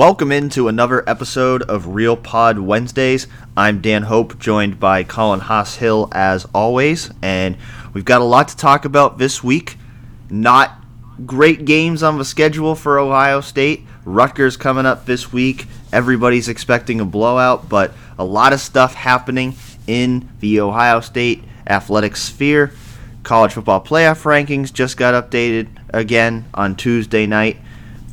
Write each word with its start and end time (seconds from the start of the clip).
Welcome 0.00 0.32
into 0.32 0.66
another 0.66 1.06
episode 1.06 1.60
of 1.64 1.88
Real 1.88 2.16
Pod 2.16 2.58
Wednesdays. 2.58 3.26
I'm 3.54 3.82
Dan 3.82 4.04
Hope, 4.04 4.38
joined 4.38 4.80
by 4.80 5.04
Colin 5.04 5.40
Hass-Hill 5.40 6.08
as 6.12 6.46
always, 6.54 7.10
and 7.20 7.58
we've 7.92 8.06
got 8.06 8.22
a 8.22 8.24
lot 8.24 8.48
to 8.48 8.56
talk 8.56 8.86
about 8.86 9.18
this 9.18 9.44
week. 9.44 9.76
Not 10.30 10.74
great 11.26 11.66
games 11.66 12.02
on 12.02 12.16
the 12.16 12.24
schedule 12.24 12.74
for 12.74 12.98
Ohio 12.98 13.42
State. 13.42 13.84
Rutgers 14.06 14.56
coming 14.56 14.86
up 14.86 15.04
this 15.04 15.34
week. 15.34 15.66
Everybody's 15.92 16.48
expecting 16.48 16.98
a 17.02 17.04
blowout, 17.04 17.68
but 17.68 17.92
a 18.18 18.24
lot 18.24 18.54
of 18.54 18.60
stuff 18.60 18.94
happening 18.94 19.54
in 19.86 20.30
the 20.40 20.62
Ohio 20.62 21.00
State 21.00 21.44
athletic 21.66 22.16
sphere. 22.16 22.72
College 23.22 23.52
football 23.52 23.84
playoff 23.84 24.22
rankings 24.22 24.72
just 24.72 24.96
got 24.96 25.12
updated 25.12 25.68
again 25.90 26.46
on 26.54 26.74
Tuesday 26.74 27.26
night. 27.26 27.58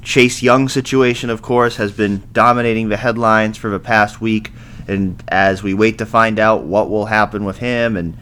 Chase 0.08 0.42
Young 0.42 0.70
situation, 0.70 1.30
of 1.30 1.42
course, 1.42 1.76
has 1.76 1.92
been 1.92 2.24
dominating 2.32 2.88
the 2.88 2.96
headlines 2.96 3.58
for 3.58 3.70
the 3.70 3.78
past 3.78 4.22
week. 4.22 4.54
And 4.88 5.22
as 5.28 5.62
we 5.62 5.74
wait 5.74 5.98
to 5.98 6.06
find 6.06 6.40
out 6.40 6.64
what 6.64 6.90
will 6.90 7.08
happen 7.08 7.44
with 7.44 7.58
him 7.58 7.98
and 7.98 8.18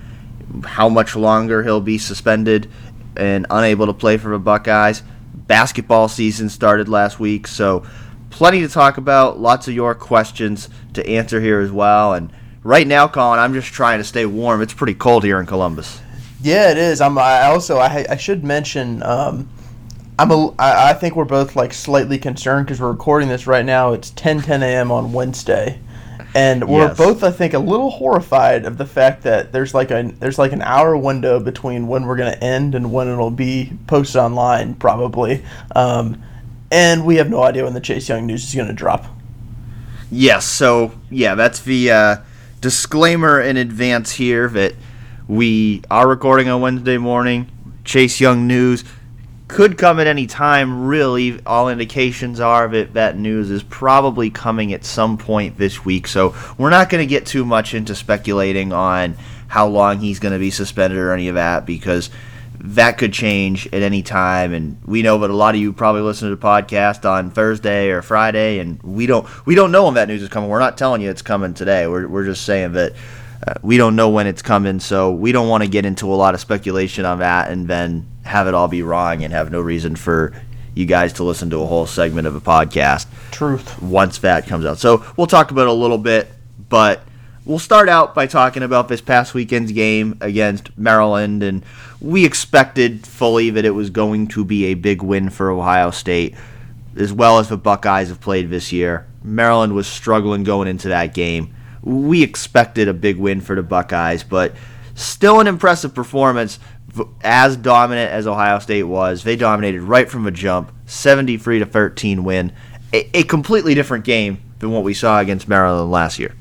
how 0.66 0.90
much 0.90 1.16
longer 1.16 1.62
he'll 1.62 1.82
be 1.82 2.00
suspended 2.00 2.72
and 3.16 3.46
unable 3.52 3.86
to 3.86 3.94
play 3.94 4.18
for 4.18 4.30
the 4.30 4.40
Buckeyes, 4.40 5.04
basketball 5.36 6.08
season 6.08 6.50
started 6.50 6.90
last 6.90 7.20
week. 7.20 7.46
So, 7.46 7.86
plenty 8.32 8.62
to 8.62 8.68
talk 8.68 8.98
about. 8.98 9.40
Lots 9.40 9.68
of 9.68 9.76
your 9.76 9.94
questions 9.94 10.70
to 10.96 11.08
answer 11.08 11.40
here 11.40 11.60
as 11.60 11.72
well. 11.72 12.16
And 12.16 12.34
right 12.64 12.88
now, 12.88 13.08
Colin, 13.08 13.38
I'm 13.38 13.54
just 13.54 13.72
trying 13.72 14.00
to 14.00 14.04
stay 14.04 14.26
warm. 14.26 14.64
It's 14.64 14.74
pretty 14.74 14.96
cold 14.96 15.24
here 15.24 15.40
in 15.40 15.46
Columbus. 15.46 16.02
Yeah, 16.42 16.72
it 16.72 16.80
is. 16.80 17.00
I'm. 17.00 17.16
I 17.20 17.44
also. 17.44 17.78
I, 17.78 18.08
I 18.10 18.18
should 18.18 18.44
mention. 18.44 19.04
Um, 19.04 19.50
I'm 20.18 20.32
a, 20.32 20.48
I, 20.58 20.92
I 20.92 20.94
think 20.94 21.16
we're 21.16 21.26
both 21.26 21.56
like 21.56 21.74
slightly 21.74 22.18
concerned 22.18 22.66
because 22.66 22.80
we're 22.80 22.92
recording 22.92 23.28
this 23.30 23.48
right 23.48 23.66
now. 23.66 23.92
It's 23.94 24.12
10 24.12 24.42
10 24.42 24.64
a.m. 24.64 24.92
on 24.92 25.12
Wednesday, 25.12 25.80
and 26.34 26.70
we're 26.70 26.88
Yes. 26.88 26.98
both 26.98 27.24
I 27.24 27.32
think 27.32 27.54
a 27.54 27.60
little 27.60 27.90
horrified 27.92 28.66
of 28.66 28.78
the 28.78 28.86
fact 28.86 29.24
that 29.24 29.52
there's 29.52 29.74
like 29.74 29.92
a 29.92 30.04
there's 30.20 30.40
like 30.40 30.54
an 30.54 30.62
hour 30.62 30.96
window 30.96 31.40
between 31.40 31.88
when 31.88 32.06
we're 32.06 32.16
gonna 32.16 32.38
end 32.42 32.76
and 32.76 32.94
when 32.94 33.08
it'll 33.10 33.30
be 33.32 33.74
posted 33.88 34.18
online 34.22 34.76
probably, 34.76 35.44
um, 35.76 36.22
and 36.72 37.06
we 37.06 37.18
have 37.18 37.30
no 37.30 37.44
idea 37.44 37.66
when 37.66 37.74
the 37.74 37.82
Chase 37.82 38.08
Young 38.08 38.26
news 38.26 38.46
is 38.48 38.56
gonna 38.56 38.74
drop. 38.74 39.06
Yes, 40.10 40.46
so 40.46 40.94
yeah, 41.10 41.36
that's 41.36 41.60
the 41.60 41.92
uh, 41.92 42.16
disclaimer 42.62 43.42
in 43.42 43.58
advance 43.58 44.12
here 44.14 44.48
that 44.50 44.76
we 45.28 45.82
are 45.92 46.08
recording 46.08 46.48
on 46.48 46.62
Wednesday 46.62 46.98
morning. 46.98 47.52
Chase 47.84 48.20
Young 48.22 48.48
news 48.48 48.84
could 49.56 49.78
come 49.78 50.02
at 50.02 50.08
any 50.08 50.28
time, 50.28 50.86
really. 50.86 51.40
All 51.46 51.70
indications 51.70 52.42
are 52.42 52.68
that 52.68 52.96
that 52.96 53.18
news 53.18 53.50
is 53.50 53.64
probably 53.64 54.30
coming 54.30 54.74
at 54.74 54.84
some 54.84 55.18
point 55.18 55.58
this 55.58 55.86
week, 55.86 56.08
so 56.08 56.36
we're 56.58 56.70
not 56.70 56.90
going 56.90 57.02
to 57.02 57.10
get 57.10 57.26
too 57.26 57.46
much 57.46 57.74
into 57.74 57.96
speculating 57.96 58.74
on 58.74 59.16
how 59.48 59.68
long 59.68 60.00
he's 60.00 60.20
going 60.20 60.34
to 60.34 60.40
be 60.40 60.52
suspended 60.52 60.98
or 60.98 61.14
any 61.14 61.30
of 61.30 61.36
that 61.36 61.66
because 61.66 62.10
that 62.60 62.98
could 62.98 63.14
change 63.14 63.66
at 63.68 63.82
any 63.82 64.04
time. 64.04 64.52
And 64.54 64.78
we 64.86 65.02
know 65.02 65.20
that 65.20 65.30
a 65.30 65.34
lot 65.34 65.56
of 65.56 65.62
you 65.62 65.72
probably 65.72 66.02
listen 66.02 66.30
to 66.30 66.36
the 66.36 66.42
podcast 66.42 67.10
on 67.10 67.32
Thursday 67.32 67.92
or 67.92 68.02
Friday 68.02 68.60
and 68.60 68.84
we 68.84 69.06
don't 69.06 69.26
we 69.46 69.56
don't 69.56 69.72
know 69.72 69.86
when 69.86 69.94
that 69.94 70.10
news 70.10 70.22
is 70.22 70.28
coming. 70.28 70.50
We're 70.50 70.60
not 70.60 70.78
telling 70.78 71.02
you 71.02 71.10
it's 71.10 71.22
coming 71.22 71.54
today. 71.54 71.88
We're, 71.88 72.10
we're 72.10 72.26
just 72.26 72.44
saying 72.44 72.74
that 72.74 72.92
uh, 73.48 73.54
we 73.62 73.78
don't 73.78 73.96
know 73.96 74.10
when 74.10 74.28
it's 74.28 74.42
coming. 74.42 74.82
So 74.82 75.14
we 75.14 75.32
don't 75.32 75.48
want 75.48 75.64
to 75.64 75.70
get 75.70 75.86
into 75.86 76.14
a 76.14 76.16
lot 76.16 76.34
of 76.34 76.42
speculation 76.42 77.06
on 77.06 77.20
that 77.20 77.52
and 77.52 77.70
then 77.70 78.06
have 78.26 78.48
it 78.48 78.54
all 78.54 78.68
be 78.68 78.82
wrong 78.82 79.24
and 79.24 79.32
have 79.34 79.52
no 79.52 79.62
reason 79.62 79.96
for 79.96 80.34
you 80.74 80.86
guys 80.86 81.14
to 81.14 81.24
listen 81.24 81.50
to 81.52 81.62
a 81.62 81.66
whole 81.66 81.86
segment 81.86 82.28
of 82.28 82.36
a 82.36 82.42
podcast 82.42 83.08
Truth. 83.32 83.82
once 83.82 84.18
that 84.20 84.46
comes 84.46 84.66
out. 84.66 84.78
So 84.78 85.06
we'll 85.16 85.28
talk 85.28 85.52
about 85.52 85.64
it 85.64 85.70
a 85.70 85.74
little 85.74 85.98
bit, 85.98 86.28
but 86.68 87.02
we'll 87.46 87.60
start 87.60 87.88
out 87.88 88.14
by 88.14 88.28
talking 88.28 88.64
about 88.64 88.88
this 88.88 89.00
past 89.00 89.34
weekend's 89.34 89.72
game 89.72 90.18
against 90.20 90.78
Maryland, 90.78 91.44
and 91.44 91.64
we 92.02 92.26
expected 92.26 93.08
fully 93.08 93.52
that 93.52 93.64
it 93.64 93.72
was 93.72 93.90
going 93.90 94.28
to 94.30 94.44
be 94.44 94.66
a 94.66 94.74
big 94.74 95.02
win 95.02 95.30
for 95.30 95.50
Ohio 95.50 95.92
State, 95.92 96.36
as 96.98 97.14
well 97.14 97.40
as 97.40 97.48
the 97.48 97.58
Buckeyes 97.58 98.10
have 98.10 98.20
played 98.20 98.50
this 98.50 98.72
year. 98.74 99.06
Maryland 99.24 99.74
was 99.74 99.88
struggling 99.88 100.44
going 100.44 100.68
into 100.68 100.90
that 100.90 101.14
game. 101.14 101.54
We 101.84 102.24
expected 102.24 102.88
a 102.88 102.94
big 102.94 103.18
win 103.18 103.42
for 103.42 103.56
the 103.56 103.64
Buckeyes, 103.64 104.24
but 104.24 104.56
still 104.96 105.40
an 105.40 105.48
impressive 105.48 105.94
performance. 105.94 106.60
As 107.24 107.58
dominant 107.58 108.12
as 108.12 108.28
Ohio 108.28 108.60
State 108.60 108.84
was, 108.84 109.24
they 109.24 109.36
dominated 109.36 109.82
right 109.82 110.10
from 110.10 110.24
the 110.24 110.32
jump, 110.32 110.72
73 110.86 111.60
to 111.60 111.66
13 111.66 112.24
win. 112.24 112.54
A, 112.94 113.18
a 113.18 113.24
completely 113.24 113.74
different 113.74 114.06
game 114.06 114.40
than 114.60 114.72
what 114.72 114.84
we 114.84 114.94
saw 114.94 115.20
against 115.20 115.48
Maryland 115.48 115.92
last 115.92 116.20
year. 116.20 116.36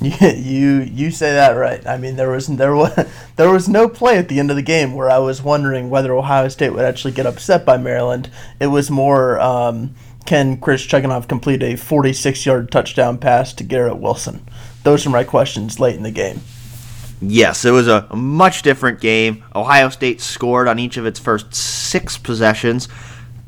You 0.00 0.80
you 0.80 1.10
say 1.10 1.32
that 1.32 1.52
right. 1.52 1.86
I 1.86 1.96
mean, 1.96 2.16
there 2.16 2.30
was 2.30 2.46
there 2.46 2.74
was 2.74 2.92
there 3.36 3.50
was 3.50 3.68
no 3.68 3.88
play 3.88 4.18
at 4.18 4.28
the 4.28 4.38
end 4.38 4.50
of 4.50 4.56
the 4.56 4.62
game 4.62 4.94
where 4.94 5.10
I 5.10 5.18
was 5.18 5.42
wondering 5.42 5.88
whether 5.88 6.12
Ohio 6.14 6.48
State 6.48 6.70
would 6.70 6.84
actually 6.84 7.12
get 7.12 7.26
upset 7.26 7.64
by 7.64 7.76
Maryland. 7.76 8.30
It 8.60 8.66
was 8.68 8.90
more 8.90 9.40
um, 9.40 9.94
can 10.26 10.56
Chris 10.58 10.86
Chugunov 10.86 11.28
complete 11.28 11.62
a 11.62 11.76
46 11.76 12.46
yard 12.46 12.70
touchdown 12.70 13.18
pass 13.18 13.52
to 13.54 13.64
Garrett 13.64 13.98
Wilson? 13.98 14.46
Those 14.82 15.06
are 15.06 15.10
my 15.10 15.24
questions 15.24 15.80
late 15.80 15.96
in 15.96 16.02
the 16.02 16.10
game. 16.10 16.40
Yes, 17.30 17.64
it 17.64 17.70
was 17.70 17.88
a, 17.88 18.06
much 18.14 18.62
different 18.62 19.00
game. 19.00 19.44
Ohio 19.54 19.88
State 19.88 20.20
scored 20.20 20.68
on 20.68 20.78
each 20.78 20.96
of 20.96 21.06
its 21.06 21.18
first 21.18 21.54
six 21.54 22.18
possessions. 22.18 22.88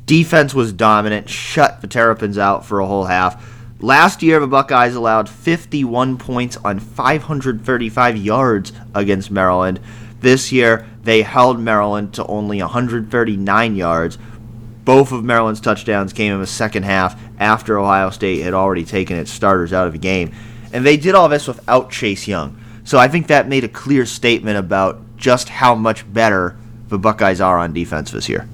Defense 0.06 0.54
was 0.54 0.72
dominant, 0.72 1.28
shut 1.28 1.80
the 1.80 1.86
Terrapins 1.86 2.38
out 2.38 2.64
for 2.64 2.80
a 2.80 2.86
whole 2.86 3.04
half. 3.04 3.54
Last 3.80 4.22
year, 4.22 4.40
the 4.40 4.46
Buckeyes 4.46 4.94
allowed 4.94 5.28
51 5.28 6.16
points 6.16 6.56
on 6.58 6.78
535 6.78 8.16
yards 8.16 8.72
against 8.94 9.30
Maryland. 9.30 9.80
This 10.20 10.50
year, 10.50 10.86
they 11.02 11.22
held 11.22 11.60
Maryland 11.60 12.14
to 12.14 12.26
only 12.26 12.60
139 12.60 13.76
yards. 13.76 14.16
Both 14.84 15.12
of 15.12 15.24
Maryland's 15.24 15.60
touchdowns 15.60 16.12
came 16.12 16.32
in 16.32 16.40
the 16.40 16.46
second 16.46 16.84
half 16.84 17.20
after 17.38 17.78
Ohio 17.78 18.10
State 18.10 18.42
had 18.42 18.54
already 18.54 18.84
taken 18.84 19.18
its 19.18 19.30
starters 19.30 19.72
out 19.72 19.86
of 19.86 19.92
the 19.92 19.98
game. 19.98 20.32
And 20.72 20.86
they 20.86 20.96
did 20.96 21.14
all 21.14 21.28
this 21.28 21.46
without 21.46 21.90
Chase 21.90 22.26
Young. 22.26 22.58
So 22.86 22.98
I 22.98 23.08
think 23.08 23.26
that 23.26 23.48
made 23.48 23.64
a 23.64 23.68
clear 23.68 24.06
statement 24.06 24.56
about 24.56 25.00
just 25.16 25.48
how 25.48 25.74
much 25.74 26.10
better 26.12 26.56
the 26.88 26.98
Buckeyes 26.98 27.40
are 27.40 27.58
on 27.58 27.72
defense 27.72 28.12
this 28.12 28.28
year. 28.28 28.48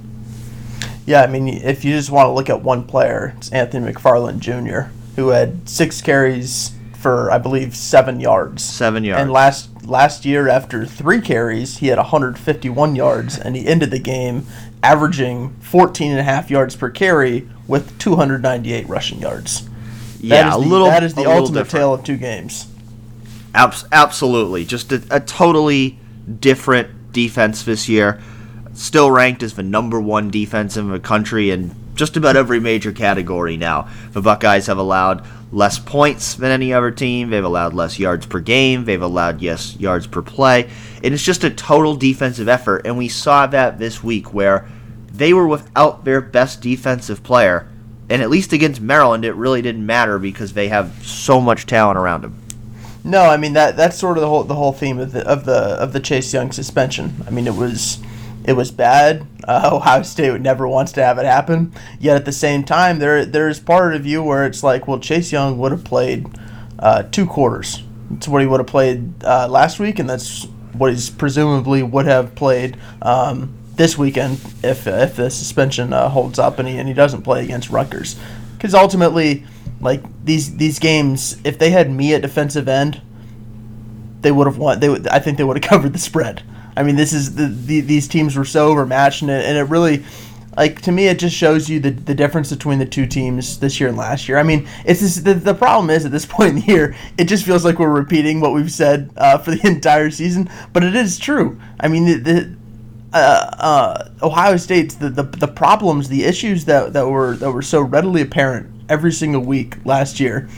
Yeah, 1.05 1.23
I 1.23 1.27
mean, 1.27 1.49
if 1.49 1.85
you 1.85 1.95
just 1.95 2.11
want 2.11 2.29
to 2.29 2.31
look 2.31 2.49
at 2.49 2.63
one 2.63 2.85
player, 2.85 3.35
it's 3.37 3.53
Anthony 3.53 3.93
McFarland 3.93 4.39
Jr., 4.39 4.91
who 5.17 5.29
had 5.29 5.69
six 5.69 6.01
carries 6.01 6.73
for 6.99 7.31
I 7.31 7.37
believe 7.37 7.77
seven 7.77 8.21
yards. 8.21 8.65
Seven 8.65 9.05
yards. 9.05 9.21
And 9.21 9.31
last 9.31 9.85
last 9.85 10.25
year, 10.25 10.49
after 10.49 10.87
three 10.87 11.21
carries, 11.21 11.79
he 11.79 11.89
had 11.89 11.99
151 11.99 12.97
yards, 12.97 13.37
and 13.37 13.55
he 13.55 13.67
ended 13.67 13.91
the 13.91 13.99
game 13.99 14.47
averaging 14.83 15.51
14 15.61 16.11
and 16.11 16.21
a 16.21 16.23
half 16.23 16.51
yards 16.51 16.75
per 16.75 16.89
carry 16.89 17.49
with 17.67 17.99
298 17.99 18.89
rushing 18.89 19.21
yards. 19.21 19.69
yeah, 20.21 20.45
that 20.45 20.49
is 20.49 20.55
a 20.55 20.61
the, 20.61 20.67
little. 20.67 20.87
That 20.87 21.03
is 21.03 21.15
the 21.15 21.27
ultimate 21.27 21.69
tale 21.69 21.93
of 21.93 22.03
two 22.03 22.17
games. 22.17 22.72
Abs- 23.55 23.85
absolutely. 23.93 24.65
Just 24.65 24.93
a, 24.93 25.03
a 25.11 25.21
totally 25.21 25.99
different 26.41 27.13
defense 27.13 27.63
this 27.63 27.89
year. 27.89 28.21
Still 28.75 29.11
ranked 29.11 29.43
as 29.43 29.55
the 29.55 29.63
number 29.63 30.01
one 30.01 30.31
defense 30.31 30.77
in 30.77 30.91
the 30.91 31.01
country 31.01 31.51
in 31.51 31.75
just 31.95 32.17
about 32.17 32.37
every 32.37 32.59
major 32.59 32.93
category 32.93 33.57
now. 33.57 33.89
The 34.13 34.23
Buckeyes 34.23 34.67
have 34.67 34.79
allowed 34.79 35.27
less 35.53 35.79
points 35.79 36.35
than 36.35 36.51
any 36.51 36.73
other 36.73 36.91
team. 36.91 37.29
They've 37.29 37.45
allowed 37.45 37.75
less 37.75 37.99
yards 37.99 38.25
per 38.25 38.41
game. 38.41 38.87
They've 38.87 39.03
allowed, 39.03 39.43
yes, 39.43 39.77
yards 39.77 40.07
per 40.07 40.23
play. 40.23 40.71
And 41.05 41.13
it's 41.13 41.23
just 41.23 41.45
a 41.45 41.51
total 41.51 41.95
defensive 41.95 42.49
effort. 42.49 42.87
And 42.87 42.97
we 42.97 43.09
saw 43.09 43.47
that 43.49 43.79
this 43.79 44.03
week 44.03 44.33
where 44.33 44.69
they 45.13 45.35
were 45.35 45.47
without 45.47 46.05
their 46.05 46.23
best 46.23 46.63
defensive 46.63 47.23
player. 47.23 47.69
And 48.09 48.23
at 48.23 48.31
least 48.31 48.53
against 48.53 48.81
Maryland, 48.81 49.25
it 49.25 49.35
really 49.35 49.63
didn't 49.63 49.85
matter 49.85 50.19
because 50.19 50.55
they 50.55 50.69
have 50.69 51.07
so 51.07 51.41
much 51.41 51.67
talent 51.67 51.99
around 51.99 52.23
them. 52.23 52.42
No, 53.05 53.23
I 53.23 53.37
mean 53.37 53.55
that 53.55 53.77
that's 53.77 53.99
sort 53.99 54.17
of 54.17 54.21
the 54.21 54.29
whole 54.29 54.45
the 54.45 54.55
whole 54.55 54.73
theme 54.73 54.99
of 54.99 55.13
the 55.13 55.27
of 55.27 55.45
the 55.45 55.53
of 55.53 55.93
the 55.93 56.01
Chase 56.01 56.33
Young 56.33 56.53
suspension. 56.53 57.25
I 57.27 57.31
mean 57.31 57.47
it 57.47 57.55
was 57.55 57.99
it 58.45 58.55
was 58.55 58.71
bad. 58.71 59.27
Uh, 59.47 59.71
Ohio 59.75 60.03
State 60.03 60.41
never 60.41 60.67
wants 60.69 60.93
to 60.93 61.03
have 61.05 61.19
it 61.19 61.25
happen. 61.25 61.73
Yet 61.99 62.17
at 62.17 62.25
the 62.25 62.33
same 62.33 62.65
time, 62.65 62.99
there 62.99 63.25
there's 63.25 63.61
part 63.61 63.95
of 63.95 64.07
you 64.07 64.23
where 64.23 64.47
it's 64.47 64.63
like, 64.63 64.87
well, 64.87 64.99
Chase 64.99 65.33
Young 65.33 65.59
would 65.59 65.73
have 65.73 65.85
played 65.85 66.27
uh, 66.79 67.05
two 67.05 67.27
quarters. 67.27 67.83
It's 68.15 68.29
what 68.29 68.43
he 68.43 68.47
would 68.47 68.61
have 68.61 68.67
played 68.67 69.25
uh, 69.25 69.49
last 69.49 69.79
week, 69.79 69.99
and 69.99 70.09
that's 70.09 70.45
what 70.75 70.91
he's 70.91 71.11
presumably 71.11 71.83
would 71.83 72.07
have 72.07 72.35
played 72.35 72.77
um, 73.01 73.55
this 73.75 73.97
weekend 73.97 74.41
if 74.63 74.87
if 74.87 75.17
the 75.17 75.31
suspension 75.31 75.93
uh, 75.93 76.09
holds 76.09 76.39
up 76.39 76.59
and 76.59 76.69
he 76.69 76.79
and 76.79 76.89
he 76.89 76.95
doesn't 76.95 77.23
play 77.23 77.43
against 77.45 77.71
Rutgers. 77.71 78.19
Because 78.57 78.75
ultimately, 78.75 79.45
like 79.83 80.03
these 80.25 80.57
these 80.57 80.79
games, 80.79 81.41
if 81.45 81.59
they 81.59 81.71
had 81.71 81.91
me 81.91 82.15
at 82.15 82.23
defensive 82.23 82.69
end, 82.69 83.03
they 84.21 84.33
would 84.33 84.47
have 84.47 84.59
won. 84.59 84.81
They 84.81 84.89
would, 84.89 85.09
I 85.09 85.19
think 85.19 85.39
they 85.39 85.45
would 85.45 85.63
have 85.63 85.71
covered 85.71 85.93
the 85.93 85.99
spread. 85.99 86.43
I 86.77 86.83
mean, 86.83 86.97
this 86.97 87.13
is 87.13 87.35
the, 87.35 87.49
the 87.49 87.81
these 87.81 88.09
teams 88.09 88.37
were 88.37 88.45
so 88.45 88.69
overmatched, 88.69 89.23
and 89.23 89.31
it, 89.31 89.45
and 89.45 89.59
it 89.59 89.65
really 89.65 90.05
like 90.57 90.81
to 90.83 90.93
me 90.93 91.07
it 91.07 91.19
just 91.19 91.35
shows 91.35 91.69
you 91.69 91.81
the, 91.81 91.91
the 91.91 92.15
difference 92.15 92.51
between 92.51 92.79
the 92.79 92.87
two 92.87 93.07
teams 93.07 93.59
this 93.59 93.81
year 93.81 93.89
and 93.89 93.97
last 93.97 94.29
year 94.29 94.39
i 94.39 94.43
mean 94.43 94.69
it's 94.85 95.01
just, 95.01 95.25
the, 95.25 95.35
the 95.35 95.55
problem 95.55 95.91
is 95.91 96.05
at 96.05 96.13
this 96.13 96.27
point 96.31 96.51
in 96.51 96.55
the 96.57 96.67
year 96.67 96.95
it 97.19 97.25
just 97.25 97.45
feels 97.45 97.65
like 97.65 97.79
we're 97.79 97.89
repeating 97.89 98.41
what 98.41 98.53
we've 98.53 98.71
said 98.71 99.11
uh, 99.17 99.39
for 99.39 99.53
the 99.53 99.67
entire 99.67 100.11
season 100.11 100.49
but 100.73 100.85
it 100.85 100.95
is 100.95 101.19
true 101.19 101.59
i 101.81 101.89
mean 101.89 102.05
the, 102.05 102.15
the 102.15 102.57
uh, 103.15 103.51
uh, 103.59 104.11
ohio 104.23 104.57
state's 104.57 104.95
the, 104.95 105.11
the, 105.11 105.23
the 105.23 105.49
problems 105.49 106.09
the 106.09 106.25
issues 106.25 106.65
that, 106.65 106.93
that 106.93 107.07
were 107.07 107.37
that 107.37 107.51
were 107.51 107.63
so 107.63 107.81
readily 107.81 108.23
apparent 108.23 108.72
every 108.93 109.13
single 109.13 109.43
week 109.43 109.77
last 109.85 110.21
year 110.21 110.49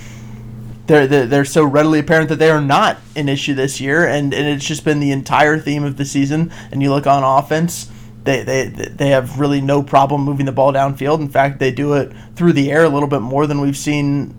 they're, 0.87 1.07
they're, 1.07 1.27
they're 1.27 1.45
so 1.47 1.65
readily 1.65 1.99
apparent 1.99 2.29
that 2.29 2.39
they 2.39 2.51
are 2.51 2.61
not 2.61 2.99
an 3.17 3.29
issue 3.29 3.55
this 3.55 3.81
year 3.81 4.07
and, 4.07 4.35
and 4.35 4.47
it's 4.47 4.67
just 4.67 4.85
been 4.85 5.01
the 5.01 5.13
entire 5.13 5.59
theme 5.59 5.85
of 5.85 5.97
the 5.97 6.05
season 6.05 6.53
and 6.71 6.83
you 6.83 6.91
look 6.91 7.07
on 7.07 7.23
offense 7.23 7.91
they, 8.25 8.43
they 8.43 8.69
they 8.69 9.09
have 9.09 9.39
really 9.39 9.61
no 9.61 9.83
problem 9.83 10.23
moving 10.23 10.47
the 10.47 10.53
ball 10.53 10.73
downfield. 10.73 11.21
In 11.21 11.29
fact, 11.29 11.59
they 11.59 11.71
do 11.71 11.93
it 11.93 12.13
through 12.35 12.55
the 12.55 12.73
air 12.73 12.85
a 12.85 12.89
little 12.89 13.09
bit 13.09 13.21
more 13.21 13.47
than 13.47 13.61
we've 13.61 13.77
seen 13.77 14.35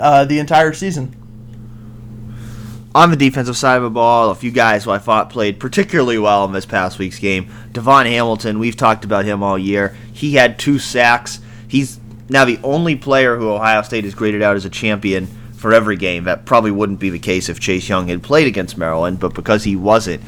uh, 0.00 0.24
the 0.24 0.38
entire 0.38 0.72
season. 0.72 1.14
On 2.94 3.10
the 3.10 3.16
defensive 3.16 3.56
side 3.56 3.76
of 3.76 3.82
the 3.82 3.90
ball, 3.90 4.30
a 4.30 4.34
few 4.34 4.50
guys 4.50 4.84
who 4.84 4.90
I 4.90 4.98
thought 4.98 5.28
played 5.28 5.60
particularly 5.60 6.18
well 6.18 6.46
in 6.46 6.52
this 6.52 6.64
past 6.64 6.98
week's 6.98 7.18
game. 7.18 7.50
DaVon 7.72 8.06
Hamilton, 8.06 8.58
we've 8.58 8.76
talked 8.76 9.04
about 9.04 9.26
him 9.26 9.42
all 9.42 9.58
year. 9.58 9.94
He 10.12 10.34
had 10.34 10.58
two 10.58 10.78
sacks. 10.78 11.40
He's 11.68 12.00
now 12.28 12.44
the 12.44 12.58
only 12.62 12.96
player 12.96 13.36
who 13.36 13.50
Ohio 13.50 13.82
State 13.82 14.04
has 14.04 14.14
graded 14.14 14.42
out 14.42 14.56
as 14.56 14.64
a 14.64 14.70
champion 14.70 15.28
for 15.56 15.72
every 15.72 15.96
game. 15.96 16.24
That 16.24 16.44
probably 16.44 16.70
wouldn't 16.70 17.00
be 17.00 17.10
the 17.10 17.18
case 17.18 17.48
if 17.48 17.60
Chase 17.60 17.88
Young 17.88 18.08
had 18.08 18.22
played 18.22 18.46
against 18.46 18.76
Maryland, 18.76 19.20
but 19.20 19.34
because 19.34 19.64
he 19.64 19.76
wasn't, 19.76 20.22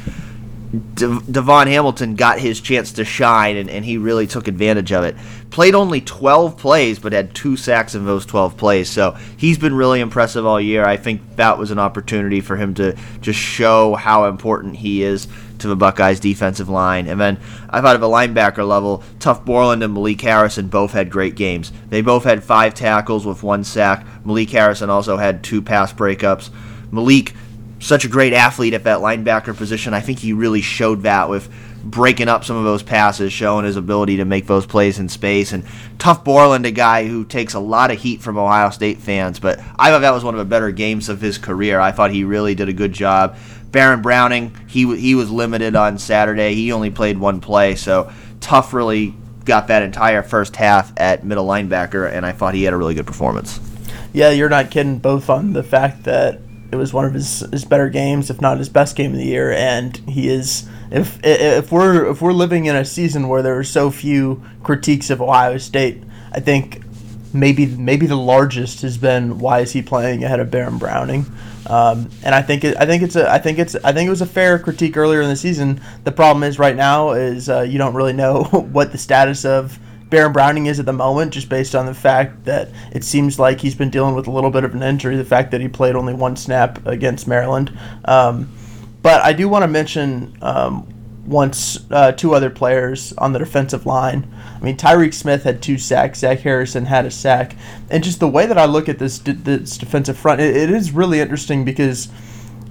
De- 0.71 1.07
DaVon 1.07 1.67
Hamilton 1.67 2.15
got 2.15 2.39
his 2.39 2.61
chance 2.61 2.93
to 2.93 3.05
shine, 3.05 3.57
and, 3.57 3.71
and 3.71 3.85
he 3.85 3.97
really 3.97 4.27
took 4.27 4.49
advantage 4.49 4.93
of 4.93 5.05
it. 5.05 5.17
Played 5.51 5.75
only 5.75 6.01
12 6.01 6.59
plays, 6.59 6.99
but 6.99 7.13
had 7.13 7.35
two 7.35 7.57
sacks 7.57 7.95
in 7.95 8.05
those 8.05 8.27
12 8.27 8.57
plays. 8.57 8.91
So 8.91 9.17
he's 9.37 9.59
been 9.59 9.75
really 9.75 10.01
impressive 10.01 10.45
all 10.45 10.61
year. 10.61 10.85
I 10.85 10.97
think 10.97 11.23
that 11.37 11.57
was 11.57 11.71
an 11.71 11.79
opportunity 11.79 12.41
for 12.41 12.57
him 12.57 12.75
to 12.75 12.97
just 13.21 13.39
show 13.39 13.95
how 13.95 14.27
important 14.27 14.77
he 14.77 15.03
is 15.03 15.27
to 15.59 15.69
the 15.69 15.77
Buckeyes 15.77 16.21
defensive 16.21 16.69
line. 16.69 17.07
And 17.07 17.21
then 17.21 17.39
I 17.69 17.81
thought 17.81 17.97
of 17.97 18.03
a 18.03 18.07
linebacker 18.07 18.67
level, 18.67 19.03
Tuf 19.19 19.45
Borland 19.45 19.83
and 19.83 19.95
Malik 19.95 20.21
Harrison 20.21 20.69
both 20.69 20.93
had 20.93 21.11
great 21.11 21.35
games. 21.35 21.73
They 21.89 22.01
both 22.01 22.25
had 22.25 22.45
five 22.45 22.75
tackles 22.75 23.27
with 23.27 23.43
one 23.43 23.65
sack. 23.65 24.07
Malik 24.25 24.51
Harrison 24.51 24.91
also 24.91 25.17
had 25.17 25.43
two 25.43 25.63
pass 25.63 25.93
breakups. 25.93 26.51
Malik 26.91 27.35
such 27.81 28.05
a 28.05 28.09
great 28.09 28.33
athlete 28.33 28.75
at 28.75 28.85
that 28.85 28.99
linebacker 28.99 29.57
position. 29.57 29.95
I 29.95 30.01
think 30.01 30.19
he 30.19 30.33
really 30.33 30.61
showed 30.61 31.03
that 31.03 31.29
with 31.29 31.49
breaking 31.85 32.29
up 32.29 32.45
some 32.45 32.57
of 32.57 32.65
those 32.65 32.83
passes, 32.83 33.33
showing 33.33 33.65
his 33.65 33.77
ability 33.77 34.17
to 34.17 34.25
make 34.25 34.47
those 34.47 34.67
plays 34.67 34.99
in 34.99 35.09
space. 35.09 35.53
And 35.53 35.65
Tuf 35.99 36.25
Borland, 36.25 36.67
a 36.67 36.71
guy 36.71 37.07
who 37.07 37.25
takes 37.25 37.55
a 37.55 37.61
lot 37.61 37.91
of 37.91 38.01
heat 38.01 38.21
from 38.21 38.37
Ohio 38.37 38.71
State 38.71 38.99
fans, 38.99 39.39
but 39.39 39.61
I 39.79 39.91
thought 39.91 40.01
that 40.01 40.13
was 40.13 40.25
one 40.25 40.35
of 40.35 40.39
the 40.39 40.45
better 40.45 40.71
games 40.71 41.09
of 41.09 41.21
his 41.21 41.39
career. 41.39 41.79
I 41.79 41.93
thought 41.93 42.11
he 42.11 42.25
really 42.25 42.55
did 42.55 42.69
a 42.69 42.73
good 42.73 42.93
job. 42.93 43.37
Baron 43.71 44.03
Browning, 44.03 44.55
he 44.67 44.97
he 44.97 45.15
was 45.15 45.31
limited 45.31 45.77
on 45.77 45.99
Saturday. 45.99 46.55
He 46.55 46.73
only 46.73 46.91
played 46.91 47.19
one 47.19 47.41
play, 47.41 47.75
so 47.75 48.11
Tuf 48.41 48.73
really 48.73 49.15
got 49.45 49.69
that 49.69 49.83
entire 49.83 50.23
first 50.23 50.57
half 50.57 50.93
at 50.97 51.25
middle 51.25 51.47
linebacker, 51.47 52.11
and 52.11 52.25
I 52.25 52.33
thought 52.33 52.55
he 52.55 52.65
had 52.65 52.75
a 52.75 52.77
really 52.77 52.95
good 52.95 53.07
performance. 53.07 53.61
Yeah, 54.13 54.31
you're 54.31 54.49
not 54.49 54.71
kidding. 54.71 54.99
Both 54.99 55.29
on 55.31 55.53
the 55.53 55.63
fact 55.63 56.05
that 56.05 56.41
it 56.71 56.77
was 56.77 56.93
one 56.93 57.05
of 57.05 57.15
his, 57.15 57.41
his 57.51 57.65
better 57.65 57.89
games, 57.89 58.31
if 58.31 58.41
not 58.41 58.59
his 58.59 58.69
best 58.69 58.97
game 58.97 59.13
of 59.13 59.19
the 59.19 59.25
year. 59.25 59.53
And 59.53 59.97
he 60.09 60.29
is 60.29 60.69
if 60.91 61.19
if 61.25 61.73
we're 61.73 62.11
if 62.11 62.21
we're 62.21 62.33
living 62.33 62.67
in 62.67 62.77
a 62.77 62.85
season 62.85 63.29
where 63.29 63.43
there 63.43 63.59
are 63.59 63.65
so 63.65 63.91
few 63.91 64.43
critiques 64.63 65.11
of 65.11 65.21
Ohio 65.21 65.59
State, 65.59 66.03
I 66.33 66.41
think 66.41 66.83
maybe 67.39 67.67
maybe 67.67 68.07
the 68.07 68.17
largest 68.17 68.83
has 68.83 68.99
been 68.99 69.39
why 69.39 69.61
is 69.61 69.73
he 69.73 69.83
playing 69.83 70.25
ahead 70.25 70.41
of 70.41 70.51
Baron 70.51 70.79
Browning. 70.79 71.27
Um, 71.67 72.09
and 72.25 72.35
I 72.35 72.43
think 72.43 72.65
it, 72.65 72.77
I 72.79 72.87
think 72.87 73.03
it's 73.03 73.17
a 73.17 73.31
I 73.31 73.39
think 73.39 73.59
it's 73.59 73.77
I 73.77 73.93
think 73.93 74.07
it 74.07 74.11
was 74.11 74.23
a 74.23 74.27
fair 74.27 74.59
critique 74.59 74.97
earlier 74.97 75.21
in 75.21 75.29
the 75.29 75.37
season. 75.37 75.81
The 76.05 76.13
problem 76.13 76.43
is 76.43 76.59
right 76.59 76.77
now 76.77 77.13
is 77.13 77.49
uh, 77.49 77.63
you 77.63 77.79
don't 77.79 77.95
really 77.95 78.13
know 78.13 78.45
what 78.73 78.93
the 78.93 78.99
status 78.99 79.45
of 79.45 79.79
Baron 80.11 80.33
Browning 80.33 80.67
is 80.67 80.81
at 80.81 80.87
the 80.87 80.93
moment, 80.93 81.33
just 81.33 81.49
based 81.49 81.75
on 81.75 81.87
the 81.87 81.95
fact 81.95 82.45
that 82.45 82.71
it 82.93 83.05
seems 83.05 83.39
like 83.39 83.61
he's 83.61 83.75
been 83.75 83.91
dealing 83.91 84.15
with 84.15 84.27
a 84.27 84.31
little 84.31 84.51
bit 84.51 84.65
of 84.65 84.75
an 84.75 84.83
injury, 84.83 85.17
the 85.17 85.25
fact 85.25 85.51
that 85.51 85.61
he 85.61 85.69
played 85.69 85.95
only 85.95 86.15
one 86.15 86.35
snap 86.35 86.87
against 86.87 87.29
Maryland. 87.29 87.77
Um, 88.07 88.51
but 89.03 89.23
I 89.23 89.33
do 89.35 89.49
want 89.49 89.65
to 89.65 89.69
mention 89.69 90.37
um, 90.41 90.89
once 91.29 91.79
uh, 91.91 92.13
two 92.13 92.35
other 92.35 92.51
players 92.51 93.13
on 93.19 93.33
the 93.33 93.39
defensive 93.39 93.85
line. 93.85 94.33
I 94.61 94.65
mean, 94.65 94.77
Tyreke 94.77 95.15
Smith 95.15 95.45
had 95.45 95.63
two 95.63 95.79
sacks. 95.79 96.21
Zach 96.21 96.41
Harrison 96.41 96.87
had 96.87 97.05
a 97.05 97.11
sack, 97.11 97.55
and 97.91 98.03
just 98.03 98.19
the 98.19 98.29
way 98.29 98.47
that 98.47 98.59
I 98.59 98.65
look 98.65 98.89
at 98.89 98.99
this 98.99 99.19
this 99.19 99.77
defensive 99.77 100.17
front, 100.17 100.41
it, 100.41 100.57
it 100.57 100.71
is 100.71 100.93
really 100.93 101.21
interesting 101.21 101.65
because. 101.65 102.09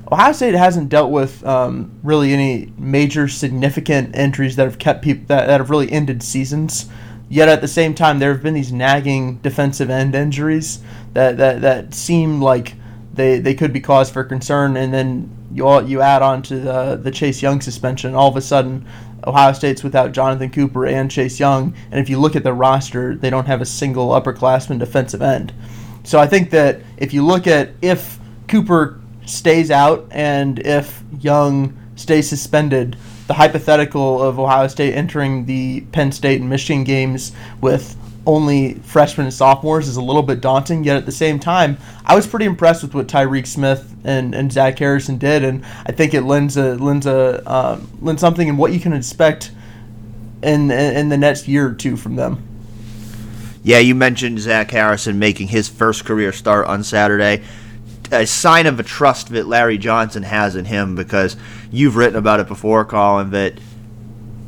Ohio 0.10 0.32
State 0.32 0.54
hasn't 0.54 0.88
dealt 0.88 1.12
with 1.12 1.46
um, 1.46 1.92
really 2.02 2.32
any 2.32 2.72
major 2.78 3.28
significant 3.28 4.16
injuries 4.16 4.56
that 4.56 4.64
have 4.64 4.80
kept 4.80 5.02
people 5.02 5.26
that, 5.28 5.48
that 5.48 5.60
have 5.60 5.70
really 5.70 5.92
ended 5.92 6.24
seasons. 6.24 6.88
Yet 7.28 7.50
at 7.50 7.60
the 7.60 7.68
same 7.68 7.94
time, 7.94 8.20
there 8.20 8.32
have 8.32 8.42
been 8.42 8.54
these 8.54 8.72
nagging 8.72 9.40
defensive 9.40 9.90
end 9.90 10.16
injuries 10.16 10.80
that, 11.12 11.36
that, 11.38 11.60
that 11.60 11.94
seem 11.94 12.42
like 12.42 12.76
they, 13.14 13.40
they 13.40 13.54
could 13.54 13.74
be 13.74 13.82
cause 13.82 14.10
for 14.10 14.24
concern. 14.24 14.78
And 14.78 14.94
then 14.94 15.37
you 15.54 15.68
all, 15.68 15.88
you 15.88 16.02
add 16.02 16.22
on 16.22 16.42
to 16.44 16.60
the, 16.60 16.96
the 16.96 17.12
Chase 17.12 17.42
Young 17.42 17.62
suspension. 17.62 18.16
All 18.16 18.30
of 18.30 18.36
a 18.36 18.42
sudden, 18.42 18.88
Ohio 19.26 19.54
State's 19.54 19.84
without 19.84 20.12
Jonathan 20.12 20.50
Cooper 20.50 20.86
and 20.86 21.10
Chase 21.10 21.40
Young. 21.40 21.74
And 21.92 22.00
if 22.00 22.10
you 22.10 22.20
look 22.20 22.36
at 22.36 22.44
the 22.44 22.54
roster, 22.54 23.16
they 23.16 23.30
don't 23.30 23.48
have 23.48 23.62
a 23.62 23.66
single 23.66 24.10
upperclassman 24.10 24.80
defensive 24.80 25.22
end. 25.22 25.54
So 26.04 26.20
I 26.20 26.28
think 26.28 26.52
that 26.52 26.82
if 26.98 27.14
you 27.14 27.26
look 27.26 27.48
at 27.48 27.72
if 27.82 28.20
Cooper 28.48 29.02
stays 29.26 29.72
out 29.72 30.08
and 30.12 30.60
if 30.60 31.04
Young 31.20 31.78
stays 31.96 32.30
suspended, 32.30 32.96
the 33.28 33.34
hypothetical 33.34 34.24
of 34.24 34.40
Ohio 34.40 34.68
State 34.68 34.94
entering 34.94 35.46
the 35.46 35.82
Penn 35.92 36.12
State 36.14 36.40
and 36.40 36.50
Michigan 36.50 36.86
games 36.86 37.34
with 37.60 37.98
only 38.28 38.76
freshmen 38.76 39.26
and 39.26 39.34
sophomores 39.34 39.88
is 39.88 39.96
a 39.96 40.02
little 40.02 40.22
bit 40.22 40.42
daunting. 40.42 40.84
Yet 40.84 40.98
at 40.98 41.06
the 41.08 41.12
same 41.12 41.40
time, 41.40 41.78
I 42.06 42.14
was 42.14 42.28
pretty 42.28 42.46
impressed 42.46 42.84
with 42.84 42.94
what 42.94 43.08
Tyreke 43.08 43.48
Smith 43.48 43.96
and, 44.04 44.36
and 44.36 44.52
Zach 44.52 44.78
Harrison 44.78 45.18
did, 45.18 45.44
and 45.44 45.66
I 45.86 45.94
think 45.94 46.14
it 46.14 46.22
lends 46.22 46.58
a 46.58 46.76
lends 46.76 47.08
a 47.08 47.42
um, 47.52 47.90
lends 48.02 48.22
something 48.22 48.48
in 48.48 48.58
what 48.58 48.74
you 48.74 48.80
can 48.80 48.94
expect 48.94 49.52
in 50.44 50.70
in 50.70 51.10
the 51.10 51.18
next 51.18 51.48
year 51.48 51.70
or 51.70 51.74
two 51.74 51.98
from 51.98 52.18
them. 52.18 52.44
Yeah, 53.64 53.80
you 53.80 53.96
mentioned 53.96 54.40
Zach 54.40 54.70
Harrison 54.70 55.18
making 55.18 55.48
his 55.48 55.68
first 55.68 56.06
career 56.06 56.32
start 56.32 56.68
on 56.68 56.84
Saturday 56.84 57.44
a 58.12 58.26
sign 58.26 58.66
of 58.68 58.80
a 58.80 58.84
trust 58.84 59.30
that 59.30 59.48
Larry 59.48 59.78
Johnson 59.78 60.24
has 60.24 60.56
in 60.56 60.66
him 60.66 60.96
because 60.96 61.36
you've 61.72 61.96
written 61.96 62.16
about 62.16 62.40
it 62.40 62.48
before, 62.48 62.86
Colin, 62.86 63.32
that 63.32 63.60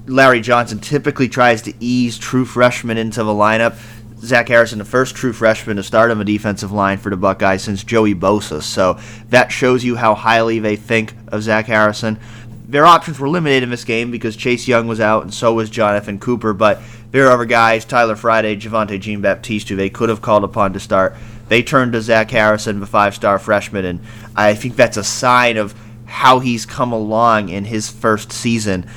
Larry 0.10 0.42
Johnson 0.42 0.80
typically 0.80 1.30
tries 1.30 1.62
to 1.64 1.74
ease 1.80 2.18
true 2.18 2.46
freshmen 2.46 2.98
into 2.98 3.24
the 3.24 3.32
lineup. 3.32 3.78
Zach 4.20 4.50
Harrison, 4.50 4.80
the 4.80 4.86
first 4.86 5.16
true 5.16 5.32
freshman 5.32 5.78
to 5.78 5.84
start 5.84 6.12
on 6.12 6.18
the 6.18 6.26
defensive 6.26 6.72
line 6.72 6.98
for 6.98 7.10
the 7.10 7.16
Buckeyes 7.16 7.62
since 7.62 7.84
Joey 7.84 8.14
Bosa. 8.14 8.62
So 8.62 9.00
that 9.30 9.52
shows 9.52 9.84
you 9.86 9.96
how 9.96 10.16
highly 10.16 10.60
they 10.60 10.76
think 10.76 11.14
of 11.30 11.44
Zach 11.44 11.68
Harrison. 11.68 12.20
Their 12.68 12.86
options 12.86 13.20
were 13.20 13.30
limited 13.30 13.64
in 13.64 13.70
this 13.70 13.86
game 13.86 14.12
because 14.12 14.36
Chase 14.36 14.68
Young 14.68 14.88
was 14.88 15.00
out 15.00 15.24
and 15.24 15.34
so 15.34 15.54
was 15.54 15.70
Jonathan 15.70 16.20
Cooper, 16.20 16.54
but 16.54 16.82
there 17.12 17.28
are 17.28 17.32
other 17.32 17.46
guys, 17.46 17.86
Tyler 17.86 18.16
Friday, 18.16 18.58
Javontae 18.58 19.00
Jean 19.00 19.22
Baptiste, 19.22 19.70
who 19.70 19.76
they 19.76 19.90
could 19.90 20.10
have 20.10 20.22
called 20.22 20.44
upon 20.44 20.74
to 20.74 20.80
start. 20.80 21.16
They 21.48 21.64
turned 21.64 21.94
to 21.94 22.02
Zach 22.02 22.30
Harrison, 22.30 22.80
the 22.80 22.86
five 22.86 23.16
star 23.16 23.40
freshman, 23.40 23.86
and 23.86 24.02
I 24.36 24.54
think 24.54 24.76
that's 24.76 24.98
a 24.98 25.04
sign 25.04 25.58
of 25.58 25.74
how 26.06 26.40
he's 26.40 26.66
come 26.66 26.92
along 26.92 27.50
in 27.50 27.66
his 27.66 27.90
first 27.90 28.32
season. 28.32 28.88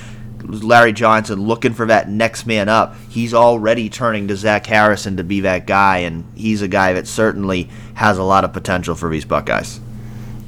Larry 0.43 0.93
Johnson 0.93 1.41
looking 1.41 1.75
for 1.75 1.87
that 1.87 2.09
next 2.09 2.47
man 2.47 2.69
up. 2.69 2.97
He's 3.09 3.35
already 3.35 3.89
turning 3.89 4.29
to 4.29 4.37
Zach 4.37 4.67
Harrison 4.67 5.17
to 5.17 5.25
be 5.25 5.41
that 5.41 5.67
guy, 5.67 5.99
and 5.99 6.25
he's 6.37 6.63
a 6.63 6.69
guy 6.69 6.93
that 6.95 7.07
certainly 7.07 7.69
has 7.95 8.19
a 8.19 8.23
lot 8.23 8.45
of 8.45 8.53
potential 8.53 8.95
for 8.95 9.09
these 9.09 9.25
Buckeyes. 9.25 9.81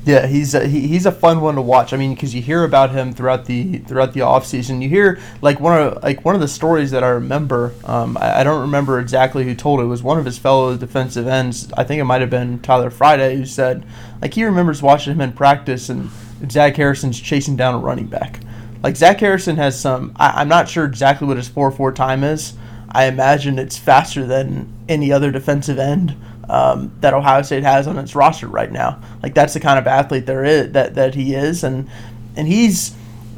Yeah, 0.07 0.27
he's 0.27 0.55
a, 0.55 0.67
he, 0.67 0.87
he's 0.87 1.07
a 1.07 1.13
fun 1.13 1.41
one 1.41 1.55
to 1.55 1.63
watch. 1.63 1.95
I 1.95 1.97
mean, 1.97 2.15
because 2.15 2.35
you 2.35 2.43
hear 2.43 2.63
about 2.65 2.91
him 2.91 3.15
throughout 3.15 3.47
the 3.47 3.79
throughout 3.79 4.13
the 4.13 4.21
off 4.21 4.45
season. 4.45 4.83
You 4.83 4.89
hear 4.91 5.19
like 5.41 5.61
one 5.61 5.81
of 5.81 6.03
like 6.03 6.25
one 6.27 6.35
of 6.35 6.43
the 6.43 6.49
stories 6.49 6.91
that 6.91 7.03
I 7.03 7.09
remember. 7.09 7.73
Um, 7.85 8.19
I, 8.19 8.41
I, 8.41 8.45
don't 8.45 8.61
remember 8.61 9.01
exactly 9.01 9.45
who 9.45 9.55
told 9.55 9.81
it. 9.81 9.85
it. 9.85 9.87
was 9.87 10.03
one 10.03 10.19
of 10.19 10.27
his 10.27 10.37
fellow 10.37 10.77
defensive 10.77 11.27
ends. 11.27 11.73
I 11.75 11.85
think 11.85 12.01
it 12.01 12.05
might 12.05 12.21
have 12.21 12.29
been 12.29 12.61
Tyler 12.61 12.91
Friday 12.91 13.37
who 13.37 13.47
said 13.47 13.87
like 14.21 14.35
he 14.35 14.45
remembers 14.45 14.83
watching 14.83 15.15
him 15.15 15.23
in 15.23 15.33
practice 15.33 15.89
and 15.89 16.11
Zach 16.51 16.77
Harrison's 16.77 17.19
chasing 17.19 17.57
down 17.57 17.75
a 17.75 17.79
running 17.79 18.07
back. 18.07 18.41
Like 18.85 18.97
Zach 18.97 19.19
Harrison 19.19 19.57
has 19.57 19.81
some. 19.81 20.13
I, 20.17 20.43
I'm 20.43 20.49
not 20.49 20.69
sure 20.69 20.85
exactly 20.85 21.27
what 21.27 21.39
his 21.39 21.49
four 21.49 21.71
four 21.71 21.91
time 21.91 22.23
is. 22.23 22.53
I 22.91 23.07
imagine 23.07 23.59
it's 23.59 23.79
faster 23.79 24.27
than 24.27 24.71
any 24.91 25.11
other 25.11 25.33
defensive 25.33 25.79
end 25.79 26.15
um, 26.51 26.93
that 27.01 27.15
Ohio 27.15 27.41
State 27.41 27.63
has 27.63 27.87
on 27.87 27.99
its 27.99 28.15
roster 28.15 28.47
right 28.47 28.71
now. 28.71 29.01
Like 29.23 29.33
that's 29.33 29.55
the 29.55 29.61
kind 29.61 29.79
of 29.79 29.87
athlete 29.87 30.27
there 30.27 30.45
is 30.45 30.73
that 30.73 30.97
that 30.97 31.15
he 31.15 31.35
is, 31.35 31.65
and 31.65 31.89
and 32.37 32.47
he's 32.47 32.95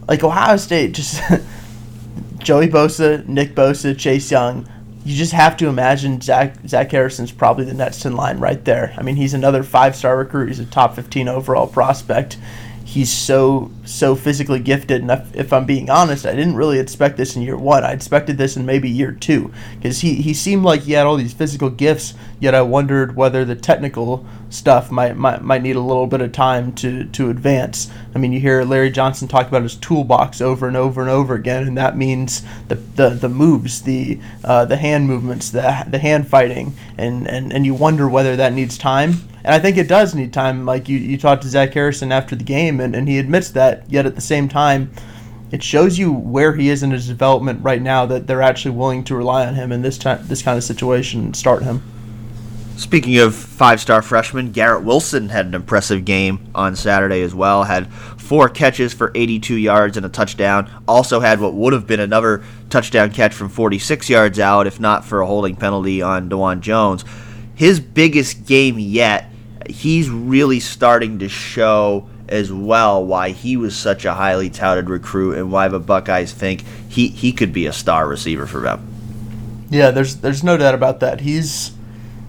like 0.08 0.24
Ohio 0.24 0.56
State 0.56 0.94
just 0.94 1.22
Joey 2.38 2.66
Bosa, 2.66 3.24
Nick 3.28 3.54
Bosa, 3.54 3.96
Chase 3.96 4.28
Young. 4.28 4.68
You 5.04 5.14
just 5.14 5.32
have 5.32 5.56
to 5.58 5.68
imagine 5.68 6.20
Zach 6.20 6.56
Zach 6.66 6.90
Harrison's 6.90 7.30
probably 7.30 7.66
the 7.66 7.72
next 7.72 8.04
in 8.04 8.16
line 8.16 8.40
right 8.40 8.64
there. 8.64 8.92
I 8.98 9.02
mean, 9.04 9.14
he's 9.14 9.32
another 9.32 9.62
five 9.62 9.94
star 9.94 10.16
recruit. 10.16 10.48
He's 10.48 10.58
a 10.58 10.66
top 10.66 10.96
15 10.96 11.28
overall 11.28 11.68
prospect 11.68 12.36
he's 12.86 13.12
so 13.12 13.68
so 13.84 14.14
physically 14.14 14.60
gifted 14.60 15.02
and 15.02 15.10
if, 15.10 15.34
if, 15.34 15.52
i'm 15.52 15.66
being 15.66 15.90
honest 15.90 16.24
i 16.24 16.30
didn't 16.30 16.54
really 16.54 16.78
expect 16.78 17.16
this 17.16 17.34
in 17.34 17.42
year 17.42 17.56
one. 17.56 17.82
I 17.82 17.90
expected 17.90 18.38
this 18.38 18.56
in 18.56 18.64
maybe 18.64 18.88
year 18.88 19.10
two 19.10 19.52
because 19.74 20.02
he, 20.02 20.14
he 20.22 20.32
seemed 20.32 20.62
like 20.62 20.82
he 20.82 20.92
had 20.92 21.04
all 21.04 21.16
these 21.16 21.34
physical 21.34 21.68
gifts 21.68 22.14
yet 22.38 22.54
i 22.54 22.62
wondered 22.62 23.16
whether 23.16 23.44
the 23.44 23.56
technical 23.56 24.24
stuff 24.50 24.92
might, 24.92 25.16
might 25.16 25.42
might 25.42 25.62
need 25.62 25.74
a 25.74 25.80
little 25.80 26.06
bit 26.06 26.20
of 26.20 26.30
time 26.30 26.72
to 26.72 27.04
to 27.06 27.28
advance. 27.28 27.90
I 28.14 28.18
mean 28.18 28.32
you 28.32 28.38
hear 28.38 28.62
larry 28.62 28.90
johnson 28.90 29.26
talk 29.26 29.48
about 29.48 29.64
his 29.64 29.74
toolbox 29.74 30.40
over 30.40 30.68
and 30.68 30.76
over 30.76 31.00
and 31.00 31.10
over 31.10 31.34
again 31.34 31.66
and 31.66 31.76
that 31.76 31.96
means 31.96 32.42
the 32.68 32.76
the, 32.76 33.10
the 33.10 33.28
moves 33.28 33.82
the 33.82 34.20
uh, 34.44 34.64
the 34.64 34.76
hand 34.76 35.08
movements 35.08 35.50
the, 35.50 35.84
the 35.88 35.98
hand 35.98 36.28
fighting 36.28 36.74
and, 36.96 37.26
and 37.26 37.52
and 37.52 37.66
you 37.66 37.74
wonder 37.74 38.08
whether 38.08 38.36
that 38.36 38.52
needs 38.52 38.78
time 38.78 39.28
and 39.46 39.54
I 39.54 39.60
think 39.60 39.76
it 39.76 39.86
does 39.86 40.12
need 40.12 40.32
time. 40.32 40.66
Like 40.66 40.88
you, 40.88 40.98
you 40.98 41.16
talked 41.16 41.42
to 41.42 41.48
Zach 41.48 41.72
Harrison 41.72 42.10
after 42.10 42.34
the 42.34 42.42
game, 42.42 42.80
and, 42.80 42.96
and 42.96 43.06
he 43.06 43.20
admits 43.20 43.50
that. 43.50 43.88
Yet 43.88 44.04
at 44.04 44.16
the 44.16 44.20
same 44.20 44.48
time, 44.48 44.90
it 45.52 45.62
shows 45.62 45.96
you 45.96 46.12
where 46.12 46.52
he 46.52 46.68
is 46.68 46.82
in 46.82 46.90
his 46.90 47.06
development 47.06 47.62
right 47.62 47.80
now 47.80 48.06
that 48.06 48.26
they're 48.26 48.42
actually 48.42 48.74
willing 48.74 49.04
to 49.04 49.14
rely 49.14 49.46
on 49.46 49.54
him 49.54 49.70
in 49.70 49.82
this 49.82 49.98
time, 49.98 50.26
this 50.26 50.42
kind 50.42 50.58
of 50.58 50.64
situation 50.64 51.20
and 51.20 51.36
start 51.36 51.62
him. 51.62 51.80
Speaking 52.76 53.18
of 53.18 53.36
five-star 53.36 54.02
freshman, 54.02 54.50
Garrett 54.50 54.82
Wilson 54.82 55.28
had 55.28 55.46
an 55.46 55.54
impressive 55.54 56.04
game 56.04 56.50
on 56.52 56.74
Saturday 56.74 57.22
as 57.22 57.32
well. 57.32 57.62
Had 57.62 57.90
four 57.92 58.48
catches 58.48 58.92
for 58.92 59.12
82 59.14 59.54
yards 59.54 59.96
and 59.96 60.04
a 60.04 60.08
touchdown. 60.08 60.68
Also 60.88 61.20
had 61.20 61.38
what 61.38 61.54
would 61.54 61.72
have 61.72 61.86
been 61.86 62.00
another 62.00 62.42
touchdown 62.68 63.12
catch 63.12 63.32
from 63.32 63.48
46 63.48 64.10
yards 64.10 64.40
out, 64.40 64.66
if 64.66 64.80
not 64.80 65.04
for 65.04 65.20
a 65.20 65.26
holding 65.26 65.54
penalty 65.54 66.02
on 66.02 66.28
Dawand 66.28 66.62
Jones. 66.62 67.04
His 67.54 67.78
biggest 67.78 68.44
game 68.44 68.78
yet 68.80 69.30
he's 69.70 70.08
really 70.10 70.60
starting 70.60 71.18
to 71.20 71.28
show 71.28 72.08
as 72.28 72.52
well 72.52 73.04
why 73.04 73.30
he 73.30 73.56
was 73.56 73.76
such 73.76 74.04
a 74.04 74.14
highly 74.14 74.50
touted 74.50 74.90
recruit 74.90 75.38
and 75.38 75.52
why 75.52 75.68
the 75.68 75.78
Buckeyes 75.78 76.32
think 76.32 76.64
he, 76.88 77.08
he 77.08 77.32
could 77.32 77.52
be 77.52 77.66
a 77.66 77.72
star 77.72 78.08
receiver 78.08 78.46
for 78.46 78.60
them. 78.60 78.86
Yeah, 79.70 79.90
there's 79.90 80.16
there's 80.16 80.44
no 80.44 80.56
doubt 80.56 80.74
about 80.74 81.00
that. 81.00 81.20
He's 81.20 81.72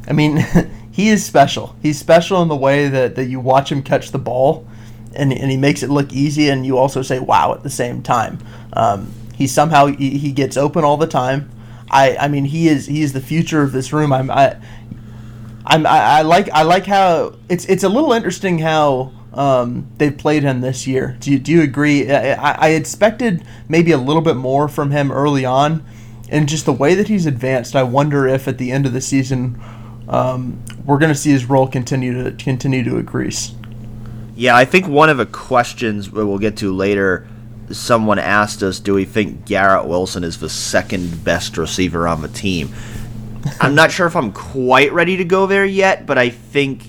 I 0.07 0.13
mean, 0.13 0.37
he 0.91 1.09
is 1.09 1.25
special. 1.25 1.75
He's 1.81 1.99
special 1.99 2.41
in 2.41 2.47
the 2.47 2.55
way 2.55 2.87
that, 2.87 3.15
that 3.15 3.25
you 3.25 3.39
watch 3.39 3.71
him 3.71 3.83
catch 3.83 4.11
the 4.11 4.19
ball 4.19 4.67
and, 5.15 5.33
and 5.33 5.51
he 5.51 5.57
makes 5.57 5.83
it 5.83 5.89
look 5.89 6.13
easy 6.13 6.49
and 6.49 6.65
you 6.65 6.77
also 6.77 7.01
say 7.01 7.19
wow 7.19 7.53
at 7.53 7.63
the 7.63 7.69
same 7.69 8.01
time. 8.01 8.39
Um, 8.73 9.11
he 9.35 9.47
somehow 9.47 9.87
he, 9.87 10.17
he 10.17 10.31
gets 10.31 10.57
open 10.57 10.83
all 10.83 10.97
the 10.97 11.07
time. 11.07 11.49
I, 11.89 12.17
I 12.17 12.27
mean 12.27 12.45
he 12.45 12.67
is 12.67 12.87
he 12.87 13.01
is 13.01 13.13
the 13.13 13.21
future 13.21 13.61
of 13.61 13.71
this 13.71 13.93
room. 13.93 14.11
I'm 14.11 14.29
I 14.29 14.57
I'm, 15.67 15.85
I, 15.85 15.99
I 15.99 16.21
like 16.21 16.49
I 16.51 16.63
like 16.63 16.85
how 16.85 17.35
it's 17.49 17.65
it's 17.65 17.83
a 17.83 17.89
little 17.89 18.13
interesting 18.13 18.59
how 18.59 19.11
um, 19.33 19.89
they've 19.97 20.17
played 20.17 20.43
him 20.43 20.61
this 20.61 20.87
year. 20.87 21.17
Do 21.19 21.31
you, 21.31 21.39
do 21.39 21.51
you 21.51 21.61
agree? 21.61 22.09
I, 22.09 22.53
I 22.53 22.69
expected 22.69 23.43
maybe 23.67 23.91
a 23.91 23.97
little 23.97 24.21
bit 24.21 24.35
more 24.35 24.67
from 24.67 24.91
him 24.91 25.11
early 25.11 25.45
on, 25.45 25.85
and 26.29 26.47
just 26.47 26.65
the 26.65 26.73
way 26.73 26.95
that 26.95 27.09
he's 27.09 27.25
advanced. 27.25 27.75
I 27.75 27.83
wonder 27.83 28.27
if 28.27 28.47
at 28.47 28.57
the 28.57 28.71
end 28.71 28.85
of 28.85 28.93
the 28.93 29.01
season 29.01 29.61
um, 30.07 30.63
we're 30.85 30.97
going 30.97 31.11
to 31.11 31.19
see 31.19 31.31
his 31.31 31.45
role 31.45 31.67
continue 31.67 32.23
to 32.23 32.31
continue 32.31 32.83
to 32.83 32.97
increase. 32.97 33.53
Yeah, 34.35 34.55
I 34.55 34.65
think 34.65 34.87
one 34.87 35.09
of 35.09 35.17
the 35.17 35.25
questions 35.25 36.09
we'll 36.09 36.37
get 36.39 36.57
to 36.57 36.73
later. 36.73 37.27
Someone 37.69 38.17
asked 38.17 38.63
us, 38.63 38.79
"Do 38.79 38.93
we 38.93 39.03
think 39.03 39.45
Garrett 39.45 39.85
Wilson 39.85 40.23
is 40.23 40.39
the 40.39 40.49
second 40.49 41.25
best 41.25 41.57
receiver 41.57 42.07
on 42.07 42.21
the 42.21 42.29
team?" 42.29 42.73
I'm 43.59 43.75
not 43.75 43.91
sure 43.91 44.07
if 44.07 44.15
I'm 44.15 44.31
quite 44.31 44.91
ready 44.93 45.17
to 45.17 45.25
go 45.25 45.47
there 45.47 45.65
yet, 45.65 46.05
but 46.05 46.17
I 46.17 46.29
think 46.29 46.83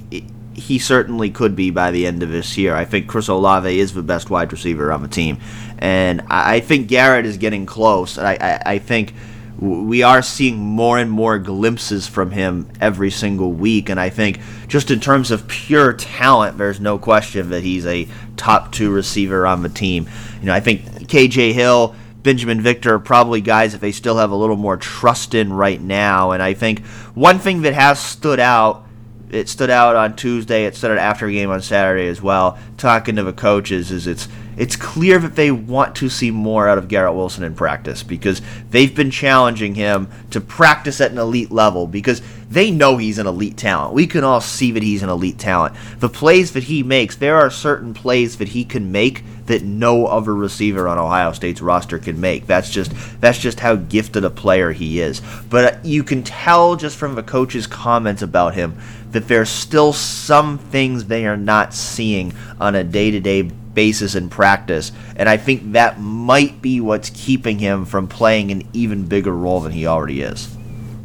he 0.55 0.79
certainly 0.79 1.31
could 1.31 1.55
be 1.55 1.71
by 1.71 1.91
the 1.91 2.07
end 2.07 2.23
of 2.23 2.31
this 2.31 2.59
year. 2.59 2.75
I 2.75 2.85
think 2.85 3.07
Chris 3.07 3.29
Olave 3.29 3.79
is 3.79 3.95
the 3.95 4.03
best 4.03 4.31
wide 4.31 4.53
receiver 4.53 4.93
on 4.93 5.03
the 5.03 5.09
team, 5.09 5.39
and 5.79 6.23
I 6.29 6.61
think 6.61 6.89
Garrett 6.89 7.27
is 7.27 7.37
getting 7.37 7.67
close. 7.67 8.19
I, 8.19 8.35
I, 8.35 8.63
I 8.75 8.79
think 8.79 9.15
we 9.61 10.05
are 10.05 10.23
seeing 10.23 10.57
more 10.57 10.99
and 10.99 11.11
more 11.11 11.39
glimpses 11.39 12.07
from 12.07 12.31
him 12.31 12.69
every 12.81 13.11
single 13.11 13.53
week, 13.53 13.89
and 13.89 13.99
I 13.99 14.09
think 14.09 14.41
just 14.69 14.91
in 14.91 15.01
terms 15.01 15.31
of 15.31 15.49
pure 15.49 15.93
talent, 15.93 16.59
there's 16.59 16.81
no 16.81 16.99
question 16.99 17.51
that 17.51 17.63
he's 17.63 17.87
a 17.87 18.07
top 18.37 18.73
two 18.73 18.93
receiver 18.93 19.47
on 19.47 19.63
the 19.63 19.69
team. 19.69 20.09
You 20.41 20.47
know, 20.47 20.55
I 20.55 20.61
think 20.61 20.83
KJ 21.09 21.53
Hill 21.55 21.97
Binjimen 22.23 22.61
Victor 22.61 22.99
probably 22.99 23.41
guys 23.41 23.73
that 23.73 23.81
they 23.81 23.93
still 23.93 24.17
have 24.19 24.31
a 24.31 24.37
little 24.37 24.57
more 24.57 24.77
trust 24.77 25.35
in 25.35 25.53
right 25.53 25.81
now. 25.81 26.33
And 26.33 26.43
I 26.43 26.55
think 26.55 26.85
one 27.15 27.39
thing 27.39 27.63
that 27.63 27.75
has 27.75 28.01
stood 28.01 28.41
out, 28.41 28.87
it 29.31 29.49
stood 29.49 29.71
out 29.71 29.97
on 29.97 30.17
Tuesday, 30.17 30.65
it 30.65 30.77
stood 30.77 30.91
out 30.93 30.99
after 30.99 31.27
a 31.27 31.33
game 31.33 31.51
on 31.51 31.63
Saturday 31.63 32.09
as 32.09 32.23
well, 32.23 32.59
talking 32.77 33.17
to 33.17 33.23
the 33.23 33.33
coaches, 33.33 33.91
is 33.91 34.07
it's 34.07 34.29
it's 34.59 34.75
clear 34.75 35.21
that 35.21 35.37
they 35.37 35.53
want 35.53 35.95
to 35.97 36.09
see 36.09 36.33
more 36.33 36.69
out 36.69 36.79
of 36.79 36.89
Garrett 36.89 37.15
Wilson 37.15 37.45
in 37.45 37.55
practice 37.55 38.03
because 38.03 38.43
they've 38.71 38.95
been 38.95 39.13
challenging 39.13 39.77
him 39.77 40.09
to 40.31 40.41
practice 40.41 41.01
at 41.01 41.13
an 41.13 41.19
elite 41.19 41.53
level 41.53 41.87
because 41.87 42.21
they 42.51 42.71
know 42.71 42.97
he's 42.97 43.19
an 43.19 43.29
elite 43.29 43.57
talent. 43.57 43.95
We 43.95 44.09
can 44.09 44.25
all 44.25 44.41
see 44.41 44.73
that 44.73 44.83
he's 44.83 45.05
an 45.05 45.11
elite 45.11 45.39
talent. 45.39 45.77
The 46.01 46.09
plays 46.09 46.53
that 46.53 46.65
he 46.65 46.83
makes, 46.83 47.15
there 47.15 47.37
are 47.37 47.51
certain 47.51 47.95
plays 47.95 48.39
that 48.39 48.49
he 48.49 48.65
can 48.65 48.91
make 48.91 49.23
that 49.47 49.63
no 49.63 50.07
other 50.07 50.35
receiver 50.35 50.89
on 50.89 50.99
Ohio 50.99 51.33
State's 51.33 51.61
roster 51.61 51.99
can 51.99 52.21
make. 52.21 52.47
That's 52.47 52.71
just 52.71 52.93
that's 53.21 53.39
just 53.39 53.61
how 53.61 53.77
gifted 53.77 54.25
a 54.25 54.31
player 54.31 54.73
he 54.73 55.01
is. 55.01 55.23
But 55.49 55.75
uh, 55.75 55.79
you 55.85 56.03
can 56.03 56.23
tell 56.23 56.75
just 56.77 56.97
from 56.97 57.15
the 57.15 57.23
coach's 57.23 57.67
comments 57.67 58.23
about 58.23 58.55
him 58.55 58.79
that 59.13 59.29
there's 59.29 59.49
still 59.49 59.93
some 59.93 60.59
things 60.59 61.07
they 61.07 61.27
are 61.27 61.37
not 61.37 61.75
seeing 61.75 62.33
on 62.61 62.75
a 62.75 62.85
day-to-day 62.85 63.43
basis 63.43 64.15
in 64.15 64.29
practice, 64.29 64.93
and 65.17 65.29
I 65.29 65.37
think 65.37 65.73
that 65.73 66.01
might 66.01 66.61
be 66.61 66.81
what's 66.81 67.11
keeping 67.11 67.59
him 67.59 67.85
from 67.85 68.09
playing 68.09 68.51
an 68.51 68.63
even 68.73 69.07
bigger 69.07 69.33
role 69.33 69.61
than 69.61 69.73
he 69.73 69.87
already 69.87 70.23
is. 70.23 70.55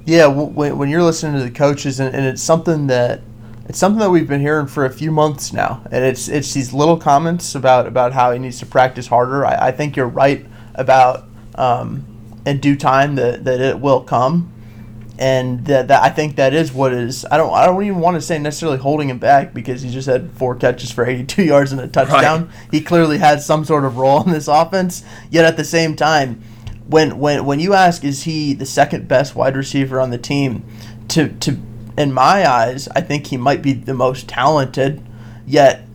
Yeah, 0.05 0.27
when, 0.27 0.77
when 0.77 0.89
you're 0.89 1.03
listening 1.03 1.39
to 1.39 1.43
the 1.43 1.51
coaches, 1.51 1.99
and, 1.99 2.13
and 2.15 2.25
it's 2.25 2.41
something 2.41 2.87
that 2.87 3.21
it's 3.69 3.79
something 3.79 3.99
that 3.99 4.09
we've 4.09 4.27
been 4.27 4.41
hearing 4.41 4.67
for 4.67 4.85
a 4.85 4.89
few 4.89 5.11
months 5.11 5.53
now, 5.53 5.81
and 5.89 6.03
it's 6.03 6.27
it's 6.27 6.53
these 6.53 6.73
little 6.73 6.97
comments 6.97 7.55
about 7.55 7.87
about 7.87 8.11
how 8.11 8.31
he 8.33 8.39
needs 8.39 8.59
to 8.59 8.65
practice 8.65 9.07
harder. 9.07 9.45
I, 9.45 9.67
I 9.67 9.71
think 9.71 9.95
you're 9.95 10.07
right 10.07 10.45
about 10.75 11.25
um, 11.55 12.05
in 12.45 12.59
due 12.59 12.75
time 12.75 13.15
that, 13.15 13.45
that 13.45 13.61
it 13.61 13.79
will 13.79 14.01
come, 14.01 14.52
and 15.19 15.65
that, 15.65 15.89
that 15.89 16.01
I 16.01 16.09
think 16.09 16.37
that 16.37 16.53
is 16.53 16.73
what 16.73 16.93
is. 16.93 17.25
I 17.29 17.37
don't 17.37 17.53
I 17.53 17.65
don't 17.65 17.83
even 17.83 17.99
want 17.99 18.15
to 18.15 18.21
say 18.21 18.39
necessarily 18.39 18.79
holding 18.79 19.09
him 19.09 19.19
back 19.19 19.53
because 19.53 19.81
he 19.81 19.91
just 19.91 20.07
had 20.07 20.31
four 20.31 20.55
catches 20.55 20.91
for 20.91 21.05
82 21.05 21.43
yards 21.45 21.71
and 21.71 21.81
a 21.81 21.87
touchdown. 21.87 22.45
Right. 22.45 22.55
He 22.71 22.81
clearly 22.81 23.19
had 23.19 23.41
some 23.41 23.63
sort 23.65 23.85
of 23.85 23.97
role 23.97 24.23
in 24.23 24.31
this 24.31 24.47
offense. 24.47 25.03
Yet 25.29 25.45
at 25.45 25.57
the 25.57 25.63
same 25.63 25.95
time, 25.95 26.41
when 26.87 27.19
when 27.19 27.45
when 27.45 27.59
you 27.59 27.73
ask 27.73 28.03
is 28.03 28.23
he 28.23 28.53
the 28.53 28.65
second 28.65 29.07
best 29.07 29.35
wide 29.35 29.55
receiver 29.55 29.99
on 29.99 30.09
the 30.09 30.17
team, 30.17 30.65
to 31.09 31.29
to 31.29 31.59
in 31.97 32.11
my 32.11 32.49
eyes, 32.49 32.87
I 32.89 33.01
think 33.01 33.27
he 33.27 33.37
might 33.37 33.61
be 33.61 33.73
the 33.73 33.93
most 33.93 34.27
talented. 34.27 35.03
Yet, 35.45 35.85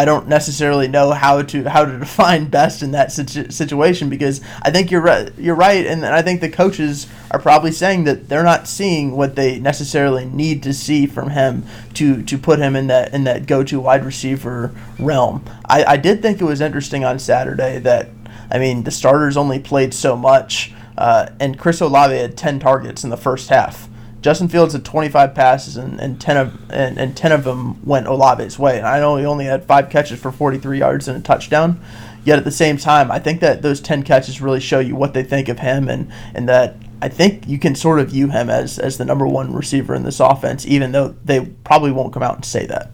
I 0.00 0.06
don't 0.06 0.28
necessarily 0.28 0.88
know 0.88 1.10
how 1.10 1.42
to 1.42 1.68
how 1.68 1.84
to 1.84 1.98
define 1.98 2.46
best 2.46 2.82
in 2.82 2.92
that 2.92 3.12
situ- 3.12 3.50
situation 3.50 4.08
because 4.08 4.40
I 4.62 4.70
think 4.70 4.90
you're 4.90 5.02
right. 5.02 5.30
You're 5.36 5.54
right, 5.54 5.84
and 5.84 6.06
I 6.06 6.22
think 6.22 6.40
the 6.40 6.48
coaches 6.48 7.06
are 7.30 7.38
probably 7.38 7.70
saying 7.70 8.04
that 8.04 8.26
they're 8.26 8.42
not 8.42 8.66
seeing 8.66 9.14
what 9.14 9.36
they 9.36 9.58
necessarily 9.60 10.24
need 10.24 10.62
to 10.62 10.72
see 10.72 11.04
from 11.04 11.28
him 11.28 11.64
to 11.94 12.22
to 12.22 12.38
put 12.38 12.60
him 12.60 12.76
in 12.76 12.86
that 12.86 13.12
in 13.12 13.24
that 13.24 13.44
go 13.44 13.62
to 13.62 13.78
wide 13.78 14.06
receiver 14.06 14.74
realm. 14.98 15.44
I, 15.66 15.84
I 15.84 15.96
did 15.98 16.22
think 16.22 16.40
it 16.40 16.44
was 16.46 16.62
interesting 16.62 17.04
on 17.04 17.18
Saturday 17.18 17.78
that 17.80 18.08
I 18.50 18.58
mean 18.58 18.84
the 18.84 18.90
starters 18.90 19.36
only 19.36 19.58
played 19.58 19.92
so 19.92 20.16
much, 20.16 20.72
uh, 20.96 21.28
and 21.38 21.58
Chris 21.58 21.82
Olave 21.82 22.16
had 22.16 22.38
ten 22.38 22.58
targets 22.58 23.04
in 23.04 23.10
the 23.10 23.18
first 23.18 23.50
half. 23.50 23.86
Justin 24.22 24.48
Fields 24.48 24.74
had 24.74 24.84
25 24.84 25.34
passes 25.34 25.76
and, 25.76 25.98
and 25.98 26.20
10 26.20 26.36
of 26.36 26.70
and, 26.70 26.98
and 26.98 27.16
10 27.16 27.32
of 27.32 27.44
them 27.44 27.84
went 27.86 28.06
Olave's 28.06 28.58
way. 28.58 28.78
And 28.78 28.86
I 28.86 29.00
know 29.00 29.16
he 29.16 29.24
only 29.24 29.46
had 29.46 29.64
five 29.64 29.88
catches 29.88 30.20
for 30.20 30.30
43 30.30 30.78
yards 30.78 31.08
and 31.08 31.18
a 31.18 31.20
touchdown. 31.20 31.80
Yet 32.22 32.38
at 32.38 32.44
the 32.44 32.50
same 32.50 32.76
time, 32.76 33.10
I 33.10 33.18
think 33.18 33.40
that 33.40 33.62
those 33.62 33.80
10 33.80 34.02
catches 34.02 34.42
really 34.42 34.60
show 34.60 34.78
you 34.78 34.94
what 34.94 35.14
they 35.14 35.22
think 35.22 35.48
of 35.48 35.60
him 35.60 35.88
and 35.88 36.12
and 36.34 36.48
that 36.48 36.76
I 37.02 37.08
think 37.08 37.48
you 37.48 37.58
can 37.58 37.74
sort 37.74 37.98
of 37.98 38.10
view 38.10 38.28
him 38.28 38.50
as 38.50 38.78
as 38.78 38.98
the 38.98 39.06
number 39.06 39.26
one 39.26 39.54
receiver 39.54 39.94
in 39.94 40.02
this 40.02 40.20
offense, 40.20 40.66
even 40.66 40.92
though 40.92 41.14
they 41.24 41.46
probably 41.64 41.92
won't 41.92 42.12
come 42.12 42.22
out 42.22 42.34
and 42.36 42.44
say 42.44 42.66
that. 42.66 42.92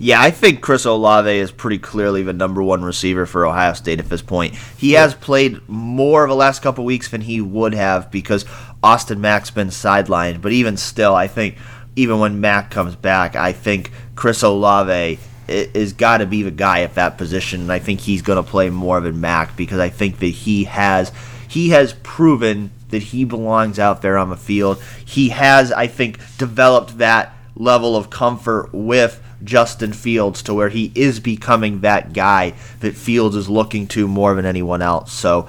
Yeah, 0.00 0.22
I 0.22 0.30
think 0.30 0.60
Chris 0.60 0.84
Olave 0.84 1.28
is 1.28 1.50
pretty 1.50 1.78
clearly 1.78 2.22
the 2.22 2.32
number 2.32 2.62
one 2.62 2.84
receiver 2.84 3.26
for 3.26 3.44
Ohio 3.44 3.72
State 3.72 3.98
at 3.98 4.08
this 4.08 4.22
point. 4.22 4.54
He 4.76 4.92
yeah. 4.92 5.02
has 5.02 5.14
played 5.14 5.60
more 5.68 6.22
of 6.22 6.28
the 6.28 6.36
last 6.36 6.62
couple 6.62 6.84
weeks 6.84 7.08
than 7.10 7.20
he 7.20 7.40
would 7.40 7.74
have 7.74 8.08
because 8.12 8.44
Austin 8.82 9.20
Mack's 9.20 9.50
been 9.50 9.68
sidelined. 9.68 10.42
But 10.42 10.52
even 10.52 10.76
still, 10.76 11.14
I 11.14 11.26
think 11.26 11.56
even 11.96 12.18
when 12.18 12.40
Mack 12.40 12.70
comes 12.70 12.94
back, 12.94 13.36
I 13.36 13.52
think 13.52 13.90
Chris 14.14 14.42
Olave 14.42 15.18
is 15.48 15.94
got 15.94 16.18
to 16.18 16.26
be 16.26 16.42
the 16.42 16.50
guy 16.50 16.82
at 16.82 16.94
that 16.94 17.16
position, 17.16 17.62
and 17.62 17.72
I 17.72 17.78
think 17.78 18.00
he's 18.00 18.22
going 18.22 18.42
to 18.42 18.48
play 18.48 18.68
more 18.70 19.00
than 19.00 19.20
Mack 19.20 19.56
because 19.56 19.78
I 19.78 19.88
think 19.88 20.18
that 20.18 20.26
he 20.26 20.64
has 20.64 21.10
he 21.48 21.70
has 21.70 21.94
proven 22.02 22.70
that 22.90 23.02
he 23.02 23.24
belongs 23.24 23.78
out 23.78 24.02
there 24.02 24.18
on 24.18 24.30
the 24.30 24.36
field. 24.36 24.82
He 25.04 25.30
has, 25.30 25.72
I 25.72 25.86
think, 25.86 26.18
developed 26.36 26.98
that 26.98 27.34
level 27.54 27.96
of 27.96 28.10
comfort 28.10 28.70
with 28.72 29.22
Justin 29.42 29.92
Fields 29.92 30.42
to 30.44 30.54
where 30.54 30.68
he 30.68 30.92
is 30.94 31.20
becoming 31.20 31.80
that 31.80 32.12
guy 32.12 32.54
that 32.80 32.94
Fields 32.94 33.36
is 33.36 33.48
looking 33.48 33.86
to 33.88 34.06
more 34.06 34.34
than 34.34 34.44
anyone 34.44 34.82
else. 34.82 35.12
So 35.12 35.48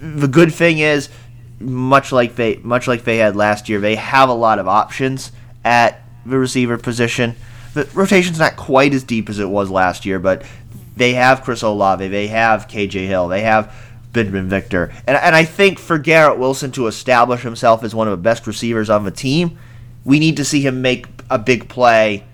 the 0.00 0.28
good 0.28 0.52
thing 0.52 0.78
is, 0.78 1.08
much 1.64 2.12
like 2.12 2.36
they 2.36 2.56
much 2.56 2.86
like 2.86 3.04
they 3.04 3.18
had 3.18 3.36
last 3.36 3.68
year, 3.68 3.80
they 3.80 3.96
have 3.96 4.28
a 4.28 4.34
lot 4.34 4.58
of 4.58 4.68
options 4.68 5.32
at 5.64 6.02
the 6.24 6.38
receiver 6.38 6.78
position. 6.78 7.34
The 7.74 7.88
rotation's 7.94 8.38
not 8.38 8.56
quite 8.56 8.94
as 8.94 9.02
deep 9.02 9.28
as 9.28 9.38
it 9.38 9.48
was 9.48 9.70
last 9.70 10.06
year, 10.06 10.18
but 10.18 10.44
they 10.96 11.14
have 11.14 11.42
Chris 11.42 11.62
Olave, 11.62 12.06
they 12.08 12.28
have 12.28 12.68
KJ 12.68 13.06
Hill, 13.06 13.28
they 13.28 13.42
have 13.42 13.74
Binjimen 14.12 14.46
Victor. 14.46 14.92
And, 15.06 15.16
and 15.16 15.34
I 15.34 15.44
think 15.44 15.78
for 15.78 15.98
Garrett 15.98 16.38
Wilson 16.38 16.70
to 16.72 16.86
establish 16.86 17.42
himself 17.42 17.82
as 17.82 17.94
one 17.94 18.06
of 18.06 18.12
the 18.12 18.22
best 18.22 18.46
receivers 18.46 18.88
on 18.88 19.04
the 19.04 19.10
team, 19.10 19.58
we 20.04 20.18
need 20.18 20.36
to 20.36 20.44
see 20.44 20.60
him 20.60 20.82
make 20.82 21.06
a 21.28 21.38
big 21.38 21.68
play 21.68 22.24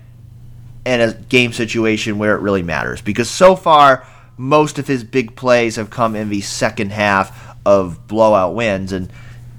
in 0.85 1.01
a 1.01 1.13
game 1.13 1.53
situation 1.53 2.17
where 2.17 2.35
it 2.35 2.41
really 2.41 2.63
matters. 2.63 3.01
Because 3.01 3.29
so 3.29 3.55
far, 3.55 4.05
most 4.37 4.79
of 4.79 4.87
his 4.87 5.03
big 5.03 5.35
plays 5.35 5.75
have 5.75 5.89
come 5.89 6.15
in 6.15 6.29
the 6.29 6.41
second 6.41 6.91
half 6.91 7.50
of 7.65 8.07
blowout 8.07 8.55
wins. 8.55 8.91
And 8.91 9.09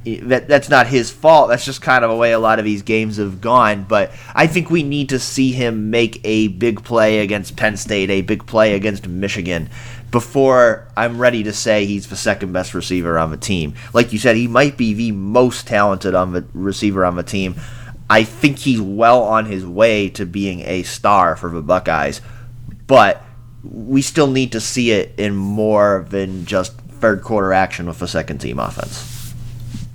that 0.05 0.49
that's 0.49 0.69
not 0.69 0.89
his 0.89 1.11
fault. 1.11 1.49
That's 1.49 1.65
just 1.65 1.81
kind 1.81 2.05
of 2.05 2.11
a 2.11 2.17
way 2.17 2.33
a 2.33 2.39
lot 2.39 2.59
of 2.59 2.65
these 2.65 2.83
games 2.83 3.19
have 3.19 3.41
gone. 3.41 3.85
But 3.85 4.13
I 4.35 4.47
think 4.47 4.69
we 4.71 4.83
need 4.83 5.11
to 5.11 5.19
see 5.19 5.53
him 5.53 5.91
make 5.91 6.21
a 6.25 6.49
big 6.49 6.83
play 6.83 7.21
against 7.21 7.57
Penn 7.57 7.77
State, 7.77 8.11
a 8.11 8.23
big 8.23 8.47
play 8.47 8.75
against 8.75 9.07
Michigan, 9.07 9.71
before 10.11 10.89
I'm 10.97 11.19
ready 11.19 11.45
to 11.45 11.53
say 11.53 11.87
he's 11.87 12.09
the 12.09 12.17
second 12.17 12.53
best 12.53 12.75
receiver 12.75 13.19
on 13.19 13.31
the 13.31 13.37
team. 13.37 13.75
Like 13.95 14.13
you 14.13 14.19
said, 14.19 14.37
he 14.37 14.49
might 14.49 14.77
be 14.77 14.93
the 14.93 15.13
most 15.13 15.67
talented 15.69 16.15
on 16.15 16.33
the 16.33 16.45
receiver 16.53 17.05
on 17.05 17.17
the 17.17 17.23
team. 17.23 17.55
I 18.11 18.25
think 18.25 18.59
he's 18.59 18.81
well 18.81 19.23
on 19.23 19.47
his 19.47 19.65
way 19.65 20.11
to 20.11 20.27
being 20.27 20.61
a 20.61 20.83
star 20.83 21.37
for 21.37 21.49
the 21.49 21.63
Buckeyes, 21.63 22.21
but 22.87 23.23
we 23.63 24.03
still 24.03 24.27
need 24.27 24.53
to 24.53 24.61
see 24.61 24.91
it 24.91 25.15
in 25.17 25.35
more 25.35 26.05
than 26.11 26.45
just 26.45 26.75
third 27.03 27.23
quarter 27.23 27.53
action 27.53 27.87
with 27.87 27.99
the 27.99 28.07
second 28.07 28.39
team 28.39 28.61
offense. 28.61 29.35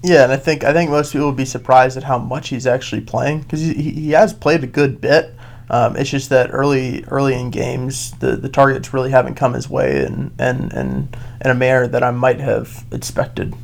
Yeah, 0.04 0.24
and 0.24 0.32
I 0.32 0.38
think 0.38 0.64
I 0.64 0.74
think 0.74 0.92
most 0.92 1.14
people 1.14 1.28
would 1.28 1.38
be 1.38 1.46
surprised 1.46 1.98
at 1.98 2.04
how 2.04 2.20
much 2.20 2.50
he's 2.50 2.68
actually 2.68 3.02
playing 3.02 3.42
because 3.42 3.62
he, 3.62 3.74
he 3.74 4.12
has 4.12 4.34
played 4.34 4.64
a 4.64 4.68
good 4.68 5.02
bit. 5.02 5.34
Um, 5.70 5.96
it's 5.96 6.10
just 6.10 6.30
that 6.30 6.50
early 6.52 7.04
early 7.06 7.34
in 7.34 7.50
games, 7.50 8.12
the, 8.20 8.36
the 8.36 8.50
targets 8.50 8.94
really 8.94 9.10
haven't 9.10 9.36
come 9.36 9.54
his 9.54 9.70
way 9.70 10.06
and 10.06 10.32
and 10.38 10.72
and 10.74 11.18
in 11.44 11.50
a 11.50 11.56
manner 11.56 11.88
that 11.88 12.04
I 12.04 12.12
might 12.12 12.40
have 12.40 12.86
expected. 12.92 13.56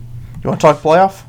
You 0.44 0.50
want 0.50 0.60
to 0.60 0.68
talk 0.68 0.78
playoff? 0.78 1.24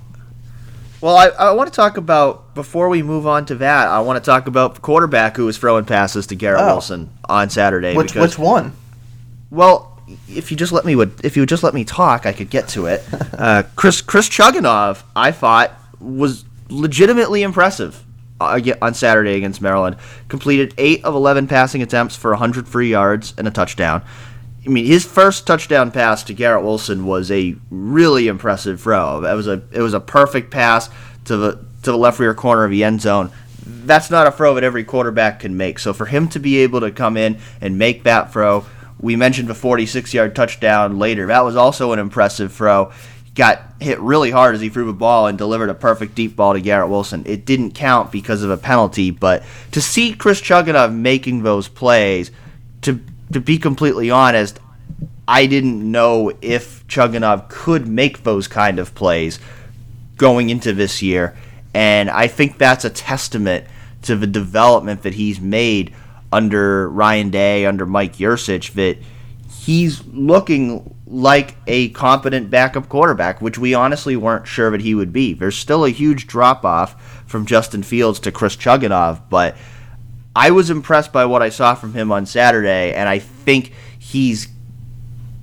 Well, 1.00 1.16
I, 1.16 1.26
I 1.26 1.52
want 1.52 1.70
to 1.70 1.76
talk 1.76 1.96
about 1.96 2.54
before 2.54 2.88
we 2.88 3.02
move 3.02 3.26
on 3.26 3.44
to 3.46 3.56
that. 3.56 3.88
I 3.88 4.00
want 4.00 4.22
to 4.22 4.26
talk 4.26 4.46
about 4.46 4.76
the 4.76 4.80
quarterback 4.80 5.36
who 5.36 5.44
was 5.44 5.58
throwing 5.58 5.84
passes 5.84 6.26
to 6.28 6.34
Garrett 6.34 6.62
oh. 6.62 6.66
Wilson 6.66 7.10
on 7.28 7.50
Saturday. 7.50 7.94
Which 7.94 8.14
which 8.14 8.38
one? 8.38 8.72
Well, 9.50 9.93
if 10.28 10.50
you 10.50 10.56
just 10.56 10.72
let 10.72 10.84
me 10.84 10.96
would 10.96 11.24
if 11.24 11.36
you 11.36 11.42
would 11.42 11.48
just 11.48 11.62
let 11.62 11.74
me 11.74 11.84
talk, 11.84 12.26
I 12.26 12.32
could 12.32 12.50
get 12.50 12.68
to 12.68 12.86
it. 12.86 13.04
Uh, 13.34 13.64
Chris 13.74 14.00
Chris 14.00 14.28
Chugunov, 14.28 15.02
I 15.16 15.32
thought 15.32 15.72
was 15.98 16.44
legitimately 16.68 17.42
impressive 17.42 18.04
uh, 18.40 18.60
on 18.80 18.94
Saturday 18.94 19.34
against 19.34 19.60
Maryland. 19.60 19.96
Completed 20.28 20.72
eight 20.78 21.04
of 21.04 21.16
eleven 21.16 21.48
passing 21.48 21.82
attempts 21.82 22.14
for 22.14 22.30
100 22.30 22.68
free 22.68 22.90
yards 22.90 23.34
and 23.36 23.48
a 23.48 23.50
touchdown. 23.50 24.02
I 24.64 24.68
mean, 24.68 24.86
his 24.86 25.04
first 25.04 25.48
touchdown 25.48 25.90
pass 25.90 26.22
to 26.24 26.32
Garrett 26.32 26.62
Wilson 26.62 27.06
was 27.06 27.30
a 27.30 27.56
really 27.70 28.28
impressive 28.28 28.80
throw. 28.80 29.24
It 29.24 29.34
was 29.34 29.48
a 29.48 29.62
it 29.72 29.80
was 29.80 29.94
a 29.94 30.00
perfect 30.00 30.52
pass 30.52 30.88
to 31.24 31.36
the 31.36 31.52
to 31.82 31.90
the 31.90 31.98
left 31.98 32.18
rear 32.18 32.34
corner 32.34 32.64
of 32.64 32.70
the 32.70 32.84
end 32.84 33.00
zone. 33.00 33.30
That's 33.66 34.10
not 34.10 34.26
a 34.26 34.30
throw 34.30 34.54
that 34.54 34.64
every 34.64 34.84
quarterback 34.84 35.40
can 35.40 35.56
make. 35.56 35.78
So 35.80 35.92
for 35.92 36.06
him 36.06 36.28
to 36.28 36.38
be 36.38 36.58
able 36.58 36.80
to 36.80 36.90
come 36.90 37.16
in 37.16 37.38
and 37.60 37.78
make 37.78 38.04
that 38.04 38.32
throw 38.32 38.64
we 39.04 39.16
mentioned 39.16 39.48
the 39.48 39.54
46 39.54 40.14
yard 40.14 40.34
touchdown 40.34 40.98
later. 40.98 41.26
That 41.26 41.44
was 41.44 41.56
also 41.56 41.92
an 41.92 41.98
impressive 41.98 42.54
throw. 42.54 42.90
Got 43.34 43.60
hit 43.78 44.00
really 44.00 44.30
hard 44.30 44.54
as 44.54 44.62
he 44.62 44.70
threw 44.70 44.86
the 44.86 44.94
ball 44.94 45.26
and 45.26 45.36
delivered 45.36 45.68
a 45.68 45.74
perfect 45.74 46.14
deep 46.14 46.34
ball 46.34 46.54
to 46.54 46.60
Garrett 46.60 46.88
Wilson. 46.88 47.22
It 47.26 47.44
didn't 47.44 47.72
count 47.72 48.10
because 48.10 48.42
of 48.42 48.48
a 48.48 48.56
penalty, 48.56 49.10
but 49.10 49.42
to 49.72 49.82
see 49.82 50.14
Chris 50.14 50.40
Chugunov 50.40 50.94
making 50.94 51.42
those 51.42 51.68
plays, 51.68 52.30
to 52.80 53.00
to 53.32 53.40
be 53.40 53.58
completely 53.58 54.10
honest, 54.10 54.58
I 55.28 55.46
didn't 55.46 55.90
know 55.90 56.32
if 56.40 56.86
Chugunov 56.86 57.50
could 57.50 57.86
make 57.86 58.22
those 58.22 58.48
kind 58.48 58.78
of 58.78 58.94
plays 58.94 59.38
going 60.16 60.48
into 60.48 60.72
this 60.72 61.02
year. 61.02 61.36
And 61.74 62.08
I 62.08 62.26
think 62.26 62.56
that's 62.56 62.86
a 62.86 62.90
testament 62.90 63.66
to 64.02 64.16
the 64.16 64.26
development 64.26 65.02
that 65.02 65.14
he's 65.14 65.40
made 65.40 65.92
under 66.34 66.90
Ryan 66.90 67.30
Day, 67.30 67.64
under 67.64 67.86
Mike 67.86 68.16
Yurcich, 68.16 68.72
that 68.72 68.98
he's 69.48 70.04
looking 70.08 70.96
like 71.06 71.56
a 71.68 71.90
competent 71.90 72.50
backup 72.50 72.88
quarterback, 72.88 73.40
which 73.40 73.56
we 73.56 73.72
honestly 73.72 74.16
weren't 74.16 74.48
sure 74.48 74.72
that 74.72 74.80
he 74.80 74.96
would 74.96 75.12
be. 75.12 75.32
There's 75.32 75.56
still 75.56 75.84
a 75.84 75.90
huge 75.90 76.26
drop 76.26 76.64
off 76.64 77.22
from 77.26 77.46
Justin 77.46 77.84
Fields 77.84 78.18
to 78.20 78.32
Chris 78.32 78.56
Chugunov, 78.56 79.22
but 79.30 79.56
I 80.34 80.50
was 80.50 80.70
impressed 80.70 81.12
by 81.12 81.24
what 81.24 81.40
I 81.40 81.50
saw 81.50 81.76
from 81.76 81.94
him 81.94 82.10
on 82.10 82.26
Saturday, 82.26 82.92
and 82.92 83.08
I 83.08 83.20
think 83.20 83.72
he's 83.96 84.48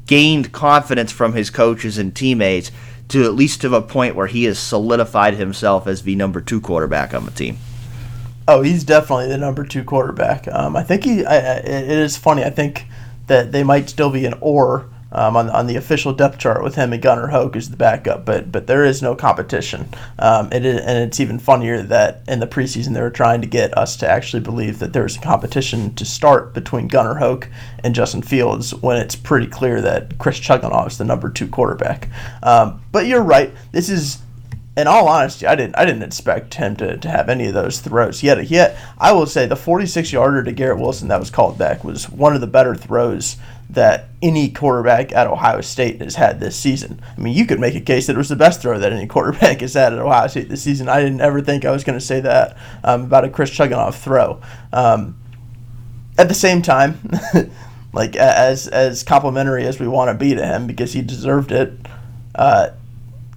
gained 0.07 0.51
confidence 0.51 1.13
from 1.13 1.31
his 1.31 1.49
coaches 1.49 1.97
and 1.97 2.13
teammates 2.13 2.69
to 3.07 3.23
at 3.23 3.33
least 3.33 3.61
to 3.61 3.69
the 3.69 3.81
point 3.81 4.15
where 4.15 4.27
he 4.27 4.43
has 4.43 4.59
solidified 4.59 5.35
himself 5.35 5.87
as 5.87 6.03
the 6.03 6.15
number 6.15 6.41
two 6.41 6.59
quarterback 6.59 7.13
on 7.13 7.23
the 7.23 7.31
team. 7.31 7.57
Oh, 8.47 8.61
he's 8.61 8.83
definitely 8.83 9.27
the 9.27 9.37
number 9.37 9.63
two 9.63 9.83
quarterback. 9.83 10.47
Um, 10.47 10.75
I 10.75 10.83
think 10.83 11.03
he. 11.03 11.25
I, 11.25 11.57
it 11.57 11.89
is 11.89 12.17
funny. 12.17 12.43
I 12.43 12.49
think 12.49 12.85
that 13.27 13.51
they 13.51 13.63
might 13.63 13.89
still 13.89 14.09
be 14.09 14.25
an 14.25 14.33
or 14.41 14.89
um, 15.11 15.35
on, 15.35 15.49
on 15.49 15.67
the 15.67 15.75
official 15.75 16.13
depth 16.13 16.37
chart 16.37 16.63
with 16.63 16.75
him 16.75 16.93
and 16.93 17.01
Gunnar 17.01 17.27
Hoke 17.27 17.55
as 17.55 17.69
the 17.69 17.77
backup, 17.77 18.25
but 18.25 18.51
but 18.51 18.67
there 18.67 18.85
is 18.85 19.01
no 19.01 19.15
competition. 19.15 19.89
Um, 20.17 20.51
it 20.51 20.65
is, 20.65 20.79
and 20.79 20.97
it's 20.97 21.19
even 21.19 21.37
funnier 21.37 21.81
that 21.83 22.23
in 22.27 22.39
the 22.39 22.47
preseason 22.47 22.93
they 22.93 23.01
were 23.01 23.09
trying 23.09 23.41
to 23.41 23.47
get 23.47 23.77
us 23.77 23.97
to 23.97 24.09
actually 24.09 24.41
believe 24.41 24.79
that 24.79 24.93
there 24.93 25.03
was 25.03 25.17
a 25.17 25.21
competition 25.21 25.93
to 25.95 26.05
start 26.05 26.53
between 26.53 26.87
Gunnar 26.87 27.15
Hoke 27.15 27.49
and 27.83 27.93
Justin 27.93 28.21
Fields 28.21 28.73
when 28.75 28.97
it's 28.97 29.15
pretty 29.15 29.47
clear 29.47 29.81
that 29.81 30.17
Chris 30.17 30.39
Chugunov 30.39 30.87
is 30.87 30.97
the 30.97 31.05
number 31.05 31.29
two 31.29 31.47
quarterback. 31.47 32.07
Um, 32.41 32.81
but 32.91 33.05
you're 33.05 33.23
right. 33.23 33.51
This 33.71 33.89
is 33.89 34.19
in 34.81 34.87
all 34.87 35.07
honesty, 35.07 35.45
I 35.45 35.55
didn't 35.55 35.77
I 35.77 35.85
didn't 35.85 36.03
expect 36.03 36.55
him 36.55 36.75
to, 36.77 36.97
to 36.97 37.09
have 37.09 37.29
any 37.29 37.47
of 37.47 37.53
those 37.53 37.79
throws. 37.79 38.23
Yet 38.23 38.49
yet 38.49 38.77
I 38.97 39.11
will 39.13 39.25
say 39.27 39.45
the 39.45 39.55
46 39.55 40.11
yarder 40.11 40.43
to 40.43 40.51
Garrett 40.51 40.79
Wilson 40.79 41.07
that 41.09 41.19
was 41.19 41.29
called 41.29 41.57
back 41.57 41.83
was 41.83 42.09
one 42.09 42.35
of 42.35 42.41
the 42.41 42.47
better 42.47 42.75
throws 42.75 43.37
that 43.69 44.09
any 44.21 44.49
quarterback 44.49 45.13
at 45.13 45.27
Ohio 45.27 45.61
State 45.61 46.01
has 46.01 46.15
had 46.15 46.39
this 46.39 46.57
season. 46.57 47.01
I 47.17 47.21
mean, 47.21 47.33
you 47.33 47.45
could 47.45 47.59
make 47.59 47.75
a 47.75 47.81
case 47.81 48.07
that 48.07 48.15
it 48.15 48.17
was 48.17 48.27
the 48.27 48.35
best 48.35 48.61
throw 48.61 48.77
that 48.77 48.91
any 48.91 49.07
quarterback 49.07 49.61
has 49.61 49.75
had 49.75 49.93
at 49.93 49.99
Ohio 49.99 50.27
State 50.27 50.49
this 50.49 50.61
season. 50.61 50.89
I 50.89 50.99
didn't 50.99 51.21
ever 51.21 51.41
think 51.41 51.63
I 51.63 51.71
was 51.71 51.85
going 51.85 51.97
to 51.97 52.05
say 52.05 52.19
that 52.19 52.57
um, 52.83 53.03
about 53.03 53.23
a 53.23 53.29
Chris 53.29 53.49
Chugunov 53.49 53.95
throw. 53.95 54.41
Um, 54.73 55.17
at 56.17 56.27
the 56.27 56.33
same 56.33 56.61
time, 56.61 56.99
like 57.93 58.15
as 58.17 58.67
as 58.67 59.03
complimentary 59.03 59.65
as 59.65 59.79
we 59.79 59.87
want 59.87 60.09
to 60.09 60.13
be 60.13 60.35
to 60.35 60.45
him 60.45 60.67
because 60.67 60.91
he 60.91 61.01
deserved 61.01 61.51
it. 61.51 61.73
Uh, 62.35 62.71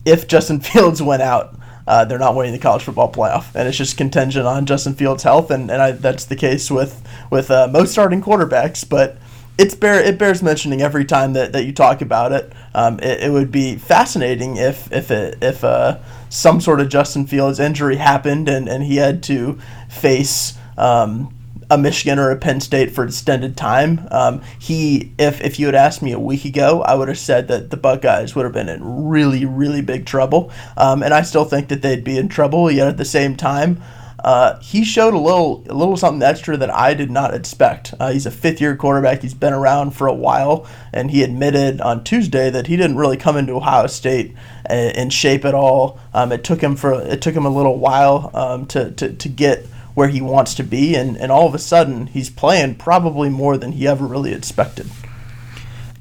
if 0.05 0.27
Justin 0.29 0.61
Fields 0.61 1.03
went 1.03 1.23
out, 1.23 1.59
uh, 1.87 2.05
they're 2.05 2.19
not 2.19 2.35
winning 2.35 2.53
the 2.53 2.59
college 2.59 2.83
football 2.83 3.13
playoff, 3.13 3.55
and 3.55 3.69
it's 3.69 3.77
just 3.77 3.97
contingent 3.97 4.47
on 4.47 4.65
Justin 4.65 4.95
Fields' 4.95 5.23
health, 5.23 5.51
and, 5.51 5.71
and 5.71 5.83
I, 5.83 5.91
that's 5.93 6.25
the 6.25 6.37
case 6.37 6.71
with 6.71 7.07
with 7.31 7.51
uh, 7.51 7.69
most 7.71 7.93
starting 7.93 8.23
quarterbacks. 8.23 8.89
But 8.89 9.19
it's 9.59 9.75
bear 9.75 10.01
it 10.03 10.19
bears 10.19 10.43
mentioning 10.43 10.81
every 10.81 11.05
time 11.05 11.35
that, 11.35 11.53
that 11.53 11.65
you 11.65 11.73
talk 11.73 12.01
about 12.01 12.33
it. 12.33 12.53
Um, 12.75 12.99
it, 13.01 13.25
it 13.25 13.33
would 13.33 13.53
be 13.53 13.77
fascinating 13.77 14.57
if 14.57 14.91
if 14.93 15.11
it, 15.11 15.39
if 15.43 15.63
uh, 15.63 15.99
some 16.31 16.61
sort 16.61 16.81
of 16.81 16.89
Justin 16.89 17.27
Fields 17.27 17.61
injury 17.61 17.97
happened 17.97 18.49
and, 18.49 18.69
and 18.69 18.83
he 18.83 18.97
had 18.97 19.23
to 19.25 19.59
face 19.89 20.59
um, 20.77 21.33
a 21.75 21.79
Michigan 21.79 22.19
or 22.19 22.31
a 22.31 22.37
Penn 22.37 22.61
State 22.61 22.91
for 22.93 23.05
extended 23.05 23.57
time. 23.57 24.07
Um, 24.11 24.43
he, 24.59 25.13
if 25.19 25.41
if 25.41 25.59
you 25.59 25.67
had 25.67 25.75
asked 25.75 26.03
me 26.03 26.13
a 26.13 26.19
week 26.19 26.45
ago, 26.45 26.83
I 26.83 26.95
would 26.95 27.09
have 27.09 27.19
said 27.19 27.49
that 27.49 27.71
the 27.71 27.77
Buckeyes 27.77 28.35
would 28.35 28.45
have 28.45 28.55
been 28.55 28.69
in 28.69 29.09
really 29.09 29.45
really 29.45 29.83
big 29.83 30.07
trouble, 30.07 30.51
um, 30.77 31.03
and 31.03 31.13
I 31.13 31.23
still 31.23 31.45
think 31.45 31.69
that 31.69 31.83
they'd 31.83 32.05
be 32.05 32.17
in 32.17 32.29
trouble. 32.29 32.71
Yet 32.71 32.89
at 32.89 32.97
the 32.97 33.05
same 33.05 33.37
time. 33.37 33.83
Uh, 34.25 34.59
he 34.61 34.85
showed 34.87 35.13
a 35.13 35.19
little, 35.19 35.63
a 35.69 35.75
little 35.75 35.99
something 35.99 36.23
extra 36.23 36.57
that 36.57 36.71
I 36.71 36.95
did 36.95 37.11
not 37.11 37.35
expect. 37.35 37.93
Uh, 38.01 38.11
he's 38.11 38.25
a 38.25 38.31
fifth-year 38.31 38.75
quarterback. 38.75 39.21
He's 39.21 39.35
been 39.35 39.53
around 39.53 39.91
for 39.91 40.07
a 40.07 40.15
while, 40.15 40.67
and 40.95 41.11
he 41.11 41.23
admitted 41.23 41.83
on 41.83 42.05
Tuesday 42.05 42.49
that 42.49 42.67
he 42.67 42.75
didn't 42.79 42.97
really 42.97 43.19
come 43.19 43.37
into 43.37 43.53
Ohio 43.53 43.87
State 43.87 44.35
in 44.71 45.11
shape 45.11 45.45
at 45.45 45.55
all. 45.55 45.99
Um, 46.15 46.33
it 46.33 46.43
took 46.43 46.63
him 46.63 46.75
for, 46.75 47.03
it 47.03 47.21
took 47.21 47.35
him 47.35 47.45
a 47.45 47.51
little 47.51 47.79
while 47.79 48.31
um, 48.33 48.65
to, 48.69 48.93
to, 48.93 49.13
to 49.13 49.29
get 49.29 49.67
where 49.95 50.09
he 50.09 50.21
wants 50.21 50.55
to 50.55 50.63
be, 50.63 50.95
and, 50.95 51.17
and 51.17 51.31
all 51.31 51.47
of 51.47 51.55
a 51.55 51.59
sudden 51.59 52.07
he's 52.07 52.31
playing 52.31 52.75
probably 52.75 53.29
more 53.29 53.57
than 53.57 53.73
he 53.73 53.87
ever 53.87 54.07
really 54.07 54.33
expected. 54.33 54.91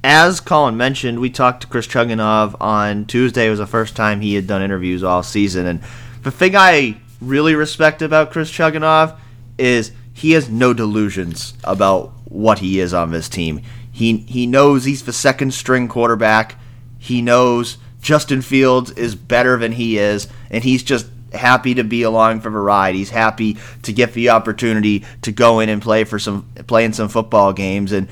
as 0.03 0.39
Colin 0.39 0.75
mentioned, 0.75 1.19
we 1.19 1.29
talked 1.29 1.61
to 1.61 1.67
Chris 1.67 1.87
Chugunov 1.87 2.55
on 2.59 3.05
Tuesday. 3.05 3.47
It 3.47 3.51
was 3.51 3.59
the 3.59 3.67
first 3.67 3.95
time 3.95 4.21
he 4.21 4.35
had 4.35 4.47
done 4.47 4.61
interviews 4.61 5.03
all 5.03 5.23
season, 5.23 5.65
and 5.65 5.79
the 6.23 6.31
thing 6.31 6.55
I 6.55 6.97
really 7.21 7.55
respect 7.55 8.01
about 8.01 8.31
Chris 8.31 8.51
Chugunov 8.51 9.17
is 9.57 9.91
he 10.13 10.31
has 10.31 10.49
no 10.49 10.73
delusions 10.73 11.53
about 11.63 12.13
what 12.25 12.59
he 12.59 12.79
is 12.79 12.93
on 12.93 13.11
this 13.11 13.29
team. 13.29 13.61
He 13.91 14.17
he 14.17 14.47
knows 14.47 14.85
he's 14.85 15.03
the 15.03 15.13
second 15.13 15.53
string 15.53 15.87
quarterback. 15.87 16.55
He 16.97 17.21
knows 17.21 17.77
Justin 18.01 18.41
Fields 18.41 18.91
is 18.91 19.15
better 19.15 19.57
than 19.57 19.73
he 19.73 19.97
is, 19.97 20.27
and 20.49 20.63
he's 20.63 20.83
just 20.83 21.07
happy 21.33 21.73
to 21.75 21.83
be 21.83 22.03
along 22.03 22.41
for 22.41 22.49
the 22.49 22.57
ride. 22.57 22.95
He's 22.95 23.09
happy 23.09 23.57
to 23.83 23.93
get 23.93 24.13
the 24.13 24.29
opportunity 24.29 25.03
to 25.21 25.31
go 25.31 25.59
in 25.59 25.69
and 25.69 25.81
play 25.81 26.03
for 26.03 26.19
some 26.19 26.43
play 26.67 26.85
in 26.85 26.93
some 26.93 27.09
football 27.09 27.53
games. 27.53 27.91
And 27.91 28.07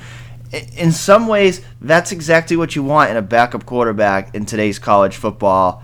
in 0.76 0.92
some 0.92 1.28
ways 1.28 1.64
that's 1.80 2.12
exactly 2.12 2.56
what 2.56 2.76
you 2.76 2.82
want 2.82 3.10
in 3.10 3.16
a 3.16 3.22
backup 3.22 3.64
quarterback 3.64 4.34
in 4.34 4.44
today's 4.44 4.78
college 4.78 5.16
football 5.16 5.82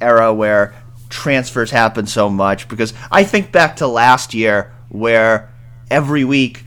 era 0.00 0.34
where 0.34 0.74
transfers 1.08 1.70
happen 1.70 2.06
so 2.06 2.28
much. 2.28 2.68
Because 2.68 2.94
I 3.10 3.24
think 3.24 3.52
back 3.52 3.76
to 3.76 3.86
last 3.86 4.34
year 4.34 4.72
where 4.88 5.52
every 5.90 6.24
week 6.24 6.64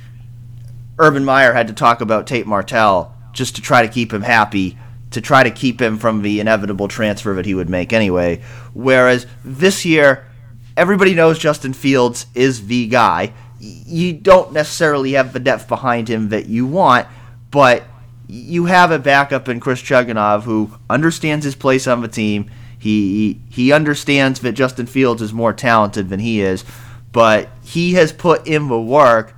Urban 0.99 1.26
Meyer 1.26 1.54
had 1.54 1.67
to 1.67 1.73
talk 1.73 2.02
about 2.02 2.28
Tate 2.28 2.45
Martell 2.45 3.15
just 3.34 3.56
to 3.56 3.62
try 3.62 3.82
to 3.82 3.91
keep 3.91 4.13
him 4.13 4.21
happy 4.21 4.78
to 5.13 5.21
try 5.21 5.43
to 5.43 5.52
keep 5.52 5.82
him 5.82 5.97
from 5.97 6.21
the 6.21 6.39
inevitable 6.39 6.88
transfer 6.88 7.34
that 7.36 7.45
he 7.45 7.56
would 7.56 7.69
make 7.69 7.93
anyway. 7.93 8.41
Whereas 8.73 9.26
this 9.43 9.86
year, 9.86 10.28
everybody 10.76 11.13
knows 11.13 11.39
Justin 11.39 11.73
Fields 11.73 12.26
is 12.36 12.67
the 12.67 12.88
guy. 12.88 13.34
You 13.60 14.13
don't 14.13 14.52
necessarily 14.52 15.13
have 15.13 15.34
the 15.34 15.39
depth 15.39 15.67
behind 15.67 16.10
him 16.10 16.30
that 16.30 16.47
you 16.47 16.65
want, 16.65 17.08
but 17.49 17.84
you 18.28 18.65
have 18.65 18.91
a 18.91 18.99
backup 18.99 19.47
in 19.47 19.60
Chris 19.60 19.82
Chugunov 19.82 20.43
who 20.43 20.71
understands 20.89 21.45
his 21.45 21.56
place 21.56 21.88
on 21.88 22.02
the 22.02 22.08
team. 22.08 22.49
He 22.78 23.39
he 23.49 23.71
understands 23.71 24.41
that 24.41 24.54
Justin 24.54 24.88
Fields 24.88 25.21
is 25.21 25.32
more 25.32 25.54
talented 25.54 26.10
than 26.10 26.19
he 26.19 26.41
is, 26.41 26.65
but 27.12 27.49
he 27.63 27.93
has 27.93 28.12
put 28.12 28.45
in 28.45 28.67
the 28.67 28.82
work 28.82 29.36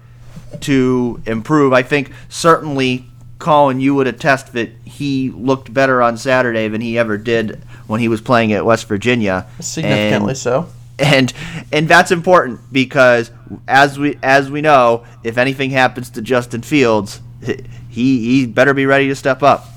to 0.61 1.21
improve. 1.25 1.73
I 1.73 1.83
think 1.83 2.11
certainly 2.29 3.05
Colin, 3.39 3.79
you 3.79 3.95
would 3.95 4.07
attest 4.07 4.53
that 4.53 4.69
he 4.85 5.29
looked 5.31 5.73
better 5.73 6.01
on 6.01 6.17
Saturday 6.17 6.67
than 6.67 6.81
he 6.81 6.97
ever 6.97 7.17
did 7.17 7.61
when 7.87 7.99
he 7.99 8.07
was 8.07 8.21
playing 8.21 8.53
at 8.53 8.65
West 8.65 8.87
Virginia. 8.87 9.47
Significantly 9.59 10.31
and, 10.31 10.37
so. 10.37 10.69
And 10.97 11.33
and 11.71 11.87
that's 11.87 12.11
important 12.11 12.61
because 12.71 13.29
as 13.67 13.99
we 13.99 14.17
as 14.23 14.49
we 14.49 14.61
know, 14.61 15.05
if 15.23 15.37
anything 15.37 15.71
happens 15.71 16.09
to 16.11 16.21
Justin 16.21 16.61
Fields, 16.61 17.19
he 17.41 17.57
he 17.89 18.45
better 18.45 18.73
be 18.73 18.85
ready 18.85 19.07
to 19.09 19.15
step 19.15 19.43
up. 19.43 19.67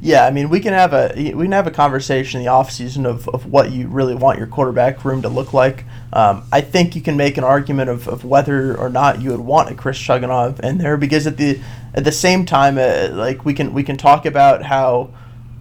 Yeah, 0.00 0.26
I 0.26 0.30
mean, 0.30 0.48
we 0.48 0.60
can 0.60 0.72
have 0.72 0.92
a 0.92 1.12
we 1.34 1.44
can 1.44 1.52
have 1.52 1.66
a 1.66 1.72
conversation 1.72 2.40
in 2.40 2.46
the 2.46 2.52
offseason 2.52 3.06
of, 3.06 3.28
of 3.28 3.46
what 3.46 3.72
you 3.72 3.88
really 3.88 4.14
want 4.14 4.38
your 4.38 4.46
quarterback 4.46 5.04
room 5.04 5.22
to 5.22 5.28
look 5.28 5.52
like. 5.52 5.84
Um, 6.12 6.44
I 6.52 6.60
think 6.60 6.94
you 6.94 7.02
can 7.02 7.16
make 7.16 7.36
an 7.36 7.44
argument 7.44 7.90
of, 7.90 8.08
of 8.08 8.24
whether 8.24 8.76
or 8.76 8.88
not 8.88 9.20
you 9.20 9.30
would 9.30 9.40
want 9.40 9.70
a 9.70 9.74
Chris 9.74 9.98
Chugunov 9.98 10.60
in 10.60 10.78
there 10.78 10.96
because 10.96 11.26
at 11.26 11.36
the 11.36 11.60
at 11.94 12.04
the 12.04 12.12
same 12.12 12.46
time, 12.46 12.78
uh, 12.78 13.08
like 13.12 13.44
we 13.44 13.54
can 13.54 13.74
we 13.74 13.82
can 13.82 13.96
talk 13.96 14.24
about 14.24 14.62
how 14.62 15.10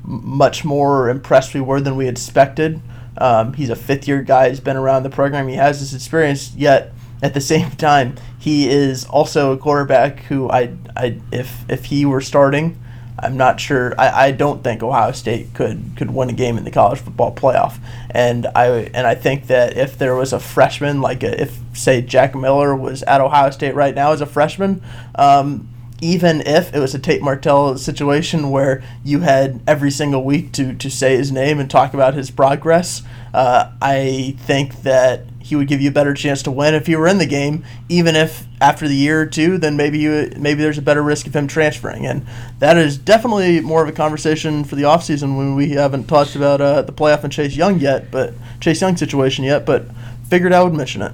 much 0.04 0.64
more 0.64 1.10
impressed 1.10 1.54
we 1.54 1.62
were 1.62 1.82
than 1.82 1.96
we 1.96 2.08
expected. 2.08 2.82
Um, 3.18 3.54
he's 3.54 3.70
a 3.70 3.76
fifth 3.76 4.08
year 4.08 4.22
guy. 4.22 4.50
He's 4.50 4.60
been 4.60 4.78
around 4.78 5.04
the 5.04 5.10
program. 5.10 5.48
He 5.48 5.56
has 5.56 5.80
this 5.80 5.94
experience. 5.94 6.54
Yet 6.56 6.94
at 7.22 7.34
the 7.34 7.42
same 7.42 7.72
time, 7.72 8.16
he 8.38 8.70
is 8.70 9.06
also 9.06 9.52
a 9.52 9.58
quarterback 9.58 10.20
who 10.24 10.50
I 10.50 10.76
I 10.96 11.20
if 11.32 11.66
if 11.70 11.86
he 11.86 12.06
were 12.06 12.22
starting 12.22 12.78
I'm 13.18 13.38
not 13.38 13.60
sure. 13.60 13.94
I, 14.00 14.28
I 14.28 14.32
don't 14.32 14.64
think 14.64 14.84
Ohio 14.84 15.12
State 15.12 15.54
could 15.54 15.94
could 15.96 16.12
win 16.12 16.30
a 16.30 16.34
game 16.34 16.58
in 16.58 16.64
the 16.64 16.72
college 16.72 17.00
football 17.00 17.34
playoff. 17.34 17.80
And 18.12 18.48
I 18.56 18.68
and 18.94 19.08
I 19.08 19.16
think 19.16 19.48
that 19.48 19.78
if 19.78 19.98
there 19.98 20.16
was 20.16 20.34
a 20.34 20.40
freshman, 20.40 21.02
like 21.02 21.24
a, 21.24 21.42
if 21.42 21.58
say 21.74 22.02
Jack 22.02 22.36
Miller 22.36 22.76
was 22.76 23.04
at 23.04 23.22
Ohio 23.22 23.52
State 23.52 23.76
right 23.76 23.96
now 23.96 24.12
as 24.12 24.22
a 24.22 24.26
freshman, 24.26 24.82
um, 25.16 25.70
even 26.02 26.42
if 26.42 26.74
it 26.76 26.80
was 26.80 26.94
a 26.94 27.00
Tate 27.00 27.22
Martell 27.22 27.78
situation 27.78 28.52
where 28.52 28.84
you 29.04 29.22
had 29.22 29.62
every 29.66 29.92
single 29.92 30.24
week 30.24 30.52
to 30.54 30.74
to 30.76 30.90
say 30.90 31.16
his 31.16 31.32
name 31.32 31.60
and 31.60 31.70
talk 31.70 31.94
about 31.94 32.16
his 32.16 32.30
progress, 32.30 33.02
uh, 33.34 33.72
I 33.82 34.36
think 34.40 34.84
that 34.84 35.22
he 35.46 35.56
would 35.56 35.68
give 35.68 35.80
you 35.80 35.90
a 35.90 35.94
better 35.94 36.16
chance 36.16 36.42
to 36.42 36.50
win 36.50 36.74
if 36.74 36.88
he 36.88 36.96
were 36.96 37.08
in 37.08 37.20
the 37.20 37.26
game, 37.28 37.64
even 37.88 38.16
if 38.16 38.48
after 38.60 38.88
the 38.88 38.96
year 38.96 39.22
or 39.22 39.28
two, 39.28 39.60
then 39.60 39.78
maybe 39.78 40.00
you 40.00 40.32
maybe 40.38 40.64
there's 40.64 40.80
a 40.80 40.82
better 40.82 41.04
risk 41.04 41.28
of 41.28 41.36
him 41.36 41.46
transferring. 41.46 42.08
And 42.08 42.26
that 42.58 42.78
is 42.78 42.98
definitely 42.98 43.62
more 43.62 43.84
of 43.84 43.88
a 43.88 43.92
conversation 43.92 44.64
for 44.64 44.76
the 44.76 44.82
offseason 44.82 45.38
when 45.38 45.54
we 45.54 45.70
haven't 45.70 46.06
talked 46.06 46.36
about 46.36 46.62
uh, 46.62 46.82
the 46.82 46.92
playoff 46.92 47.24
and 47.24 47.32
Chase 47.32 47.56
Young 47.56 47.80
yet, 47.80 48.10
but 48.10 48.34
Chase 48.60 48.82
Young 48.82 48.98
situation 48.98 49.46
yet, 49.46 49.68
but 49.68 49.86
figured 50.30 50.52
I 50.52 50.64
would 50.64 50.74
mention 50.74 51.04
it. 51.04 51.14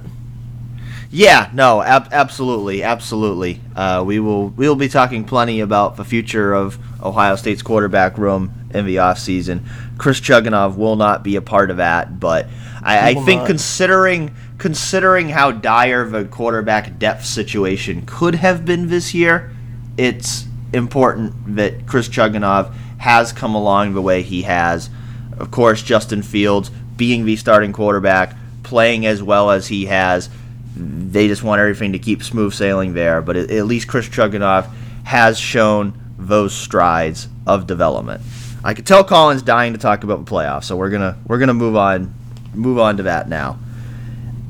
Yeah, 1.14 1.50
no, 1.52 1.82
ab- 1.82 2.08
absolutely, 2.10 2.82
absolutely. 2.82 3.60
Uh, 3.76 4.02
we 4.04 4.18
will 4.18 4.48
we 4.48 4.66
will 4.66 4.76
be 4.76 4.88
talking 4.88 5.24
plenty 5.24 5.60
about 5.60 5.96
the 5.96 6.06
future 6.06 6.54
of 6.54 6.78
Ohio 7.02 7.36
State's 7.36 7.60
quarterback 7.60 8.16
room 8.16 8.50
in 8.72 8.86
the 8.86 8.96
offseason. 8.96 9.60
Chris 9.98 10.20
Chugunov 10.20 10.76
will 10.78 10.96
not 10.96 11.22
be 11.22 11.36
a 11.36 11.42
part 11.42 11.70
of 11.70 11.76
that, 11.76 12.18
but 12.18 12.46
I, 12.82 13.10
I 13.10 13.14
think 13.14 13.40
not. 13.40 13.46
considering 13.46 14.34
considering 14.56 15.28
how 15.28 15.50
dire 15.50 16.08
the 16.08 16.24
quarterback 16.24 16.98
depth 16.98 17.26
situation 17.26 18.04
could 18.06 18.36
have 18.36 18.64
been 18.64 18.88
this 18.88 19.12
year, 19.12 19.54
it's 19.98 20.46
important 20.72 21.56
that 21.56 21.86
Chris 21.86 22.08
Chugunov 22.08 22.74
has 22.96 23.32
come 23.32 23.54
along 23.54 23.92
the 23.92 24.00
way 24.00 24.22
he 24.22 24.42
has. 24.42 24.88
Of 25.36 25.50
course, 25.50 25.82
Justin 25.82 26.22
Fields 26.22 26.70
being 26.96 27.26
the 27.26 27.36
starting 27.36 27.74
quarterback, 27.74 28.34
playing 28.62 29.04
as 29.04 29.22
well 29.22 29.50
as 29.50 29.68
he 29.68 29.86
has, 29.86 30.30
they 30.76 31.28
just 31.28 31.42
want 31.42 31.60
everything 31.60 31.92
to 31.92 31.98
keep 31.98 32.22
smooth 32.22 32.54
sailing 32.54 32.94
there. 32.94 33.22
But 33.22 33.36
at 33.36 33.66
least 33.66 33.88
Chris 33.88 34.08
Chugunov 34.08 34.70
has 35.04 35.38
shown 35.38 35.98
those 36.18 36.54
strides 36.54 37.28
of 37.46 37.66
development. 37.66 38.22
I 38.64 38.74
could 38.74 38.86
tell 38.86 39.02
Colin's 39.02 39.42
dying 39.42 39.72
to 39.72 39.78
talk 39.78 40.04
about 40.04 40.24
the 40.24 40.30
playoffs, 40.30 40.64
so 40.64 40.76
we're 40.76 40.90
gonna 40.90 41.18
we're 41.26 41.38
gonna 41.38 41.54
move 41.54 41.76
on 41.76 42.14
move 42.54 42.78
on 42.78 42.96
to 42.98 43.02
that 43.04 43.28
now. 43.28 43.58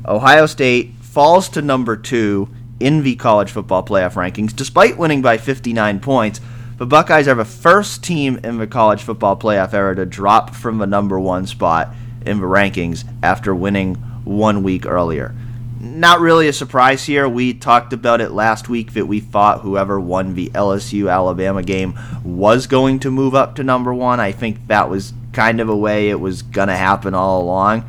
Ohio 0.05 0.45
State 0.45 0.93
falls 1.01 1.49
to 1.49 1.61
number 1.61 1.95
two 1.95 2.49
in 2.79 3.03
the 3.03 3.15
college 3.15 3.49
football 3.49 3.83
playoff 3.83 4.13
rankings, 4.13 4.55
despite 4.55 4.97
winning 4.97 5.21
by 5.21 5.37
59 5.37 5.99
points. 5.99 6.41
The 6.77 6.85
Buckeyes 6.85 7.27
are 7.27 7.35
the 7.35 7.45
first 7.45 8.03
team 8.03 8.39
in 8.43 8.57
the 8.57 8.67
college 8.67 9.01
football 9.01 9.37
playoff 9.37 9.73
era 9.73 9.95
to 9.95 10.05
drop 10.05 10.53
from 10.53 10.79
the 10.79 10.87
number 10.87 11.19
one 11.19 11.45
spot 11.47 11.93
in 12.25 12.39
the 12.39 12.45
rankings 12.45 13.05
after 13.21 13.55
winning 13.55 13.95
one 14.25 14.63
week 14.63 14.85
earlier. 14.85 15.33
Not 15.83 16.21
really 16.21 16.47
a 16.47 16.53
surprise 16.53 17.03
here. 17.03 17.27
We 17.27 17.53
talked 17.53 17.91
about 17.91 18.21
it 18.21 18.31
last 18.31 18.69
week 18.69 18.93
that 18.93 19.05
we 19.05 19.19
thought 19.19 19.63
whoever 19.63 19.99
won 19.99 20.33
the 20.33 20.49
LSU 20.51 21.11
Alabama 21.11 21.61
game 21.61 21.99
was 22.23 22.67
going 22.67 22.99
to 22.99 23.11
move 23.11 23.35
up 23.35 23.55
to 23.55 23.63
number 23.63 23.93
one. 23.93 24.21
I 24.21 24.31
think 24.31 24.67
that 24.67 24.89
was 24.89 25.11
kind 25.33 25.59
of 25.59 25.67
a 25.67 25.75
way 25.75 26.09
it 26.09 26.21
was 26.21 26.41
going 26.41 26.69
to 26.69 26.75
happen 26.77 27.13
all 27.13 27.41
along. 27.41 27.83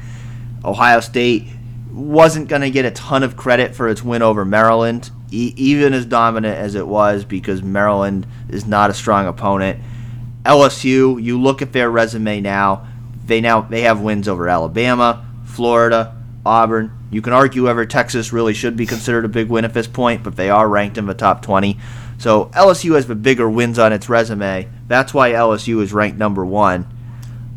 Ohio 0.65 0.99
State 0.99 1.47
wasn't 1.93 2.49
going 2.49 2.63
to 2.63 2.71
get 2.71 2.85
a 2.85 2.91
ton 2.91 3.23
of 3.23 3.37
credit 3.37 3.77
for 3.77 3.89
its 3.89 4.03
win 4.03 4.23
over 4.23 4.45
Maryland, 4.45 5.13
e- 5.31 5.55
even 5.57 5.95
as 5.95 6.05
dominant 6.05 6.59
as 6.59 6.75
it 6.75 6.89
was, 6.89 7.25
because 7.25 7.63
Maryland 7.63 8.27
is 8.49 8.67
not 8.67 8.91
a 8.91 8.95
strong 8.95 9.29
opponent. 9.29 9.81
LSU, 10.45 11.23
you 11.23 11.41
look 11.41 11.63
at 11.63 11.73
their 11.73 11.93
resume 11.93 12.41
now; 12.41 12.89
they 13.25 13.41
now 13.41 13.61
they 13.61 13.83
have 13.83 14.01
wins 14.01 14.27
over 14.27 14.49
Alabama, 14.49 15.25
Florida, 15.45 16.21
Auburn. 16.45 16.91
You 17.15 17.23
can 17.23 17.33
argue 17.33 17.65
whether 17.65 17.87
Texas 17.87 18.33
really 18.33 18.55
should 18.55 18.77
be 18.77 18.87
considered 18.87 19.25
a 19.25 19.29
big 19.29 19.49
win 19.49 19.65
at 19.65 19.73
this 19.73 19.87
point, 19.87 20.25
but 20.25 20.35
they 20.35 20.51
are 20.51 20.69
ranked 20.69 20.99
in 20.99 21.07
the 21.07 21.15
top 21.15 21.43
20. 21.43 21.79
So 22.19 22.47
LSU 22.47 22.97
has 22.97 23.07
the 23.07 23.15
bigger 23.15 23.49
wins 23.49 23.79
on 23.79 23.93
its 23.93 24.09
resume. 24.09 24.69
That's 24.89 25.15
why 25.15 25.31
LSU 25.31 25.81
is 25.81 25.93
ranked 25.93 26.19
number 26.19 26.45
one. 26.45 26.87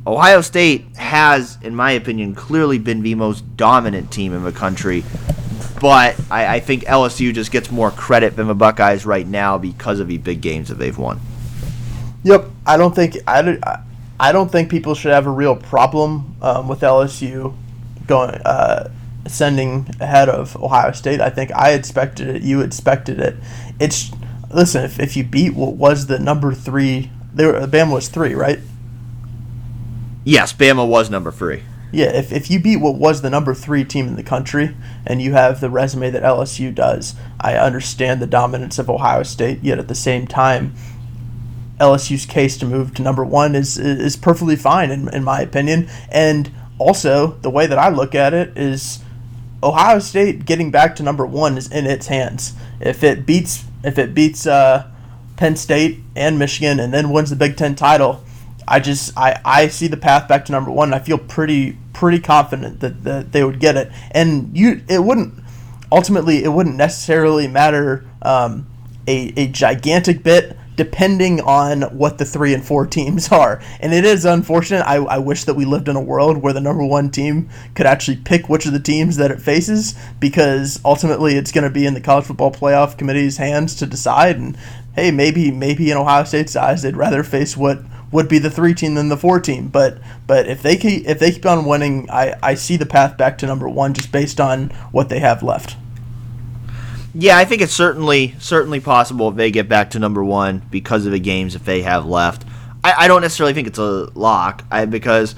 Ohio 0.06 0.42
State 0.42 0.96
has, 0.96 1.58
in 1.64 1.76
my 1.76 1.92
opinion, 1.92 2.36
clearly 2.36 2.78
been 2.78 3.02
the 3.02 3.16
most 3.16 3.58
dominant 3.58 4.12
team 4.12 4.32
in 4.32 4.44
the 4.44 4.52
country. 4.52 5.04
But 5.82 6.16
I, 6.30 6.56
I, 6.56 6.60
think 6.60 6.84
LSU 6.84 7.34
just 7.34 7.52
gets 7.52 7.72
more 7.72 7.92
credit 7.92 8.36
than 8.36 8.48
the 8.48 8.56
Buckeyes 8.56 9.06
right 9.06 9.28
now 9.28 9.58
because 9.58 10.00
of 10.00 10.08
the 10.08 10.18
big 10.18 10.42
games 10.42 10.70
that 10.70 10.76
they've 10.76 10.98
won. 10.98 11.20
Yep, 12.24 12.46
I 12.66 12.78
don't 12.78 12.96
think 12.96 13.18
I, 13.28 13.82
I 14.20 14.32
don't 14.32 14.52
think 14.52 14.70
people 14.70 14.96
should 14.96 15.12
have 15.12 15.28
a 15.28 15.32
real 15.32 15.56
problem 15.56 16.36
um, 16.42 16.68
with 16.68 16.82
LSU 16.82 17.56
going 18.08 18.42
uh, 18.46 18.90
sending 19.28 19.90
ahead 20.00 20.30
of 20.30 20.56
Ohio 20.56 20.92
State. 20.92 21.22
I 21.22 21.30
think 21.30 21.52
I 21.54 21.72
expected 21.72 22.28
it. 22.28 22.42
You 22.42 22.62
expected 22.62 23.20
it. 23.20 23.36
It's 23.80 24.12
listen 24.54 24.84
if, 24.84 25.00
if 25.00 25.18
you 25.18 25.24
beat 25.24 25.56
what 25.56 25.76
was 25.76 26.08
the 26.08 26.20
number 26.20 26.54
three. 26.54 27.12
They 27.34 27.46
were 27.46 27.54
Bama 27.68 27.94
was 27.94 28.08
three, 28.08 28.34
right? 28.34 28.60
Yes, 30.24 30.54
Bama 30.54 30.88
was 30.88 31.10
number 31.10 31.32
three. 31.32 31.64
Yeah, 31.92 32.08
if, 32.08 32.34
if 32.34 32.52
you 32.52 32.60
beat 32.60 32.78
what 32.78 32.96
was 32.96 33.22
the 33.22 33.30
number 33.30 33.54
three 33.54 33.86
team 33.86 34.08
in 34.08 34.18
the 34.18 34.24
country 34.24 34.76
and 35.06 35.22
you 35.22 35.34
have 35.34 35.62
the 35.62 35.70
resume 35.70 36.10
that 36.10 36.22
LSU 36.22 36.76
does, 36.76 37.16
I 37.40 37.56
understand 37.56 38.22
the 38.22 38.28
dominance 38.28 38.78
of 38.78 38.90
Ohio 38.90 39.24
State, 39.24 39.60
yet 39.64 39.80
at 39.80 39.88
the 39.88 39.96
same 39.96 40.28
time, 40.28 40.74
LSU's 41.80 42.26
case 42.26 42.58
to 42.58 42.66
move 42.66 42.94
to 42.96 43.02
number 43.02 43.24
one 43.24 43.56
is 43.56 43.78
is 43.78 44.18
perfectly 44.18 44.56
fine 44.56 44.92
in, 44.92 45.14
in 45.14 45.24
my 45.24 45.42
opinion. 45.42 45.88
And 46.10 46.52
also, 46.78 47.38
the 47.42 47.50
way 47.50 47.68
that 47.68 47.78
I 47.78 47.90
look 47.90 48.14
at 48.14 48.34
it 48.34 48.58
is 48.58 49.00
Ohio 49.68 50.00
State 50.00 50.46
getting 50.46 50.72
back 50.72 50.96
to 50.96 51.04
number 51.04 51.26
one 51.26 51.58
is 51.58 51.70
in 51.72 51.86
its 51.86 52.08
hands. 52.08 52.54
If 52.80 53.04
it 53.04 53.26
beats 53.26 53.66
if 53.84 53.98
it 53.98 54.14
beats 54.14 54.48
uh, 54.48 54.90
Penn 55.36 55.56
State 55.56 56.00
and 56.16 56.40
Michigan 56.40 56.80
and 56.80 56.94
then 56.94 57.10
wins 57.12 57.30
the 57.30 57.36
Big 57.36 57.58
Ten 57.58 57.76
title, 57.76 58.24
I 58.68 58.80
just 58.80 59.18
I, 59.18 59.40
I 59.44 59.68
see 59.68 59.88
the 59.88 59.98
path 59.98 60.28
back 60.28 60.46
to 60.46 60.52
number 60.52 60.72
one. 60.72 60.94
I 60.94 61.00
feel 61.00 61.18
pretty 61.18 61.78
pretty 61.94 62.20
confident 62.20 62.80
that, 62.80 63.04
that 63.04 63.32
they 63.32 63.44
would 63.44 63.60
get 63.60 63.76
it. 63.76 63.92
And 64.12 64.58
you 64.58 64.84
it 64.88 65.04
wouldn't 65.04 65.34
ultimately 65.92 66.44
it 66.44 66.50
wouldn't 66.50 66.76
necessarily 66.76 67.48
matter 67.48 68.06
um, 68.22 68.68
a, 69.08 69.34
a 69.36 69.48
gigantic 69.48 70.24
bit 70.24 70.58
depending 70.78 71.42
on 71.42 71.82
what 71.98 72.18
the 72.20 72.24
three 72.24 72.54
and 72.54 72.64
four 72.64 72.86
teams 72.86 73.30
are. 73.32 73.62
And 73.82 73.94
it 73.94 74.06
is 74.06 74.24
unfortunate. 74.24 74.84
I, 74.84 74.96
I 74.96 75.18
wish 75.18 75.44
that 75.44 75.56
we 75.56 75.66
lived 75.66 75.90
in 75.90 75.98
a 75.98 76.02
world 76.02 76.38
where 76.38 76.54
the 76.54 76.62
number 76.62 76.86
one 76.86 77.10
team 77.10 77.50
could 77.76 77.86
actually 77.86 78.18
pick 78.18 78.48
which 78.48 78.66
of 78.66 78.72
the 78.72 78.80
teams 78.80 79.18
that 79.18 79.32
it 79.32 79.42
faces 79.42 79.96
because 80.22 80.80
ultimately 80.86 81.36
it's 81.36 81.52
going 81.52 81.66
to 81.66 81.70
be 81.70 81.86
in 81.86 81.94
the 81.96 82.02
college 82.02 82.26
football 82.26 82.52
playoff 82.52 82.98
committee's 82.98 83.38
hands 83.38 83.76
to 83.76 83.86
decide. 83.86 84.38
And 84.38 84.58
hey, 84.96 85.12
maybe 85.12 85.52
maybe 85.52 85.92
in 85.92 85.98
Ohio 85.98 86.24
State's 86.24 86.56
eyes 86.56 86.84
they'd 86.84 86.96
rather 86.96 87.24
face 87.24 87.58
what 87.58 87.82
would 88.12 88.30
be 88.30 88.40
the 88.40 88.50
three 88.50 88.74
team 88.74 88.96
than 88.96 89.10
the 89.10 89.18
four 89.18 89.40
team. 89.40 89.68
But 89.68 89.98
but 90.28 90.48
if 90.48 90.62
they 90.62 90.78
keep 90.78 91.06
if 91.08 91.20
they 91.20 91.32
keep 91.32 91.46
on 91.46 91.66
winning, 91.66 92.10
I, 92.10 92.36
I 92.42 92.54
see 92.54 92.78
the 92.78 92.86
path 92.86 93.18
back 93.18 93.38
to 93.40 93.48
number 93.48 93.68
one 93.68 93.94
just 93.94 94.12
based 94.12 94.40
on 94.40 94.70
what 94.92 95.10
they 95.10 95.20
have 95.20 95.44
left. 95.44 95.76
Yeah, 97.20 97.36
I 97.36 97.46
think 97.46 97.64
it's 97.64 97.74
certainly 97.74 98.36
certainly 98.38 98.80
possible 98.80 99.30
if 99.30 99.36
they 99.36 99.50
get 99.50 99.68
back 99.68 99.90
to 99.92 100.00
number 100.00 100.24
one 100.24 100.62
because 100.70 101.08
of 101.08 101.12
the 101.12 101.20
games 101.20 101.56
if 101.56 101.66
they 101.66 101.82
have 101.82 102.06
left. 102.06 102.46
I, 102.84 102.94
I 103.06 103.08
don't 103.08 103.22
necessarily 103.22 103.54
think 103.54 103.68
it's 103.68 103.80
a 103.80 104.12
lock 104.14 104.64
I, 104.70 104.86
because 104.86 105.34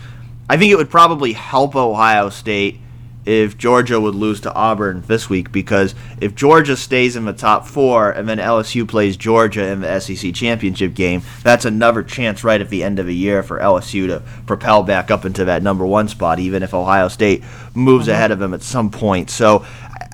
I 0.49 0.57
think 0.57 0.73
it 0.73 0.75
would 0.75 0.89
probably 0.89 1.31
help 1.31 1.77
Ohio 1.77 2.29
State 2.31 2.81
if 3.25 3.57
Georgia 3.57 3.99
would 3.99 4.15
lose 4.15 4.41
to 4.41 4.53
Auburn 4.53 5.03
this 5.07 5.29
week 5.29 5.51
because 5.51 5.93
if 6.19 6.35
Georgia 6.35 6.75
stays 6.75 7.15
in 7.15 7.25
the 7.25 7.33
top 7.33 7.67
four 7.67 8.09
and 8.09 8.27
then 8.27 8.39
LSU 8.39 8.87
plays 8.87 9.15
Georgia 9.15 9.67
in 9.67 9.81
the 9.81 9.99
SEC 9.99 10.33
championship 10.33 10.93
game, 10.93 11.21
that's 11.43 11.63
another 11.63 12.01
chance 12.01 12.43
right 12.43 12.59
at 12.59 12.69
the 12.69 12.83
end 12.83 12.97
of 12.97 13.05
the 13.05 13.15
year 13.15 13.43
for 13.43 13.59
LSU 13.59 14.07
to 14.07 14.23
propel 14.45 14.83
back 14.83 15.11
up 15.11 15.25
into 15.25 15.45
that 15.45 15.61
number 15.61 15.85
one 15.85 16.07
spot, 16.07 16.39
even 16.39 16.63
if 16.63 16.73
Ohio 16.73 17.07
State 17.07 17.43
moves 17.73 18.05
mm-hmm. 18.05 18.13
ahead 18.13 18.31
of 18.31 18.39
them 18.39 18.53
at 18.53 18.63
some 18.63 18.89
point. 18.89 19.29
So 19.29 19.65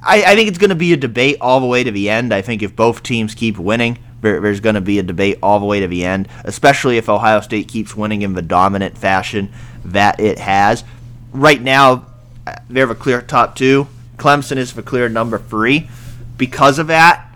I, 0.06 0.24
I 0.24 0.36
think 0.36 0.48
it's 0.48 0.58
going 0.60 0.70
to 0.70 0.76
be 0.76 0.94
a 0.94 0.98
debate 0.98 1.38
all 1.42 1.60
the 1.60 1.66
way 1.66 1.84
to 1.84 1.92
the 1.92 2.10
end. 2.10 2.34
I 2.34 2.42
think 2.42 2.62
if 2.62 2.76
both 2.76 3.02
teams 3.02 3.34
keep 3.34 3.58
winning, 3.58 3.98
there, 4.22 4.40
there's 4.40 4.60
going 4.60 4.76
to 4.76 4.82
be 4.82 5.00
a 5.00 5.04
debate 5.04 5.40
all 5.42 5.60
the 5.60 5.66
way 5.66 5.80
to 5.80 5.88
the 5.88 6.06
end, 6.06 6.28
especially 6.44 6.98
if 6.98 7.10
Ohio 7.10 7.42
State 7.42 7.68
keeps 7.68 7.96
winning 7.96 8.22
in 8.22 8.34
the 8.34 8.42
dominant 8.42 8.98
fashion 8.98 9.52
that 9.84 10.20
it 10.20 10.38
has. 10.40 10.84
Right 11.32 11.62
now, 11.62 12.06
uh, 12.46 12.56
they 12.70 12.80
have 12.80 12.92
a 12.92 12.96
clear 12.96 13.22
top 13.22 13.56
two. 13.56 13.88
Clemson 14.18 14.58
is 14.58 14.74
the 14.74 14.84
clear 14.84 15.10
number 15.10 15.40
three. 15.40 15.90
Because 16.38 16.80
of 16.80 16.88
that, 16.88 17.28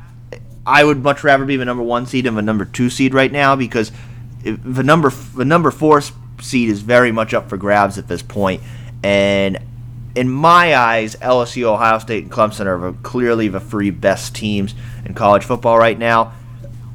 I 0.66 0.84
would 0.84 1.02
much 1.02 1.24
rather 1.24 1.46
be 1.46 1.58
the 1.58 1.66
number 1.66 1.84
one 1.84 2.06
seed 2.06 2.26
than 2.26 2.36
the 2.36 2.42
number 2.42 2.66
two 2.66 2.90
seed 2.90 3.14
right 3.14 3.32
now 3.32 3.56
because 3.56 3.92
the 4.44 4.84
number 4.84 5.10
the 5.10 5.46
number 5.46 5.72
four 5.72 6.02
seed 6.40 6.70
is 6.70 6.82
very 6.82 7.12
much 7.12 7.34
up 7.34 7.50
for 7.50 7.58
grabs 7.58 7.98
at 7.98 8.08
this 8.08 8.22
point, 8.22 8.62
and 9.04 9.58
in 10.16 10.30
my 10.30 10.76
eyes, 10.76 11.16
LSU, 11.18 11.64
Ohio 11.64 12.00
State, 12.00 12.24
and 12.24 12.32
Clemson 12.32 12.66
are 12.66 12.94
clearly 13.04 13.48
the 13.48 13.60
three 13.60 13.92
best 13.92 14.36
teams 14.36 14.74
in 15.06 15.14
college 15.14 15.44
football 15.44 15.78
right 15.78 15.98
now. 15.98 16.34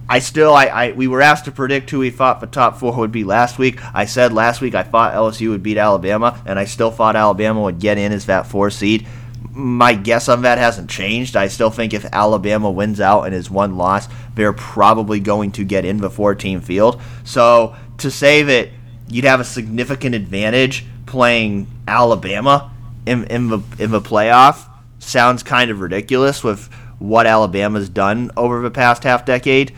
I 0.09 0.18
still, 0.18 0.53
I, 0.53 0.66
I, 0.66 0.92
we 0.92 1.09
were 1.09 1.22
asked 1.22 1.46
to 1.46 1.53
predict 1.53 1.90
who 1.90 2.00
we 2.00 2.11
thought 2.11 2.40
the 2.40 2.46
top 2.46 2.77
four 2.77 2.94
would 2.96 3.12
be 3.12 3.24
last 3.24 3.59
week. 3.59 3.83
I 3.94 4.05
said 4.05 4.33
last 4.33 4.61
week 4.61 4.74
I 4.74 4.83
thought 4.83 5.14
LSU 5.14 5.50
would 5.50 5.62
beat 5.62 5.79
Alabama, 5.79 6.40
and 6.44 6.59
I 6.59 6.66
still 6.66 6.90
thought 6.90 7.16
Alabama 7.16 7.62
would 7.62 7.79
get 7.79 7.96
in 7.96 8.12
as 8.12 8.27
that 8.27 8.46
four 8.46 8.70
seed. 8.70 9.07
My 9.53 9.94
guess 9.94 10.29
on 10.29 10.42
that 10.42 10.59
hasn't 10.59 10.90
changed. 10.90 11.37
I 11.37 11.48
still 11.48 11.70
think 11.70 11.94
if 11.94 12.05
Alabama 12.12 12.70
wins 12.70 13.00
out 13.00 13.22
and 13.22 13.35
is 13.35 13.50
one 13.50 13.77
loss, 13.77 14.09
they're 14.35 14.53
probably 14.53 15.20
going 15.20 15.53
to 15.53 15.64
get 15.64 15.85
in 15.85 15.98
the 15.98 16.11
four-team 16.11 16.61
field. 16.61 17.00
So 17.22 17.77
to 17.98 18.11
say 18.11 18.42
that 18.42 18.70
you'd 19.09 19.24
have 19.24 19.40
a 19.40 19.44
significant 19.44 20.14
advantage 20.14 20.85
playing 21.07 21.68
Alabama 21.87 22.74
in, 23.07 23.25
in 23.25 23.49
the 23.49 23.61
in 23.79 23.90
the 23.90 24.01
playoff 24.01 24.69
sounds 24.99 25.43
kind 25.43 25.71
of 25.71 25.81
ridiculous 25.81 26.43
with 26.43 26.73
what 26.99 27.27
Alabama's 27.27 27.88
done 27.88 28.31
over 28.37 28.62
the 28.62 28.71
past 28.71 29.03
half 29.03 29.25
decade, 29.25 29.75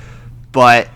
but 0.53 0.89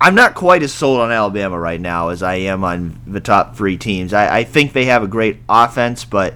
I'm 0.00 0.16
not 0.16 0.34
quite 0.34 0.64
as 0.64 0.74
sold 0.74 1.00
on 1.00 1.12
Alabama 1.12 1.58
right 1.58 1.80
now 1.80 2.08
as 2.08 2.22
I 2.22 2.34
am 2.34 2.64
on 2.64 3.00
the 3.06 3.20
top 3.20 3.54
three 3.54 3.76
teams. 3.76 4.12
I, 4.12 4.38
I 4.38 4.44
think 4.44 4.72
they 4.72 4.86
have 4.86 5.04
a 5.04 5.06
great 5.06 5.38
offense, 5.48 6.04
but 6.04 6.34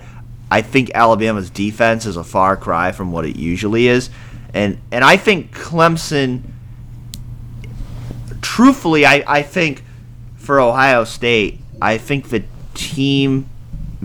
I 0.51 0.62
think 0.62 0.93
Alabama's 0.95 1.51
defense 1.51 2.07
is 2.07 2.17
a 2.17 2.23
far 2.23 2.57
cry 2.57 2.93
from 2.93 3.11
what 3.11 3.27
it 3.27 3.37
usually 3.37 3.89
is, 3.89 4.11
and 4.55 4.79
and 4.93 5.05
I 5.05 5.17
think 5.17 5.55
Clemson. 5.55 6.43
Truthfully, 8.43 9.05
I, 9.05 9.25
I 9.27 9.43
think 9.43 9.83
for 10.37 10.61
Ohio 10.61 11.03
State, 11.03 11.61
I 11.83 11.99
think 11.99 12.29
the 12.29 12.45
team 12.75 13.49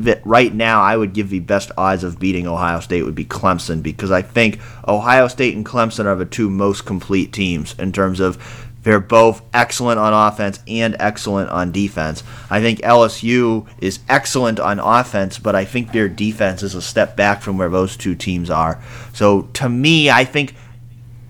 that 0.04 0.26
right 0.26 0.54
now 0.54 0.82
I 0.82 0.96
would 0.98 1.14
give 1.14 1.30
the 1.30 1.40
best 1.40 1.72
odds 1.78 2.04
of 2.04 2.20
beating 2.20 2.48
Ohio 2.48 2.80
State 2.80 3.04
would 3.04 3.16
be 3.16 3.26
Clemson 3.26 3.82
because 3.82 4.12
I 4.12 4.22
think 4.22 4.60
Ohio 4.88 5.28
State 5.28 5.56
and 5.56 5.66
Clemson 5.66 6.06
are 6.06 6.16
the 6.16 6.26
two 6.26 6.50
most 6.50 6.86
complete 6.86 7.34
teams 7.34 7.76
in 7.80 7.92
terms 7.92 8.20
of 8.20 8.38
they're 8.84 9.00
both 9.00 9.44
excellent 9.54 10.00
on 10.00 10.14
offense 10.14 10.60
and 10.68 10.96
excellent 11.00 11.50
on 11.50 11.72
defense. 11.72 12.24
I 12.50 12.62
think 12.62 12.80
LSU 12.80 13.68
is 13.80 14.00
excellent 14.10 14.60
on 14.60 14.80
offense, 14.80 15.38
but 15.38 15.56
I 15.56 15.66
think 15.66 15.92
their 15.92 16.10
defense 16.10 16.64
is 16.64 16.74
a 16.74 16.82
step 16.82 17.16
back 17.16 17.42
from 17.42 17.58
where 17.58 17.70
those 17.70 17.96
two 17.96 18.16
teams 18.16 18.50
are. 18.50 18.82
So 19.14 19.44
to 19.54 19.70
me, 19.70 20.10
I 20.10 20.26
think 20.26 20.56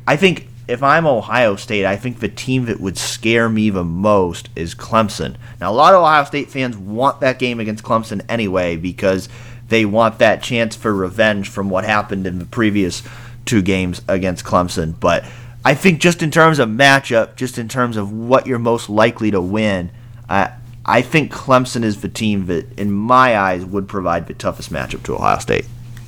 I 0.07 0.15
think 0.15 0.47
if 0.71 0.81
I'm 0.81 1.05
Ohio 1.05 1.57
State, 1.57 1.85
I 1.85 1.97
think 1.97 2.19
the 2.19 2.29
team 2.29 2.65
that 2.65 2.79
would 2.79 2.97
scare 2.97 3.49
me 3.49 3.69
the 3.69 3.83
most 3.83 4.47
is 4.55 4.73
Clemson. 4.73 5.35
Now, 5.59 5.69
a 5.69 5.75
lot 5.75 5.93
of 5.93 6.01
Ohio 6.01 6.23
State 6.23 6.49
fans 6.49 6.77
want 6.77 7.19
that 7.19 7.39
game 7.39 7.59
against 7.59 7.83
Clemson 7.83 8.21
anyway 8.29 8.77
because 8.77 9.27
they 9.67 9.85
want 9.85 10.19
that 10.19 10.41
chance 10.41 10.75
for 10.75 10.93
revenge 10.93 11.49
from 11.49 11.69
what 11.69 11.83
happened 11.83 12.25
in 12.25 12.39
the 12.39 12.45
previous 12.45 13.03
two 13.43 13.61
games 13.61 14.01
against 14.07 14.45
Clemson. 14.45 14.97
But 14.97 15.25
I 15.65 15.73
think 15.73 15.99
just 15.99 16.23
in 16.23 16.31
terms 16.31 16.57
of 16.57 16.69
matchup, 16.69 17.35
just 17.35 17.57
in 17.57 17.67
terms 17.67 17.97
of 17.97 18.13
what 18.13 18.47
you're 18.47 18.57
most 18.57 18.89
likely 18.89 19.29
to 19.31 19.41
win, 19.41 19.91
I 20.29 20.53
I 20.85 21.01
think 21.01 21.33
Clemson 21.33 21.83
is 21.83 22.01
the 22.01 22.09
team 22.09 22.47
that, 22.47 22.79
in 22.79 22.91
my 22.91 23.37
eyes, 23.37 23.63
would 23.63 23.87
provide 23.87 24.27
the 24.27 24.33
toughest 24.33 24.71
matchup 24.71 25.03
to 25.03 25.15
Ohio 25.15 25.37
State. 25.39 25.65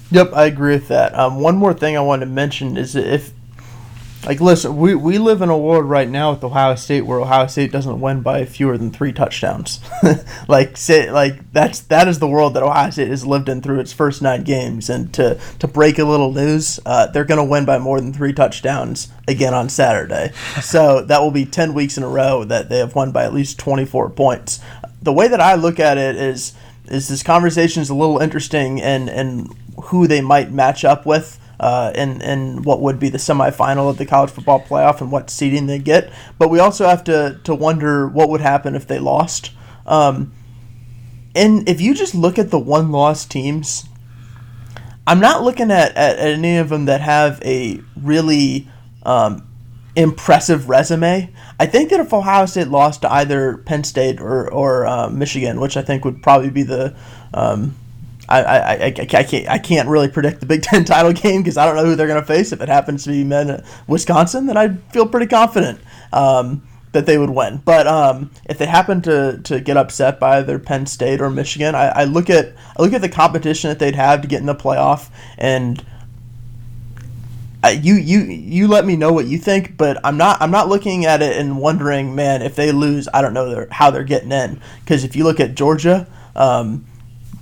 Yep, 0.10 0.34
I 0.34 0.46
agree 0.46 0.74
with 0.74 0.88
that. 0.88 1.14
Um, 1.18 1.42
one 1.42 1.58
more 1.58 1.74
thing 1.74 1.96
I 1.98 2.02
wanted 2.02 2.26
to 2.26 2.32
mention 2.32 2.78
is 2.78 2.96
if 2.96 3.34
like, 4.26 4.40
listen, 4.40 4.78
we, 4.78 4.96
we 4.96 5.18
live 5.18 5.42
in 5.42 5.50
a 5.50 5.58
world 5.58 5.86
right 5.86 6.08
now 6.08 6.32
with 6.32 6.44
Ohio 6.44 6.76
State 6.76 7.02
where 7.02 7.20
Ohio 7.20 7.48
State 7.48 7.72
doesn't 7.72 8.00
win 8.00 8.22
by 8.22 8.46
fewer 8.46 8.78
than 8.78 8.90
three 8.90 9.12
touchdowns. 9.12 9.82
like, 10.48 10.78
say, 10.78 11.12
like 11.12 11.52
that's 11.52 11.82
that 11.82 12.08
is 12.08 12.20
the 12.20 12.28
world 12.28 12.54
that 12.54 12.64
Ohio 12.64 12.90
State 12.90 13.10
has 13.10 13.26
lived 13.26 13.50
in 13.50 13.62
through 13.62 13.82
its 13.82 13.92
first 13.92 14.22
nine 14.22 14.44
games. 14.44 14.90
And 14.90 15.14
to 15.16 15.40
to 15.60 15.68
break 15.68 16.00
a 16.00 16.06
little 16.06 16.32
news, 16.32 16.80
uh, 16.86 17.08
they're 17.08 17.26
going 17.26 17.38
to 17.40 17.44
win 17.44 17.66
by 17.66 17.80
more 17.80 18.00
than 18.00 18.14
three 18.14 18.34
touchdowns 18.34 19.10
again 19.28 19.54
on 19.54 19.68
Saturday. 19.68 20.32
so 20.62 21.02
that 21.02 21.22
will 21.22 21.32
be 21.32 21.46
ten 21.46 21.74
weeks 21.74 21.98
in 21.98 22.04
a 22.04 22.10
row 22.10 22.46
that 22.46 22.70
they 22.70 22.78
have 22.78 22.96
won 22.96 23.12
by 23.12 23.26
at 23.26 23.34
least 23.34 23.60
twenty 23.60 23.86
four 23.86 24.10
points. 24.10 24.62
The 25.02 25.14
way 25.14 25.28
that 25.28 25.42
I 25.42 25.56
look 25.56 25.80
at 25.80 25.98
it 25.98 26.16
is 26.16 26.54
is 26.86 27.10
this 27.10 27.24
conversation 27.24 27.82
is 27.82 27.90
a 27.90 27.96
little 27.96 28.20
interesting 28.20 28.82
and 28.82 29.10
and 29.10 29.54
who 29.86 30.08
they 30.08 30.22
might 30.22 30.52
match 30.52 30.86
up 30.86 31.06
with 31.06 31.40
uh, 31.60 31.92
in 31.96 32.22
in 32.22 32.64
what 32.64 32.82
would 32.82 33.00
be 33.00 33.10
the 33.10 33.18
semifinal 33.18 33.90
of 33.90 33.98
the 33.98 34.06
college 34.06 34.32
football 34.32 34.62
playoff 34.62 35.02
and 35.02 35.12
what 35.12 35.30
seeding 35.30 35.68
they 35.68 35.80
get. 35.80 36.12
But 36.38 36.50
we 36.50 36.60
also 36.60 36.88
have 36.88 37.04
to 37.06 37.40
to 37.44 37.56
wonder 37.56 38.08
what 38.08 38.30
would 38.30 38.42
happen 38.42 38.76
if 38.76 38.88
they 38.88 39.00
lost. 39.00 39.52
Um, 39.86 40.34
and 41.36 41.68
if 41.68 41.82
you 41.82 41.94
just 41.94 42.14
look 42.14 42.38
at 42.38 42.52
the 42.52 42.60
one 42.60 42.92
loss 42.92 43.26
teams, 43.26 43.86
I'm 45.06 45.20
not 45.20 45.44
looking 45.44 45.72
at, 45.72 45.96
at, 45.96 46.18
at, 46.18 46.32
any 46.32 46.58
of 46.58 46.70
them 46.70 46.86
that 46.86 47.02
have 47.02 47.42
a 47.44 47.82
really 48.02 48.68
um, 49.04 49.48
impressive 49.96 50.70
resume. 50.70 51.34
I 51.60 51.66
think 51.66 51.90
that 51.90 52.00
if 52.00 52.14
Ohio 52.14 52.46
State 52.46 52.68
lost 52.68 53.02
to 53.02 53.12
either 53.12 53.58
Penn 53.58 53.84
State 53.84 54.22
or, 54.22 54.52
or 54.52 54.86
uh, 54.86 55.10
Michigan, 55.10 55.60
which 55.60 55.76
I 55.76 55.82
think 55.82 56.06
would 56.06 56.22
probably 56.22 56.50
be 56.50 56.64
the 56.64 56.96
um, 57.34 57.76
I, 58.30 58.42
I, 58.42 58.58
I, 58.58 58.86
I, 58.86 59.24
can't 59.24 59.50
I 59.50 59.58
can't 59.58 59.90
really 59.90 60.08
predict 60.08 60.40
the 60.40 60.46
Big 60.46 60.64
Ten 60.64 60.86
title 60.86 61.14
game 61.14 61.42
because 61.42 61.58
I 61.58 61.66
don't 61.66 61.76
know 61.76 61.86
who 61.86 61.96
they're 61.96 62.08
going 62.08 62.22
to 62.22 62.26
face. 62.26 62.52
If 62.52 62.62
it 62.62 62.70
happens 62.70 63.04
to 63.04 63.10
be 63.10 63.24
men 63.24 63.64
Wisconsin, 63.88 64.46
then 64.46 64.58
I 64.58 64.76
feel 64.92 65.08
pretty 65.08 65.28
confident 65.28 65.80
um, 66.12 66.64
that 66.94 67.06
they 67.06 67.18
would 67.18 67.30
win. 67.30 67.62
But 67.66 67.88
um, 67.88 68.32
if 68.46 68.58
they 68.58 68.66
happen 68.66 69.02
to, 69.04 69.40
to 69.44 69.60
get 69.60 69.78
upset 69.78 70.20
by 70.20 70.38
either 70.38 70.58
Penn 70.60 70.86
State 70.86 71.20
or 71.20 71.30
Michigan, 71.30 71.76
I, 71.76 71.88
I 71.88 72.04
look 72.06 72.30
at 72.30 72.54
I 72.78 72.82
look 72.82 72.94
at 72.94 73.02
the 73.02 73.10
competition 73.10 73.70
that 73.70 73.80
they'd 73.80 73.96
have 73.96 74.22
to 74.22 74.28
get 74.28 74.40
in 74.40 74.46
the 74.46 74.56
playoff, 74.56 75.10
and 75.38 75.84
uh, 77.64 77.70
you 77.70 77.96
you 77.96 78.20
you 78.22 78.68
let 78.68 78.86
me 78.86 78.96
know 78.96 79.12
what 79.12 79.26
you 79.26 79.38
think, 79.38 79.76
but 79.78 80.00
I'm 80.06 80.18
not 80.18 80.42
I'm 80.42 80.52
not 80.52 80.70
looking 80.70 81.06
at 81.06 81.22
it 81.22 81.38
and 81.38 81.58
wondering, 81.58 82.16
man, 82.16 82.42
if 82.42 82.56
they 82.56 82.72
lose, 82.72 83.08
I 83.14 83.22
don't 83.22 83.34
know 83.34 83.68
how 83.72 83.92
they're 83.92 84.04
getting 84.04 84.32
in. 84.32 84.62
Because 84.82 85.04
if 85.04 85.16
you 85.16 85.24
look 85.24 85.40
at 85.40 85.56
Georgia, 85.56 86.08
um, 86.36 86.86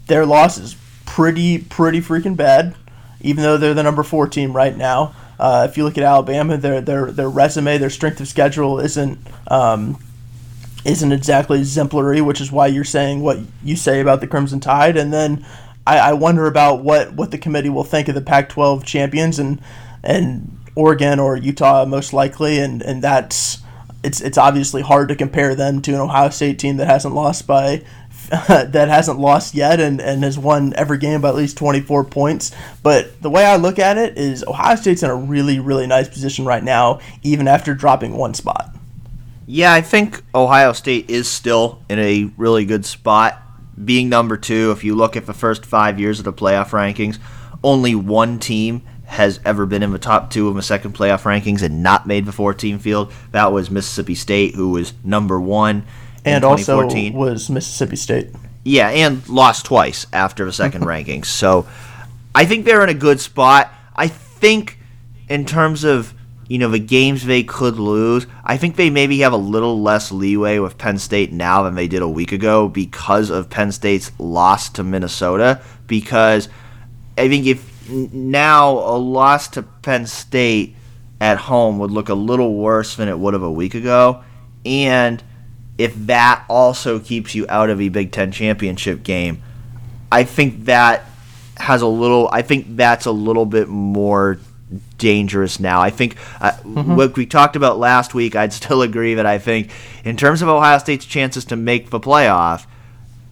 their 0.08 0.26
loss 0.26 0.58
is 0.58 0.76
pretty 1.06 1.58
pretty 1.58 2.02
freaking 2.02 2.36
bad, 2.36 2.76
even 3.22 3.44
though 3.44 3.58
they're 3.58 3.74
the 3.74 3.84
number 3.84 4.04
four 4.04 4.28
team 4.28 4.54
right 4.54 4.76
now. 4.76 5.14
Uh, 5.40 5.68
if 5.70 5.76
you 5.76 5.84
look 5.84 5.98
at 5.98 6.04
Alabama, 6.04 6.58
their 6.58 6.82
their 6.82 7.12
their 7.12 7.30
resume, 7.30 7.78
their 7.78 7.90
strength 7.90 8.20
of 8.20 8.28
schedule 8.28 8.80
isn't 8.80 9.20
um, 9.48 9.98
isn't 10.86 11.12
exactly 11.12 11.60
exemplary, 11.60 12.22
which 12.22 12.42
is 12.42 12.52
why 12.52 12.68
you're 12.68 12.84
saying 12.84 13.22
what 13.22 13.40
you 13.64 13.76
say 13.76 14.00
about 14.00 14.22
the 14.22 14.28
Crimson 14.28 14.60
Tide. 14.60 14.98
And 14.98 15.14
then 15.14 15.46
I, 15.86 15.98
I 15.98 16.14
wonder 16.14 16.48
about 16.48 16.84
what, 16.84 17.14
what 17.14 17.32
the 17.32 17.38
committee 17.38 17.70
will 17.70 17.84
think 17.84 18.08
of 18.08 18.16
the 18.16 18.22
Pac-12 18.22 18.84
champions 18.84 19.40
and 19.40 19.62
and 20.04 20.58
Oregon 20.76 21.20
or 21.20 21.36
Utah 21.36 21.86
most 21.86 22.14
likely, 22.14 22.60
and 22.60 22.82
and 22.82 23.04
that's 23.04 23.60
it's 24.04 24.22
it's 24.22 24.38
obviously 24.38 24.82
hard 24.82 25.10
to 25.10 25.16
compare 25.16 25.54
them 25.54 25.82
to 25.84 25.94
an 25.94 26.00
Ohio 26.00 26.30
State 26.30 26.58
team 26.58 26.78
that 26.78 26.88
hasn't 26.88 27.14
lost 27.14 27.46
by 27.46 27.84
that 28.48 28.88
hasn't 28.88 29.20
lost 29.20 29.54
yet 29.54 29.82
and, 29.82 30.00
and 30.00 30.24
has 30.24 30.40
won 30.40 30.74
every 30.78 30.98
game 30.98 31.20
by 31.20 31.28
at 31.28 31.36
least 31.36 31.58
24 31.58 32.06
points. 32.06 32.52
But 32.82 33.22
the 33.22 33.30
way 33.30 33.46
I 33.46 33.58
look 33.58 33.78
at 33.78 33.98
it 33.98 34.18
is 34.18 34.42
Ohio 34.46 34.78
State's 34.78 35.04
in 35.04 35.10
a 35.10 35.16
really, 35.16 35.60
really 35.60 35.86
nice 35.86 36.08
position 36.08 36.46
right 36.46 36.64
now, 36.64 37.02
even 37.24 37.46
after 37.46 37.74
dropping 37.74 38.16
one 38.16 38.34
spot. 38.34 38.74
Yeah, 39.48 39.74
I 39.74 39.82
think 39.82 40.24
Ohio 40.34 40.72
State 40.72 41.10
is 41.10 41.28
still 41.28 41.84
in 41.90 42.00
a 42.00 42.32
really 42.38 42.64
good 42.64 42.86
spot. 42.86 43.42
Being 43.84 44.08
number 44.08 44.38
two, 44.38 44.72
if 44.72 44.86
you 44.86 44.96
look 44.96 45.18
at 45.18 45.26
the 45.26 45.34
first 45.34 45.66
five 45.66 46.00
years 46.00 46.20
of 46.20 46.24
the 46.24 46.32
playoff 46.32 46.70
rankings, 46.70 47.20
only 47.62 47.96
one 47.96 48.40
team 48.40 48.84
has 49.08 49.42
ever 49.44 49.66
been 49.66 49.84
in 49.84 49.92
the 49.92 50.00
top 50.00 50.30
two 50.30 50.48
of 50.48 50.56
the 50.56 50.62
second 50.62 50.96
playoff 50.96 51.24
rankings 51.24 51.62
and 51.62 51.84
not 51.84 52.08
made 52.08 52.26
the 52.26 52.32
four 52.32 52.54
team 52.54 52.80
field. 52.80 53.12
That 53.32 53.52
was 53.52 53.70
Mississippi 53.70 54.16
State, 54.16 54.56
who 54.56 54.70
was 54.70 54.94
number 55.04 55.38
one. 55.38 55.84
And 56.26 56.44
also 56.44 56.88
was 57.14 57.50
Mississippi 57.50 57.96
State. 57.96 58.30
Yeah, 58.64 58.90
and 58.90 59.28
lost 59.28 59.66
twice 59.66 60.06
after 60.14 60.46
the 60.46 60.54
second 60.54 60.86
ranking. 60.86 61.24
So 61.24 61.68
I 62.36 62.46
think 62.46 62.66
they're 62.66 62.84
in 62.84 62.90
a 62.90 62.94
good 62.94 63.20
spot. 63.20 63.74
I 63.96 64.08
think 64.08 64.78
in 65.30 65.46
terms 65.46 65.84
of 65.84 66.14
you 66.52 66.58
know, 66.58 66.68
the 66.68 66.80
games 66.80 67.26
they 67.26 67.44
could 67.44 67.80
lose, 67.80 68.28
I 68.44 68.58
think 68.58 68.76
they 68.76 68.90
maybe 68.90 69.20
have 69.20 69.32
a 69.32 69.38
little 69.38 69.82
less 69.82 70.12
leeway 70.12 70.60
with 70.60 70.78
Penn 70.78 70.98
State 70.98 71.32
now 71.32 71.64
than 71.64 71.76
they 71.76 71.88
did 71.88 72.02
a 72.02 72.10
week 72.10 72.34
ago 72.34 72.68
because 72.68 73.30
of 73.30 73.50
Penn 73.50 73.72
State's 73.72 74.12
loss 74.20 74.68
to 74.72 74.84
Minnesota. 74.84 75.62
Because 75.88 76.50
I 77.18 77.30
think 77.30 77.46
if 77.46 77.90
now 77.90 78.72
a 78.72 78.98
loss 78.98 79.48
to 79.52 79.64
Penn 79.64 80.06
State 80.06 80.76
at 81.22 81.38
home 81.38 81.80
would 81.80 81.92
look 81.92 82.10
a 82.10 82.14
little 82.14 82.56
worse 82.56 82.98
than 82.98 83.08
it 83.08 83.18
would 83.18 83.34
have 83.34 83.44
a 83.44 83.52
week 83.52 83.74
ago. 83.74 84.22
And 84.66 85.24
if 85.82 85.94
that 86.08 86.46
also 86.48 87.00
keeps 87.00 87.34
you 87.36 87.46
out 87.50 87.70
of 87.70 87.82
a 87.82 87.90
Big 87.90 88.12
Ten 88.12 88.32
championship 88.32 89.04
game, 89.04 89.42
I 90.12 90.24
think 90.24 90.66
that 90.66 91.06
has 91.58 91.82
a 91.82 91.88
little, 91.88 92.30
I 92.32 92.42
think 92.42 92.76
that's 92.76 93.06
a 93.06 93.12
little 93.12 93.46
bit 93.46 93.68
more 93.68 94.40
dangerous 94.98 95.60
now. 95.60 95.82
I 95.82 95.90
think 95.90 96.16
uh, 96.40 96.52
mm-hmm. 96.52 96.96
what 96.96 97.16
we 97.16 97.26
talked 97.26 97.56
about 97.56 97.78
last 97.78 98.14
week, 98.14 98.36
I'd 98.36 98.54
still 98.54 98.82
agree 98.82 99.16
that 99.16 99.26
I 99.26 99.38
think, 99.38 99.72
in 100.04 100.18
terms 100.18 100.42
of 100.42 100.50
Ohio 100.50 100.78
State's 100.78 101.06
chances 101.06 101.46
to 101.46 101.56
make 101.56 101.90
the 101.90 102.00
playoff, 102.00 102.66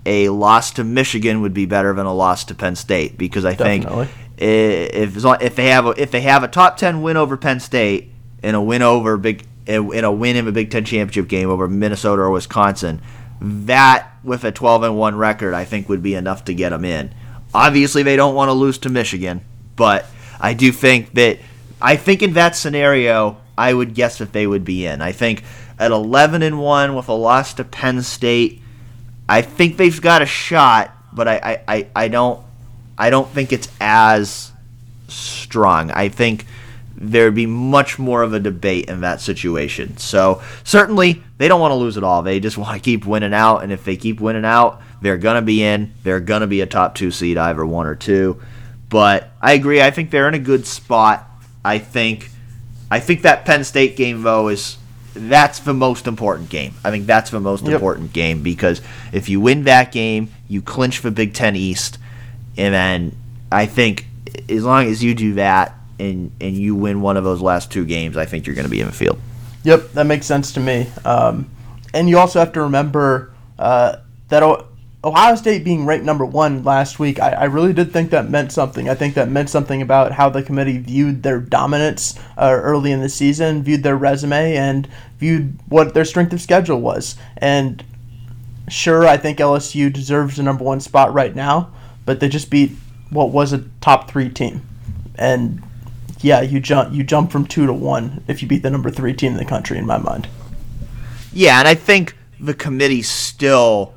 a 0.06 0.30
loss 0.30 0.72
to 0.72 0.84
Michigan 0.84 1.42
would 1.42 1.54
be 1.54 1.66
better 1.66 1.94
than 1.94 2.06
a 2.06 2.14
loss 2.14 2.44
to 2.46 2.56
Penn 2.56 2.76
State 2.76 3.18
because 3.18 3.46
I 3.46 3.54
Definitely. 3.54 4.06
think 4.06 4.18
if 4.38 5.26
if 5.42 5.56
they 5.56 5.68
have 5.68 5.86
a, 5.86 6.02
if 6.02 6.12
they 6.12 6.22
have 6.22 6.44
a 6.44 6.48
top 6.48 6.78
ten 6.78 7.02
win 7.02 7.18
over 7.18 7.38
Penn 7.38 7.60
State 7.60 8.10
and 8.42 8.56
a 8.56 8.62
win 8.62 8.82
over 8.82 9.18
big 9.18 9.46
in 9.70 10.04
a 10.04 10.12
win 10.12 10.36
in 10.36 10.48
a 10.48 10.52
Big 10.52 10.72
Ten 10.72 10.86
championship 10.86 11.28
game 11.28 11.50
over 11.50 11.68
Minnesota 11.68 12.24
or 12.24 12.32
Wisconsin, 12.32 13.02
that 13.42 14.12
with 14.24 14.44
a 14.44 14.52
12 14.52 14.84
and 14.84 14.98
one 14.98 15.16
record, 15.16 15.54
I 15.54 15.66
think 15.66 15.88
would 15.88 16.04
be 16.04 16.16
enough 16.16 16.46
to 16.46 16.54
get 16.54 16.70
them 16.70 16.84
in. 16.84 17.14
Obviously, 17.54 18.04
they 18.04 18.16
don't 18.16 18.36
want 18.36 18.50
to 18.50 18.54
lose 18.54 18.78
to 18.80 18.90
Michigan, 18.90 19.42
but 19.76 20.06
I 20.40 20.54
do 20.54 20.72
think 20.72 21.14
that 21.14 21.40
I 21.82 21.96
think 21.96 22.22
in 22.22 22.34
that 22.34 22.56
scenario, 22.56 23.38
I 23.58 23.74
would 23.74 23.94
guess 23.94 24.18
that 24.18 24.34
they 24.34 24.46
would 24.46 24.66
be 24.66 24.86
in. 24.86 25.02
I 25.02 25.12
think 25.12 25.44
at 25.78 25.92
11 25.92 26.42
and 26.42 26.60
1 26.60 26.96
with 26.96 27.08
a 27.08 27.14
loss 27.14 27.54
to 27.56 27.64
Penn 27.64 28.02
State, 28.02 28.62
I 29.28 29.42
think 29.42 29.78
they've 29.78 30.02
got 30.02 30.22
a 30.22 30.26
shot, 30.26 30.92
but 31.14 31.28
I, 31.28 31.62
I, 31.68 31.88
I, 31.96 32.08
don't 32.08 32.44
I 32.98 33.10
don't 33.10 33.30
think 33.30 33.54
it's 33.54 33.70
as 33.80 34.52
strong. 35.08 35.92
I 35.92 36.10
think 36.10 36.46
there'd 37.02 37.34
be 37.34 37.46
much 37.46 37.98
more 37.98 38.22
of 38.22 38.34
a 38.34 38.40
debate 38.40 38.90
in 38.90 39.02
that 39.02 39.22
situation. 39.22 39.98
So 39.98 40.42
certainly 40.64 41.24
they 41.38 41.48
don't 41.48 41.62
want 41.62 41.72
to 41.72 41.76
lose 41.76 41.96
it 41.96 42.04
all. 42.04 42.22
They 42.22 42.40
just 42.40 42.58
want 42.58 42.76
to 42.76 42.84
keep 42.84 43.06
winning 43.06 43.34
out, 43.34 43.60
and 43.64 43.72
if 43.72 43.86
they 43.86 43.96
keep 43.96 44.20
winning 44.20 44.46
out, 44.46 44.82
they're 45.02 45.18
gonna 45.18 45.42
be 45.42 45.64
in. 45.64 45.94
They're 46.04 46.20
gonna 46.20 46.48
be 46.48 46.60
a 46.62 46.66
top 46.66 46.96
two 46.96 47.10
seed, 47.10 47.38
either 47.38 47.66
one 47.66 47.88
or 47.88 47.96
two. 47.96 48.42
But 48.90 49.32
I 49.42 49.54
agree. 49.54 49.82
I 49.82 49.92
think 49.92 50.12
they're 50.12 50.28
in 50.28 50.34
a 50.34 50.40
good 50.40 50.68
spot. 50.68 51.26
I 51.64 51.80
think 51.80 52.30
I 52.92 53.00
think 53.00 53.22
that 53.22 53.46
Penn 53.46 53.64
State 53.64 53.96
game 53.96 54.24
though 54.24 54.50
is 54.50 54.78
that's 55.14 55.60
the 55.60 55.74
most 55.74 56.06
important 56.06 56.50
game. 56.50 56.74
I 56.84 56.92
think 56.92 57.06
that's 57.06 57.32
the 57.32 57.40
most 57.40 57.64
yep. 57.64 57.74
important 57.74 58.14
game 58.14 58.44
because 58.44 58.82
if 59.14 59.30
you 59.30 59.40
win 59.40 59.64
that 59.64 59.92
game, 59.92 60.32
you 60.48 60.62
clinch 60.62 61.02
the 61.02 61.12
Big 61.12 61.34
Ten 61.34 61.56
East, 61.56 61.98
and 62.58 62.74
then 62.74 63.16
I 63.52 63.68
think 63.68 64.06
as 64.50 64.66
long 64.66 64.86
as 64.88 65.04
you 65.04 65.16
do 65.16 65.36
that 65.36 65.79
and 66.00 66.32
and 66.40 66.56
you 66.56 66.76
win 66.76 67.02
one 67.02 67.18
of 67.18 67.24
those 67.24 67.42
last 67.42 67.72
two 67.72 67.86
games, 67.86 68.18
I 68.18 68.26
think 68.26 68.48
you're 68.48 68.56
going 68.56 68.66
to 68.66 68.72
be 68.72 68.82
in 68.82 68.88
the 68.88 68.94
field. 68.94 69.20
Yep, 69.64 69.92
that 69.94 70.06
makes 70.06 70.26
sense 70.26 70.54
to 70.54 70.60
me. 70.60 70.88
Um, 71.06 71.50
and 71.94 72.10
you 72.10 72.18
also 72.18 72.40
have 72.40 72.54
to 72.54 72.62
remember 72.62 73.34
uh, 73.58 73.98
that 74.30 74.44
Ohio 75.04 75.36
State 75.36 75.64
being 75.64 75.86
ranked 75.86 76.06
number 76.06 76.26
one 76.26 76.64
last 76.64 77.00
week, 77.00 77.22
I, 77.22 77.32
I, 77.32 77.44
really 77.46 77.72
did 77.74 77.94
think 77.94 78.12
that 78.12 78.30
meant 78.30 78.52
something. 78.52 78.90
I 78.90 78.96
think 78.96 79.16
that 79.16 79.30
meant 79.30 79.50
something 79.50 79.82
about 79.82 80.12
how 80.12 80.30
the 80.30 80.44
committee 80.44 80.78
viewed 80.78 81.24
their 81.24 81.40
dominance 81.40 82.20
uh, 82.38 82.52
early 82.52 82.92
in 82.92 83.00
the 83.00 83.10
season, 83.10 83.64
viewed 83.64 83.84
their 83.84 83.96
resume, 83.96 84.56
and 84.56 84.88
viewed 85.18 85.58
what 85.70 85.94
their 85.94 86.06
strength 86.06 86.34
of 86.34 86.42
schedule 86.42 86.82
was. 86.82 87.16
And 87.38 87.84
sure, 88.68 89.08
I 89.08 89.16
think 89.16 89.40
LSU 89.40 89.92
deserves 89.92 90.36
the 90.36 90.44
number 90.44 90.64
one 90.64 90.82
spot 90.82 91.14
right 91.14 91.36
now, 91.36 91.72
but 92.06 92.20
they 92.20 92.28
just 92.28 92.50
beat 92.50 92.72
what 93.10 93.32
was 93.32 93.54
a 93.54 93.64
top 93.82 94.10
three 94.10 94.30
team. 94.30 94.68
And 95.16 95.64
yeah, 96.22 96.42
you 96.42 96.60
jump 96.60 96.94
you 96.94 97.04
jump 97.04 97.32
from 97.32 97.46
two 97.46 97.66
to 97.66 97.74
one 97.74 98.24
if 98.28 98.42
you 98.42 98.48
beat 98.48 98.64
the 98.64 98.70
number 98.70 98.90
three 98.90 99.14
team 99.14 99.34
in 99.34 99.38
the 99.38 99.46
country, 99.46 99.78
in 99.78 99.86
my 99.86 99.98
mind. 99.98 100.28
Yeah, 101.32 101.60
and 101.60 101.68
I 101.68 101.76
think 101.76 102.16
the 102.40 102.54
committee 102.54 103.02
still 103.02 103.94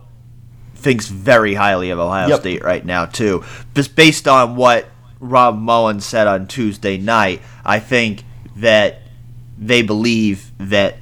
thinks 0.75 1.09
very 1.09 1.55
highly 1.55 1.91
of 1.91 1.99
Ohio 1.99 2.29
yep. 2.29 2.41
State 2.41 2.63
right 2.63 2.85
now 2.85 3.07
too. 3.07 3.45
Just 3.75 3.97
based 3.97 4.27
on 4.29 4.57
what 4.57 4.89
Rob 5.21 5.59
Mullens 5.59 6.05
said 6.05 6.27
on 6.27 6.47
Tuesday 6.47 6.99
night, 6.99 7.41
I 7.65 7.79
think 7.79 8.25
that 8.57 9.03
they 9.57 9.83
believe 9.83 10.51
that 10.59 10.97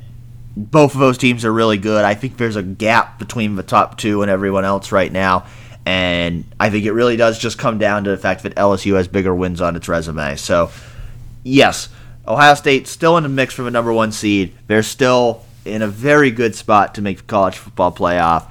both 0.56 0.94
of 0.94 1.00
those 1.00 1.16
teams 1.16 1.44
are 1.44 1.52
really 1.52 1.78
good. 1.78 2.04
I 2.04 2.14
think 2.14 2.36
there's 2.36 2.56
a 2.56 2.62
gap 2.62 3.18
between 3.18 3.56
the 3.56 3.62
top 3.62 3.96
two 3.96 4.22
and 4.22 4.30
everyone 4.30 4.64
else 4.64 4.92
right 4.92 5.10
now. 5.10 5.46
And 5.86 6.44
I 6.60 6.68
think 6.68 6.84
it 6.84 6.92
really 6.92 7.16
does 7.16 7.38
just 7.38 7.58
come 7.58 7.78
down 7.78 8.04
to 8.04 8.10
the 8.10 8.18
fact 8.18 8.42
that 8.42 8.54
LSU 8.56 8.96
has 8.96 9.08
bigger 9.08 9.34
wins 9.34 9.60
on 9.60 9.76
its 9.76 9.88
resume. 9.88 10.36
So, 10.36 10.70
yes, 11.42 11.88
Ohio 12.26 12.54
State 12.54 12.86
still 12.86 13.16
in 13.16 13.22
the 13.22 13.28
mix 13.28 13.54
for 13.54 13.62
the 13.62 13.70
number 13.70 13.92
one 13.92 14.12
seed. 14.12 14.54
They're 14.66 14.82
still 14.82 15.44
in 15.64 15.82
a 15.82 15.88
very 15.88 16.30
good 16.30 16.54
spot 16.54 16.94
to 16.94 17.02
make 17.02 17.18
the 17.18 17.22
college 17.24 17.56
football 17.56 17.92
playoff 17.92 18.50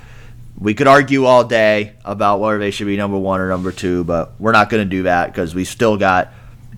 we 0.60 0.73
could 0.73 0.88
argue 0.88 1.23
all 1.23 1.45
day 1.45 1.94
about 2.04 2.40
whether 2.40 2.60
they 2.60 2.71
should 2.71 2.87
be 2.87 2.98
number 2.98 3.17
one 3.17 3.40
or 3.40 3.48
number 3.48 3.71
two, 3.71 4.04
but 4.04 4.33
we're 4.40 4.52
not 4.52 4.69
going 4.69 4.83
to 4.83 4.90
do 4.90 5.04
that 5.04 5.27
because 5.27 5.56
we 5.56 5.63
still 5.63 5.98
got 5.98 6.33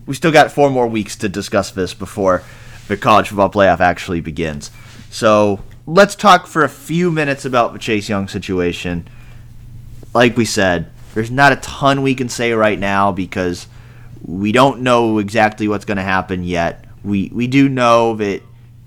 we 0.05 0.13
still 0.13 0.31
got 0.31 0.51
four 0.51 0.69
more 0.69 0.87
weeks 0.87 1.15
to 1.17 1.29
discuss 1.29 1.71
this 1.71 1.93
before 1.93 2.43
the 2.87 2.97
college 2.97 3.29
football 3.29 3.49
playoff 3.49 3.79
actually 3.79 4.21
begins. 4.21 4.69
So 5.09 5.61
let's 5.87 6.15
talk 6.15 6.47
for 6.47 6.63
a 6.63 6.69
few 6.69 7.11
minutes 7.11 7.45
about 7.45 7.73
the 7.73 7.79
Chase 7.79 8.07
Young 8.07 8.27
situation. 8.27 9.07
Like 10.13 10.37
we 10.37 10.45
said, 10.45 10.91
there's 11.13 11.31
not 11.31 11.51
a 11.51 11.57
ton 11.57 12.01
we 12.01 12.15
can 12.15 12.29
say 12.29 12.51
right 12.53 12.77
now 12.77 13.11
because 13.11 13.67
we 14.25 14.51
don't 14.51 14.81
know 14.81 15.17
exactly 15.17 15.67
what's 15.67 15.85
going 15.85 15.97
to 15.97 16.03
happen 16.03 16.43
yet. 16.43 16.85
We 17.03 17.31
we 17.33 17.47
do 17.47 17.67
know 17.67 18.15
that 18.15 18.41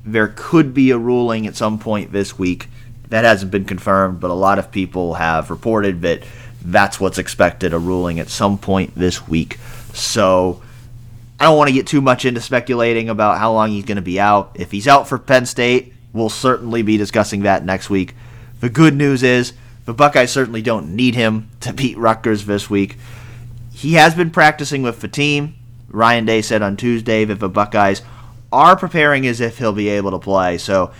there 0.04 0.32
could 0.36 0.74
be 0.74 0.90
a 0.90 0.98
ruling 0.98 1.46
at 1.46 1.56
some 1.56 1.78
point 1.78 2.12
this 2.12 2.38
week 2.38 2.68
that 3.08 3.24
hasn't 3.24 3.50
been 3.50 3.64
confirmed, 3.64 4.20
but 4.20 4.30
a 4.30 4.34
lot 4.34 4.58
of 4.58 4.70
people 4.70 5.14
have 5.14 5.50
reported 5.50 6.02
that 6.02 6.22
that's 6.62 6.98
what's 6.98 7.18
expected 7.18 7.72
a 7.72 7.78
ruling 7.78 8.18
at 8.18 8.28
some 8.28 8.58
point 8.58 8.94
this 8.94 9.28
week. 9.28 9.58
So 9.92 10.62
I 11.38 11.44
don't 11.44 11.56
want 11.56 11.68
to 11.68 11.74
get 11.74 11.86
too 11.86 12.00
much 12.00 12.24
into 12.24 12.40
speculating 12.40 13.08
about 13.08 13.38
how 13.38 13.52
long 13.52 13.70
he's 13.70 13.84
going 13.84 13.96
to 13.96 14.02
be 14.02 14.18
out. 14.18 14.52
If 14.54 14.70
he's 14.70 14.88
out 14.88 15.08
for 15.08 15.18
Penn 15.18 15.46
State, 15.46 15.92
we'll 16.12 16.30
certainly 16.30 16.82
be 16.82 16.96
discussing 16.96 17.42
that 17.42 17.64
next 17.64 17.90
week. 17.90 18.14
The 18.60 18.70
good 18.70 18.94
news 18.94 19.22
is 19.22 19.52
the 19.84 19.92
Buckeyes 19.92 20.30
certainly 20.30 20.62
don't 20.62 20.96
need 20.96 21.14
him 21.14 21.50
to 21.60 21.72
beat 21.72 21.98
Rutgers 21.98 22.46
this 22.46 22.70
week. 22.70 22.96
He 23.74 23.94
has 23.94 24.14
been 24.14 24.30
practicing 24.30 24.82
with 24.82 25.10
team. 25.12 25.56
Ryan 25.88 26.24
Day 26.24 26.42
said 26.42 26.62
on 26.62 26.76
Tuesday 26.76 27.24
that 27.24 27.40
the 27.40 27.48
Buckeyes 27.48 28.02
are 28.52 28.76
preparing 28.76 29.26
as 29.26 29.40
if 29.40 29.58
he'll 29.58 29.72
be 29.72 29.88
able 29.88 30.12
to 30.12 30.18
play. 30.18 30.58
So 30.58 30.92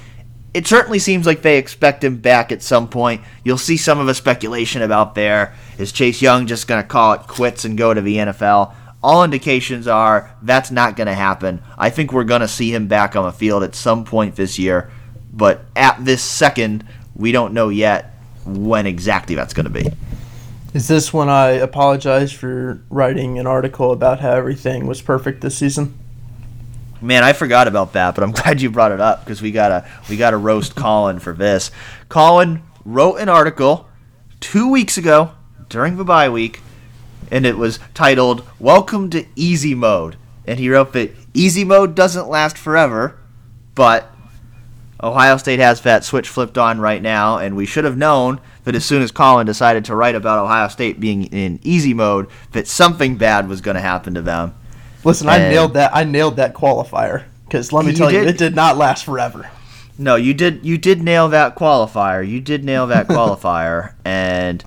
it 0.53 0.67
certainly 0.67 0.99
seems 0.99 1.25
like 1.25 1.43
they 1.43 1.57
expect 1.57 2.03
him 2.03 2.19
back 2.19 2.51
at 2.51 2.63
some 2.63 2.89
point. 2.89 3.23
You'll 3.45 3.59
see 3.59 3.77
some 3.77 4.01
of 4.01 4.07
the 4.07 4.15
speculation 4.15 4.83
about 4.83 5.15
there. 5.15 5.55
Is 5.79 5.93
Chase 5.93 6.21
Young 6.21 6.47
just 6.49 6.67
going 6.67 6.83
to 6.83 6.87
call 6.87 7.13
it 7.15 7.29
quits 7.29 7.65
and 7.65 7.79
go 7.79 7.95
to 7.95 8.01
the 8.01 8.17
NFL? 8.17 8.75
All 9.03 9.23
indications 9.23 9.87
are 9.87 10.35
that's 10.43 10.71
not 10.71 10.97
going 10.97 11.07
to 11.07 11.15
happen. 11.15 11.63
I 11.79 11.91
think 11.91 12.13
we're 12.13 12.25
going 12.25 12.41
to 12.41 12.49
see 12.49 12.75
him 12.75 12.89
back 12.89 13.15
on 13.15 13.25
the 13.25 13.33
field 13.33 13.63
at 13.63 13.75
some 13.75 14.05
point 14.05 14.35
this 14.35 14.59
year, 14.59 14.91
but 15.33 15.65
at 15.77 16.05
this 16.05 16.23
second, 16.23 16.85
we 17.15 17.31
don't 17.31 17.55
know 17.55 17.69
yet 17.69 18.15
when 18.45 18.87
exactly 18.87 19.37
that's 19.37 19.55
going 19.55 19.65
to 19.65 19.71
be. 19.71 19.91
Is 20.75 20.89
this 20.89 21.13
when 21.13 21.29
I 21.29 21.51
apologize 21.51 22.33
for 22.33 22.83
writing 22.91 23.39
an 23.39 23.47
article 23.47 23.93
about 23.93 24.19
how 24.19 24.33
everything 24.33 24.89
was 24.89 25.01
perfect 25.01 25.41
this 25.41 25.57
season? 25.57 25.97
Man, 27.01 27.23
I 27.23 27.33
forgot 27.33 27.69
about 27.69 27.93
that, 27.93 28.17
but 28.17 28.25
I'm 28.25 28.33
glad 28.33 28.61
you 28.61 28.71
brought 28.71 28.91
it 28.91 29.01
up 29.01 29.25
because 29.25 29.41
we 29.41 29.53
gotta 29.53 29.89
we 30.11 30.17
gotta 30.17 30.37
roast 30.37 30.75
Colin 30.77 31.21
for 31.21 31.33
this. 31.33 31.71
Colin 32.09 32.65
wrote 32.85 33.19
an 33.19 33.29
article 33.29 33.87
two 34.41 34.69
weeks 34.69 34.99
ago 34.99 35.31
during 35.69 35.97
the 35.97 36.05
bye 36.05 36.29
week, 36.29 36.61
and 37.31 37.47
it 37.47 37.57
was 37.57 37.79
titled 37.95 38.45
"Welcome 38.59 39.11
to 39.11 39.27
Easy 39.37 39.77
Mode," 39.77 40.17
and 40.45 40.59
he 40.59 40.69
wrote 40.69 40.93
that 40.95 41.15
easy 41.35 41.63
mode 41.63 41.95
doesn't 41.95 42.29
last 42.29 42.59
forever, 42.59 43.17
but 43.77 44.13
Ohio 45.01 45.37
State 45.37 45.61
has 45.61 45.83
that 45.83 46.03
switch 46.03 46.29
flipped 46.29 46.59
on 46.59 46.81
right 46.81 47.01
now, 47.01 47.39
and 47.39 47.55
we 47.55 47.65
should 47.65 47.85
have 47.85 47.97
known 47.97 48.41
that 48.65 48.75
as 48.75 48.85
soon 48.85 49.03
as 49.03 49.11
Colin 49.11 49.47
decided 49.47 49.85
to 49.87 49.95
write 49.95 50.15
about 50.15 50.39
Ohio 50.39 50.69
State 50.69 50.99
being 50.99 51.25
in 51.25 51.61
easy 51.63 51.95
mode, 51.95 52.29
that 52.53 52.67
something 52.67 53.17
bad 53.17 53.49
was 53.49 53.61
going 53.61 53.77
to 53.77 53.81
happen 53.81 54.15
to 54.15 54.23
them. 54.23 54.55
Listen, 55.05 55.29
I 55.29 55.39
nailed 55.39 55.75
that. 55.75 55.95
I 55.95 56.05
nailed 56.05 56.37
that 56.37 56.55
qualifier 56.55 57.25
because 57.45 57.73
let 57.73 57.85
me 57.85 57.93
you 57.93 57.97
tell 57.99 58.11
did, 58.11 58.25
you, 58.25 58.29
it 58.29 58.39
did 58.39 58.55
not 58.55 58.77
last 58.77 59.05
forever. 59.05 59.51
No, 59.99 60.17
you 60.17 60.35
did. 60.35 60.65
You 60.65 60.79
did 60.79 61.03
nail 61.03 61.29
that 61.29 61.57
qualifier. 61.57 62.27
You 62.27 62.41
did 62.41 62.65
nail 62.65 62.87
that 62.89 63.07
qualifier, 63.09 63.95
and 64.05 64.65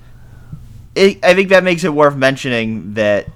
it, 0.95 1.23
I 1.23 1.33
think 1.33 1.49
that 1.49 1.63
makes 1.63 1.83
it 1.83 1.93
worth 1.93 2.15
mentioning 2.15 2.93
that 2.93 3.27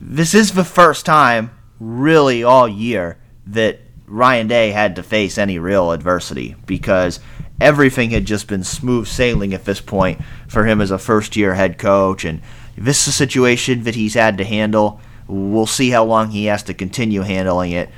this 0.00 0.34
is 0.34 0.52
the 0.52 0.64
first 0.64 1.06
time, 1.06 1.50
really, 1.78 2.42
all 2.42 2.66
year 2.66 3.18
that 3.46 3.80
Ryan 4.12 4.46
Day 4.46 4.72
had 4.72 4.96
to 4.96 5.02
face 5.02 5.38
any 5.38 5.58
real 5.58 5.90
adversity 5.90 6.54
because 6.66 7.18
everything 7.58 8.10
had 8.10 8.26
just 8.26 8.46
been 8.46 8.62
smooth 8.62 9.06
sailing 9.06 9.54
at 9.54 9.64
this 9.64 9.80
point 9.80 10.20
for 10.48 10.66
him 10.66 10.82
as 10.82 10.90
a 10.90 10.98
first 10.98 11.34
year 11.34 11.54
head 11.54 11.78
coach. 11.78 12.26
And 12.26 12.42
this 12.76 13.02
is 13.02 13.08
a 13.08 13.12
situation 13.12 13.84
that 13.84 13.94
he's 13.94 14.12
had 14.12 14.36
to 14.36 14.44
handle. 14.44 15.00
We'll 15.26 15.66
see 15.66 15.88
how 15.88 16.04
long 16.04 16.30
he 16.30 16.44
has 16.44 16.62
to 16.64 16.74
continue 16.74 17.22
handling 17.22 17.72
it. 17.72 17.88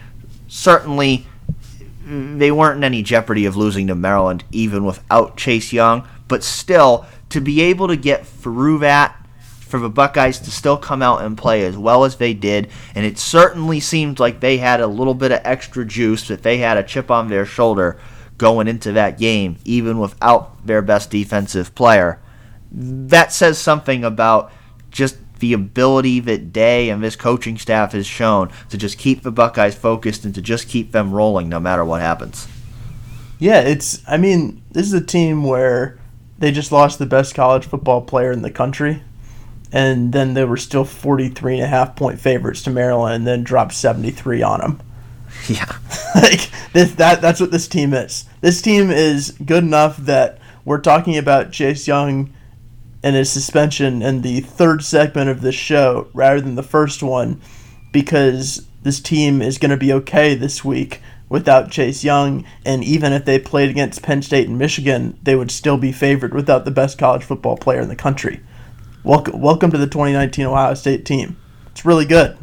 Certainly, 0.46 1.26
they 2.06 2.52
weren't 2.52 2.76
in 2.76 2.84
any 2.84 3.02
jeopardy 3.02 3.44
of 3.44 3.56
losing 3.56 3.88
to 3.88 3.96
Maryland 3.96 4.44
even 4.52 4.84
without 4.84 5.36
Chase 5.36 5.72
Young, 5.72 6.06
but 6.28 6.44
still, 6.44 7.06
to 7.30 7.40
be 7.40 7.60
able 7.60 7.88
to 7.88 7.96
get 7.96 8.24
through 8.24 8.78
that 8.78 9.23
for 9.74 9.80
the 9.80 9.90
Buckeyes 9.90 10.38
to 10.38 10.52
still 10.52 10.76
come 10.76 11.02
out 11.02 11.22
and 11.22 11.36
play 11.36 11.64
as 11.64 11.76
well 11.76 12.04
as 12.04 12.14
they 12.14 12.32
did, 12.32 12.70
and 12.94 13.04
it 13.04 13.18
certainly 13.18 13.80
seemed 13.80 14.20
like 14.20 14.38
they 14.38 14.58
had 14.58 14.80
a 14.80 14.86
little 14.86 15.14
bit 15.14 15.32
of 15.32 15.40
extra 15.42 15.84
juice, 15.84 16.28
that 16.28 16.44
they 16.44 16.58
had 16.58 16.76
a 16.76 16.84
chip 16.84 17.10
on 17.10 17.26
their 17.26 17.44
shoulder 17.44 17.98
going 18.38 18.68
into 18.68 18.92
that 18.92 19.18
game, 19.18 19.56
even 19.64 19.98
without 19.98 20.64
their 20.64 20.80
best 20.80 21.10
defensive 21.10 21.74
player. 21.74 22.20
That 22.70 23.32
says 23.32 23.58
something 23.58 24.04
about 24.04 24.52
just 24.92 25.16
the 25.40 25.54
ability 25.54 26.20
that 26.20 26.52
Day 26.52 26.88
and 26.88 27.02
this 27.02 27.16
coaching 27.16 27.58
staff 27.58 27.94
has 27.94 28.06
shown 28.06 28.52
to 28.68 28.78
just 28.78 28.96
keep 28.96 29.22
the 29.22 29.32
Buckeyes 29.32 29.74
focused 29.74 30.24
and 30.24 30.32
to 30.36 30.40
just 30.40 30.68
keep 30.68 30.92
them 30.92 31.10
rolling 31.10 31.48
no 31.48 31.58
matter 31.58 31.84
what 31.84 32.00
happens. 32.00 32.46
Yeah, 33.40 33.62
it's, 33.62 34.04
I 34.06 34.18
mean, 34.18 34.62
this 34.70 34.86
is 34.86 34.92
a 34.92 35.04
team 35.04 35.42
where 35.42 35.98
they 36.38 36.52
just 36.52 36.70
lost 36.70 37.00
the 37.00 37.06
best 37.06 37.34
college 37.34 37.66
football 37.66 38.02
player 38.02 38.30
in 38.30 38.42
the 38.42 38.52
country 38.52 39.02
and 39.74 40.12
then 40.12 40.34
they 40.34 40.44
were 40.44 40.56
still 40.56 40.84
43 40.84 41.54
and 41.54 41.64
a 41.64 41.66
half 41.66 41.96
point 41.96 42.20
favorites 42.20 42.62
to 42.62 42.70
Maryland 42.70 43.16
and 43.16 43.26
then 43.26 43.42
dropped 43.42 43.74
73 43.74 44.40
on 44.40 44.60
them. 44.60 44.82
Yeah. 45.48 45.66
like 46.14 46.48
this, 46.72 46.94
that 46.94 47.20
that's 47.20 47.40
what 47.40 47.50
this 47.50 47.68
team 47.68 47.92
is. 47.92 48.24
This 48.40 48.62
team 48.62 48.90
is 48.90 49.32
good 49.44 49.64
enough 49.64 49.96
that 49.98 50.38
we're 50.64 50.80
talking 50.80 51.18
about 51.18 51.52
Chase 51.52 51.86
Young 51.88 52.32
and 53.02 53.16
his 53.16 53.30
suspension 53.30 54.00
in 54.00 54.22
the 54.22 54.40
third 54.40 54.82
segment 54.84 55.28
of 55.28 55.42
this 55.42 55.56
show 55.56 56.06
rather 56.14 56.40
than 56.40 56.54
the 56.54 56.62
first 56.62 57.02
one 57.02 57.42
because 57.92 58.66
this 58.84 59.00
team 59.00 59.42
is 59.42 59.58
going 59.58 59.72
to 59.72 59.76
be 59.76 59.92
okay 59.92 60.34
this 60.34 60.64
week 60.64 61.02
without 61.28 61.70
Chase 61.70 62.04
Young 62.04 62.46
and 62.64 62.82
even 62.84 63.12
if 63.12 63.26
they 63.26 63.38
played 63.38 63.68
against 63.68 64.02
Penn 64.02 64.22
State 64.22 64.48
and 64.48 64.56
Michigan, 64.56 65.18
they 65.24 65.34
would 65.34 65.50
still 65.50 65.76
be 65.76 65.92
favored 65.92 66.32
without 66.32 66.64
the 66.64 66.70
best 66.70 66.96
college 66.96 67.24
football 67.24 67.56
player 67.56 67.80
in 67.80 67.88
the 67.88 67.96
country. 67.96 68.40
Welcome, 69.04 69.42
welcome 69.42 69.70
to 69.70 69.76
the 69.76 69.86
2019 69.86 70.46
Ohio 70.46 70.72
State 70.72 71.04
team. 71.04 71.36
It's 71.72 71.84
really 71.84 72.06
good. 72.06 72.38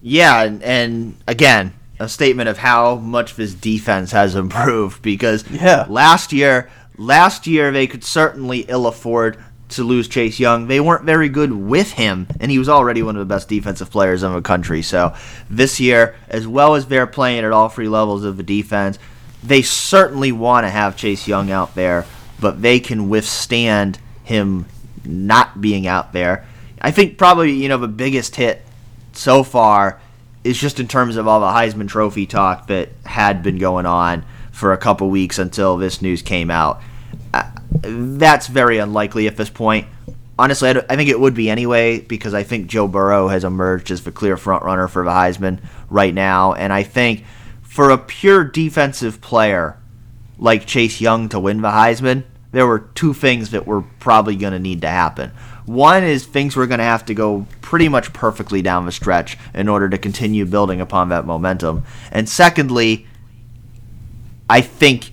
Yeah, 0.00 0.44
and, 0.44 0.62
and 0.62 1.16
again, 1.26 1.74
a 1.98 2.08
statement 2.08 2.48
of 2.48 2.58
how 2.58 2.94
much 2.94 3.34
this 3.34 3.52
defense 3.52 4.12
has 4.12 4.36
improved 4.36 5.02
because 5.02 5.44
yeah. 5.50 5.84
last 5.88 6.32
year, 6.32 6.70
last 6.96 7.48
year 7.48 7.72
they 7.72 7.88
could 7.88 8.04
certainly 8.04 8.60
ill 8.68 8.86
afford 8.86 9.42
to 9.70 9.82
lose 9.82 10.06
Chase 10.06 10.38
Young. 10.38 10.68
They 10.68 10.78
weren't 10.78 11.02
very 11.02 11.28
good 11.28 11.50
with 11.50 11.90
him, 11.90 12.28
and 12.38 12.48
he 12.48 12.60
was 12.60 12.68
already 12.68 13.02
one 13.02 13.16
of 13.16 13.20
the 13.20 13.34
best 13.34 13.48
defensive 13.48 13.90
players 13.90 14.22
in 14.22 14.32
the 14.32 14.40
country. 14.40 14.80
So 14.80 15.12
this 15.50 15.80
year, 15.80 16.14
as 16.28 16.46
well 16.46 16.76
as 16.76 16.86
they're 16.86 17.08
playing 17.08 17.44
at 17.44 17.50
all 17.50 17.68
three 17.68 17.88
levels 17.88 18.22
of 18.22 18.36
the 18.36 18.44
defense, 18.44 18.96
they 19.42 19.62
certainly 19.62 20.30
want 20.30 20.66
to 20.66 20.70
have 20.70 20.96
Chase 20.96 21.26
Young 21.26 21.50
out 21.50 21.74
there, 21.74 22.06
but 22.38 22.62
they 22.62 22.78
can 22.78 23.08
withstand 23.08 23.98
him 24.22 24.66
not 25.06 25.60
being 25.60 25.86
out 25.86 26.12
there. 26.12 26.44
I 26.80 26.90
think 26.90 27.18
probably 27.18 27.52
you 27.52 27.68
know 27.68 27.78
the 27.78 27.88
biggest 27.88 28.36
hit 28.36 28.62
so 29.12 29.42
far 29.42 30.00
is 30.44 30.58
just 30.58 30.78
in 30.78 30.86
terms 30.86 31.16
of 31.16 31.26
all 31.26 31.40
the 31.40 31.46
Heisman 31.46 31.88
Trophy 31.88 32.26
talk 32.26 32.68
that 32.68 32.90
had 33.04 33.42
been 33.42 33.58
going 33.58 33.86
on 33.86 34.24
for 34.52 34.72
a 34.72 34.78
couple 34.78 35.10
weeks 35.10 35.38
until 35.38 35.76
this 35.76 36.00
news 36.00 36.22
came 36.22 36.50
out. 36.50 36.80
Uh, 37.34 37.50
that's 37.82 38.46
very 38.46 38.78
unlikely 38.78 39.26
at 39.26 39.36
this 39.36 39.50
point. 39.50 39.88
Honestly, 40.38 40.68
I, 40.68 40.84
I 40.88 40.96
think 40.96 41.10
it 41.10 41.18
would 41.18 41.34
be 41.34 41.50
anyway 41.50 42.00
because 42.00 42.34
I 42.34 42.42
think 42.42 42.68
Joe 42.68 42.86
Burrow 42.86 43.28
has 43.28 43.42
emerged 43.42 43.90
as 43.90 44.04
the 44.04 44.12
clear 44.12 44.36
front 44.36 44.62
runner 44.62 44.86
for 44.86 45.04
the 45.04 45.10
Heisman 45.10 45.60
right 45.90 46.14
now, 46.14 46.52
and 46.52 46.72
I 46.72 46.84
think 46.84 47.24
for 47.62 47.90
a 47.90 47.98
pure 47.98 48.44
defensive 48.44 49.20
player 49.20 49.76
like 50.38 50.66
Chase 50.66 51.00
Young 51.00 51.28
to 51.30 51.40
win 51.40 51.62
the 51.62 51.70
Heisman, 51.70 52.24
there 52.52 52.66
were 52.66 52.78
two 52.78 53.12
things 53.12 53.50
that 53.50 53.66
were 53.66 53.82
probably 53.82 54.36
going 54.36 54.52
to 54.52 54.58
need 54.58 54.80
to 54.82 54.88
happen. 54.88 55.32
One 55.66 56.04
is 56.04 56.24
things 56.24 56.54
were 56.54 56.66
going 56.66 56.78
to 56.78 56.84
have 56.84 57.04
to 57.06 57.14
go 57.14 57.46
pretty 57.60 57.88
much 57.88 58.12
perfectly 58.12 58.62
down 58.62 58.86
the 58.86 58.92
stretch 58.92 59.36
in 59.52 59.68
order 59.68 59.88
to 59.88 59.98
continue 59.98 60.46
building 60.46 60.80
upon 60.80 61.08
that 61.08 61.26
momentum. 61.26 61.82
And 62.12 62.28
secondly, 62.28 63.06
I 64.48 64.60
think 64.60 65.10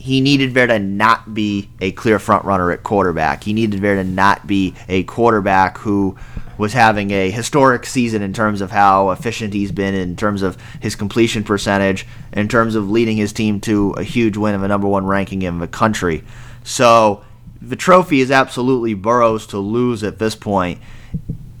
he 0.00 0.22
needed 0.22 0.54
there 0.54 0.66
to 0.66 0.78
not 0.78 1.34
be 1.34 1.68
a 1.82 1.92
clear 1.92 2.18
front 2.18 2.46
runner 2.46 2.70
at 2.72 2.82
quarterback. 2.82 3.44
He 3.44 3.52
needed 3.52 3.82
there 3.82 3.96
to 3.96 4.04
not 4.04 4.46
be 4.46 4.74
a 4.88 5.02
quarterback 5.02 5.76
who 5.76 6.16
was 6.56 6.72
having 6.72 7.10
a 7.10 7.30
historic 7.30 7.84
season 7.84 8.22
in 8.22 8.32
terms 8.32 8.62
of 8.62 8.70
how 8.70 9.10
efficient 9.10 9.52
he's 9.52 9.70
been, 9.70 9.94
in 9.94 10.16
terms 10.16 10.40
of 10.40 10.56
his 10.80 10.96
completion 10.96 11.44
percentage, 11.44 12.06
in 12.32 12.48
terms 12.48 12.76
of 12.76 12.90
leading 12.90 13.18
his 13.18 13.34
team 13.34 13.60
to 13.60 13.90
a 13.92 14.02
huge 14.02 14.38
win 14.38 14.54
of 14.54 14.62
a 14.62 14.68
number 14.68 14.88
one 14.88 15.04
ranking 15.04 15.42
in 15.42 15.58
the 15.58 15.68
country. 15.68 16.24
So 16.64 17.22
the 17.60 17.76
trophy 17.76 18.22
is 18.22 18.30
absolutely 18.30 18.94
Burrow's 18.94 19.46
to 19.48 19.58
lose 19.58 20.02
at 20.02 20.18
this 20.18 20.34
point. 20.34 20.80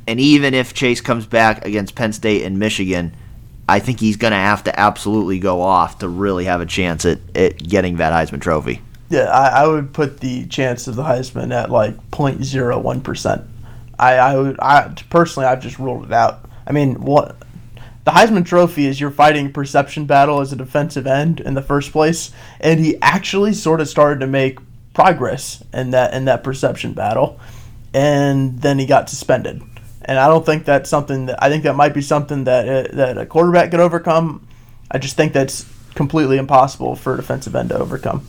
And 0.06 0.18
even 0.18 0.54
if 0.54 0.72
Chase 0.72 1.02
comes 1.02 1.26
back 1.26 1.66
against 1.66 1.94
Penn 1.94 2.14
State 2.14 2.42
and 2.42 2.58
Michigan, 2.58 3.14
I 3.70 3.78
think 3.78 4.00
he's 4.00 4.16
going 4.16 4.32
to 4.32 4.36
have 4.36 4.64
to 4.64 4.78
absolutely 4.78 5.38
go 5.38 5.60
off 5.60 6.00
to 6.00 6.08
really 6.08 6.46
have 6.46 6.60
a 6.60 6.66
chance 6.66 7.04
at, 7.04 7.20
at 7.36 7.56
getting 7.56 7.98
that 7.98 8.12
Heisman 8.12 8.40
Trophy. 8.40 8.82
Yeah, 9.10 9.26
I, 9.26 9.62
I 9.62 9.66
would 9.68 9.92
put 9.92 10.18
the 10.18 10.46
chance 10.46 10.88
of 10.88 10.96
the 10.96 11.04
Heisman 11.04 11.54
at 11.54 11.70
like 11.70 11.94
0.01%. 12.10 13.46
I, 13.96 14.14
I 14.14 14.36
would, 14.36 14.58
I 14.58 14.92
personally, 15.08 15.46
I've 15.46 15.62
just 15.62 15.78
ruled 15.78 16.04
it 16.04 16.12
out. 16.12 16.50
I 16.66 16.72
mean, 16.72 17.00
what 17.00 17.36
the 18.04 18.10
Heisman 18.10 18.44
Trophy 18.44 18.86
is 18.86 19.00
you're 19.00 19.12
fighting 19.12 19.52
perception 19.52 20.04
battle 20.04 20.40
as 20.40 20.52
a 20.52 20.56
defensive 20.56 21.06
end 21.06 21.38
in 21.38 21.54
the 21.54 21.62
first 21.62 21.92
place, 21.92 22.32
and 22.58 22.80
he 22.80 23.00
actually 23.00 23.52
sort 23.52 23.80
of 23.80 23.88
started 23.88 24.18
to 24.18 24.26
make 24.26 24.58
progress 24.94 25.62
in 25.72 25.90
that 25.90 26.12
in 26.12 26.24
that 26.24 26.42
perception 26.42 26.92
battle, 26.92 27.38
and 27.94 28.60
then 28.62 28.80
he 28.80 28.86
got 28.86 29.08
suspended. 29.08 29.62
And 30.02 30.18
I 30.18 30.28
don't 30.28 30.44
think 30.46 30.64
that's 30.64 30.88
something 30.88 31.26
that 31.26 31.42
I 31.42 31.48
think 31.48 31.64
that 31.64 31.74
might 31.74 31.94
be 31.94 32.00
something 32.00 32.44
that 32.44 32.68
uh, 32.68 32.96
that 32.96 33.18
a 33.18 33.26
quarterback 33.26 33.70
could 33.70 33.80
overcome. 33.80 34.46
I 34.90 34.98
just 34.98 35.16
think 35.16 35.32
that's 35.32 35.66
completely 35.94 36.38
impossible 36.38 36.96
for 36.96 37.14
a 37.14 37.16
defensive 37.16 37.54
end 37.54 37.68
to 37.68 37.78
overcome. 37.78 38.26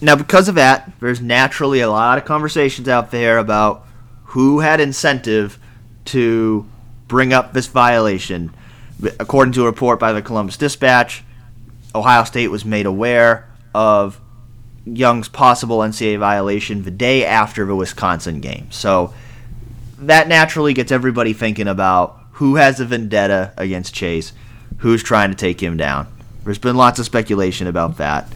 Now, 0.00 0.14
because 0.14 0.48
of 0.48 0.54
that, 0.56 0.92
there's 1.00 1.20
naturally 1.20 1.80
a 1.80 1.90
lot 1.90 2.18
of 2.18 2.24
conversations 2.24 2.88
out 2.88 3.10
there 3.10 3.38
about 3.38 3.86
who 4.24 4.60
had 4.60 4.80
incentive 4.80 5.58
to 6.06 6.66
bring 7.08 7.32
up 7.32 7.52
this 7.52 7.66
violation. 7.66 8.54
According 9.18 9.52
to 9.54 9.62
a 9.62 9.66
report 9.66 9.98
by 9.98 10.12
the 10.12 10.22
Columbus 10.22 10.56
Dispatch, 10.56 11.24
Ohio 11.94 12.24
State 12.24 12.48
was 12.48 12.64
made 12.64 12.86
aware 12.86 13.48
of 13.74 14.20
Young's 14.84 15.28
possible 15.28 15.78
NCAA 15.78 16.18
violation 16.18 16.82
the 16.82 16.90
day 16.90 17.24
after 17.24 17.64
the 17.64 17.74
Wisconsin 17.74 18.40
game. 18.40 18.70
So 18.70 19.14
that 19.98 20.28
naturally 20.28 20.74
gets 20.74 20.92
everybody 20.92 21.32
thinking 21.32 21.68
about 21.68 22.18
who 22.32 22.56
has 22.56 22.80
a 22.80 22.84
vendetta 22.84 23.52
against 23.56 23.94
Chase, 23.94 24.32
who's 24.78 25.02
trying 25.02 25.30
to 25.30 25.36
take 25.36 25.62
him 25.62 25.76
down. 25.76 26.06
There's 26.44 26.58
been 26.58 26.76
lots 26.76 26.98
of 26.98 27.06
speculation 27.06 27.66
about 27.66 27.96
that. 27.98 28.30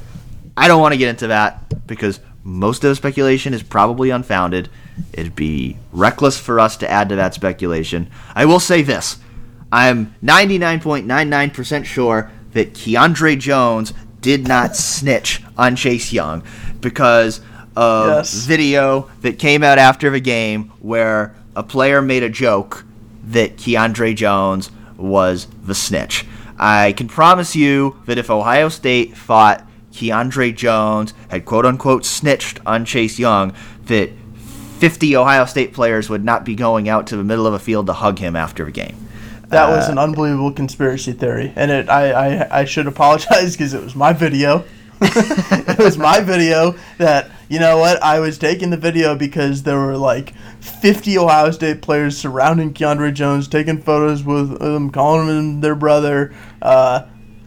I 0.57 0.69
don't 0.69 0.81
want 0.81 0.93
to 0.93 0.99
get 0.99 1.09
into 1.09 1.29
that 1.29 1.87
because 1.87 2.21
most 2.43 2.83
of 2.83 2.89
the 2.89 2.97
speculation 2.97 3.53
is 3.55 3.63
probably 3.63 4.11
unfounded. 4.11 4.69
It'd 5.13 5.37
be 5.37 5.77
reckless 5.93 6.39
for 6.39 6.59
us 6.59 6.77
to 6.79 6.91
add 6.91 7.09
to 7.11 7.17
that 7.17 7.35
speculation. 7.35 8.11
I 8.35 8.47
will 8.47 8.61
say 8.61 8.83
this 8.83 9.19
I'm 9.71 10.15
99.99% 10.23 11.85
sure 11.85 12.31
that 12.53 12.75
Keandre 12.75 13.39
Jones 13.39 13.93
did 14.21 14.49
not 14.49 14.77
snitch 14.77 15.43
on 15.57 15.77
Chase 15.77 16.13
Young 16.13 16.43
because 16.81 17.41
of 17.77 18.09
Yes. 18.09 18.35
video 18.47 19.09
that 19.21 19.39
came 19.39 19.63
out 19.63 19.79
after 19.79 20.11
the 20.11 20.21
game 20.21 20.73
where 20.81 21.35
a 21.61 21.63
player 21.63 22.01
made 22.01 22.23
a 22.23 22.31
joke 22.31 22.87
that 23.23 23.59
Keandre 23.59 24.17
Jones 24.17 24.71
was 24.97 25.47
the 25.63 25.75
snitch. 25.75 26.25
I 26.59 26.93
can 26.93 27.07
promise 27.07 27.55
you 27.55 28.01
that 28.07 28.17
if 28.17 28.31
Ohio 28.31 28.71
State 28.71 29.15
thought 29.15 29.69
Keandre 29.93 30.57
Jones 30.57 31.13
had 31.29 31.45
quote 31.45 31.67
unquote 31.67 32.07
snitched 32.07 32.61
on 32.65 32.87
Chase 32.87 33.19
Young, 33.19 33.53
that 33.85 34.11
50 34.79 35.15
Ohio 35.17 35.45
State 35.45 35.75
players 35.75 36.09
would 36.09 36.25
not 36.25 36.47
be 36.47 36.55
going 36.55 36.89
out 36.89 37.07
to 37.09 37.17
the 37.19 37.25
middle 37.25 37.47
of 37.47 37.53
a 37.53 37.59
field 37.59 37.87
to 37.89 37.93
hug 37.93 38.19
him 38.19 38.37
after 38.37 38.67
a 38.67 38.73
game. 38.73 38.97
That 39.49 39.69
was 39.69 39.87
uh, 39.87 39.93
an 39.93 39.99
unbelievable 39.99 40.53
conspiracy 40.53 41.13
theory, 41.13 41.53
and 41.57 41.71
it 41.71 41.91
I 41.91 42.13
I, 42.13 42.61
I 42.61 42.65
should 42.65 42.87
apologize 42.87 43.53
because 43.53 43.75
it 43.75 43.83
was 43.83 43.95
my 43.95 44.15
video. 44.15 44.65
it 45.03 45.79
was 45.79 45.97
my 45.97 46.21
video 46.21 46.75
that 46.99 47.31
you 47.49 47.59
know 47.59 47.79
what 47.79 48.03
I 48.03 48.21
was 48.21 48.37
taking 48.37 48.69
the 48.69 48.77
video 48.77 49.17
because 49.17 49.63
there 49.63 49.79
were 49.79 49.97
like 49.97 50.35
50 50.61 51.17
Ohio 51.17 51.51
State 51.53 51.81
players 51.81 52.19
surrounding 52.19 52.75
Keandre 52.75 53.15
Jones, 53.15 53.49
taking 53.49 53.81
photos 53.81 54.23
with 54.23 54.61
him, 54.61 54.91
calling 54.91 55.29
him 55.29 55.61
their 55.63 55.75
brother. 55.75 56.35
Uh, 56.61 57.07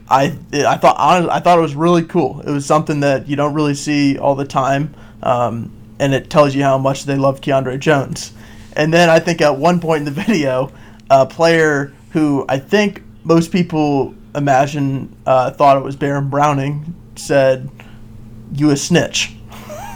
I 0.10 0.36
I 0.52 0.78
thought 0.78 0.96
honestly, 0.98 1.30
I 1.30 1.40
thought 1.42 1.60
it 1.60 1.62
was 1.62 1.76
really 1.76 2.04
cool. 2.04 2.42
It 2.42 2.50
was 2.50 2.66
something 2.66 3.02
that 3.02 3.28
you 3.28 3.36
don't 3.36 3.54
really 3.54 3.76
see 3.76 4.18
all 4.18 4.34
the 4.34 4.46
time, 4.46 4.96
um, 5.22 5.72
and 6.00 6.16
it 6.16 6.32
tells 6.32 6.56
you 6.56 6.64
how 6.64 6.80
much 6.80 7.04
they 7.04 7.18
love 7.18 7.40
Keandre 7.40 7.80
Jones. 7.80 8.34
And 8.76 8.92
then 8.92 9.10
I 9.10 9.20
think 9.20 9.42
at 9.42 9.58
one 9.58 9.80
point 9.80 10.00
in 10.00 10.06
the 10.06 10.24
video, 10.24 10.72
a 11.12 11.28
player 11.28 11.94
who 12.14 12.46
I 12.50 12.58
think 12.58 13.04
most 13.24 13.52
people 13.52 14.16
imagine 14.34 15.16
uh, 15.28 15.52
thought 15.52 15.78
it 15.78 15.84
was 15.84 15.96
Baron 15.96 16.30
Browning 16.30 16.96
said, 17.16 17.70
"You 18.54 18.70
a 18.70 18.78
snitch," 18.78 19.36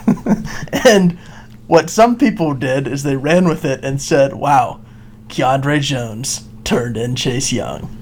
and 0.84 1.18
what 1.66 1.90
some 1.90 2.16
people 2.16 2.54
did 2.54 2.86
is 2.86 3.02
they 3.02 3.16
ran 3.16 3.48
with 3.48 3.64
it 3.64 3.84
and 3.84 4.00
said, 4.00 4.34
"Wow, 4.34 4.80
Keandre 5.28 5.80
Jones 5.80 6.48
turned 6.64 6.96
in 6.96 7.14
Chase 7.16 7.52
Young." 7.52 7.96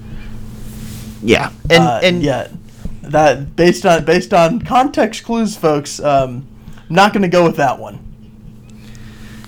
Yeah. 1.22 1.50
And, 1.70 1.82
Uh, 1.82 2.00
and 2.02 2.22
yeah, 2.22 2.48
that 3.02 3.56
based 3.56 3.84
on 3.86 4.04
based 4.04 4.32
on 4.32 4.60
context 4.60 5.24
clues, 5.24 5.56
folks. 5.56 6.00
Um, 6.00 6.46
I'm 6.88 6.94
not 6.94 7.12
going 7.12 7.22
to 7.22 7.28
go 7.28 7.44
with 7.44 7.56
that 7.56 7.78
one. 7.78 7.98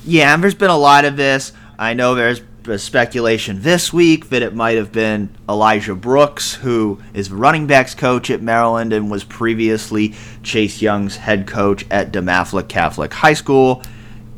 Yeah, 0.04 0.34
and 0.34 0.42
there's 0.42 0.54
been 0.54 0.70
a 0.70 0.78
lot 0.78 1.04
of 1.04 1.16
this. 1.16 1.52
I 1.78 1.94
know 1.94 2.14
there's 2.14 2.40
speculation 2.76 3.62
this 3.62 3.92
week 3.92 4.28
that 4.28 4.42
it 4.42 4.54
might 4.54 4.76
have 4.76 4.92
been 4.92 5.30
Elijah 5.48 5.94
Brooks, 5.94 6.54
who 6.54 7.00
is 7.14 7.30
running 7.30 7.66
backs 7.66 7.94
coach 7.94 8.28
at 8.30 8.42
Maryland 8.42 8.92
and 8.92 9.10
was 9.10 9.24
previously 9.24 10.14
Chase 10.42 10.82
Young's 10.82 11.16
head 11.16 11.46
coach 11.46 11.86
at 11.90 12.12
DeMatha 12.12 12.68
Catholic 12.68 13.12
High 13.14 13.34
School. 13.34 13.82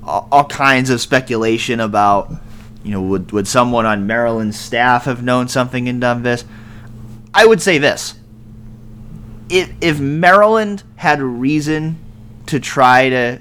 All, 0.05 0.29
all 0.31 0.45
kinds 0.45 0.91
of 0.91 1.01
speculation 1.01 1.81
about, 1.81 2.31
you 2.85 2.93
know, 2.93 3.03
would, 3.03 3.33
would 3.33 3.49
someone 3.49 3.87
on 3.87 4.07
Maryland's 4.07 4.59
staff 4.59 5.07
have 5.07 5.25
known 5.25 5.49
something 5.49 5.89
and 5.89 6.01
done 6.01 6.23
this? 6.23 6.45
I 7.33 7.47
would 7.47 7.63
say 7.63 7.79
this. 7.79 8.15
If, 9.49 9.73
if 9.81 9.99
Maryland 9.99 10.83
had 10.97 11.21
reason 11.21 11.99
to 12.47 12.61
try 12.61 13.09
to 13.09 13.41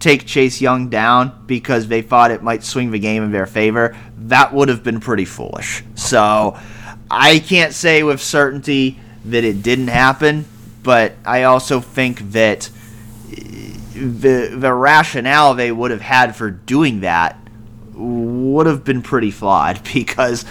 take 0.00 0.26
Chase 0.26 0.60
Young 0.60 0.88
down 0.88 1.44
because 1.46 1.86
they 1.86 2.02
thought 2.02 2.30
it 2.30 2.42
might 2.42 2.64
swing 2.64 2.90
the 2.90 2.98
game 2.98 3.22
in 3.22 3.30
their 3.30 3.46
favor, 3.46 3.96
that 4.16 4.52
would 4.52 4.68
have 4.68 4.82
been 4.82 4.98
pretty 4.98 5.26
foolish. 5.26 5.84
So 5.94 6.58
I 7.10 7.38
can't 7.38 7.74
say 7.74 8.02
with 8.02 8.20
certainty 8.20 8.98
that 9.26 9.44
it 9.44 9.62
didn't 9.62 9.88
happen, 9.88 10.46
but 10.82 11.12
I 11.24 11.44
also 11.44 11.80
think 11.80 12.32
that 12.32 12.70
eh, 13.30 13.76
the 13.94 14.56
the 14.56 14.72
rationale 14.72 15.54
they 15.54 15.70
would 15.70 15.90
have 15.90 16.00
had 16.00 16.34
for 16.34 16.50
doing 16.50 17.00
that 17.00 17.36
would 17.92 18.66
have 18.66 18.82
been 18.82 19.02
pretty 19.02 19.30
flawed 19.30 19.82
because 19.94 20.46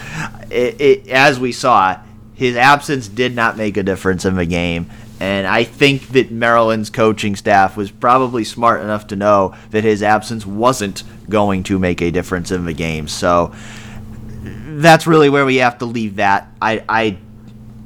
it, 0.52 0.80
it, 0.80 1.08
as 1.08 1.40
we 1.40 1.52
saw, 1.52 2.00
his 2.36 2.56
absence 2.56 3.08
did 3.08 3.36
not 3.36 3.58
make 3.58 3.76
a 3.78 3.84
difference 3.84 4.26
in 4.26 4.36
the 4.36 4.46
game. 4.46 4.90
And 5.20 5.46
I 5.46 5.66
think 5.66 6.10
that 6.10 6.32
Maryland's 6.32 6.90
coaching 6.90 7.36
staff 7.36 7.76
was 7.76 7.92
probably 7.92 8.44
smart 8.44 8.82
enough 8.82 9.08
to 9.08 9.16
know 9.16 9.56
that 9.72 9.84
his 9.84 10.02
absence 10.02 10.46
wasn't 10.46 11.04
going 11.30 11.64
to 11.64 11.78
make 11.78 12.02
a 12.02 12.10
difference 12.10 12.52
in 12.52 12.66
the 12.66 12.74
game. 12.74 13.08
So 13.08 13.54
that's 14.42 15.06
really 15.06 15.30
where 15.30 15.46
we 15.46 15.58
have 15.58 15.78
to 15.80 15.86
leave 15.86 16.16
that. 16.16 16.48
I, 16.62 16.84
I 16.88 17.18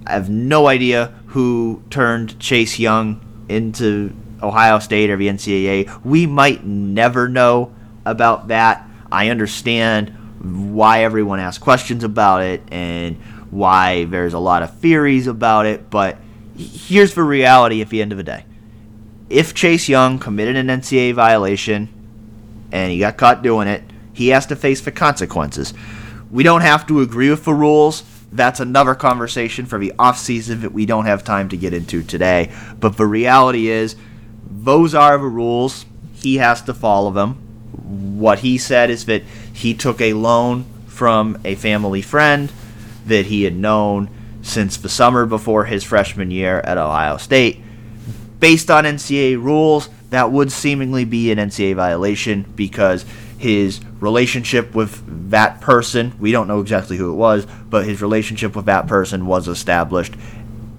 have 0.05 0.29
no 0.29 0.67
idea 0.67 1.13
who 1.27 1.81
turned 1.89 2.39
Chase 2.39 2.77
Young 2.77 3.19
into 3.49 4.15
Ohio 4.41 4.77
State 4.79 5.09
or 5.09 5.17
the 5.17 5.27
NCAA. 5.27 6.03
We 6.05 6.27
might 6.27 6.63
never 6.63 7.27
know 7.27 7.73
about 8.05 8.49
that. 8.49 8.87
I 9.11 9.29
understand 9.29 10.09
why 10.75 11.03
everyone 11.03 11.39
asks 11.39 11.63
questions 11.63 12.03
about 12.03 12.43
it 12.43 12.61
and 12.71 13.15
why 13.49 14.05
there's 14.05 14.33
a 14.33 14.39
lot 14.39 14.61
of 14.61 14.77
theories 14.77 15.27
about 15.27 15.65
it, 15.65 15.89
but 15.89 16.17
here's 16.57 17.13
the 17.13 17.23
reality 17.23 17.81
at 17.81 17.89
the 17.89 18.01
end 18.01 18.11
of 18.11 18.17
the 18.17 18.23
day. 18.23 18.45
If 19.29 19.53
Chase 19.53 19.89
Young 19.89 20.19
committed 20.19 20.55
an 20.55 20.67
NCAA 20.67 21.13
violation 21.13 21.89
and 22.71 22.91
he 22.91 22.99
got 22.99 23.17
caught 23.17 23.41
doing 23.41 23.67
it, 23.67 23.83
he 24.13 24.29
has 24.29 24.45
to 24.47 24.55
face 24.55 24.81
the 24.81 24.91
consequences. 24.91 25.73
We 26.31 26.43
don't 26.43 26.61
have 26.61 26.85
to 26.87 27.01
agree 27.01 27.29
with 27.29 27.45
the 27.45 27.53
rules. 27.53 28.03
That's 28.31 28.59
another 28.59 28.95
conversation 28.95 29.65
for 29.65 29.79
the 29.79 29.93
offseason 29.99 30.61
that 30.61 30.73
we 30.73 30.85
don't 30.85 31.05
have 31.05 31.23
time 31.23 31.49
to 31.49 31.57
get 31.57 31.73
into 31.73 32.03
today. 32.03 32.51
But 32.79 32.97
the 32.97 33.05
reality 33.05 33.69
is, 33.69 33.95
those 34.49 34.95
are 34.95 35.17
the 35.17 35.25
rules. 35.25 35.85
He 36.13 36.37
has 36.37 36.61
to 36.63 36.73
follow 36.73 37.11
them. 37.11 37.35
What 38.17 38.39
he 38.39 38.57
said 38.57 38.89
is 38.89 39.05
that 39.05 39.23
he 39.53 39.73
took 39.73 40.01
a 40.01 40.13
loan 40.13 40.65
from 40.87 41.39
a 41.43 41.55
family 41.55 42.01
friend 42.01 42.51
that 43.05 43.27
he 43.27 43.43
had 43.43 43.55
known 43.55 44.09
since 44.43 44.77
the 44.77 44.89
summer 44.89 45.25
before 45.25 45.65
his 45.65 45.83
freshman 45.83 46.29
year 46.29 46.59
at 46.59 46.77
Ohio 46.77 47.17
State. 47.17 47.59
Based 48.39 48.69
on 48.69 48.83
NCAA 48.83 49.41
rules, 49.41 49.89
that 50.11 50.31
would 50.31 50.51
seemingly 50.51 51.05
be 51.05 51.31
an 51.31 51.39
NCAA 51.39 51.75
violation 51.75 52.45
because 52.55 53.03
his 53.39 53.81
relationship 53.99 54.75
with 54.75 55.31
that 55.31 55.59
person, 55.59 56.13
we 56.19 56.31
don't 56.31 56.47
know 56.47 56.61
exactly 56.61 56.97
who 56.97 57.11
it 57.11 57.15
was, 57.15 57.47
but 57.69 57.85
his 57.85 58.01
relationship 58.01 58.55
with 58.55 58.65
that 58.65 58.85
person 58.85 59.25
was 59.25 59.47
established 59.47 60.13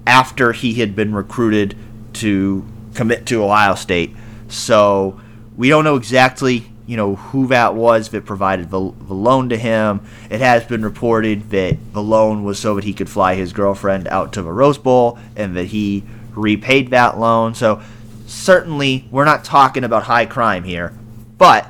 after 0.07 0.51
he 0.51 0.75
had 0.75 0.95
been 0.95 1.13
recruited 1.13 1.75
to 2.13 2.65
commit 2.93 3.25
to 3.25 3.43
Ohio 3.43 3.75
State. 3.75 4.15
So 4.47 5.19
we 5.57 5.69
don't 5.69 5.83
know 5.83 5.95
exactly, 5.95 6.71
you 6.87 6.97
know, 6.97 7.15
who 7.15 7.47
that 7.47 7.75
was 7.75 8.09
that 8.09 8.25
provided 8.25 8.69
the, 8.69 8.79
the 8.79 9.13
loan 9.13 9.49
to 9.49 9.57
him. 9.57 10.01
It 10.29 10.39
has 10.39 10.63
been 10.65 10.83
reported 10.83 11.49
that 11.49 11.77
the 11.93 12.01
loan 12.01 12.43
was 12.43 12.59
so 12.59 12.75
that 12.75 12.83
he 12.83 12.93
could 12.93 13.09
fly 13.09 13.35
his 13.35 13.53
girlfriend 13.53 14.07
out 14.07 14.33
to 14.33 14.41
the 14.41 14.51
Rose 14.51 14.77
Bowl 14.77 15.17
and 15.35 15.55
that 15.57 15.65
he 15.65 16.03
repaid 16.35 16.91
that 16.91 17.17
loan. 17.17 17.55
So 17.55 17.81
certainly 18.27 19.07
we're 19.09 19.25
not 19.25 19.43
talking 19.43 19.83
about 19.83 20.03
high 20.03 20.25
crime 20.25 20.63
here, 20.63 20.93
but 21.37 21.69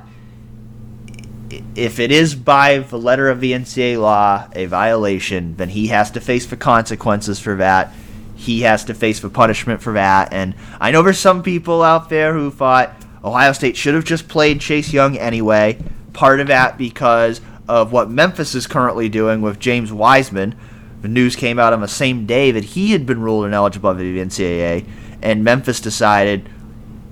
if 1.75 1.99
it 1.99 2.11
is 2.11 2.35
by 2.35 2.79
the 2.79 2.97
letter 2.97 3.29
of 3.29 3.39
the 3.39 3.53
NCAA 3.53 3.99
law 3.99 4.47
a 4.53 4.65
violation, 4.65 5.55
then 5.55 5.69
he 5.69 5.87
has 5.87 6.11
to 6.11 6.21
face 6.21 6.45
the 6.45 6.57
consequences 6.57 7.39
for 7.39 7.55
that. 7.55 7.93
He 8.35 8.61
has 8.61 8.83
to 8.85 8.93
face 8.93 9.21
the 9.21 9.29
punishment 9.29 9.81
for 9.81 9.93
that. 9.93 10.33
And 10.33 10.55
I 10.79 10.91
know 10.91 11.03
there's 11.03 11.19
some 11.19 11.43
people 11.43 11.81
out 11.81 12.09
there 12.09 12.33
who 12.33 12.51
thought 12.51 12.93
Ohio 13.25 13.51
State 13.53 13.75
should 13.75 13.95
have 13.95 14.05
just 14.05 14.27
played 14.27 14.61
Chase 14.61 14.93
Young 14.93 15.17
anyway. 15.17 15.79
Part 16.13 16.39
of 16.39 16.47
that 16.47 16.77
because 16.77 17.41
of 17.67 17.91
what 17.91 18.09
Memphis 18.09 18.53
is 18.53 18.67
currently 18.67 19.09
doing 19.09 19.41
with 19.41 19.59
James 19.59 19.91
Wiseman. 19.91 20.55
The 21.01 21.07
news 21.07 21.35
came 21.35 21.57
out 21.57 21.73
on 21.73 21.81
the 21.81 21.87
same 21.87 22.27
day 22.27 22.51
that 22.51 22.63
he 22.63 22.91
had 22.91 23.05
been 23.05 23.21
ruled 23.21 23.45
ineligible 23.45 23.93
by 23.93 23.99
the 23.99 24.19
NCAA, 24.19 24.87
and 25.21 25.43
Memphis 25.43 25.79
decided, 25.79 26.47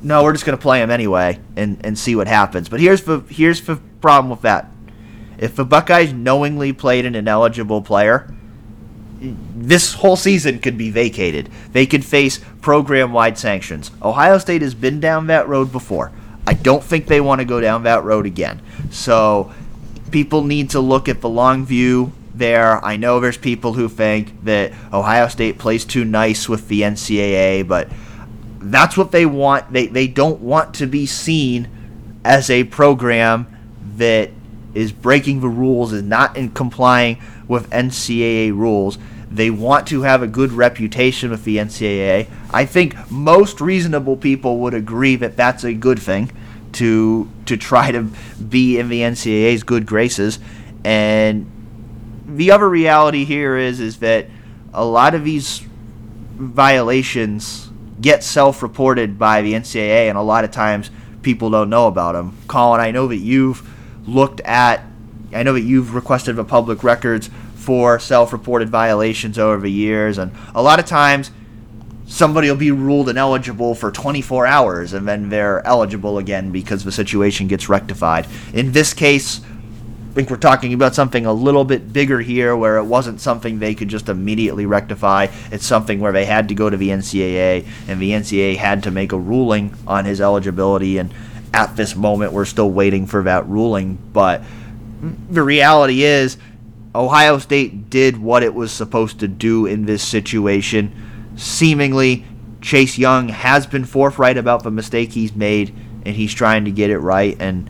no, 0.03 0.23
we're 0.23 0.33
just 0.33 0.45
going 0.45 0.57
to 0.57 0.61
play 0.61 0.81
him 0.81 0.91
anyway 0.91 1.39
and, 1.55 1.83
and 1.83 1.97
see 1.97 2.15
what 2.15 2.27
happens. 2.27 2.69
But 2.69 2.79
here's 2.79 3.03
the 3.03 3.21
here's 3.29 3.61
the 3.61 3.77
problem 4.01 4.29
with 4.29 4.41
that 4.41 4.71
If 5.37 5.55
the 5.55 5.65
Buckeyes 5.65 6.13
knowingly 6.13 6.73
played 6.73 7.05
an 7.05 7.15
ineligible 7.15 7.81
player, 7.81 8.31
this 9.23 9.93
whole 9.93 10.15
season 10.15 10.59
could 10.59 10.77
be 10.77 10.89
vacated. 10.89 11.49
They 11.71 11.85
could 11.85 12.03
face 12.03 12.39
program 12.61 13.13
wide 13.13 13.37
sanctions. 13.37 13.91
Ohio 14.01 14.37
State 14.37 14.61
has 14.61 14.75
been 14.75 14.99
down 14.99 15.27
that 15.27 15.47
road 15.47 15.71
before. 15.71 16.11
I 16.45 16.53
don't 16.53 16.83
think 16.83 17.07
they 17.07 17.21
want 17.21 17.39
to 17.39 17.45
go 17.45 17.61
down 17.61 17.83
that 17.83 18.03
road 18.03 18.25
again. 18.25 18.61
So 18.91 19.53
people 20.11 20.43
need 20.43 20.71
to 20.71 20.79
look 20.79 21.07
at 21.07 21.21
the 21.21 21.29
long 21.29 21.65
view 21.65 22.11
there. 22.35 22.83
I 22.83 22.97
know 22.97 23.19
there's 23.19 23.37
people 23.37 23.73
who 23.73 23.87
think 23.87 24.43
that 24.43 24.73
Ohio 24.91 25.27
State 25.27 25.57
plays 25.57 25.85
too 25.85 26.03
nice 26.03 26.49
with 26.49 26.67
the 26.67 26.81
NCAA, 26.81 27.67
but 27.67 27.89
that's 28.59 28.97
what 28.97 29.11
they 29.11 29.25
want. 29.25 29.71
They, 29.71 29.87
they 29.87 30.07
don't 30.07 30.41
want 30.41 30.75
to 30.75 30.87
be 30.87 31.05
seen 31.05 31.69
as 32.25 32.49
a 32.49 32.65
program 32.65 33.47
that 33.97 34.31
is 34.73 34.91
breaking 34.91 35.41
the 35.41 35.49
rules, 35.49 35.93
is 35.93 36.03
not 36.03 36.35
in 36.35 36.49
complying 36.49 37.21
with 37.47 37.69
NCAA 37.69 38.51
rules. 38.51 38.97
They 39.33 39.49
want 39.49 39.87
to 39.87 40.03
have 40.03 40.21
a 40.21 40.27
good 40.27 40.51
reputation 40.51 41.31
with 41.31 41.43
the 41.43 41.57
NCAA. 41.57 42.29
I 42.51 42.65
think 42.65 43.09
most 43.09 43.59
reasonable 43.59 44.15
people 44.15 44.59
would 44.59 44.75
agree 44.75 45.15
that 45.15 45.35
that's 45.35 45.63
a 45.63 45.73
good 45.73 45.99
thing 45.99 46.31
to 46.73 47.29
to 47.45 47.57
try 47.57 47.91
to 47.91 48.03
be 48.47 48.77
in 48.77 48.89
the 48.89 49.01
NCAA's 49.01 49.63
good 49.63 49.87
graces. 49.87 50.37
And 50.83 51.49
the 52.27 52.51
other 52.51 52.69
reality 52.69 53.25
here 53.25 53.57
is 53.57 53.79
is 53.79 53.97
that 53.97 54.27
a 54.71 54.85
lot 54.85 55.15
of 55.15 55.23
these 55.23 55.63
violations 56.35 57.69
get 58.01 58.23
self-reported 58.23 59.17
by 59.17 59.41
the 59.41 59.53
NCAA, 59.53 60.09
and 60.09 60.17
a 60.17 60.21
lot 60.21 60.43
of 60.43 60.51
times 60.51 60.91
people 61.21 61.49
don't 61.49 61.69
know 61.69 61.87
about 61.87 62.13
them. 62.13 62.37
Colin, 62.47 62.81
I 62.81 62.91
know 62.91 63.07
that 63.07 63.17
you've 63.17 63.67
looked 64.07 64.41
at, 64.41 64.83
I 65.33 65.43
know 65.43 65.53
that 65.53 65.61
you've 65.61 65.95
requested 65.95 66.35
the 66.35 66.43
public 66.43 66.83
records 66.83 67.29
for 67.63 67.97
self-reported 67.97 68.69
violations 68.69 69.39
over 69.39 69.61
the 69.61 69.71
years, 69.71 70.17
and 70.17 70.31
a 70.53 70.61
lot 70.61 70.79
of 70.79 70.85
times 70.85 71.31
somebody 72.05 72.49
will 72.49 72.57
be 72.57 72.71
ruled 72.71 73.09
ineligible 73.09 73.73
for 73.73 73.89
24 73.89 74.45
hours 74.45 74.93
and 74.93 75.07
then 75.07 75.29
they're 75.29 75.65
eligible 75.65 76.17
again 76.17 76.51
because 76.51 76.83
the 76.83 76.91
situation 76.91 77.47
gets 77.47 77.69
rectified. 77.69 78.27
In 78.53 78.71
this 78.71 78.93
case, 78.93 79.41
I 79.43 80.13
think 80.13 80.29
we're 80.29 80.37
talking 80.37 80.73
about 80.73 80.93
something 80.93 81.25
a 81.25 81.33
little 81.33 81.63
bit 81.63 81.91
bigger 81.91 82.19
here 82.19 82.55
where 82.55 82.77
it 82.77 82.83
wasn't 82.83 83.19
something 83.19 83.57
they 83.57 83.73
could 83.73 83.87
just 83.87 84.09
immediately 84.09 84.67
rectify. 84.67 85.27
It's 85.51 85.65
something 85.65 85.99
where 85.99 86.11
they 86.11 86.25
had 86.25 86.49
to 86.49 86.55
go 86.55 86.69
to 86.69 86.77
the 86.77 86.89
NCAA 86.89 87.65
and 87.87 87.99
the 87.99 88.11
NCAA 88.11 88.57
had 88.57 88.83
to 88.83 88.91
make 88.91 89.11
a 89.11 89.17
ruling 89.17 89.75
on 89.87 90.05
his 90.05 90.21
eligibility 90.21 90.99
and 90.99 91.11
at 91.51 91.75
this 91.75 91.95
moment 91.95 92.33
we're 92.33 92.45
still 92.45 92.69
waiting 92.69 93.07
for 93.07 93.23
that 93.23 93.47
ruling, 93.47 93.97
but 94.11 94.43
the 95.29 95.43
reality 95.43 96.03
is 96.03 96.37
Ohio 96.95 97.39
State 97.39 97.89
did 97.89 98.17
what 98.17 98.43
it 98.43 98.53
was 98.53 98.71
supposed 98.71 99.19
to 99.19 99.27
do 99.27 99.65
in 99.65 99.85
this 99.85 100.03
situation. 100.03 100.93
Seemingly, 101.35 102.25
Chase 102.61 102.97
Young 102.97 103.29
has 103.29 103.65
been 103.65 103.85
forthright 103.85 104.37
about 104.37 104.63
the 104.63 104.71
mistake 104.71 105.11
he's 105.13 105.35
made, 105.35 105.75
and 106.05 106.15
he's 106.15 106.33
trying 106.33 106.65
to 106.65 106.71
get 106.71 106.89
it 106.89 106.99
right. 106.99 107.35
And 107.39 107.69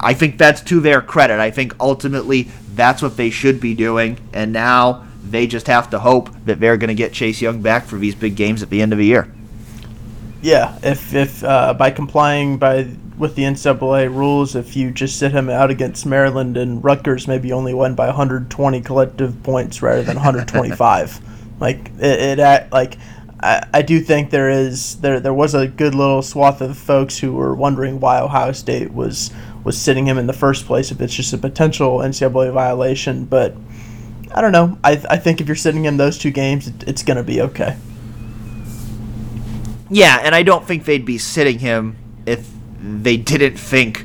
I 0.00 0.14
think 0.14 0.36
that's 0.38 0.62
to 0.62 0.80
their 0.80 1.00
credit. 1.00 1.38
I 1.38 1.50
think 1.50 1.74
ultimately 1.78 2.48
that's 2.74 3.02
what 3.02 3.16
they 3.16 3.30
should 3.30 3.60
be 3.60 3.74
doing. 3.74 4.18
And 4.32 4.52
now 4.52 5.06
they 5.22 5.46
just 5.46 5.66
have 5.68 5.90
to 5.90 5.98
hope 5.98 6.30
that 6.46 6.58
they're 6.60 6.76
going 6.76 6.88
to 6.88 6.94
get 6.94 7.12
Chase 7.12 7.40
Young 7.40 7.62
back 7.62 7.84
for 7.84 7.96
these 7.96 8.14
big 8.14 8.36
games 8.36 8.62
at 8.62 8.70
the 8.70 8.82
end 8.82 8.92
of 8.92 8.98
the 8.98 9.06
year. 9.06 9.32
Yeah, 10.42 10.78
if 10.82 11.14
if 11.14 11.44
uh, 11.44 11.74
by 11.74 11.90
complying 11.90 12.56
by 12.56 12.84
with 13.20 13.36
the 13.36 13.42
NCAA 13.42 14.12
rules, 14.12 14.56
if 14.56 14.74
you 14.74 14.90
just 14.90 15.18
sit 15.18 15.32
him 15.32 15.50
out 15.50 15.70
against 15.70 16.06
Maryland 16.06 16.56
and 16.56 16.82
Rutgers, 16.82 17.28
maybe 17.28 17.52
only 17.52 17.74
won 17.74 17.94
by 17.94 18.06
120 18.06 18.80
collective 18.80 19.42
points 19.42 19.82
rather 19.82 20.02
than 20.02 20.16
125. 20.16 21.20
like 21.60 21.90
it, 21.98 22.38
it 22.38 22.72
like 22.72 22.96
I, 23.38 23.66
I 23.74 23.82
do 23.82 24.00
think 24.00 24.30
there 24.30 24.48
is 24.48 24.96
there 25.02 25.20
there 25.20 25.34
was 25.34 25.54
a 25.54 25.68
good 25.68 25.94
little 25.94 26.22
swath 26.22 26.62
of 26.62 26.76
folks 26.78 27.18
who 27.18 27.32
were 27.32 27.54
wondering 27.54 28.00
why 28.00 28.20
Ohio 28.20 28.52
State 28.52 28.92
was 28.92 29.30
was 29.62 29.78
sitting 29.78 30.06
him 30.06 30.16
in 30.16 30.26
the 30.26 30.32
first 30.32 30.64
place 30.64 30.90
if 30.90 31.00
it's 31.02 31.14
just 31.14 31.34
a 31.34 31.38
potential 31.38 31.98
NCAA 31.98 32.52
violation, 32.52 33.26
but. 33.26 33.54
I 34.32 34.40
don't 34.40 34.52
know. 34.52 34.78
I, 34.84 34.92
I 35.10 35.16
think 35.16 35.40
if 35.40 35.48
you're 35.48 35.56
sitting 35.56 35.84
him 35.84 35.96
those 35.96 36.16
two 36.16 36.30
games, 36.30 36.68
it, 36.68 36.84
it's 36.86 37.02
going 37.02 37.16
to 37.16 37.24
be 37.24 37.40
okay. 37.40 37.76
Yeah, 39.90 40.20
and 40.22 40.36
I 40.36 40.44
don't 40.44 40.64
think 40.64 40.84
they'd 40.84 41.04
be 41.04 41.18
sitting 41.18 41.58
him 41.58 41.96
if 42.26 42.48
they 42.80 43.16
didn't 43.16 43.56
think 43.56 44.04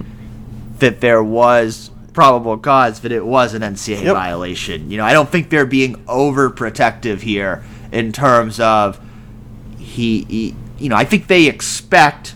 that 0.79 1.01
there 1.01 1.23
was 1.23 1.91
probable 2.13 2.57
cause 2.57 3.01
that 3.01 3.11
it 3.11 3.25
was 3.25 3.53
an 3.53 3.61
NCAA 3.61 4.03
yep. 4.03 4.13
violation. 4.13 4.89
You 4.91 4.97
know, 4.97 5.05
I 5.05 5.13
don't 5.13 5.29
think 5.29 5.49
they're 5.49 5.65
being 5.65 5.95
overprotective 6.05 7.21
here 7.21 7.63
in 7.91 8.11
terms 8.11 8.59
of 8.59 8.99
he, 9.77 10.23
he, 10.23 10.55
you 10.77 10.89
know, 10.89 10.95
I 10.95 11.05
think 11.05 11.27
they 11.27 11.47
expect 11.47 12.35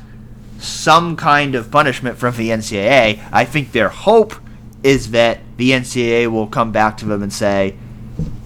some 0.60 1.16
kind 1.16 1.56
of 1.56 1.72
punishment 1.72 2.18
from 2.18 2.36
the 2.36 2.50
NCAA. 2.50 3.28
I 3.32 3.46
think 3.46 3.72
their 3.72 3.90
hope 3.90 4.36
is 4.84 5.12
that 5.12 5.40
the 5.58 5.72
NCAA 5.72 6.28
will 6.32 6.48
come 6.48 6.72
back 6.72 6.98
to 6.98 7.06
them 7.06 7.22
and 7.22 7.32
say, 7.32 7.78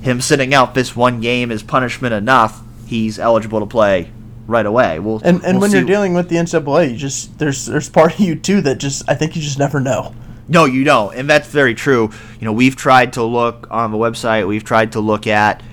him 0.02 0.22
sitting 0.22 0.54
out 0.54 0.74
this 0.74 0.96
one 0.96 1.22
game 1.22 1.52
is 1.52 1.64
punishment 1.64 2.14
enough. 2.14 2.62
He's 2.86 3.18
eligible 3.18 3.60
to 3.60 3.66
play 3.66 4.12
right 4.48 4.66
away. 4.66 5.00
We'll, 5.00 5.22
and 5.24 5.44
and 5.44 5.60
we'll 5.60 5.62
when 5.62 5.72
you're 5.72 5.84
dealing 5.84 6.14
with 6.14 6.30
the 6.30 6.36
NCAA, 6.38 6.91
you 6.91 6.98
just 6.98 7.39
there's 7.39 7.66
there's 7.66 7.89
part 7.89 8.14
of 8.16 8.20
you 8.20 8.36
too 8.36 8.62
that 8.62 8.78
just 8.78 9.10
I 9.10 9.16
think 9.16 9.36
you 9.36 9.41
just 9.41 9.60
never 9.60 9.80
know. 9.80 10.14
No, 10.48 10.66
you 10.66 10.84
don't, 10.84 11.16
and 11.16 11.30
that's 11.30 11.48
very 11.48 11.74
true. 11.74 12.12
You 12.39 12.46
know, 12.46 12.54
we've 12.54 12.76
tried 12.76 13.14
to 13.14 13.24
look 13.24 13.68
on 13.72 13.91
the 13.91 13.98
website. 13.98 14.48
We've 14.48 14.64
tried 14.64 14.91
to 14.94 15.00
look 15.00 15.26
at 15.26 15.64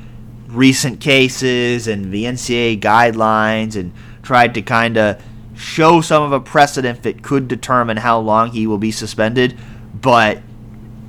recent 0.47 1.01
cases 1.01 1.89
and 1.89 2.12
the 2.12 2.25
NCAA 2.25 2.81
guidelines, 2.81 3.77
and 3.77 3.93
tried 4.23 4.55
to 4.55 4.62
kind 4.62 4.97
of 4.97 5.21
show 5.57 6.01
some 6.01 6.23
of 6.23 6.33
a 6.33 6.41
precedent 6.41 7.03
that 7.03 7.23
could 7.23 7.49
determine 7.49 7.99
how 7.99 8.18
long 8.18 8.51
he 8.51 8.66
will 8.66 8.79
be 8.79 8.93
suspended. 8.93 9.59
But 10.01 10.41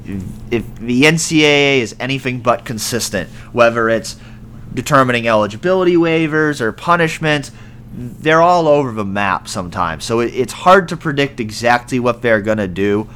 if 0.06 0.76
the 0.76 1.04
NCAA 1.04 1.80
is 1.80 1.96
anything 2.00 2.42
but 2.42 2.66
consistent, 2.66 3.30
whether 3.54 3.90
it's 3.90 4.18
determining 4.74 5.28
eligibility 5.28 5.96
waivers 5.96 6.62
or 6.62 6.72
punishments. 6.72 7.52
They're 7.94 8.42
all 8.42 8.68
over 8.68 8.92
the 8.92 9.06
map 9.06 9.48
sometimes. 9.48 10.06
So 10.06 10.20
it, 10.22 10.34
it's 10.34 10.54
hard 10.54 10.88
to 10.90 10.98
predict 10.98 11.40
exactly 11.40 12.00
what 12.00 12.22
they're 12.22 12.42
going 12.42 12.58
to 12.58 12.68
do. 12.68 13.10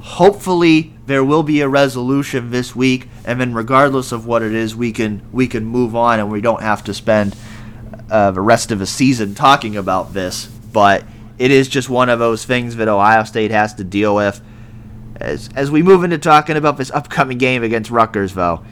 Hopefully 0.00 0.92
there 1.06 1.24
will 1.24 1.42
be 1.42 1.60
a 1.60 1.68
resolution 1.68 2.50
this 2.50 2.74
week 2.74 3.08
and 3.24 3.40
then 3.40 3.54
regardless 3.54 4.12
of 4.12 4.26
what 4.26 4.42
it 4.42 4.52
is 4.52 4.74
we 4.74 4.92
can 4.92 5.20
we 5.32 5.46
can 5.46 5.64
move 5.64 5.96
on 5.96 6.18
and 6.18 6.30
we 6.30 6.40
don't 6.40 6.62
have 6.62 6.82
to 6.84 6.94
spend 6.94 7.36
uh, 8.10 8.30
the 8.30 8.40
rest 8.40 8.70
of 8.70 8.78
the 8.78 8.86
season 8.86 9.34
talking 9.34 9.76
about 9.76 10.12
this, 10.12 10.46
but 10.46 11.04
it 11.38 11.50
is 11.50 11.68
just 11.68 11.88
one 11.88 12.08
of 12.08 12.18
those 12.18 12.44
things 12.44 12.76
that 12.76 12.88
Ohio 12.88 13.24
State 13.24 13.50
has 13.50 13.74
to 13.74 13.84
deal 13.84 14.14
with. 14.14 14.40
As, 15.16 15.48
as 15.54 15.70
we 15.70 15.82
move 15.82 16.04
into 16.04 16.18
talking 16.18 16.56
about 16.56 16.76
this 16.76 16.90
upcoming 16.90 17.38
game 17.38 17.62
against 17.62 17.90
Rutgers, 17.90 18.34
though, 18.34 18.64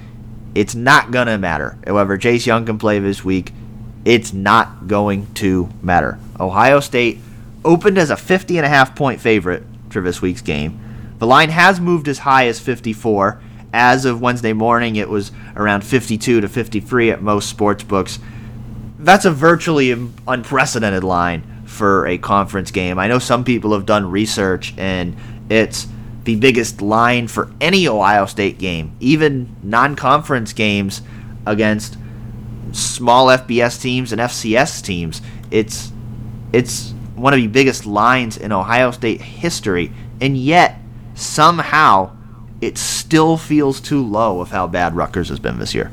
it's 0.54 0.74
not 0.74 1.10
going 1.10 1.26
to 1.26 1.38
matter. 1.38 1.78
However, 1.86 2.16
Chase 2.16 2.46
Young 2.46 2.64
can 2.66 2.78
play 2.78 2.98
this 2.98 3.24
week. 3.24 3.52
It's 4.04 4.32
not 4.32 4.86
going 4.86 5.32
to 5.34 5.68
matter. 5.82 6.18
Ohio 6.38 6.80
State 6.80 7.18
opened 7.64 7.98
as 7.98 8.10
a 8.10 8.16
50 8.16 8.58
and 8.58 8.66
a 8.66 8.68
half 8.68 8.94
point 8.94 9.20
favorite 9.20 9.64
for 9.90 10.00
this 10.00 10.20
week's 10.20 10.42
game. 10.42 10.80
The 11.18 11.26
line 11.26 11.50
has 11.50 11.80
moved 11.80 12.08
as 12.08 12.18
high 12.18 12.46
as 12.48 12.60
54. 12.60 13.40
As 13.72 14.04
of 14.04 14.20
Wednesday 14.20 14.52
morning, 14.52 14.96
it 14.96 15.08
was 15.08 15.32
around 15.56 15.82
52 15.84 16.40
to 16.40 16.48
53 16.48 17.10
at 17.10 17.22
most 17.22 17.48
sports 17.48 17.82
books. 17.82 18.18
That's 18.98 19.24
a 19.24 19.30
virtually 19.30 19.90
unprecedented 20.28 21.02
line 21.02 21.64
for 21.66 22.06
a 22.06 22.18
conference 22.18 22.70
game. 22.70 22.98
I 22.98 23.08
know 23.08 23.18
some 23.18 23.44
people 23.44 23.72
have 23.72 23.86
done 23.86 24.10
research 24.10 24.74
and 24.76 25.16
it's 25.50 25.86
the 26.24 26.36
biggest 26.36 26.80
line 26.80 27.28
for 27.28 27.50
any 27.60 27.86
Ohio 27.86 28.26
State 28.26 28.58
game, 28.58 28.96
even 29.00 29.54
non 29.62 29.94
conference 29.94 30.52
games 30.52 31.02
against 31.46 31.96
small 32.72 33.26
FBS 33.26 33.80
teams 33.80 34.12
and 34.12 34.20
FCS 34.20 34.82
teams. 34.82 35.22
It's 35.50 35.92
it's 36.52 36.92
one 37.14 37.32
of 37.32 37.38
the 37.38 37.46
biggest 37.46 37.86
lines 37.86 38.36
in 38.36 38.52
Ohio 38.52 38.90
State 38.90 39.20
history, 39.20 39.92
and 40.20 40.36
yet 40.36 40.78
somehow 41.14 42.16
it 42.60 42.78
still 42.78 43.36
feels 43.36 43.80
too 43.80 44.04
low 44.04 44.40
of 44.40 44.50
how 44.50 44.66
bad 44.66 44.96
Rutgers 44.96 45.28
has 45.28 45.38
been 45.38 45.58
this 45.58 45.74
year. 45.74 45.90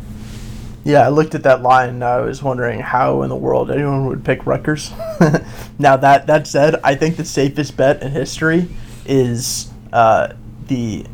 Yeah, 0.84 1.06
I 1.06 1.10
looked 1.10 1.36
at 1.36 1.44
that 1.44 1.62
line 1.62 1.90
and 1.90 2.04
I 2.04 2.22
was 2.22 2.42
wondering 2.42 2.80
how 2.80 3.22
in 3.22 3.30
the 3.30 3.36
world 3.36 3.70
anyone 3.70 4.08
would 4.08 4.26
pick 4.26 4.46
Rutgers. 4.48 4.92
now 5.80 5.96
that 5.98 6.26
that 6.28 6.48
said, 6.48 6.80
I 6.84 6.96
think 6.96 7.18
the 7.18 7.26
safest 7.26 7.78
bet 7.78 8.02
in 8.02 8.12
history 8.12 8.68
is 9.06 9.70
uh, 9.94 10.34
the 10.68 11.06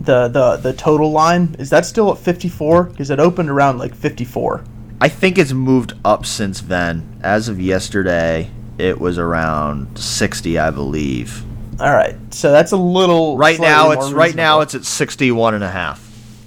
the 0.00 0.28
the 0.28 0.56
the 0.56 0.72
total 0.72 1.10
line 1.12 1.54
is 1.58 1.70
that 1.70 1.86
still 1.86 2.10
at 2.12 2.18
54 2.18 2.84
because 2.84 3.10
it 3.10 3.20
opened 3.20 3.48
around 3.48 3.78
like 3.78 3.94
54 3.94 4.64
i 5.00 5.08
think 5.08 5.38
it's 5.38 5.52
moved 5.52 5.92
up 6.04 6.26
since 6.26 6.60
then 6.60 7.20
as 7.22 7.48
of 7.48 7.60
yesterday 7.60 8.50
it 8.78 8.98
was 9.00 9.18
around 9.18 9.96
60 9.96 10.58
i 10.58 10.70
believe 10.70 11.44
All 11.80 11.92
right, 11.92 12.16
so 12.32 12.52
that's 12.52 12.72
a 12.72 12.76
little. 12.76 13.36
Right 13.36 13.58
now, 13.58 13.90
it's 13.92 14.10
more 14.10 14.14
right 14.18 14.34
now 14.34 14.60
it's 14.60 14.74
at 14.74 14.84
61 14.84 15.54
and 15.54 15.64
a 15.64 15.70
half. 15.70 15.98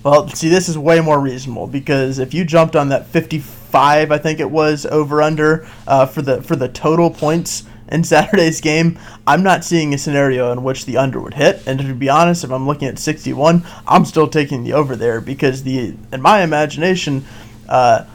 Well, 0.04 0.28
see, 0.30 0.50
this 0.50 0.70
is 0.70 0.78
way 0.78 1.02
more 1.02 1.20
reasonable 1.20 1.68
because 1.68 2.20
if 2.20 2.34
you 2.34 2.46
jumped 2.46 2.76
on 2.76 2.90
that 2.90 3.08
55, 3.08 4.12
I 4.12 4.18
think 4.20 4.40
it 4.40 4.50
was 4.50 4.86
over 4.86 5.22
under 5.22 5.68
uh, 5.88 6.06
for 6.06 6.22
the 6.22 6.42
for 6.44 6.56
the 6.56 6.70
total 6.70 7.10
points 7.10 7.64
in 7.88 8.04
Saturday's 8.04 8.62
game, 8.62 8.98
I'm 9.28 9.44
not 9.44 9.64
seeing 9.64 9.94
a 9.94 9.98
scenario 9.98 10.52
in 10.52 10.64
which 10.64 10.86
the 10.86 10.98
under 10.98 11.20
would 11.20 11.36
hit. 11.36 11.62
And 11.68 11.80
to 11.80 11.94
be 11.94 12.10
honest, 12.10 12.44
if 12.44 12.52
I'm 12.52 12.68
looking 12.68 12.88
at 12.88 13.00
61, 13.00 13.66
I'm 13.88 14.06
still 14.06 14.28
taking 14.28 14.64
the 14.64 14.74
over 14.74 14.96
there 14.96 15.22
because 15.22 15.64
the 15.64 15.96
in 16.12 16.22
my 16.22 16.42
imagination, 16.42 17.26
uh, 17.70 18.06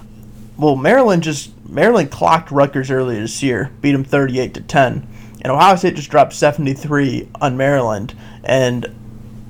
well, 0.57 0.77
Maryland 0.77 1.23
just 1.23 1.53
Maryland 1.69 2.11
clocked 2.11 2.51
Rutgers 2.51 2.91
earlier 2.91 3.21
this 3.21 3.43
year, 3.43 3.71
beat 3.81 3.93
them 3.93 4.05
38 4.05 4.55
to 4.55 4.61
10, 4.61 5.07
and 5.43 5.53
Ohio 5.53 5.77
State 5.77 5.95
just 5.95 6.11
dropped 6.11 6.33
73 6.33 7.29
on 7.41 7.57
Maryland, 7.57 8.15
and 8.43 8.95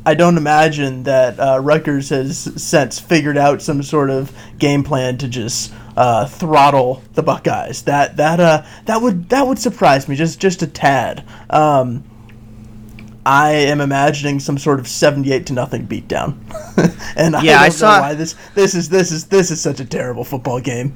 I 0.05 0.15
don't 0.15 0.37
imagine 0.37 1.03
that 1.05 1.39
uh, 1.39 1.61
Rutgers 1.61 2.09
has 2.11 2.39
since 2.63 2.99
figured 2.99 3.37
out 3.37 3.61
some 3.63 3.83
sort 3.83 4.11
of 4.11 4.33
game 4.59 4.83
plan 4.83 5.19
to 5.19 5.29
just 5.29 5.73
uh, 5.97 6.27
throttle 6.27 7.03
the 7.15 7.23
Buckeyes. 7.23 7.83
That 7.83 8.17
that 8.17 8.41
uh 8.41 8.63
that 8.87 9.03
would 9.03 9.29
that 9.31 9.47
would 9.47 9.59
surprise 9.59 10.09
me 10.09 10.17
just 10.17 10.41
just 10.41 10.63
a 10.63 10.67
tad. 10.67 11.25
Um, 11.51 12.05
I 13.25 13.51
am 13.51 13.81
imagining 13.81 14.41
some 14.41 14.57
sort 14.59 14.81
of 14.81 14.89
seventy-eight 14.89 15.47
to 15.47 15.53
nothing 15.53 15.87
beatdown, 15.87 16.37
and 17.17 17.37
I 17.37 17.43
Yeah, 17.43 17.53
don't 17.55 17.63
I 17.63 17.67
know 17.67 17.71
saw- 17.71 18.01
why 18.01 18.15
this 18.15 18.35
this 18.55 18.75
is 18.75 18.89
this 18.89 19.13
is 19.13 19.27
this 19.27 19.51
is 19.51 19.61
such 19.61 19.81
a 19.81 19.85
terrible 19.85 20.25
football 20.25 20.61
game. 20.61 20.95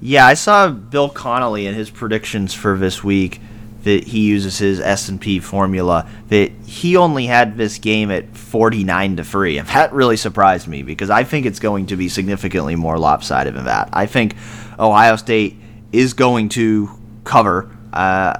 Yeah, 0.00 0.26
I 0.26 0.34
saw 0.34 0.68
Bill 0.68 1.08
Connelly 1.08 1.66
and 1.66 1.76
his 1.76 1.88
predictions 1.90 2.52
for 2.52 2.76
this 2.76 3.02
week 3.04 3.40
that 3.84 4.04
he 4.04 4.20
uses 4.20 4.58
his 4.58 4.80
S&P 4.80 5.38
formula 5.38 6.08
that 6.28 6.50
he 6.66 6.96
only 6.96 7.26
had 7.26 7.56
this 7.56 7.78
game 7.78 8.10
at 8.10 8.36
49 8.36 9.16
to 9.16 9.24
3. 9.24 9.58
And 9.58 9.68
that 9.68 9.92
really 9.92 10.16
surprised 10.16 10.66
me 10.66 10.82
because 10.82 11.10
I 11.10 11.24
think 11.24 11.46
it's 11.46 11.60
going 11.60 11.86
to 11.86 11.96
be 11.96 12.08
significantly 12.08 12.76
more 12.76 12.98
lopsided 12.98 13.54
than 13.54 13.66
that. 13.66 13.88
I 13.92 14.06
think 14.06 14.34
Ohio 14.78 15.16
State 15.16 15.56
is 15.92 16.14
going 16.14 16.48
to 16.50 16.90
cover 17.24 17.70
uh, 17.94 18.34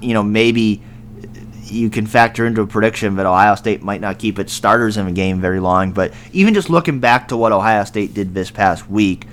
you 0.00 0.12
know, 0.12 0.22
maybe 0.22 0.82
you 1.64 1.88
can 1.88 2.06
factor 2.06 2.44
into 2.46 2.60
a 2.60 2.66
prediction 2.66 3.16
that 3.16 3.26
Ohio 3.26 3.54
State 3.54 3.82
might 3.82 4.00
not 4.00 4.18
keep 4.18 4.38
its 4.38 4.52
starters 4.52 4.96
in 4.96 5.06
the 5.06 5.12
game 5.12 5.40
very 5.40 5.60
long, 5.60 5.92
but 5.92 6.12
even 6.32 6.52
just 6.52 6.68
looking 6.68 7.00
back 7.00 7.28
to 7.28 7.36
what 7.36 7.52
Ohio 7.52 7.84
State 7.84 8.12
did 8.12 8.34
this 8.34 8.50
past 8.50 8.90
week, 8.90 9.26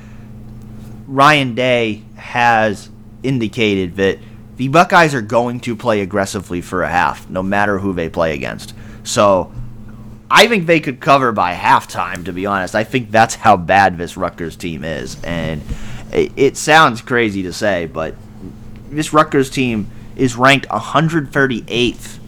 Ryan 1.08 1.56
Day 1.56 2.04
has 2.16 2.90
indicated 3.24 3.96
that 3.98 4.20
the 4.60 4.68
Buckeyes 4.68 5.16
are 5.16 5.22
going 5.22 5.62
to 5.62 5.74
play 5.74 6.02
aggressively 6.02 6.60
for 6.60 6.84
a 6.84 6.90
half, 6.90 7.30
no 7.30 7.42
matter 7.42 7.80
who 7.80 7.94
they 7.94 8.10
play 8.10 8.34
against. 8.34 8.74
So 9.06 9.54
I 10.30 10.48
think 10.48 10.66
they 10.66 10.82
could 10.82 11.00
cover 11.00 11.32
by 11.32 11.56
halftime, 11.56 12.26
to 12.26 12.34
be 12.34 12.46
honest. 12.46 12.76
I 12.76 12.84
think 12.84 13.10
that's 13.10 13.36
how 13.36 13.56
bad 13.56 13.98
this 13.98 14.18
Rutgers 14.18 14.58
team 14.58 14.84
is. 14.84 15.16
And 15.24 15.62
it, 16.12 16.34
it 16.36 16.58
sounds 16.58 17.00
crazy 17.00 17.42
to 17.44 17.54
say, 17.54 17.86
but 17.86 18.16
this 18.90 19.14
Rutgers 19.14 19.50
team 19.50 19.90
is 20.18 20.36
ranked 20.36 20.68
138th 20.68 22.20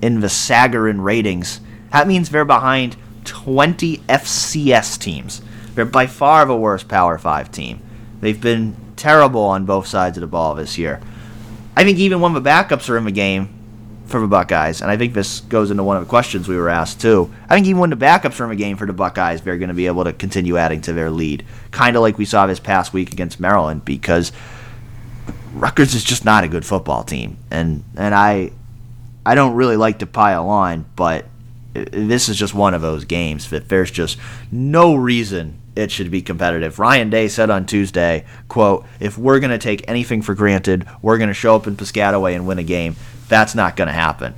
in 0.00 0.20
the 0.20 0.28
Sagarin 0.28 1.04
ratings. 1.04 1.60
That 1.92 2.08
means 2.08 2.30
they're 2.30 2.46
behind 2.46 2.96
20 3.26 3.98
FCS 3.98 4.98
teams. 4.98 5.42
They're 5.74 5.84
by 5.84 6.06
far 6.06 6.46
the 6.46 6.56
worst 6.56 6.88
Power 6.88 7.18
5 7.18 7.52
team. 7.52 7.82
They've 8.22 8.40
been 8.40 8.74
terrible 8.96 9.42
on 9.42 9.66
both 9.66 9.86
sides 9.86 10.16
of 10.16 10.22
the 10.22 10.26
ball 10.26 10.54
this 10.54 10.78
year. 10.78 11.02
I 11.76 11.84
think 11.84 11.98
even 11.98 12.20
when 12.20 12.32
the 12.34 12.40
backups 12.40 12.88
are 12.88 12.96
in 12.96 13.04
the 13.04 13.10
game 13.10 13.48
for 14.06 14.20
the 14.20 14.26
Buckeyes, 14.26 14.80
and 14.82 14.90
I 14.90 14.96
think 14.96 15.14
this 15.14 15.40
goes 15.40 15.70
into 15.70 15.82
one 15.82 15.96
of 15.96 16.04
the 16.04 16.08
questions 16.08 16.46
we 16.46 16.56
were 16.56 16.68
asked 16.68 17.00
too. 17.00 17.32
I 17.48 17.54
think 17.54 17.66
even 17.66 17.80
when 17.80 17.90
the 17.90 17.96
backups 17.96 18.38
are 18.38 18.44
in 18.44 18.50
the 18.50 18.56
game 18.56 18.76
for 18.76 18.86
the 18.86 18.92
Buckeyes, 18.92 19.42
they're 19.42 19.58
going 19.58 19.68
to 19.68 19.74
be 19.74 19.86
able 19.86 20.04
to 20.04 20.12
continue 20.12 20.56
adding 20.56 20.80
to 20.82 20.92
their 20.92 21.10
lead, 21.10 21.44
kind 21.70 21.96
of 21.96 22.02
like 22.02 22.18
we 22.18 22.24
saw 22.24 22.46
this 22.46 22.60
past 22.60 22.92
week 22.92 23.12
against 23.12 23.40
Maryland, 23.40 23.84
because 23.84 24.30
Rutgers 25.54 25.94
is 25.94 26.04
just 26.04 26.24
not 26.24 26.44
a 26.44 26.48
good 26.48 26.66
football 26.66 27.02
team, 27.02 27.38
and 27.50 27.84
and 27.96 28.14
I 28.14 28.52
I 29.24 29.34
don't 29.34 29.54
really 29.54 29.76
like 29.76 30.00
to 30.00 30.06
pile 30.06 30.48
on, 30.48 30.84
but 30.96 31.26
this 31.72 32.28
is 32.28 32.36
just 32.36 32.54
one 32.54 32.74
of 32.74 32.82
those 32.82 33.04
games 33.04 33.50
that 33.50 33.68
there's 33.68 33.90
just 33.90 34.18
no 34.52 34.94
reason 34.94 35.58
it 35.76 35.90
should 35.90 36.10
be 36.10 36.22
competitive. 36.22 36.78
Ryan 36.78 37.10
Day 37.10 37.28
said 37.28 37.50
on 37.50 37.66
Tuesday, 37.66 38.24
quote, 38.48 38.86
if 39.00 39.18
we're 39.18 39.40
going 39.40 39.50
to 39.50 39.58
take 39.58 39.86
anything 39.88 40.22
for 40.22 40.34
granted, 40.34 40.86
we're 41.02 41.18
going 41.18 41.28
to 41.28 41.34
show 41.34 41.56
up 41.56 41.66
in 41.66 41.76
Piscataway 41.76 42.34
and 42.34 42.46
win 42.46 42.58
a 42.58 42.62
game. 42.62 42.96
That's 43.28 43.54
not 43.54 43.76
going 43.76 43.88
to 43.88 43.94
happen. 43.94 44.34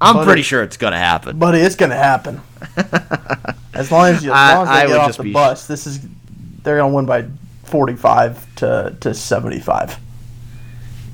I'm 0.00 0.16
But 0.16 0.24
pretty 0.26 0.42
it- 0.42 0.44
sure 0.44 0.62
it's 0.62 0.76
going 0.76 0.92
to 0.92 0.98
happen. 0.98 1.38
Buddy, 1.38 1.58
it's 1.60 1.74
gonna 1.74 1.94
happen. 1.96 2.42
as 3.74 3.90
long 3.90 4.06
as 4.08 4.22
you, 4.24 4.30
as 4.32 4.54
long 4.54 4.62
as 4.64 4.68
I 4.68 4.80
they 4.86 4.92
would 4.92 4.98
get 4.98 5.00
off 5.10 5.16
the 5.16 5.32
bus, 5.32 5.66
this 5.66 5.86
is 5.86 6.00
they're 6.62 6.76
gonna 6.76 6.94
win 6.94 7.06
by 7.06 7.24
forty-five 7.64 8.54
to 8.56 8.94
to 9.00 9.14
seventy-five. 9.14 9.96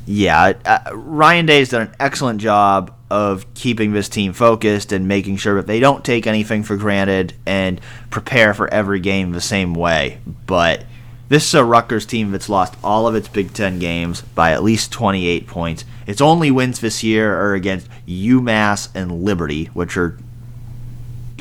Yeah, 0.07 0.55
uh, 0.64 0.94
Ryan 0.94 1.46
Day's 1.46 1.70
done 1.70 1.82
an 1.82 1.94
excellent 2.00 2.40
job 2.40 2.94
of 3.09 3.53
keeping 3.55 3.92
this 3.92 4.09
team 4.09 4.32
focused 4.32 4.90
and 4.90 5.07
making 5.07 5.36
sure 5.36 5.57
that 5.57 5.66
they 5.66 5.80
don't 5.80 6.05
take 6.05 6.26
anything 6.26 6.62
for 6.62 6.76
granted 6.76 7.34
and 7.46 7.80
prepare 8.11 8.55
for 8.55 8.72
every 8.72 9.00
game 9.00 9.32
the 9.32 9.40
same 9.40 9.74
way. 9.74 10.18
But 10.46 10.84
this 11.28 11.46
is 11.46 11.55
a 11.55 11.64
Rutgers 11.64 12.05
team 12.05 12.30
that's 12.30 12.48
lost 12.48 12.74
all 12.82 13.07
of 13.07 13.14
its 13.14 13.28
Big 13.28 13.55
Ten 13.55 13.78
games 13.78 14.22
by 14.22 14.53
at 14.53 14.62
least 14.62 14.92
28 14.92 15.46
points. 15.46 15.84
Its 16.07 16.20
only 16.20 16.50
wins 16.50 16.80
this 16.80 17.03
year 17.03 17.38
are 17.38 17.55
against 17.55 17.88
UMass 18.09 18.88
and 18.94 19.24
Liberty, 19.24 19.66
which 19.66 19.96
are 19.96 20.18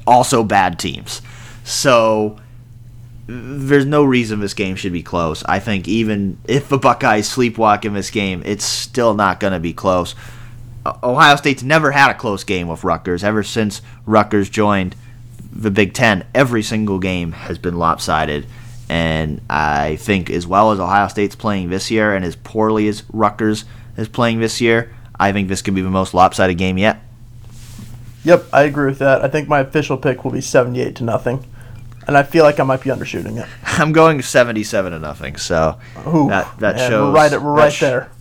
also 0.06 0.44
bad 0.44 0.78
teams. 0.78 1.22
So 1.64 2.40
there's 3.32 3.86
no 3.86 4.04
reason 4.04 4.40
this 4.40 4.54
game 4.54 4.76
should 4.76 4.94
be 4.94 5.04
close. 5.04 5.44
I 5.46 5.60
think 5.60 5.88
even 5.88 6.38
if 6.48 6.70
the 6.70 6.78
Buckeyes 6.78 7.30
sleepwalk 7.30 7.86
in 7.86 7.94
this 7.94 8.10
game, 8.10 8.42
it's 8.46 8.66
still 8.66 9.14
not 9.14 9.40
going 9.40 9.54
to 9.54 9.60
be 9.60 9.74
close. 9.74 10.16
Ohio 10.86 11.36
State's 11.36 11.64
never 11.64 11.92
had 11.92 12.12
a 12.12 12.16
close 12.16 12.44
game 12.44 12.68
with 12.68 12.84
Rutgers 12.84 13.24
ever 13.24 13.44
since 13.44 13.82
Rutgers 14.06 14.50
joined 14.50 14.96
the 15.52 15.72
Big 15.72 15.94
Ten. 15.94 16.26
Every 16.34 16.64
single 16.64 17.00
game 17.00 17.32
has 17.34 17.58
been 17.58 17.78
lopsided. 17.78 18.48
And 18.90 19.40
I 19.50 19.96
think, 19.96 20.30
as 20.30 20.46
well 20.46 20.72
as 20.74 20.80
Ohio 20.80 21.08
State's 21.08 21.36
playing 21.36 21.70
this 21.70 21.90
year, 21.90 22.14
and 22.14 22.26
as 22.26 22.36
poorly 22.36 22.90
as 22.90 23.04
Rutgers 23.14 23.64
is 23.96 24.10
playing 24.10 24.42
this 24.42 24.60
year, 24.60 24.94
I 25.18 25.32
think 25.32 25.48
this 25.48 25.62
could 25.62 25.76
be 25.76 25.82
the 25.82 25.90
most 25.90 26.14
lopsided 26.14 26.58
game 26.58 26.78
yet. 26.78 27.00
Yep, 28.26 28.46
I 28.52 28.64
agree 28.64 28.88
with 28.88 29.00
that. 29.00 29.24
I 29.24 29.30
think 29.30 29.48
my 29.48 29.62
official 29.62 29.98
pick 29.98 30.26
will 30.26 30.32
be 30.32 30.42
seventy-eight 30.42 30.96
to 30.98 31.06
nothing, 31.06 31.46
and 32.08 32.18
I 32.18 32.24
feel 32.24 32.44
like 32.44 32.60
I 32.60 32.64
might 32.64 32.82
be 32.82 32.90
undershooting 32.90 33.42
it. 33.42 33.48
I'm 33.64 33.92
going 33.92 34.22
77 34.22 34.92
to 34.92 35.00
nothing. 35.00 35.38
So 35.38 35.80
Ooh, 36.08 36.28
that 36.30 36.60
that 36.60 36.76
man, 36.78 36.90
shows 36.90 37.14
we're 37.14 37.20
right. 37.20 37.42
We're 37.42 37.56
that 37.58 37.74
sh- 37.74 37.80
there. 37.82 38.12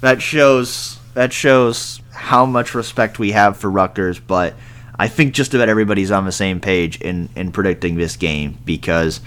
that 0.00 0.22
shows 0.22 0.98
that 1.14 1.32
shows 1.32 2.00
how 2.12 2.46
much 2.46 2.74
respect 2.74 3.18
we 3.18 3.32
have 3.32 3.56
for 3.56 3.70
Rutgers, 3.70 4.18
but 4.20 4.54
I 5.00 5.08
think 5.08 5.32
just 5.32 5.54
about 5.54 5.68
everybody's 5.70 6.10
on 6.10 6.26
the 6.26 6.32
same 6.32 6.60
page 6.60 7.00
in, 7.00 7.30
in 7.34 7.52
predicting 7.52 7.96
this 7.96 8.16
game 8.16 8.58
because 8.66 9.20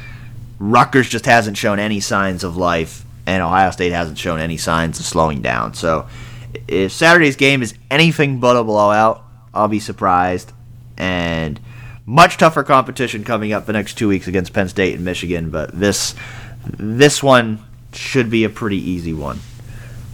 Rutgers 0.59 1.09
just 1.09 1.26
hasn't 1.26 1.57
shown 1.57 1.80
any 1.80 1.99
signs 1.99 2.43
of 2.43 2.55
life 2.55 3.03
and 3.26 3.41
Ohio 3.41 3.71
State 3.71 3.91
hasn't 3.91 4.19
shown 4.19 4.39
any 4.39 4.57
signs 4.57 4.99
of 4.99 5.05
slowing 5.05 5.41
down. 5.41 5.74
So 5.74 6.07
if 6.67 6.91
Saturday's 6.91 7.36
game 7.36 7.63
is 7.63 7.74
anything 7.89 8.39
but 8.39 8.55
a 8.55 8.63
blowout, 8.63 9.24
I'll 9.53 9.67
be 9.67 9.80
surprised. 9.80 10.51
And 10.97 11.59
much 12.06 12.38
tougher 12.38 12.64
competition 12.64 13.24
coming 13.24 13.54
up 13.54 13.66
the 13.66 13.74
next 13.74 13.97
two 13.97 14.08
weeks 14.08 14.28
against 14.28 14.54
Penn 14.54 14.68
State 14.68 14.95
and 14.95 15.06
Michigan, 15.06 15.49
but 15.49 15.72
this 15.78 16.16
this 16.78 17.22
one 17.22 17.60
should 17.93 18.30
be 18.30 18.43
a 18.43 18.49
pretty 18.49 18.78
easy 18.78 19.14
one. 19.14 19.39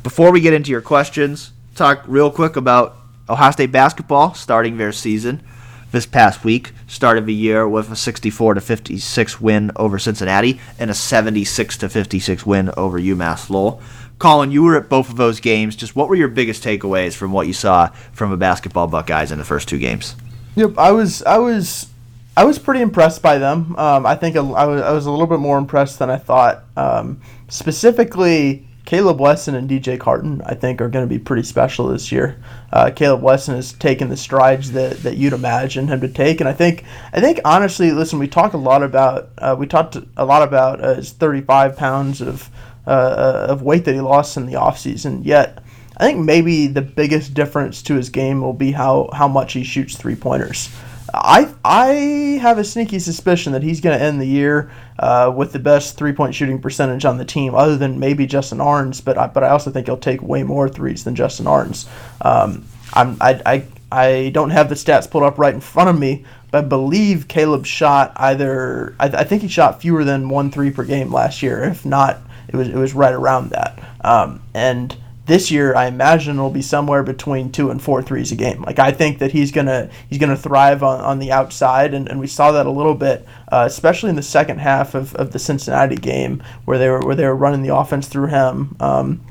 Before 0.03 0.31
we 0.31 0.41
get 0.41 0.53
into 0.53 0.71
your 0.71 0.81
questions, 0.81 1.51
talk 1.75 2.03
real 2.07 2.31
quick 2.31 2.55
about 2.55 2.97
Ohio 3.29 3.51
State 3.51 3.71
basketball 3.71 4.33
starting 4.33 4.77
their 4.77 4.91
season 4.91 5.43
this 5.91 6.05
past 6.05 6.43
week. 6.43 6.73
Started 6.87 7.25
the 7.25 7.33
year 7.33 7.67
with 7.67 7.91
a 7.91 7.95
64 7.95 8.55
to 8.55 8.61
56 8.61 9.41
win 9.41 9.71
over 9.75 9.99
Cincinnati 9.99 10.59
and 10.77 10.89
a 10.89 10.93
76 10.93 11.77
to 11.77 11.89
56 11.89 12.45
win 12.45 12.71
over 12.75 12.99
UMass 12.99 13.49
Lowell. 13.49 13.81
Colin, 14.17 14.51
you 14.51 14.63
were 14.63 14.75
at 14.75 14.89
both 14.89 15.09
of 15.09 15.15
those 15.15 15.39
games. 15.39 15.75
Just 15.75 15.95
what 15.95 16.09
were 16.09 16.15
your 16.15 16.27
biggest 16.27 16.63
takeaways 16.63 17.13
from 17.13 17.31
what 17.31 17.47
you 17.47 17.53
saw 17.53 17.87
from 18.11 18.31
the 18.31 18.37
basketball 18.37 18.87
Buckeyes 18.87 19.31
in 19.31 19.37
the 19.37 19.45
first 19.45 19.69
two 19.69 19.77
games? 19.77 20.15
Yep, 20.59 20.77
I 20.77 20.91
was 20.91 21.23
I 21.23 21.37
was 21.37 21.87
I 22.35 22.43
was 22.43 22.59
pretty 22.59 22.81
impressed 22.81 23.21
by 23.21 23.37
them. 23.37 23.77
Um, 23.77 24.05
I 24.05 24.15
think 24.15 24.35
I 24.35 24.41
was, 24.41 24.81
I 24.81 24.91
was 24.91 25.05
a 25.05 25.09
little 25.09 25.25
bit 25.25 25.39
more 25.39 25.57
impressed 25.57 25.99
than 25.99 26.09
I 26.09 26.17
thought. 26.17 26.65
Um, 26.75 27.21
specifically, 27.47 28.67
Caleb 28.83 29.21
Wesson 29.21 29.55
and 29.55 29.69
DJ 29.69 29.97
Carton, 29.97 30.41
I 30.45 30.55
think, 30.55 30.81
are 30.81 30.89
going 30.89 31.05
to 31.05 31.09
be 31.09 31.17
pretty 31.17 31.43
special 31.43 31.87
this 31.87 32.11
year. 32.11 32.43
Uh, 32.73 32.91
Caleb 32.93 33.21
Wesson 33.21 33.55
has 33.55 33.71
taken 33.71 34.09
the 34.09 34.17
strides 34.17 34.73
that, 34.73 34.97
that 35.03 35.15
you'd 35.15 35.31
imagine 35.31 35.87
him 35.87 36.01
to 36.01 36.09
take, 36.09 36.41
and 36.41 36.49
I 36.49 36.53
think 36.53 36.83
I 37.13 37.21
think 37.21 37.39
honestly, 37.45 37.93
listen, 37.93 38.19
we 38.19 38.27
talk 38.27 38.51
a 38.51 38.57
lot 38.57 38.83
about 38.83 39.29
uh, 39.37 39.55
we 39.57 39.65
talked 39.65 39.95
a 40.17 40.25
lot 40.25 40.45
about 40.45 40.83
uh, 40.83 40.95
his 40.95 41.13
35 41.13 41.77
pounds 41.77 42.19
of 42.19 42.49
uh, 42.85 43.45
of 43.47 43.61
weight 43.61 43.85
that 43.85 43.93
he 43.93 44.01
lost 44.01 44.35
in 44.35 44.45
the 44.45 44.55
offseason, 44.55 45.21
yet. 45.23 45.63
I 45.99 46.05
think 46.05 46.19
maybe 46.19 46.67
the 46.67 46.81
biggest 46.81 47.33
difference 47.33 47.81
to 47.83 47.95
his 47.95 48.09
game 48.09 48.41
will 48.41 48.53
be 48.53 48.71
how, 48.71 49.09
how 49.13 49.27
much 49.27 49.53
he 49.53 49.63
shoots 49.63 49.97
three 49.97 50.15
pointers. 50.15 50.69
I 51.13 51.51
I 51.65 52.39
have 52.41 52.57
a 52.57 52.63
sneaky 52.63 52.99
suspicion 52.99 53.53
that 53.53 53.63
he's 53.63 53.81
going 53.81 53.97
to 53.97 54.03
end 54.03 54.21
the 54.21 54.27
year 54.27 54.71
uh, 54.99 55.33
with 55.35 55.53
the 55.53 55.59
best 55.59 55.97
three 55.97 56.13
point 56.13 56.35
shooting 56.35 56.61
percentage 56.61 57.03
on 57.03 57.17
the 57.17 57.25
team, 57.25 57.55
other 57.55 57.77
than 57.77 57.99
maybe 57.99 58.25
Justin 58.25 58.61
Ahrens. 58.61 59.01
But 59.01 59.17
I, 59.17 59.27
but 59.27 59.43
I 59.43 59.49
also 59.49 59.71
think 59.71 59.87
he'll 59.87 59.97
take 59.97 60.21
way 60.21 60.43
more 60.43 60.69
threes 60.69 61.03
than 61.03 61.15
Justin 61.15 61.47
Ahrens. 61.47 61.87
Um, 62.21 62.65
I'm 62.93 63.17
I, 63.21 63.41
I 63.45 63.65
I 63.91 64.29
don't 64.33 64.51
have 64.51 64.69
the 64.69 64.75
stats 64.75 65.09
pulled 65.09 65.23
up 65.23 65.37
right 65.37 65.53
in 65.53 65.61
front 65.61 65.89
of 65.89 65.97
me, 65.97 66.25
but 66.51 66.65
I 66.65 66.67
believe 66.67 67.27
Caleb 67.27 67.65
shot 67.65 68.13
either. 68.15 68.95
I, 68.99 69.07
I 69.07 69.23
think 69.23 69.41
he 69.41 69.47
shot 69.47 69.81
fewer 69.81 70.03
than 70.03 70.29
one 70.29 70.51
three 70.51 70.71
per 70.71 70.83
game 70.83 71.11
last 71.11 71.41
year. 71.41 71.63
If 71.63 71.85
not, 71.85 72.19
it 72.47 72.55
was 72.55 72.69
it 72.69 72.75
was 72.75 72.93
right 72.93 73.13
around 73.13 73.49
that. 73.49 73.79
Um, 74.01 74.41
and 74.53 74.95
this 75.29 75.51
year, 75.51 75.75
I 75.75 75.85
imagine 75.85 76.37
it'll 76.37 76.49
be 76.49 76.63
somewhere 76.63 77.03
between 77.03 77.51
two 77.51 77.69
and 77.69 77.81
four 77.81 78.01
threes 78.01 78.31
a 78.31 78.35
game. 78.35 78.63
Like 78.63 78.79
I 78.79 78.91
think 78.91 79.19
that 79.19 79.31
he's 79.31 79.51
gonna 79.51 79.89
he's 80.09 80.17
gonna 80.17 80.35
thrive 80.35 80.81
on, 80.81 80.99
on 81.01 81.19
the 81.19 81.31
outside, 81.31 81.93
and, 81.93 82.09
and 82.09 82.19
we 82.19 82.25
saw 82.25 82.51
that 82.51 82.65
a 82.65 82.71
little 82.71 82.95
bit, 82.95 83.27
uh, 83.51 83.63
especially 83.67 84.09
in 84.09 84.15
the 84.15 84.23
second 84.23 84.57
half 84.57 84.95
of, 84.95 85.15
of 85.15 85.31
the 85.31 85.37
Cincinnati 85.37 85.95
game 85.95 86.43
where 86.65 86.79
they 86.79 86.89
were 86.89 86.99
where 87.01 87.15
they 87.15 87.25
were 87.25 87.35
running 87.35 87.61
the 87.61 87.73
offense 87.73 88.07
through 88.07 88.27
him 88.27 88.75
um, 88.79 89.21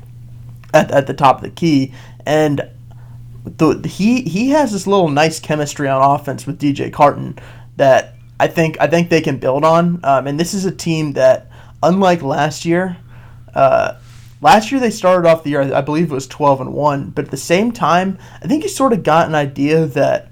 at, 0.73 0.89
at 0.89 1.05
the 1.05 1.13
top 1.13 1.37
of 1.37 1.41
the 1.43 1.49
key, 1.49 1.93
and 2.25 2.69
the, 3.43 3.85
he 3.85 4.21
he 4.21 4.51
has 4.51 4.71
this 4.71 4.87
little 4.87 5.09
nice 5.09 5.37
chemistry 5.41 5.89
on 5.89 6.01
offense 6.01 6.47
with 6.47 6.61
DJ 6.61 6.93
Carton 6.93 7.37
that 7.75 8.15
I 8.39 8.47
think 8.47 8.77
I 8.79 8.87
think 8.87 9.09
they 9.09 9.21
can 9.21 9.37
build 9.37 9.65
on, 9.65 9.99
um, 10.05 10.27
and 10.27 10.39
this 10.39 10.53
is 10.53 10.63
a 10.63 10.71
team 10.71 11.13
that 11.13 11.51
unlike 11.83 12.23
last 12.23 12.63
year. 12.63 12.95
Uh, 13.53 13.98
Last 14.41 14.71
year 14.71 14.79
they 14.79 14.89
started 14.89 15.27
off 15.27 15.43
the 15.43 15.49
year, 15.49 15.73
I 15.73 15.81
believe 15.81 16.11
it 16.11 16.13
was 16.13 16.27
12 16.27 16.61
and 16.61 16.73
1, 16.73 17.09
but 17.09 17.25
at 17.25 17.31
the 17.31 17.37
same 17.37 17.71
time, 17.71 18.17
I 18.41 18.47
think 18.47 18.63
you 18.63 18.69
sort 18.69 18.93
of 18.93 19.03
got 19.03 19.27
an 19.27 19.35
idea 19.35 19.85
that 19.85 20.31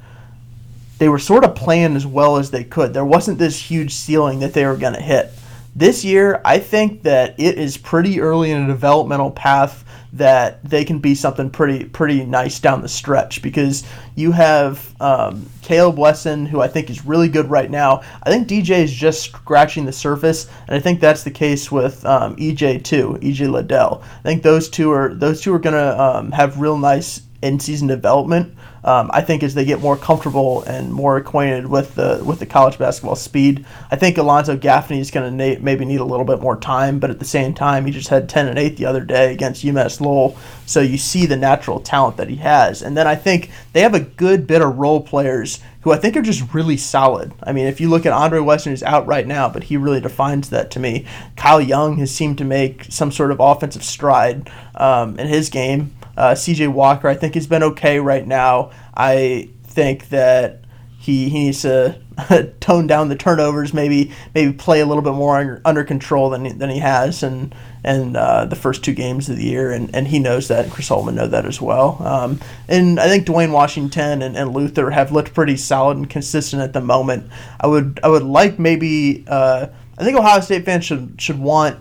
they 0.98 1.10
were 1.10 1.20
sort 1.20 1.44
of 1.44 1.56
playing 1.56 1.96
as 1.96 2.08
well 2.08 2.38
as 2.38 2.52
they 2.52 2.64
could. 2.64 2.94
There 2.94 3.06
wasn't 3.06 3.38
this 3.38 3.70
huge 3.70 3.94
ceiling 3.94 4.40
that 4.40 4.54
they 4.54 4.66
were 4.66 4.78
going 4.78 4.94
to 4.94 5.02
hit. 5.02 5.32
This 5.78 6.04
year, 6.04 6.42
I 6.44 6.58
think 6.58 7.04
that 7.04 7.36
it 7.40 7.60
is 7.60 7.78
pretty 7.78 8.20
early 8.20 8.50
in 8.50 8.64
a 8.64 8.66
developmental 8.66 9.30
path 9.30 9.86
that 10.14 10.68
they 10.68 10.84
can 10.84 10.98
be 10.98 11.14
something 11.14 11.52
pretty 11.52 11.86
pretty 11.86 12.26
nice 12.26 12.60
down 12.60 12.82
the 12.82 12.88
stretch 12.88 13.44
because 13.44 13.84
you 14.16 14.32
have 14.32 15.00
um, 15.00 15.48
Caleb 15.62 16.00
Wesson, 16.00 16.48
who 16.48 16.62
I 16.62 16.68
think 16.68 16.90
is 16.90 17.06
really 17.06 17.30
good 17.30 17.52
right 17.52 17.70
now. 17.70 18.02
I 18.24 18.32
think 18.32 18.48
DJ 18.48 18.80
is 18.80 18.92
just 18.92 19.22
scratching 19.22 19.86
the 19.86 19.92
surface, 19.92 20.50
and 20.68 20.76
I 20.76 20.80
think 20.80 21.00
that's 21.00 21.22
the 21.22 21.30
case 21.30 21.72
with 21.72 22.04
um, 22.08 22.36
EJ 22.38 22.84
too, 22.84 23.20
EJ 23.22 23.52
Liddell. 23.52 24.02
I 24.04 24.24
think 24.24 24.42
those 24.42 24.70
two 24.70 24.92
are 24.92 25.14
those 25.14 25.42
two 25.42 25.54
are 25.54 25.60
gonna 25.60 25.96
um, 25.96 26.32
have 26.32 26.60
real 26.60 26.80
nice 26.80 27.22
in 27.44 27.60
season 27.60 27.88
development 27.88 28.58
um, 28.84 29.10
I 29.14 29.22
think 29.22 29.44
as 29.44 29.54
they 29.54 29.66
get 29.66 29.80
more 29.80 29.98
comfortable 29.98 30.64
and 30.64 30.94
more 30.94 31.18
acquainted 31.18 31.68
with 31.68 31.96
the 31.96 32.22
with 32.26 32.40
the 32.40 32.46
college 32.46 32.78
basketball 32.78 33.16
speed, 33.16 33.66
I 33.92 33.96
think 33.96 34.18
Alonzo 34.18 34.56
Gaffney 34.56 35.00
is 35.00 35.12
going 35.12 35.38
to 35.38 35.56
na- 35.56 35.60
maybe 35.62 35.86
need 35.86 36.00
a 36.00 36.06
little 36.06 36.26
bit 36.26 36.42
more 36.42 36.58
time. 36.58 37.00
But 37.00 37.10
at 37.10 37.20
the 37.20 37.26
same 37.26 37.54
time, 37.54 37.86
he 37.86 37.92
just 37.92 38.10
had 38.10 38.30
10 38.30 38.48
and 38.48 38.60
8 38.60 38.78
the 38.78 38.86
other 38.86 39.04
day 39.04 39.34
against 39.34 39.66
UMass 39.66 40.00
Lowell, 40.00 40.38
so 40.66 40.82
you 40.82 40.98
see 40.98 41.26
the 41.26 41.38
natural 41.38 41.80
talent 41.80 42.18
that 42.18 42.30
he 42.30 42.38
has. 42.38 42.82
And 42.82 42.96
then 42.96 43.08
I 43.08 43.16
think 43.16 43.52
they 43.74 43.82
have 43.82 43.94
a 43.94 44.00
good 44.00 44.48
bit 44.48 44.62
of 44.62 44.78
role 44.78 45.02
players 45.02 45.60
who 45.88 45.94
I 45.94 45.98
think 45.98 46.18
are 46.18 46.22
just 46.22 46.54
really 46.54 46.76
solid. 46.76 47.34
I 47.44 47.54
mean, 47.54 47.66
if 47.66 47.80
you 47.80 47.90
look 47.90 48.06
at 48.06 48.12
Andre 48.12 48.40
Wesson, 48.40 48.74
who's 48.74 48.84
out 48.84 49.08
right 49.08 49.26
now, 49.26 49.48
but 49.48 49.64
he 49.64 49.78
really 49.78 50.02
defines 50.02 50.50
that 50.50 50.70
to 50.72 50.82
me. 50.82 51.06
Kyle 51.38 51.62
Young 51.62 51.96
has 51.98 52.14
seemed 52.14 52.38
to 52.40 52.44
make 52.44 52.86
some 52.90 53.10
sort 53.10 53.32
of 53.32 53.40
offensive 53.40 53.86
stride 53.86 54.50
um, 54.76 55.18
in 55.18 55.28
his 55.28 55.50
game. 55.50 55.94
Uh, 56.18 56.34
CJ 56.34 56.74
Walker, 56.74 57.08
I 57.08 57.14
think, 57.14 57.36
has 57.36 57.48
been 57.48 57.64
okay 57.64 58.00
right 58.00 58.26
now. 58.26 58.72
I 58.96 59.50
think 59.64 60.10
that 60.10 60.64
he, 61.00 61.30
he 61.30 61.46
needs 61.46 61.62
to 61.62 62.02
tone 62.60 62.88
down 62.88 63.10
the 63.10 63.16
turnovers, 63.16 63.74
maybe 63.74 64.12
maybe 64.34 64.52
play 64.52 64.82
a 64.82 64.86
little 64.86 65.04
bit 65.04 65.14
more 65.14 65.62
under, 65.64 65.84
control 65.84 66.30
than, 66.30 66.58
than 66.58 66.70
he 66.70 66.80
has 66.80 67.24
and 67.24 67.54
and 67.84 68.18
uh, 68.18 68.44
the 68.46 68.56
first 68.56 68.84
two 68.84 68.94
games 68.94 69.30
of 69.30 69.38
the 69.38 69.46
year, 69.46 69.72
and, 69.72 69.94
and 69.96 70.08
he 70.08 70.20
knows 70.20 70.50
that, 70.50 70.66
and 70.66 70.74
Chris 70.74 70.90
Holtmann 70.90 71.14
know 71.14 71.28
that 71.28 71.46
as 71.46 71.62
well. 71.62 71.98
Um, 72.02 72.42
and 72.68 73.00
I 73.00 73.08
think 73.08 73.26
Duane 73.26 73.54
Washington 73.54 74.22
and, 74.22 74.36
and 74.36 74.52
Luther 74.52 74.90
have 74.90 75.14
looked 75.14 75.34
pretty 75.34 75.56
solid 75.56 75.96
and 75.96 76.10
consistent 76.10 76.62
at 76.62 76.74
the 76.74 76.82
moment. 76.82 77.32
I 77.62 77.68
would 77.68 78.00
I 78.04 78.10
would 78.10 78.24
like 78.24 78.60
maybe 78.60 79.24
uh, 79.28 79.68
I 79.98 80.04
think 80.04 80.18
Ohio 80.18 80.42
State 80.42 80.66
fans 80.66 80.84
should 80.84 81.22
should 81.22 81.40
want 81.40 81.80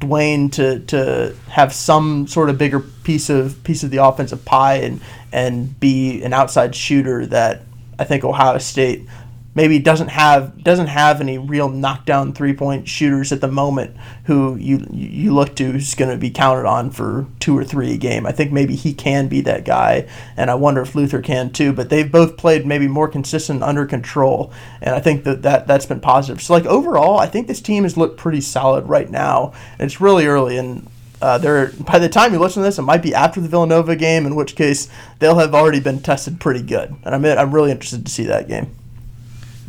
Duane 0.00 0.50
to 0.50 0.80
to 0.80 1.36
have 1.48 1.72
some 1.72 2.26
sort 2.26 2.50
of 2.50 2.58
bigger 2.58 2.80
piece 2.80 3.30
of 3.30 3.62
piece 3.64 3.82
of 3.82 3.90
the 3.90 3.98
offensive 3.98 4.44
pie 4.44 4.76
and 4.76 5.00
and 5.32 5.78
be 5.78 6.22
an 6.22 6.32
outside 6.32 6.74
shooter 6.74 7.26
that 7.26 7.62
I 7.98 8.04
think 8.04 8.24
Ohio 8.24 8.58
State 8.58 9.06
maybe 9.54 9.78
doesn't 9.78 10.08
have 10.08 10.62
doesn't 10.62 10.86
have 10.86 11.20
any 11.20 11.36
real 11.36 11.68
knockdown 11.68 12.32
three 12.32 12.54
point 12.54 12.88
shooters 12.88 13.32
at 13.32 13.40
the 13.40 13.48
moment 13.48 13.96
who 14.24 14.56
you 14.56 14.86
you 14.92 15.34
look 15.34 15.54
to 15.56 15.72
who's 15.72 15.94
going 15.94 16.10
to 16.10 16.16
be 16.16 16.30
counted 16.30 16.66
on 16.66 16.90
for 16.90 17.26
two 17.40 17.56
or 17.56 17.64
three 17.64 17.94
a 17.94 17.96
game. 17.96 18.26
I 18.26 18.32
think 18.32 18.52
maybe 18.52 18.76
he 18.76 18.94
can 18.94 19.28
be 19.28 19.40
that 19.42 19.64
guy, 19.64 20.08
and 20.36 20.50
I 20.50 20.54
wonder 20.54 20.82
if 20.82 20.94
Luther 20.94 21.20
can 21.20 21.50
too. 21.50 21.72
But 21.72 21.90
they've 21.90 22.10
both 22.10 22.36
played 22.36 22.66
maybe 22.66 22.88
more 22.88 23.08
consistent 23.08 23.62
under 23.62 23.86
control, 23.86 24.52
and 24.80 24.94
I 24.94 25.00
think 25.00 25.24
that, 25.24 25.42
that 25.42 25.66
that's 25.66 25.86
been 25.86 26.00
positive. 26.00 26.42
So 26.42 26.54
like 26.54 26.66
overall, 26.66 27.18
I 27.18 27.26
think 27.26 27.46
this 27.46 27.60
team 27.60 27.82
has 27.82 27.96
looked 27.96 28.18
pretty 28.18 28.40
solid 28.40 28.88
right 28.88 29.10
now. 29.10 29.52
It's 29.78 30.00
really 30.00 30.26
early 30.26 30.56
and. 30.56 30.88
Uh, 31.22 31.36
they're 31.36 31.70
by 31.72 31.98
the 31.98 32.08
time 32.08 32.32
you 32.32 32.38
listen 32.38 32.62
to 32.62 32.66
this, 32.66 32.78
it 32.78 32.82
might 32.82 33.02
be 33.02 33.14
after 33.14 33.42
the 33.42 33.48
Villanova 33.48 33.94
game, 33.94 34.24
in 34.24 34.34
which 34.34 34.56
case 34.56 34.88
they'll 35.18 35.38
have 35.38 35.54
already 35.54 35.78
been 35.78 36.00
tested 36.00 36.40
pretty 36.40 36.62
good, 36.62 36.96
and 37.04 37.14
I'm 37.14 37.22
I'm 37.26 37.54
really 37.54 37.70
interested 37.70 38.06
to 38.06 38.10
see 38.10 38.24
that 38.24 38.48
game 38.48 38.74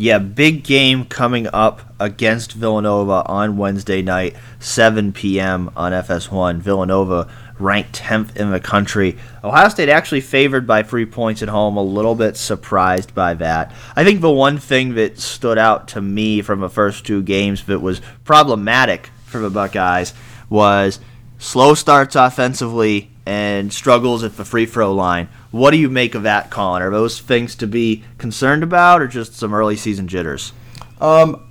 yeah, 0.02 0.18
big 0.18 0.64
game 0.64 1.06
coming 1.06 1.48
up 1.54 1.94
against 2.00 2.54
Villanova 2.54 3.22
on 3.28 3.56
Wednesday 3.56 4.02
night, 4.02 4.36
7 4.60 5.14
p.m. 5.14 5.70
on 5.76 5.92
FS1. 5.92 6.58
Villanova 6.58 7.32
ranked 7.60 8.02
10th 8.02 8.36
in 8.36 8.50
the 8.50 8.60
country. 8.60 9.16
Ohio 9.44 9.70
State 9.70 9.90
actually 9.90 10.22
favored 10.22 10.66
by 10.66 10.82
three 10.82 11.06
points 11.06 11.44
at 11.44 11.50
home, 11.50 11.78
a 11.78 11.84
little 11.84 12.16
bit 12.16 12.36
surprised 12.36 13.14
by 13.14 13.36
that. 13.36 13.76
I 13.96 14.04
think 14.04 14.22
the 14.22 14.32
one 14.32 14.58
thing 14.58 14.96
that 14.96 15.20
stood 15.20 15.60
out 15.60 15.90
to 15.90 16.02
me 16.02 16.42
from 16.42 16.62
the 16.62 16.70
first 16.70 17.06
two 17.06 17.22
games 17.22 17.66
that 17.66 17.80
was 17.80 18.02
problematic 18.24 19.12
for 19.26 19.38
the 19.38 19.52
Buckeyes 19.52 20.16
was 20.50 21.00
slow 21.38 21.76
starts 21.76 22.16
offensively 22.16 23.12
and 23.28 23.72
struggles 23.72 24.24
at 24.24 24.36
the 24.36 24.46
free 24.46 24.66
throw 24.66 24.96
line. 24.96 25.30
What 25.52 25.72
do 25.72 25.78
you 25.78 25.90
make 25.90 26.16
of 26.16 26.24
that, 26.24 26.50
Colin? 26.50 26.82
Are 26.82 26.90
those 26.90 27.20
things 27.20 27.56
to 27.56 27.68
be 27.68 28.04
concerned 28.18 28.64
about, 28.64 29.02
or 29.02 29.08
just 29.08 29.34
some 29.34 29.54
early 29.54 29.76
season 29.76 30.08
jitters? 30.08 30.54
Um, 31.02 31.48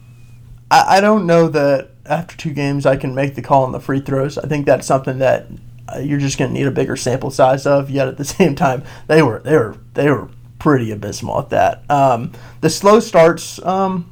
I, 0.70 0.96
I 0.96 1.00
don't 1.00 1.26
know 1.26 1.48
that 1.48 1.90
after 2.06 2.36
two 2.36 2.52
games 2.52 2.86
I 2.86 2.96
can 2.96 3.14
make 3.14 3.34
the 3.34 3.42
call 3.42 3.64
on 3.64 3.72
the 3.72 3.80
free 3.80 4.00
throws. 4.00 4.38
I 4.38 4.48
think 4.48 4.66
that's 4.66 4.86
something 4.86 5.18
that 5.18 5.46
uh, 5.94 5.98
you're 5.98 6.18
just 6.18 6.38
going 6.38 6.50
to 6.50 6.58
need 6.58 6.66
a 6.66 6.70
bigger 6.70 6.96
sample 6.96 7.30
size 7.30 7.66
of. 7.66 7.90
Yet 7.90 8.08
at 8.08 8.16
the 8.16 8.24
same 8.36 8.54
time, 8.54 8.82
they 9.06 9.22
were 9.22 9.40
they 9.40 9.56
were 9.56 9.76
they 9.94 10.10
were 10.10 10.30
pretty 10.58 10.90
abysmal 10.90 11.38
at 11.38 11.50
that. 11.50 11.90
Um, 11.90 12.32
the 12.60 12.70
slow 12.70 13.00
starts. 13.00 13.64
Um, 13.64 14.10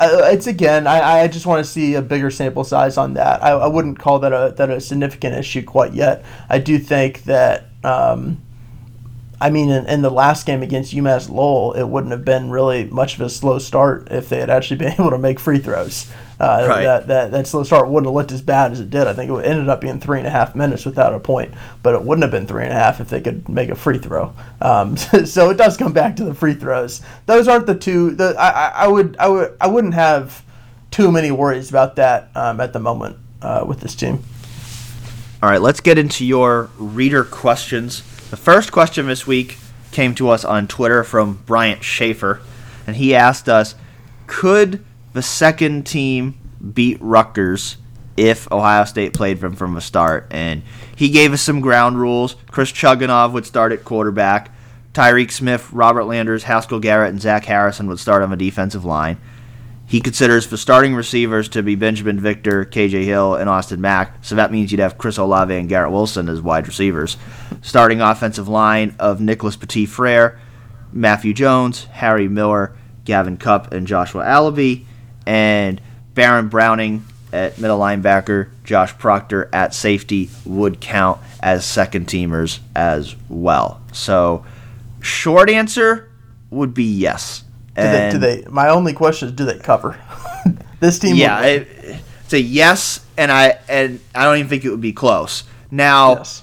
it's 0.00 0.46
again, 0.46 0.86
I, 0.86 1.22
I 1.22 1.28
just 1.28 1.44
want 1.44 1.64
to 1.64 1.70
see 1.70 1.94
a 1.94 2.02
bigger 2.02 2.30
sample 2.30 2.62
size 2.62 2.96
on 2.96 3.14
that. 3.14 3.42
I, 3.42 3.50
I 3.50 3.66
wouldn't 3.66 3.98
call 3.98 4.20
that 4.20 4.32
a 4.32 4.54
that 4.56 4.70
a 4.70 4.80
significant 4.80 5.34
issue 5.34 5.62
quite 5.62 5.92
yet. 5.92 6.24
I 6.48 6.58
do 6.58 6.78
think 6.78 7.24
that 7.24 7.66
um, 7.82 8.40
I 9.40 9.50
mean, 9.50 9.70
in, 9.70 9.86
in, 9.86 10.02
the 10.02 10.10
last 10.10 10.46
game 10.46 10.62
against 10.62 10.92
UMass 10.92 11.30
Lowell, 11.30 11.72
it 11.74 11.84
wouldn't 11.84 12.10
have 12.10 12.24
been 12.24 12.50
really 12.50 12.84
much 12.84 13.14
of 13.14 13.20
a 13.20 13.30
slow 13.30 13.60
start 13.60 14.08
if 14.10 14.28
they 14.28 14.40
had 14.40 14.50
actually 14.50 14.76
been 14.78 14.92
able 14.92 15.10
to 15.10 15.18
make 15.18 15.38
free 15.38 15.58
throws. 15.58 16.10
Uh, 16.40 16.66
right. 16.68 16.82
that, 16.82 17.06
that, 17.08 17.30
that 17.32 17.46
slow 17.48 17.64
start 17.64 17.88
wouldn't 17.88 18.06
have 18.06 18.14
looked 18.14 18.30
as 18.30 18.42
bad 18.42 18.70
as 18.70 18.78
it 18.78 18.90
did. 18.90 19.08
I 19.08 19.12
think 19.12 19.30
it 19.30 19.44
ended 19.44 19.68
up 19.68 19.80
being 19.80 19.98
three 19.98 20.18
and 20.18 20.26
a 20.26 20.30
half 20.30 20.54
minutes 20.54 20.84
without 20.84 21.12
a 21.12 21.18
point, 21.18 21.52
but 21.82 21.94
it 21.94 22.02
wouldn't 22.02 22.22
have 22.22 22.30
been 22.30 22.46
three 22.46 22.62
and 22.62 22.72
a 22.72 22.76
half 22.76 23.00
if 23.00 23.08
they 23.08 23.20
could 23.20 23.48
make 23.48 23.70
a 23.70 23.74
free 23.74 23.98
throw. 23.98 24.32
Um, 24.60 24.96
so 25.24 25.50
it 25.50 25.56
does 25.56 25.76
come 25.76 25.92
back 25.92 26.16
to 26.16 26.24
the 26.24 26.34
free 26.34 26.54
throws. 26.54 27.02
Those 27.26 27.48
aren't 27.48 27.66
the 27.66 27.74
two. 27.74 28.12
The, 28.12 28.36
I, 28.38 28.68
I, 28.84 28.88
would 28.88 29.16
I 29.18 29.28
would 29.28 29.56
I 29.60 29.66
wouldn't 29.66 29.94
have 29.94 30.44
too 30.90 31.10
many 31.10 31.30
worries 31.32 31.70
about 31.70 31.96
that 31.96 32.30
um, 32.36 32.60
at 32.60 32.72
the 32.72 32.80
moment 32.80 33.16
uh, 33.42 33.64
with 33.66 33.80
this 33.80 33.94
team. 33.94 34.22
All 35.42 35.48
right, 35.48 35.60
let's 35.60 35.80
get 35.80 35.98
into 35.98 36.24
your 36.24 36.70
reader 36.78 37.24
questions. 37.24 38.02
The 38.30 38.36
first 38.36 38.72
question 38.72 39.06
this 39.06 39.26
week 39.26 39.56
came 39.90 40.14
to 40.16 40.28
us 40.28 40.44
on 40.44 40.68
Twitter 40.68 41.02
from 41.02 41.42
Bryant 41.46 41.82
Schaefer, 41.82 42.42
and 42.86 42.94
he 42.94 43.14
asked 43.14 43.48
us 43.48 43.74
Could 44.26 44.84
the 45.14 45.22
second 45.22 45.86
team 45.86 46.38
beat 46.74 46.98
Rutgers 47.00 47.78
if 48.18 48.50
Ohio 48.52 48.84
State 48.84 49.14
played 49.14 49.40
them 49.40 49.54
from 49.54 49.72
the 49.72 49.80
start? 49.80 50.26
And 50.30 50.62
he 50.94 51.08
gave 51.08 51.32
us 51.32 51.40
some 51.40 51.62
ground 51.62 51.98
rules. 51.98 52.36
Chris 52.50 52.70
Chugunov 52.70 53.32
would 53.32 53.46
start 53.46 53.72
at 53.72 53.86
quarterback. 53.86 54.50
Tyreke 54.92 55.32
Smith, 55.32 55.72
Robert 55.72 56.04
Landers, 56.04 56.42
Haskell 56.42 56.80
Garrett, 56.80 57.10
and 57.10 57.22
Zach 57.22 57.46
Harrison 57.46 57.86
would 57.86 57.98
start 57.98 58.22
on 58.22 58.28
the 58.30 58.36
defensive 58.36 58.84
line. 58.84 59.16
He 59.88 60.02
considers 60.02 60.46
the 60.46 60.58
starting 60.58 60.94
receivers 60.94 61.48
to 61.48 61.62
be 61.62 61.74
Binjimen 61.74 62.20
Victor, 62.20 62.66
KJ 62.66 63.04
Hill, 63.04 63.34
and 63.34 63.48
Austin 63.48 63.80
Mack. 63.80 64.22
So 64.22 64.34
that 64.34 64.52
means 64.52 64.70
you'd 64.70 64.80
have 64.80 64.98
Chris 64.98 65.16
Olave 65.16 65.54
and 65.54 65.66
Garrett 65.66 65.90
Wilson 65.90 66.28
as 66.28 66.42
wide 66.42 66.68
receivers. 66.68 67.16
Starting 67.62 68.02
offensive 68.02 68.48
line 68.48 68.94
of 68.98 69.22
Nicholas 69.22 69.56
Petit 69.56 69.86
Frere, 69.86 70.38
Matthew 70.92 71.32
Jones, 71.32 71.84
Harry 71.86 72.28
Miller, 72.28 72.76
Gavin 73.06 73.38
Cupp, 73.38 73.72
and 73.72 73.86
Joshua 73.86 74.24
Alabi. 74.24 74.84
And 75.26 75.80
Baron 76.12 76.48
Browning 76.48 77.04
at 77.32 77.58
middle 77.58 77.78
linebacker, 77.78 78.50
Josh 78.64 78.96
Proctor 78.98 79.48
at 79.54 79.74
safety 79.74 80.28
would 80.44 80.80
count 80.80 81.18
as 81.40 81.64
second 81.64 82.08
teamers 82.08 82.58
as 82.76 83.16
well. 83.30 83.80
So, 83.92 84.44
short 85.00 85.48
answer 85.48 86.10
would 86.50 86.74
be 86.74 86.84
yes. 86.84 87.44
Do 87.82 87.90
they, 87.90 88.10
do 88.10 88.42
they? 88.42 88.50
My 88.50 88.68
only 88.70 88.92
question 88.92 89.28
is, 89.28 89.34
do 89.34 89.44
they 89.44 89.58
cover? 89.58 89.98
this 90.80 90.98
team. 90.98 91.16
Yeah, 91.16 91.42
it, 91.42 91.68
it's 92.24 92.32
a 92.32 92.40
yes, 92.40 93.04
and 93.16 93.30
I 93.30 93.58
and 93.68 94.00
I 94.14 94.24
don't 94.24 94.38
even 94.38 94.48
think 94.48 94.64
it 94.64 94.70
would 94.70 94.80
be 94.80 94.92
close. 94.92 95.44
Now, 95.70 96.16
yes. 96.16 96.42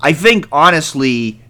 I 0.00 0.12
think 0.12 0.48
honestly, 0.52 1.40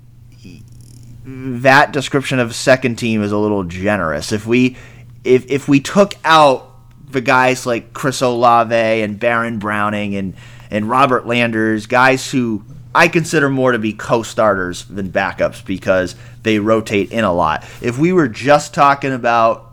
that 1.25 1.93
description 1.93 2.39
of 2.39 2.55
second 2.55 2.97
team 2.97 3.23
is 3.23 3.33
a 3.33 3.39
little 3.39 3.65
generous. 3.65 4.33
If 4.33 4.47
we 4.47 4.77
if 5.25 5.51
if 5.51 5.69
we 5.69 5.81
took 5.81 6.15
out 6.25 6.75
the 7.11 7.21
guys 7.21 7.67
like 7.67 7.93
Chris 7.93 8.21
Olave 8.23 8.75
and 8.75 9.19
Baron 9.19 9.59
Browning 9.59 10.15
and 10.17 10.35
and 10.71 10.89
Robert 10.89 11.27
Landers, 11.27 11.87
guys 11.87 12.31
who 12.31 12.65
I 12.99 13.07
consider 13.07 13.49
more 13.49 13.71
to 13.71 13.79
be 13.79 13.93
co-starters 13.93 14.85
than 14.87 15.13
backups 15.13 15.65
because 15.65 16.17
they 16.43 16.59
rotate 16.59 17.13
in 17.13 17.23
a 17.23 17.33
lot. 17.33 17.63
If 17.81 17.97
we 17.97 18.13
were 18.13 18.27
just 18.27 18.75
talking 18.75 19.13
about 19.13 19.71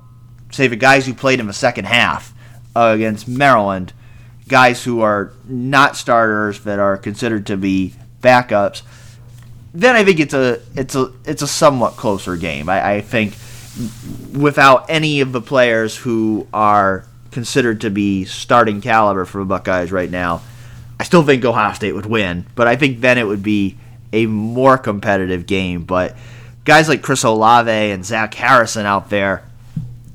say 0.52 0.68
the 0.68 0.76
guys 0.76 1.08
who 1.08 1.16
played 1.16 1.40
in 1.40 1.48
the 1.48 1.54
second 1.54 1.86
half 1.86 2.36
uh, 2.76 2.92
against 2.94 3.28
Maryland, 3.28 3.94
guys 4.48 4.84
who 4.84 5.02
are 5.02 5.34
not 5.44 5.98
starters 5.98 6.60
that 6.66 6.78
are 6.78 6.98
considered 6.98 7.48
to 7.48 7.58
be 7.58 7.96
backups, 8.22 8.84
then 9.74 9.96
I 9.96 10.04
think 10.04 10.20
it's 10.20 10.36
a 10.36 10.62
it's 10.76 10.94
a 10.94 11.12
it's 11.26 11.42
a 11.42 11.48
somewhat 11.48 11.94
closer 11.94 12.38
game. 12.38 12.70
I, 12.70 12.98
I 12.98 13.02
think 13.02 13.34
without 14.34 14.88
any 14.88 15.22
of 15.22 15.32
the 15.32 15.42
players 15.42 15.98
who 15.98 16.48
are 16.54 17.08
considered 17.32 17.82
to 17.82 17.90
be 17.90 18.26
starting 18.26 18.82
caliber 18.82 19.26
for 19.26 19.40
the 19.40 19.46
Buckeyes 19.46 19.92
right 19.92 20.12
now, 20.12 20.44
I 21.00 21.04
still 21.04 21.24
think 21.24 21.44
Ohio 21.44 21.74
State 21.74 21.94
would 21.94 22.06
win, 22.06 22.46
but 22.56 22.68
I 22.68 22.76
think 22.76 23.02
then 23.02 23.18
it 23.18 23.28
would 23.28 23.44
be 23.44 23.78
a 24.14 24.26
more 24.26 24.78
competitive 24.78 25.46
game. 25.46 25.84
But 25.84 26.16
guys 26.64 26.88
like 26.88 27.02
Chris 27.02 27.24
Olave 27.24 27.70
and 27.70 28.06
Zach 28.06 28.34
Harrison 28.34 28.86
out 28.86 29.10
there, 29.10 29.44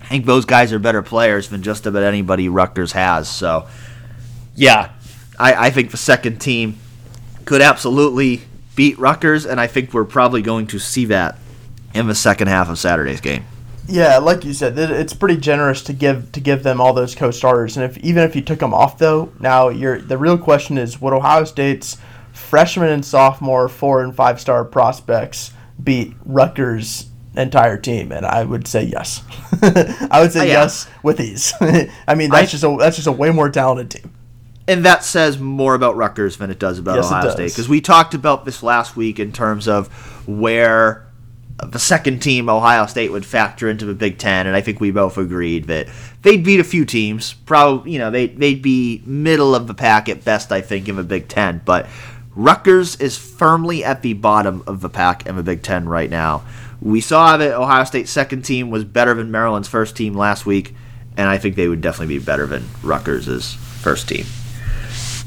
I 0.01 0.07
think 0.07 0.27
those 0.27 0.45
guys 0.45 0.73
are 0.73 0.79
better 0.79 1.03
players 1.03 1.49
than 1.49 1.63
just 1.63 1.87
about 1.87 2.03
anybody 2.03 2.49
Rutgers 2.49 2.93
has. 2.93 3.29
So, 3.29 3.69
yeah, 4.57 4.91
I, 5.39 5.67
I 5.67 5.71
think 5.71 5.91
the 5.91 5.97
second 5.97 6.41
team 6.41 6.79
could 7.45 7.61
absolutely 7.61 8.43
beat 8.75 8.99
Rutgers, 8.99 9.47
and 9.47 9.61
I 9.61 9.67
think 9.67 9.93
we're 9.93 10.05
probably 10.05 10.43
going 10.43 10.67
to 10.69 10.79
see 10.79 11.05
that 11.07 11.39
in 11.95 12.07
the 12.07 12.15
second 12.15 12.49
half 12.49 12.69
of 12.69 12.79
Saturday's 12.79 13.21
game. 13.21 13.45
Yeah, 13.89 14.19
like 14.19 14.45
you 14.45 14.53
said, 14.53 14.79
it's 14.79 15.13
pretty 15.13 15.37
generous 15.37 15.83
to 15.83 15.93
give 15.93 16.31
to 16.33 16.41
give 16.41 16.63
them 16.63 16.81
all 16.81 16.93
those 16.93 17.15
co-starters, 17.15 17.77
and 17.77 17.85
if 17.85 17.99
even 17.99 18.23
if 18.23 18.37
you 18.37 18.43
took 18.43 18.61
them 18.61 18.73
off 18.73 18.99
though, 18.99 19.33
now 19.41 19.69
you're 19.69 20.01
the 20.01 20.19
real 20.19 20.39
question 20.39 20.79
is 20.79 21.01
would 21.01 21.13
Ohio 21.13 21.45
State's 21.45 21.97
freshman 22.33 22.89
and 22.89 23.05
sophomore 23.05 23.69
four 23.69 24.03
and 24.03 24.15
five 24.15 24.41
star 24.41 24.65
prospects 24.65 25.53
beat 25.83 26.15
Rutgers' 26.25 27.07
entire 27.37 27.77
team? 27.77 28.13
And 28.13 28.25
I 28.25 28.45
would 28.45 28.69
say 28.69 28.85
yes. 28.85 29.25
I 29.63 30.21
would 30.21 30.33
say 30.33 30.41
oh, 30.41 30.45
yeah. 30.45 30.53
yes 30.53 30.89
with 31.03 31.17
these. 31.17 31.53
I 31.61 32.15
mean, 32.15 32.31
that's 32.31 32.49
I, 32.49 32.51
just 32.51 32.65
a 32.65 32.77
that's 32.79 32.97
just 32.97 33.09
a 33.09 33.13
way 33.13 33.31
more 33.31 33.51
talented 33.51 33.91
team. 33.91 34.15
And 34.69 34.85
that 34.85 35.03
says 35.03 35.39
more 35.39 35.75
about 35.75 35.97
Rutgers 35.97 36.37
than 36.37 36.49
it 36.49 36.61
does 36.61 36.79
about 36.79 36.97
yes, 36.97 37.07
Ohio 37.07 37.31
State 37.31 37.51
because 37.51 37.69
we 37.69 37.81
talked 37.81 38.15
about 38.15 38.45
this 38.45 38.63
last 38.63 38.97
week 38.97 39.19
in 39.19 39.33
terms 39.33 39.67
of 39.67 39.89
where 40.29 41.10
the 41.67 41.79
second 41.79 42.21
team 42.21 42.49
Ohio 42.49 42.87
State 42.87 43.13
would 43.13 43.27
factor 43.27 43.69
into 43.69 43.85
the 43.85 43.95
Big 43.95 44.19
Ten, 44.19 44.47
and 44.47 44.57
I 44.57 44.61
think 44.61 44.81
we 44.81 44.91
both 44.91 45.19
agreed 45.19 45.67
that 45.67 45.89
they'd 46.23 46.45
beat 46.45 46.61
a 46.61 46.65
few 46.65 46.85
teams. 46.85 47.35
Probably, 47.35 47.93
you 47.93 47.99
know, 47.99 48.11
they 48.11 48.29
they'd 48.29 48.63
be 48.63 49.03
middle 49.05 49.55
of 49.55 49.67
the 49.67 49.75
pack 49.75 50.09
at 50.09 50.25
best, 50.25 50.53
I 50.53 50.61
think, 50.61 50.89
in 50.89 50.97
the 50.97 51.03
Big 51.03 51.29
Ten. 51.29 51.61
But 51.65 51.89
Rutgers 52.35 52.97
is 52.97 53.19
firmly 53.19 53.85
at 53.85 54.03
the 54.03 54.15
bottom 54.15 54.63
of 54.67 54.81
the 54.81 54.89
pack 54.89 55.27
in 55.27 55.37
the 55.37 55.43
Big 55.43 55.63
Ten 55.63 55.89
right 55.89 56.11
now. 56.11 56.45
We 56.81 57.01
saw 57.01 57.37
that 57.37 57.53
Ohio 57.53 57.85
State's 57.85 58.11
second 58.11 58.43
team 58.43 58.71
was 58.71 58.85
better 58.85 59.15
than 59.15 59.31
Maryland's 59.31 59.69
first 59.69 59.97
team 59.97 60.15
last 60.15 60.47
week, 60.47 60.75
and 61.17 61.29
I 61.29 61.37
think 61.37 61.57
they 61.57 61.69
would 61.69 61.83
definitely 61.83 62.19
be 62.19 62.25
better 62.25 62.47
than 62.47 62.65
Rutgers' 62.83 63.55
first 63.55 64.09
team. 64.09 64.25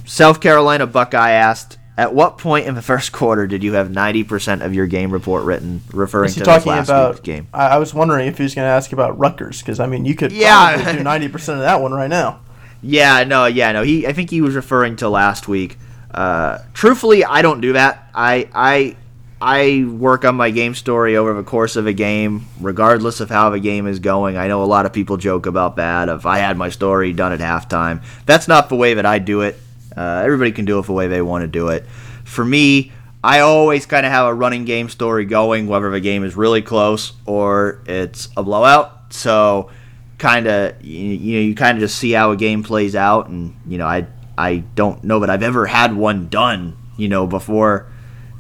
South 0.06 0.42
Carolina 0.42 0.88
Buckeye 0.88 1.32
asked, 1.32 1.78
at 1.98 2.14
what 2.14 2.38
point 2.38 2.66
in 2.66 2.76
the 2.76 2.82
first 2.82 3.12
quarter 3.12 3.46
did 3.46 3.64
you 3.64 3.74
have 3.74 3.90
90% 3.90 4.66
of 4.66 4.74
your 4.74 4.88
game 4.88 5.12
report 5.12 5.44
written 5.44 5.82
referring 5.92 6.32
to 6.32 6.40
talking 6.42 6.72
last 6.72 6.90
about, 6.90 7.12
week's 7.12 7.22
game? 7.22 7.48
I, 7.54 7.68
I 7.68 7.78
was 7.78 7.94
wondering 7.94 8.28
if 8.28 8.38
he 8.38 8.44
was 8.44 8.56
going 8.56 8.66
to 8.66 8.72
ask 8.72 8.92
about 8.94 9.18
Rutgers 9.20 9.60
because 9.60 9.80
I 9.80 9.86
mean 9.86 10.06
you 10.06 10.16
could 10.16 10.32
yeah. 10.32 10.94
do 10.94 11.00
90% 11.00 11.34
of 11.54 11.60
that 11.60 11.82
one 11.82 11.94
right 11.94 12.10
now. 12.10 12.40
Yeah, 12.82 13.24
no, 13.24 13.46
yeah, 13.46 13.72
no. 13.72 13.84
He 13.84 14.06
I 14.06 14.14
think 14.14 14.30
he 14.30 14.42
was 14.42 14.56
referring 14.56 14.98
to 14.98 15.10
last 15.10 15.48
week. 15.48 15.78
Uh, 16.12 16.60
truthfully, 16.74 17.24
I 17.24 17.42
don't 17.42 17.62
do 17.62 17.74
that. 17.74 18.10
I 18.14 18.50
I 18.54 18.98
I 19.42 19.86
work 19.86 20.26
on 20.26 20.36
my 20.36 20.52
game 20.52 20.76
story 20.76 21.16
over 21.16 21.34
the 21.34 21.44
course 21.44 21.76
of 21.76 21.88
a 21.88 21.94
game, 21.94 22.46
regardless 22.60 23.20
of 23.20 23.30
how 23.30 23.50
the 23.50 23.60
game 23.60 23.88
is 23.88 24.00
going. 24.00 24.36
I 24.36 24.48
know 24.48 24.64
a 24.64 24.66
lot 24.66 24.86
of 24.86 24.94
people 24.94 25.18
joke 25.18 25.46
about 25.46 25.78
that. 25.78 26.10
If 26.10 26.26
I 26.26 26.40
had 26.40 26.58
my 26.58 26.70
story 26.70 27.14
done 27.14 27.32
at 27.32 27.40
halftime, 27.40 28.04
that's 28.26 28.48
not 28.48 28.70
the 28.70 28.76
way 28.76 28.96
that 28.96 29.06
I 29.06 29.20
do 29.20 29.42
it. 29.42 29.58
Uh, 29.96 30.22
everybody 30.24 30.52
can 30.52 30.66
do 30.66 30.80
it 30.80 30.86
the 30.86 30.94
way 30.94 31.08
they 31.08 31.22
want 31.22 31.44
to 31.44 31.48
do 31.48 31.70
it. 31.70 31.86
For 32.24 32.44
me, 32.44 32.92
I 33.24 33.40
always 33.40 33.86
kind 33.86 34.06
of 34.06 34.12
have 34.12 34.28
a 34.28 34.34
running 34.34 34.66
game 34.66 34.90
story 34.90 35.26
going, 35.26 35.68
whether 35.68 35.90
the 35.90 36.02
game 36.02 36.26
is 36.26 36.36
really 36.36 36.62
close 36.62 37.14
or 37.26 37.82
it's 37.86 38.28
a 38.36 38.44
blowout. 38.44 39.14
So, 39.14 39.70
kind 40.18 40.48
of, 40.48 40.84
you, 40.84 41.00
you 41.00 41.36
know, 41.36 41.42
you 41.42 41.56
kind 41.56 41.78
of 41.78 41.82
just 41.82 41.98
see 41.98 42.12
how 42.12 42.32
a 42.32 42.36
game 42.36 42.64
plays 42.64 42.96
out, 42.96 43.30
and 43.30 43.56
you 43.66 43.78
know, 43.78 43.88
I 43.88 44.08
I 44.38 44.58
don't 44.76 45.04
know 45.04 45.20
that 45.20 45.30
I've 45.30 45.44
ever 45.44 45.66
had 45.68 45.96
one 45.96 46.28
done, 46.28 46.76
you 46.98 47.08
know, 47.08 47.26
before 47.26 47.88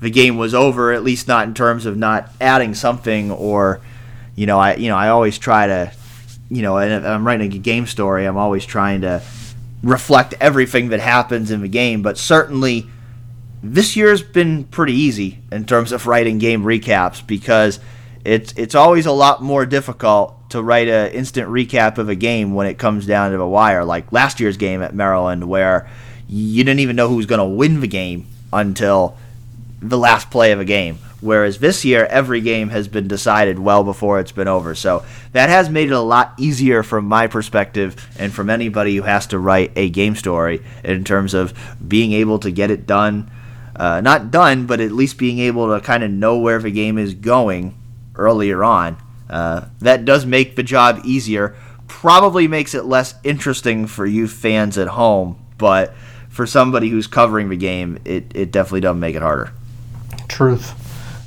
the 0.01 0.09
game 0.09 0.37
was 0.37 0.53
over. 0.53 0.91
At 0.91 1.03
least 1.03 1.27
not 1.29 1.47
in 1.47 1.53
terms 1.53 1.85
of 1.85 1.95
not 1.95 2.29
adding 2.41 2.73
something 2.73 3.31
or, 3.31 3.79
you 4.35 4.47
know, 4.47 4.59
I 4.59 4.75
you 4.75 4.89
know 4.89 4.97
I 4.97 5.09
always 5.09 5.37
try 5.37 5.67
to, 5.67 5.93
you 6.49 6.61
know, 6.61 6.77
and 6.77 7.07
I'm 7.07 7.25
writing 7.25 7.53
a 7.53 7.57
game 7.57 7.87
story, 7.87 8.25
I'm 8.25 8.37
always 8.37 8.65
trying 8.65 9.01
to 9.01 9.21
reflect 9.83 10.33
everything 10.39 10.89
that 10.89 10.99
happens 10.99 11.51
in 11.51 11.61
the 11.61 11.67
game, 11.67 12.01
but 12.01 12.17
certainly 12.17 12.87
this 13.61 13.95
year's 13.95 14.21
been 14.21 14.63
pretty 14.65 14.93
easy 14.93 15.39
in 15.51 15.65
terms 15.65 15.91
of 15.91 16.07
writing 16.07 16.37
game 16.37 16.63
recaps 16.63 17.25
because 17.25 17.79
it's 18.25 18.53
it's 18.53 18.75
always 18.75 19.05
a 19.05 19.11
lot 19.11 19.41
more 19.41 19.65
difficult 19.65 20.49
to 20.49 20.61
write 20.61 20.87
an 20.87 21.11
instant 21.11 21.49
recap 21.49 21.97
of 21.97 22.09
a 22.09 22.15
game 22.15 22.53
when 22.53 22.67
it 22.67 22.77
comes 22.77 23.05
down 23.05 23.31
to 23.31 23.37
the 23.37 23.45
wire, 23.45 23.83
like 23.83 24.11
last 24.11 24.39
year's 24.39 24.57
game 24.57 24.81
at 24.81 24.93
Maryland, 24.93 25.47
where 25.49 25.89
you 26.27 26.63
didn't 26.63 26.79
even 26.79 26.95
know 26.95 27.09
who 27.09 27.15
was 27.15 27.25
going 27.25 27.39
to 27.39 27.45
win 27.45 27.81
the 27.81 27.87
game 27.87 28.25
until 28.51 29.17
the 29.81 29.97
last 29.97 30.29
play 30.29 30.51
of 30.51 30.59
a 30.59 30.65
game. 30.65 30.97
Whereas 31.23 31.59
this 31.59 31.85
year, 31.85 32.05
every 32.07 32.41
game 32.41 32.67
has 32.67 32.89
been 32.89 33.07
decided 33.07 33.57
well 33.57 33.85
before 33.85 34.19
it's 34.19 34.33
been 34.33 34.49
over. 34.49 34.75
So 34.75 35.05
that 35.31 35.47
has 35.47 35.69
made 35.69 35.87
it 35.87 35.93
a 35.93 36.01
lot 36.01 36.33
easier 36.37 36.83
from 36.83 37.05
my 37.05 37.27
perspective 37.27 37.95
and 38.19 38.33
from 38.33 38.49
anybody 38.49 38.97
who 38.97 39.03
has 39.03 39.25
to 39.27 39.39
write 39.39 39.71
a 39.77 39.89
game 39.89 40.17
story 40.17 40.61
in 40.83 41.05
terms 41.05 41.33
of 41.33 41.53
being 41.87 42.11
able 42.11 42.39
to 42.39 42.51
get 42.51 42.71
it 42.71 42.85
done. 42.85 43.31
Uh, 43.73 44.01
not 44.01 44.31
done, 44.31 44.65
but 44.65 44.81
at 44.81 44.91
least 44.91 45.17
being 45.17 45.39
able 45.39 45.73
to 45.73 45.79
kind 45.79 46.03
of 46.03 46.11
know 46.11 46.37
where 46.37 46.59
the 46.59 46.71
game 46.71 46.97
is 46.97 47.13
going 47.13 47.73
earlier 48.15 48.61
on. 48.61 48.97
Uh, 49.29 49.67
that 49.79 50.03
does 50.03 50.25
make 50.25 50.57
the 50.57 50.61
job 50.61 50.99
easier. 51.05 51.55
Probably 51.87 52.49
makes 52.49 52.73
it 52.73 52.83
less 52.83 53.15
interesting 53.23 53.87
for 53.87 54.05
you 54.05 54.27
fans 54.27 54.77
at 54.77 54.89
home, 54.89 55.37
but 55.57 55.95
for 56.27 56.45
somebody 56.45 56.89
who's 56.89 57.07
covering 57.07 57.47
the 57.47 57.55
game, 57.55 57.97
it, 58.03 58.29
it 58.35 58.51
definitely 58.51 58.81
does 58.81 58.97
make 58.97 59.15
it 59.15 59.21
harder. 59.21 59.53
Truth. 60.27 60.82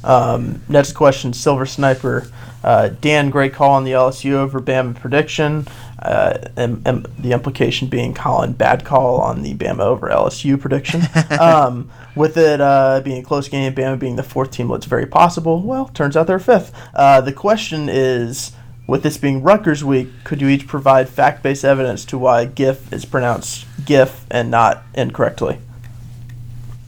Um, 0.07 0.63
next 0.69 0.93
question, 0.93 1.33
Silver 1.33 1.67
Sniper. 1.67 2.31
Uh, 2.63 2.89
Dan, 3.01 3.31
great 3.31 3.53
call 3.53 3.73
on 3.73 3.85
the 3.85 3.91
LSU 3.91 4.33
over 4.33 4.61
Bama 4.61 4.95
prediction. 4.95 5.67
Uh, 5.99 6.39
and, 6.57 6.87
and, 6.87 7.07
the 7.19 7.33
implication 7.33 7.89
being 7.89 8.15
Colin, 8.15 8.53
bad 8.53 8.85
call 8.85 9.21
on 9.21 9.43
the 9.43 9.55
Bama 9.55 9.81
over 9.81 10.09
LSU 10.09 10.61
prediction. 10.61 11.03
um, 11.41 11.91
with 12.15 12.37
it 12.37 12.61
uh, 12.61 13.01
being 13.05 13.23
a 13.23 13.25
close 13.25 13.49
game, 13.49 13.75
Bama 13.75 13.99
being 13.99 14.17
the 14.17 14.23
fourth 14.23 14.53
team 14.53 14.69
looks 14.69 14.87
very 14.87 15.07
possible. 15.07 15.63
Well, 15.63 15.89
turns 15.89 16.17
out 16.17 16.27
they're 16.27 16.39
fifth. 16.39 16.73
Uh, 16.95 17.21
the 17.21 17.33
question 17.33 17.89
is, 17.89 18.53
with 18.87 19.03
this 19.03 19.17
being 19.17 19.43
Rutgers 19.43 19.83
week, 19.83 20.09
could 20.23 20.41
you 20.41 20.49
each 20.49 20.69
provide 20.69 21.09
fact-based 21.09 21.65
evidence 21.65 22.05
to 22.07 22.19
why 22.19 22.45
GIF 22.45 22.93
is 22.93 23.05
pronounced 23.05 23.67
GIF 23.85 24.27
and 24.31 24.51
not 24.51 24.85
incorrectly? 24.95 25.59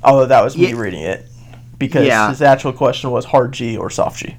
Although 0.04 0.26
that 0.26 0.44
was 0.44 0.56
me 0.56 0.70
yeah. 0.70 0.78
reading 0.78 1.02
it 1.02 1.27
because 1.78 2.06
yeah. 2.06 2.28
his 2.28 2.42
actual 2.42 2.72
question 2.72 3.10
was 3.10 3.24
hard 3.24 3.52
G 3.52 3.76
or 3.76 3.90
soft 3.90 4.20
G. 4.20 4.36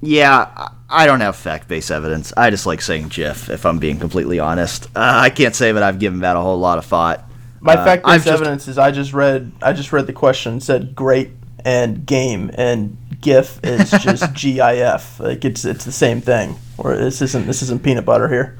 Yeah, 0.00 0.68
I 0.88 1.06
don't 1.06 1.20
have 1.20 1.36
fact 1.36 1.68
based 1.68 1.90
evidence. 1.90 2.32
I 2.36 2.50
just 2.50 2.66
like 2.66 2.80
saying 2.80 3.08
GIF, 3.08 3.48
if 3.48 3.66
I'm 3.66 3.78
being 3.78 3.98
completely 3.98 4.38
honest. 4.38 4.86
Uh, 4.94 5.20
I 5.22 5.30
can't 5.30 5.54
say 5.54 5.72
that 5.72 5.82
I've 5.82 5.98
given 5.98 6.20
that 6.20 6.36
a 6.36 6.40
whole 6.40 6.58
lot 6.58 6.78
of 6.78 6.86
thought. 6.86 7.28
My 7.60 7.74
uh, 7.74 7.84
fact 7.84 8.04
based 8.04 8.26
evidence 8.26 8.68
is 8.68 8.78
I 8.78 8.90
just 8.90 9.12
read 9.12 9.52
I 9.62 9.72
just 9.72 9.92
read 9.92 10.06
the 10.06 10.12
question 10.12 10.60
said 10.60 10.94
great 10.94 11.30
and 11.64 12.06
game 12.06 12.50
and 12.54 12.96
GIF 13.20 13.58
is 13.64 13.90
just 13.90 14.34
GIF. 14.40 15.18
Like 15.18 15.44
it's 15.44 15.64
it's 15.64 15.84
the 15.84 15.92
same 15.92 16.20
thing. 16.20 16.56
Or 16.78 16.96
this 16.96 17.22
isn't 17.22 17.46
this 17.46 17.62
isn't 17.62 17.82
peanut 17.82 18.04
butter 18.04 18.28
here. 18.28 18.56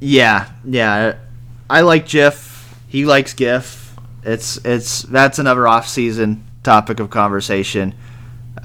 Yeah, 0.00 0.48
yeah. 0.64 1.16
I 1.68 1.80
like 1.80 2.06
GIF. 2.06 2.74
He 2.88 3.04
likes 3.04 3.34
GIF. 3.34 3.94
It's 4.22 4.64
it's 4.64 5.02
that's 5.02 5.38
another 5.38 5.66
off 5.68 5.88
season 5.88 6.45
topic 6.66 6.98
of 6.98 7.08
conversation. 7.10 7.94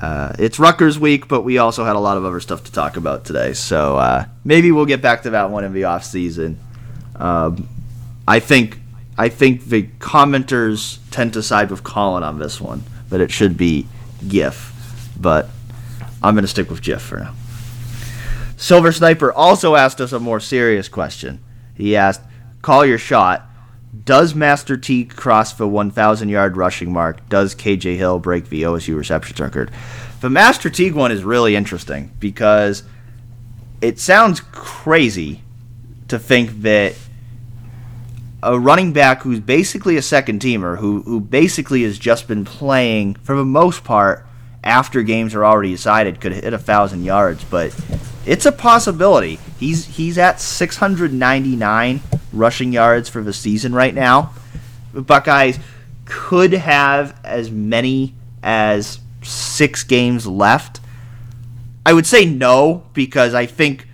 Uh, 0.01 0.33
it's 0.39 0.57
Rutgers 0.57 0.97
week, 0.97 1.27
but 1.27 1.41
we 1.41 1.59
also 1.59 1.85
had 1.85 1.95
a 1.95 1.99
lot 1.99 2.17
of 2.17 2.25
other 2.25 2.39
stuff 2.39 2.63
to 2.63 2.71
talk 2.71 2.97
about 2.97 3.25
today. 3.25 3.53
So 3.53 3.97
uh, 3.97 4.25
maybe 4.43 4.71
we'll 4.71 4.87
get 4.87 5.03
back 5.03 5.21
to 5.23 5.29
that 5.29 5.51
one 5.51 5.63
in 5.63 5.71
the 5.71 5.83
off 5.83 6.03
season. 6.03 6.59
Um, 7.15 7.69
I 8.27 8.39
think 8.39 8.79
I 9.17 9.29
think 9.29 9.65
the 9.65 9.83
commenters 9.99 10.97
tend 11.11 11.33
to 11.33 11.43
side 11.43 11.69
with 11.69 11.83
Colin 11.83 12.23
on 12.23 12.39
this 12.39 12.59
one, 12.59 12.83
but 13.07 13.21
it 13.21 13.29
should 13.31 13.55
be 13.55 13.87
GIF. 14.27 14.73
But 15.19 15.49
I'm 16.23 16.33
going 16.33 16.43
to 16.43 16.47
stick 16.47 16.71
with 16.71 16.81
GIF 16.81 17.03
for 17.03 17.19
now. 17.19 17.35
Silver 18.57 18.91
Sniper 18.91 19.31
also 19.31 19.75
asked 19.75 20.01
us 20.01 20.11
a 20.11 20.19
more 20.19 20.39
serious 20.39 20.89
question. 20.89 21.39
He 21.75 21.95
asked, 21.95 22.21
"Call 22.63 22.83
your 22.83 22.97
shot." 22.97 23.47
Does 24.03 24.33
Master 24.33 24.77
T 24.77 25.03
cross 25.03 25.53
the 25.53 25.67
1,000 25.67 26.29
yard 26.29 26.55
rushing 26.55 26.93
mark? 26.93 27.27
Does 27.27 27.53
KJ 27.53 27.97
Hill 27.97 28.19
break 28.19 28.49
the 28.49 28.63
OSU 28.63 28.97
receptions 28.97 29.39
record? 29.39 29.69
The 30.21 30.29
Master 30.29 30.69
Teague 30.69 30.93
one 30.93 31.11
is 31.11 31.23
really 31.23 31.55
interesting 31.55 32.11
because 32.19 32.83
it 33.81 33.99
sounds 33.99 34.39
crazy 34.39 35.43
to 36.07 36.17
think 36.17 36.61
that 36.61 36.95
a 38.43 38.57
running 38.59 38.93
back 38.93 39.23
who's 39.23 39.39
basically 39.39 39.97
a 39.97 40.01
second 40.01 40.41
teamer, 40.41 40.77
who, 40.77 41.01
who 41.01 41.19
basically 41.19 41.83
has 41.83 41.99
just 41.99 42.27
been 42.27 42.45
playing 42.45 43.15
for 43.15 43.35
the 43.35 43.45
most 43.45 43.83
part 43.83 44.25
after 44.63 45.03
games 45.03 45.35
are 45.35 45.45
already 45.45 45.71
decided, 45.71 46.21
could 46.21 46.31
hit 46.31 46.53
a 46.53 46.57
thousand 46.57 47.03
yards. 47.03 47.43
But 47.43 47.75
it's 48.25 48.45
a 48.45 48.51
possibility. 48.51 49.39
He's 49.59 49.85
he's 49.85 50.17
at 50.17 50.39
699 50.39 52.01
rushing 52.33 52.73
yards 52.73 53.09
for 53.09 53.21
the 53.21 53.33
season 53.33 53.73
right 53.73 53.93
now. 53.93 54.33
The 54.93 55.01
Buckeyes 55.01 55.59
could 56.05 56.53
have 56.53 57.19
as 57.23 57.49
many 57.49 58.13
as 58.43 58.99
six 59.21 59.83
games 59.83 60.27
left. 60.27 60.79
I 61.85 61.93
would 61.93 62.05
say 62.05 62.25
no 62.25 62.83
because 62.93 63.33
I 63.33 63.45
think 63.45 63.87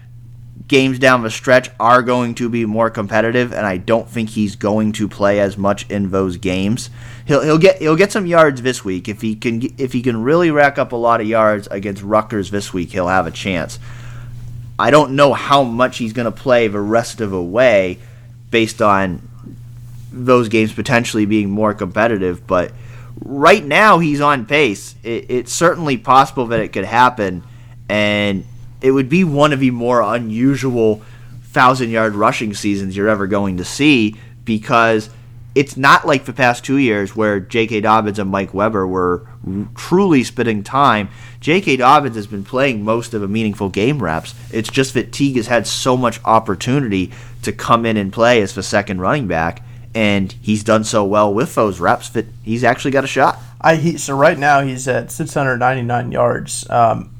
games 0.68 1.00
down 1.00 1.24
the 1.24 1.30
stretch 1.30 1.70
are 1.80 2.02
going 2.02 2.36
to 2.36 2.50
be 2.50 2.66
more 2.66 2.90
competitive, 2.90 3.54
and 3.54 3.66
I 3.66 3.78
don't 3.78 4.10
think 4.10 4.30
he's 4.30 4.56
going 4.56 4.92
to 4.94 5.08
play 5.08 5.40
as 5.40 5.58
much 5.58 5.90
in 5.90 6.12
those 6.12 6.38
games. 6.38 6.90
He'll 7.26 7.42
he'll 7.42 7.58
get 7.58 7.78
he'll 7.78 7.96
get 7.96 8.12
some 8.12 8.26
yards 8.26 8.62
this 8.62 8.84
week 8.84 9.08
if 9.08 9.22
he 9.22 9.36
can 9.36 9.62
if 9.78 9.94
he 9.94 10.02
can 10.02 10.24
really 10.24 10.52
rack 10.52 10.78
up 10.78 10.92
a 10.92 10.98
lot 10.98 11.22
of 11.22 11.28
yards 11.28 11.68
against 11.68 12.04
Rutgers 12.04 12.52
this 12.52 12.74
week. 12.74 12.92
He'll 12.92 13.08
have 13.08 13.28
a 13.28 13.32
chance. 13.32 13.80
I 14.80 14.92
don't 14.92 15.16
know 15.16 15.34
how 15.34 15.64
much 15.64 15.98
he's 15.98 16.14
going 16.14 16.26
to 16.26 16.32
play 16.32 16.68
the 16.68 16.80
rest 16.80 17.22
of 17.22 17.32
the 17.32 17.42
way 17.42 18.00
based 18.52 18.82
on 18.82 19.28
those 20.12 20.50
games 20.50 20.74
potentially 20.74 21.26
being 21.26 21.50
more 21.50 21.74
competitive, 21.74 22.46
but 22.46 22.72
right 23.20 23.64
now 23.64 24.00
he's 24.00 24.22
on 24.22 24.46
pace. 24.46 24.96
It, 25.04 25.26
it's 25.30 25.52
certainly 25.52 25.98
possible 25.98 26.48
that 26.48 26.60
it 26.60 26.70
could 26.70 26.86
happen, 26.86 27.44
and 27.90 28.46
it 28.82 28.92
would 28.92 29.10
be 29.10 29.24
one 29.24 29.54
of 29.54 29.60
the 29.60 29.72
more 29.72 30.02
unusual 30.02 31.02
thousand 31.44 31.90
yard 31.90 32.14
rushing 32.14 32.54
seasons 32.54 32.96
you're 32.96 33.10
ever 33.10 33.26
going 33.26 33.58
to 33.58 33.66
see 33.66 34.16
because 34.46 35.10
it's 35.56 35.76
not 35.76 36.06
like 36.06 36.26
the 36.26 36.34
past 36.34 36.64
two 36.64 36.78
years 36.78 37.16
where 37.16 37.40
J.K. 37.40 37.82
Dobbins 37.82 38.20
and 38.20 38.30
Mike 38.30 38.54
Weber 38.54 38.86
were 38.86 39.28
truly 39.76 40.24
spitting 40.24 40.64
time. 40.64 41.10
J.K. 41.40 41.78
Dobbins 41.78 42.16
has 42.16 42.28
been 42.28 42.44
playing 42.44 42.84
most 42.84 43.14
of 43.14 43.24
a 43.24 43.28
meaningful 43.28 43.70
game 43.70 44.02
reps. 44.02 44.34
It's 44.52 44.70
just 44.70 44.94
that 44.96 45.12
Teague 45.12 45.36
has 45.36 45.48
had 45.48 45.68
so 45.68 45.96
much 45.96 46.20
opportunity 46.26 47.12
to 47.44 47.52
come 47.52 47.86
in 47.86 47.98
and 47.98 48.12
play 48.12 48.42
as 48.42 48.56
the 48.56 48.64
second 48.64 49.02
running 49.02 49.28
back, 49.28 49.64
and 49.94 50.32
he's 50.42 50.64
done 50.64 50.84
so 50.84 51.04
well 51.06 51.34
with 51.34 51.56
those 51.56 51.80
reps 51.80 52.10
that 52.10 52.26
he's 52.44 52.64
actually 52.64 52.92
got 52.92 53.04
a 53.04 53.08
shot. 53.08 53.40
I 53.62 53.76
he, 53.76 53.98
so 53.98 54.16
right 54.16 54.38
now 54.38 54.62
he's 54.62 54.88
at 54.88 55.12
699 55.12 56.12
yards. 56.12 56.70
Um, 56.70 57.12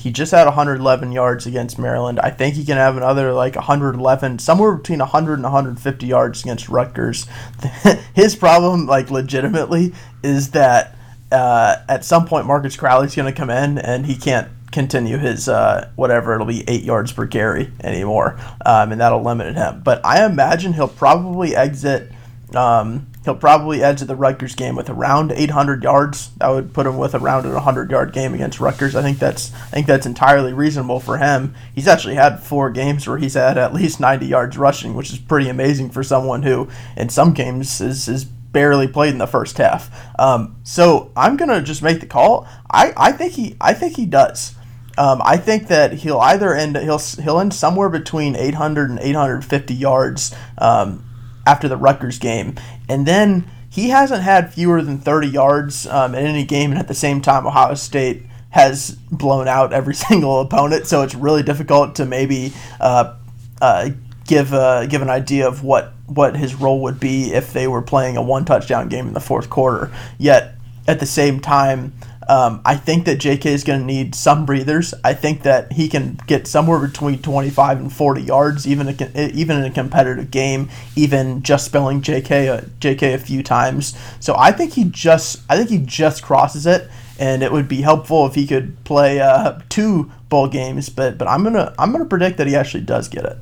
he 0.00 0.10
just 0.10 0.32
had 0.32 0.46
111 0.46 1.12
yards 1.12 1.44
against 1.44 1.78
Maryland. 1.78 2.20
I 2.20 2.30
think 2.30 2.54
he 2.54 2.64
can 2.64 2.78
have 2.78 2.96
another 2.96 3.34
like 3.34 3.54
111, 3.54 4.38
somewhere 4.38 4.72
between 4.72 5.00
100 5.00 5.34
and 5.34 5.42
150 5.42 6.06
yards 6.06 6.40
against 6.42 6.70
Rutgers. 6.70 7.26
His 8.14 8.34
problem, 8.34 8.86
like 8.86 9.10
legitimately, 9.10 9.92
is 10.22 10.52
that 10.52 10.96
uh, 11.32 11.76
at 11.88 12.04
some 12.04 12.26
point 12.26 12.46
Marcus 12.46 12.76
Crowley's 12.76 13.14
going 13.14 13.32
to 13.32 13.36
come 13.36 13.50
in 13.50 13.78
and 13.78 14.06
he 14.06 14.16
can't 14.16 14.48
continue 14.72 15.18
his 15.18 15.48
uh, 15.48 15.90
whatever 15.96 16.34
it'll 16.34 16.46
be 16.46 16.64
eight 16.68 16.84
yards 16.84 17.12
per 17.12 17.26
carry 17.26 17.72
anymore, 17.82 18.38
um, 18.64 18.92
and 18.92 19.00
that'll 19.00 19.22
limit 19.22 19.54
him. 19.54 19.82
But 19.82 20.04
I 20.04 20.24
imagine 20.24 20.74
he'll 20.74 20.88
probably 20.88 21.56
exit. 21.56 22.12
Um, 22.54 23.06
He'll 23.24 23.36
probably 23.36 23.82
edge 23.82 24.00
the 24.00 24.16
Rutgers 24.16 24.54
game 24.54 24.76
with 24.76 24.88
around 24.88 25.30
800 25.30 25.82
yards. 25.82 26.30
That 26.38 26.48
would 26.48 26.72
put 26.72 26.86
him 26.86 26.96
with 26.96 27.14
around 27.14 27.44
a 27.44 27.50
100 27.50 27.90
yard 27.90 28.14
game 28.14 28.32
against 28.32 28.60
Rutgers. 28.60 28.96
I 28.96 29.02
think 29.02 29.18
that's 29.18 29.52
I 29.54 29.66
think 29.66 29.86
that's 29.86 30.06
entirely 30.06 30.54
reasonable 30.54 31.00
for 31.00 31.18
him. 31.18 31.54
He's 31.74 31.86
actually 31.86 32.14
had 32.14 32.42
four 32.42 32.70
games 32.70 33.06
where 33.06 33.18
he's 33.18 33.34
had 33.34 33.58
at 33.58 33.74
least 33.74 34.00
90 34.00 34.24
yards 34.24 34.56
rushing, 34.56 34.94
which 34.94 35.12
is 35.12 35.18
pretty 35.18 35.50
amazing 35.50 35.90
for 35.90 36.02
someone 36.02 36.44
who, 36.44 36.68
in 36.96 37.10
some 37.10 37.34
games, 37.34 37.82
is 37.82 38.08
is 38.08 38.26
barely 38.52 38.88
played 38.88 39.12
in 39.12 39.18
the 39.18 39.26
first 39.26 39.58
half. 39.58 39.90
Um, 40.18 40.56
so 40.62 41.12
I'm 41.16 41.36
gonna 41.36 41.62
just 41.62 41.82
make 41.82 42.00
the 42.00 42.06
call. 42.06 42.48
I, 42.70 42.92
I 42.96 43.12
think 43.12 43.34
he 43.34 43.56
I 43.60 43.74
think 43.74 43.96
he 43.96 44.06
does. 44.06 44.54
Um, 44.98 45.22
I 45.24 45.36
think 45.36 45.68
that 45.68 45.94
he'll 45.94 46.18
either 46.18 46.54
end 46.54 46.76
he'll 46.76 46.98
he'll 46.98 47.40
end 47.40 47.54
somewhere 47.54 47.88
between 47.88 48.36
800 48.36 48.90
and 48.90 48.98
850 49.00 49.74
yards. 49.74 50.34
Um, 50.58 51.04
after 51.46 51.68
the 51.68 51.76
Rutgers 51.76 52.18
game. 52.18 52.54
And 52.88 53.06
then 53.06 53.50
he 53.68 53.90
hasn't 53.90 54.22
had 54.22 54.52
fewer 54.52 54.82
than 54.82 54.98
30 54.98 55.28
yards 55.28 55.86
um, 55.86 56.14
in 56.14 56.26
any 56.26 56.44
game, 56.44 56.70
and 56.70 56.78
at 56.78 56.88
the 56.88 56.94
same 56.94 57.20
time, 57.20 57.46
Ohio 57.46 57.74
State 57.74 58.24
has 58.50 58.92
blown 59.10 59.48
out 59.48 59.72
every 59.72 59.94
single 60.08 60.40
opponent. 60.40 60.86
So 60.86 61.02
it's 61.02 61.14
really 61.14 61.42
difficult 61.42 61.96
to 61.96 62.06
maybe 62.06 62.52
uh, 62.80 63.16
uh, 63.60 63.90
give 64.30 64.54
uh, 64.54 64.86
give 64.86 65.02
an 65.02 65.10
idea 65.10 65.46
of 65.46 65.64
what 65.64 65.92
what 66.06 66.36
his 66.36 66.54
role 66.54 66.80
would 66.82 67.00
be 67.00 67.34
if 67.34 67.52
they 67.52 67.66
were 67.66 67.82
playing 67.82 68.16
a 68.16 68.22
one 68.22 68.44
touchdown 68.44 68.88
game 68.88 69.08
in 69.08 69.12
the 69.12 69.20
fourth 69.20 69.50
quarter. 69.50 69.92
Yet 70.18 70.54
at 70.86 71.00
the 71.00 71.06
same 71.06 71.40
time, 71.40 71.92
um, 72.28 72.62
I 72.64 72.76
think 72.76 73.06
that 73.06 73.18
JK 73.18 73.46
is 73.46 73.64
going 73.64 73.80
to 73.80 73.84
need 73.84 74.14
some 74.14 74.46
breathers. 74.46 74.94
I 75.02 75.14
think 75.14 75.42
that 75.42 75.72
he 75.72 75.88
can 75.88 76.20
get 76.28 76.46
somewhere 76.46 76.78
between 76.78 77.20
25 77.20 77.80
and 77.80 77.92
40 77.92 78.22
yards, 78.22 78.68
even 78.68 78.88
a, 78.88 79.30
even 79.32 79.56
in 79.58 79.64
a 79.64 79.70
competitive 79.70 80.30
game, 80.30 80.70
even 80.94 81.42
just 81.42 81.64
spelling 81.64 82.00
JK 82.00 82.58
a, 82.58 82.62
JK 82.78 83.14
a 83.14 83.18
few 83.18 83.42
times. 83.42 83.98
So 84.20 84.36
I 84.38 84.52
think 84.52 84.74
he 84.74 84.84
just 84.84 85.42
I 85.50 85.56
think 85.56 85.70
he 85.70 85.78
just 85.78 86.22
crosses 86.22 86.66
it, 86.66 86.88
and 87.18 87.42
it 87.42 87.50
would 87.50 87.66
be 87.66 87.80
helpful 87.80 88.26
if 88.26 88.36
he 88.36 88.46
could 88.46 88.84
play 88.84 89.20
uh, 89.20 89.58
two 89.68 90.12
bowl 90.28 90.46
games. 90.46 90.88
But 90.88 91.18
but 91.18 91.26
I'm 91.26 91.42
gonna 91.42 91.74
I'm 91.80 91.90
gonna 91.90 92.04
predict 92.04 92.38
that 92.38 92.46
he 92.46 92.54
actually 92.54 92.84
does 92.84 93.08
get 93.08 93.24
it. 93.24 93.36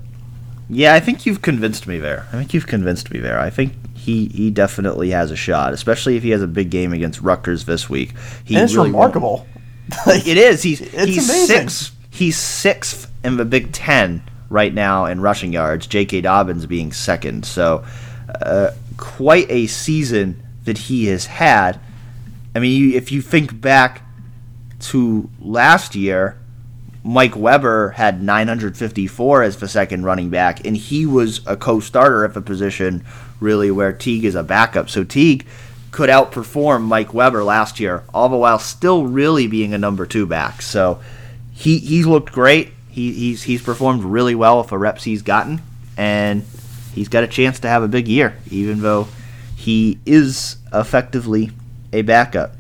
Yeah, 0.71 0.95
I 0.95 1.01
think 1.01 1.25
you've 1.25 1.43
convinced 1.43 1.87
me 1.87 1.99
there. 1.99 2.27
I 2.29 2.37
think 2.37 2.53
you've 2.53 2.67
convinced 2.67 3.11
me 3.11 3.21
there. 3.21 3.39
I 3.39 3.51
think 3.51 3.73
he 3.97 4.29
he 4.29 4.51
definitely 4.51 5.11
has 5.11 5.31
a 5.31 5.37
shot, 5.37 5.73
especially 5.73 6.17
if 6.17 6.23
he 6.23 6.31
has 6.31 6.43
a 6.43 6.47
big 6.47 6.71
game 6.71 6.93
against 6.93 7.21
Rutgers 7.21 7.65
this 7.65 7.89
week. 7.89 8.15
He 8.45 8.55
and 8.55 8.65
it's 8.65 8.75
really 8.75 8.91
remarkable. 8.91 9.47
like, 10.07 10.27
it 10.27 10.37
is. 10.37 10.63
He's 10.63 10.81
he's 10.81 11.29
amazing. 11.29 11.69
six. 11.69 11.93
He's 12.11 12.37
sixth 12.37 13.11
in 13.25 13.37
the 13.37 13.45
Big 13.45 13.73
Ten 13.73 14.23
right 14.51 14.73
now 14.73 15.07
in 15.07 15.21
rushing 15.21 15.53
yards. 15.53 15.87
J.K. 15.87 16.23
Dobbins 16.23 16.67
being 16.67 16.93
second. 16.93 17.45
So 17.45 17.85
uh, 18.43 18.71
quite 18.97 19.51
a 19.51 19.67
season 19.67 20.43
that 20.65 20.79
he 20.79 21.07
has 21.07 21.27
had. 21.27 21.81
I 22.55 22.59
mean, 22.59 22.93
if 22.93 23.13
you 23.13 23.23
think 23.23 23.61
back 23.61 24.03
to 24.81 25.31
last 25.41 25.95
year, 25.95 26.39
Mike 27.09 27.35
Weber 27.35 27.89
had 27.97 28.23
954 28.23 29.43
as 29.43 29.57
the 29.57 29.67
second 29.67 30.05
running 30.05 30.29
back, 30.29 30.67
and 30.67 30.77
he 30.77 31.07
was 31.07 31.41
a 31.47 31.57
co-starter 31.57 32.23
at 32.23 32.35
the 32.35 32.43
position 32.43 33.03
really 33.41 33.71
where 33.71 33.95
Teague 33.95 34.27
is 34.27 34.35
a 34.35 34.43
backup. 34.43 34.91
So 34.91 35.05
Teague 35.05 35.47
could 35.91 36.11
outperform 36.11 36.83
Mike 36.83 37.15
Weber 37.15 37.43
last 37.43 37.81
year, 37.81 38.05
all 38.13 38.29
the 38.29 38.37
while 38.37 38.59
still 38.59 39.07
really 39.07 39.47
being 39.47 39.73
a 39.73 39.79
number 39.79 40.05
two 40.05 40.27
back. 40.27 40.61
So 40.61 41.01
he 41.55 41.79
he's 41.79 42.07
looked 42.07 42.31
great. 42.31 42.75
He, 42.91 43.15
he's 43.15 43.45
he's 43.45 43.63
performed 43.63 44.05
really 44.05 44.35
well 44.35 44.59
with 44.59 44.69
the 44.69 44.77
reps 44.77 45.05
he's 45.05 45.23
gotten, 45.23 45.63
and 45.97 46.45
he's 46.93 47.09
got 47.09 47.25
a 47.25 47.29
chance 47.29 47.59
to 47.61 47.69
have 47.69 47.83
a 47.83 47.89
big 47.89 48.07
year, 48.07 48.37
even 48.51 48.83
though 48.83 49.09
he 49.57 49.99
is 50.05 50.59
effectively 50.75 51.53
a 51.91 52.03
backup. 52.03 52.55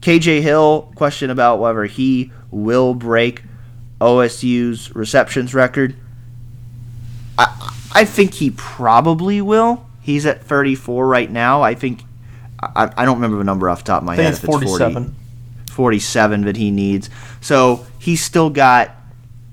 KJ 0.00 0.40
Hill, 0.40 0.90
question 0.94 1.28
about 1.28 1.58
whether 1.58 1.84
he 1.84 2.32
will 2.50 2.94
break 2.94 3.42
OSU's 4.02 4.94
receptions 4.94 5.54
record. 5.54 5.94
I, 7.38 7.74
I 7.92 8.04
think 8.04 8.34
he 8.34 8.50
probably 8.50 9.40
will. 9.40 9.86
He's 10.00 10.26
at 10.26 10.42
34 10.42 11.06
right 11.06 11.30
now. 11.30 11.62
I 11.62 11.74
think 11.74 12.02
I, 12.60 12.92
I 12.96 13.04
don't 13.04 13.16
remember 13.16 13.38
the 13.38 13.44
number 13.44 13.70
off 13.70 13.84
the 13.84 13.88
top 13.88 14.02
of 14.02 14.06
my 14.06 14.16
head. 14.16 14.32
it's 14.32 14.38
if 14.38 14.44
it's 14.44 14.52
47. 14.52 15.04
40, 15.04 15.72
47 15.72 16.42
that 16.42 16.56
he 16.56 16.70
needs. 16.70 17.08
So 17.40 17.86
he's 17.98 18.22
still 18.22 18.50
got 18.50 18.90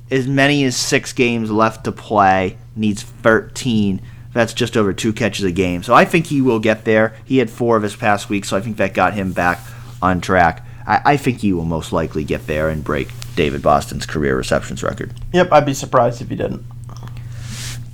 as 0.09 0.27
many 0.27 0.63
as 0.63 0.75
six 0.75 1.13
games 1.13 1.51
left 1.51 1.83
to 1.83 1.91
play. 1.91 2.57
Needs 2.75 3.03
13. 3.03 4.01
That's 4.33 4.53
just 4.53 4.75
over 4.75 4.93
two 4.93 5.13
catches 5.13 5.45
a 5.45 5.51
game. 5.51 5.83
So 5.83 5.93
I 5.93 6.05
think 6.05 6.27
he 6.27 6.41
will 6.41 6.59
get 6.59 6.85
there. 6.85 7.15
He 7.25 7.37
had 7.37 7.49
four 7.49 7.77
of 7.77 7.83
his 7.83 7.95
past 7.95 8.29
weeks, 8.29 8.49
so 8.49 8.57
I 8.57 8.61
think 8.61 8.77
that 8.77 8.93
got 8.93 9.13
him 9.13 9.31
back 9.31 9.59
on 10.01 10.21
track. 10.21 10.65
I, 10.87 11.01
I 11.05 11.17
think 11.17 11.39
he 11.39 11.53
will 11.53 11.65
most 11.65 11.91
likely 11.91 12.23
get 12.23 12.47
there 12.47 12.69
and 12.69 12.83
break 12.83 13.09
David 13.39 13.61
Boston's 13.61 14.05
career 14.05 14.35
receptions 14.35 14.83
record. 14.83 15.13
Yep, 15.31 15.53
I'd 15.53 15.65
be 15.65 15.73
surprised 15.73 16.21
if 16.21 16.27
he 16.27 16.35
didn't. 16.35 16.65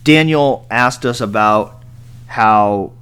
Daniel 0.03 0.65
asked 0.71 1.05
us 1.05 1.21
about 1.21 1.83
how 2.25 2.93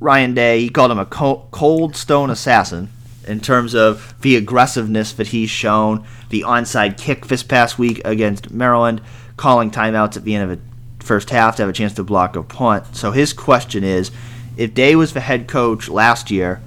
Ryan 0.00 0.34
Day, 0.34 0.58
he 0.58 0.68
called 0.68 0.90
him 0.90 0.98
a 0.98 1.06
cold 1.06 1.94
stone 1.94 2.28
assassin 2.28 2.88
in 3.28 3.38
terms 3.38 3.76
of 3.76 4.16
the 4.20 4.34
aggressiveness 4.34 5.12
that 5.12 5.28
he's 5.28 5.48
shown, 5.48 6.04
the 6.30 6.40
onside 6.40 6.98
kick 6.98 7.28
this 7.28 7.44
past 7.44 7.78
week 7.78 8.02
against 8.04 8.50
Maryland, 8.50 9.00
calling 9.36 9.70
timeouts 9.70 10.16
at 10.16 10.24
the 10.24 10.34
end 10.34 10.50
of 10.50 10.58
the 10.58 11.06
first 11.06 11.30
half 11.30 11.54
to 11.54 11.62
have 11.62 11.70
a 11.70 11.72
chance 11.72 11.92
to 11.94 12.02
block 12.02 12.34
a 12.34 12.42
punt. 12.42 12.96
So 12.96 13.12
his 13.12 13.32
question 13.32 13.84
is 13.84 14.10
if 14.56 14.74
Day 14.74 14.96
was 14.96 15.12
the 15.12 15.20
head 15.20 15.46
coach 15.46 15.88
last 15.88 16.32
year, 16.32 16.60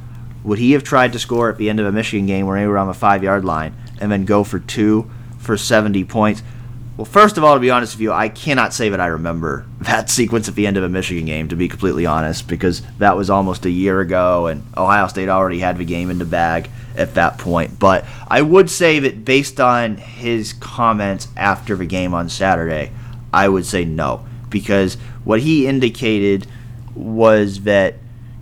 would 0.45 0.59
he 0.59 0.71
have 0.71 0.83
tried 0.85 1.11
to 1.11 1.19
score 1.19 1.49
at 1.49 1.57
the 1.57 1.69
end 1.69 1.81
of 1.81 1.87
a 1.87 1.91
Michigan 1.91 2.25
game 2.25 2.47
where 2.47 2.57
they 2.57 2.67
were 2.67 2.77
on 2.77 2.87
the 2.87 2.93
five 2.93 3.21
yard 3.21 3.43
line 3.43 3.75
and 3.99 4.09
then 4.09 4.23
go 4.23 4.45
for 4.45 4.59
two 4.59 5.11
for 5.45 5.57
70 5.57 6.03
points? 6.05 6.43
Well, 6.97 7.05
first 7.05 7.37
of 7.37 7.43
all, 7.43 7.55
to 7.55 7.59
be 7.59 7.69
honest 7.69 7.95
with 7.95 8.01
you, 8.01 8.13
I 8.13 8.29
cannot 8.29 8.73
say 8.73 8.87
that 8.89 9.01
I 9.01 9.07
remember 9.07 9.65
that 9.81 10.09
sequence 10.09 10.47
at 10.47 10.55
the 10.55 10.65
end 10.65 10.77
of 10.77 10.83
a 10.83 10.89
Michigan 10.89 11.25
game, 11.25 11.49
to 11.49 11.55
be 11.55 11.67
completely 11.67 12.05
honest, 12.05 12.47
because 12.47 12.81
that 12.99 13.17
was 13.17 13.29
almost 13.29 13.65
a 13.65 13.69
year 13.69 13.99
ago, 13.99 14.47
and 14.47 14.63
Ohio 14.77 15.07
State 15.07 15.29
already 15.29 15.59
had 15.59 15.77
the 15.77 15.85
game 15.85 16.09
in 16.09 16.19
the 16.19 16.25
bag 16.25 16.69
at 16.95 17.15
that 17.15 17.37
point. 17.37 17.77
But 17.77 18.05
I 18.27 18.41
would 18.41 18.69
say 18.69 18.99
that 18.99 19.25
based 19.25 19.59
on 19.59 19.97
his 19.97 20.53
comments 20.53 21.27
after 21.35 21.75
the 21.75 21.85
game 21.85 22.13
on 22.13 22.29
Saturday, 22.29 22.91
I 23.33 23.49
would 23.49 23.65
say 23.65 23.83
no, 23.83 24.25
because 24.49 24.95
what 25.25 25.41
he 25.41 25.67
indicated 25.67 26.47
was 26.95 27.63
that 27.63 27.95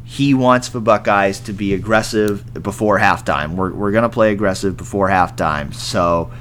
he 0.03 0.35
wants 0.35 0.69
the 0.69 0.79
Buckeyes 0.79 1.39
to 1.39 1.53
be 1.53 1.73
aggressive 1.73 2.53
before 2.61 2.99
halftime. 2.99 3.55
We're, 3.55 3.73
we're 3.73 3.91
going 3.91 4.03
to 4.03 4.09
play 4.09 4.31
aggressive 4.31 4.77
before 4.77 5.07
halftime. 5.09 5.73
So 5.73 6.31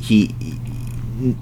he 0.00 0.34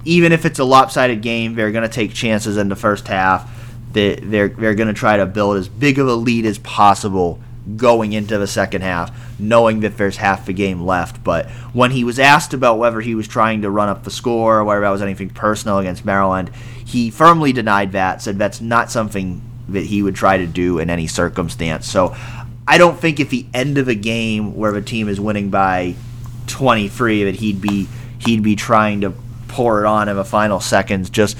even 0.04 0.32
if 0.32 0.44
it's 0.44 0.58
a 0.58 0.64
lopsided 0.64 1.22
game, 1.22 1.54
they're 1.54 1.70
going 1.70 1.88
to 1.88 1.94
take 1.94 2.12
chances 2.12 2.56
in 2.56 2.68
the 2.68 2.76
first 2.76 3.06
half. 3.06 3.54
They, 3.92 4.16
they're 4.16 4.48
they're 4.48 4.74
going 4.74 4.88
to 4.88 4.94
try 4.94 5.16
to 5.16 5.26
build 5.26 5.56
as 5.56 5.68
big 5.68 5.98
of 5.98 6.08
a 6.08 6.14
lead 6.14 6.44
as 6.44 6.58
possible 6.58 7.40
going 7.76 8.12
into 8.12 8.38
the 8.38 8.46
second 8.46 8.82
half, 8.82 9.38
knowing 9.38 9.80
that 9.80 9.96
there's 9.96 10.16
half 10.16 10.46
the 10.46 10.52
game 10.52 10.82
left. 10.82 11.22
But 11.22 11.50
when 11.72 11.90
he 11.90 12.02
was 12.02 12.18
asked 12.18 12.54
about 12.54 12.78
whether 12.78 13.00
he 13.00 13.14
was 13.14 13.28
trying 13.28 13.62
to 13.62 13.70
run 13.70 13.88
up 13.88 14.04
the 14.04 14.10
score 14.10 14.58
or 14.58 14.64
whether 14.64 14.80
that 14.80 14.90
was 14.90 15.02
anything 15.02 15.30
personal 15.30 15.78
against 15.78 16.04
Maryland, 16.04 16.50
he 16.84 17.10
firmly 17.10 17.52
denied 17.52 17.92
that. 17.92 18.22
Said 18.22 18.38
that's 18.38 18.60
not 18.60 18.90
something 18.90 19.42
that 19.68 19.84
he 19.84 20.02
would 20.02 20.14
try 20.14 20.38
to 20.38 20.46
do 20.46 20.78
in 20.78 20.88
any 20.88 21.06
circumstance. 21.06 21.86
So 21.86 22.16
I 22.66 22.78
don't 22.78 22.98
think 22.98 23.20
at 23.20 23.28
the 23.28 23.46
end 23.52 23.78
of 23.78 23.88
a 23.88 23.94
game 23.94 24.56
where 24.56 24.72
the 24.72 24.82
team 24.82 25.08
is 25.08 25.20
winning 25.20 25.50
by 25.50 25.94
23 26.46 27.24
that 27.24 27.36
he'd 27.36 27.60
be 27.60 27.86
he'd 28.18 28.42
be 28.42 28.56
trying 28.56 29.02
to 29.02 29.12
pour 29.48 29.84
it 29.84 29.86
on 29.86 30.08
in 30.08 30.16
the 30.16 30.24
final 30.24 30.60
seconds 30.60 31.10
just 31.10 31.36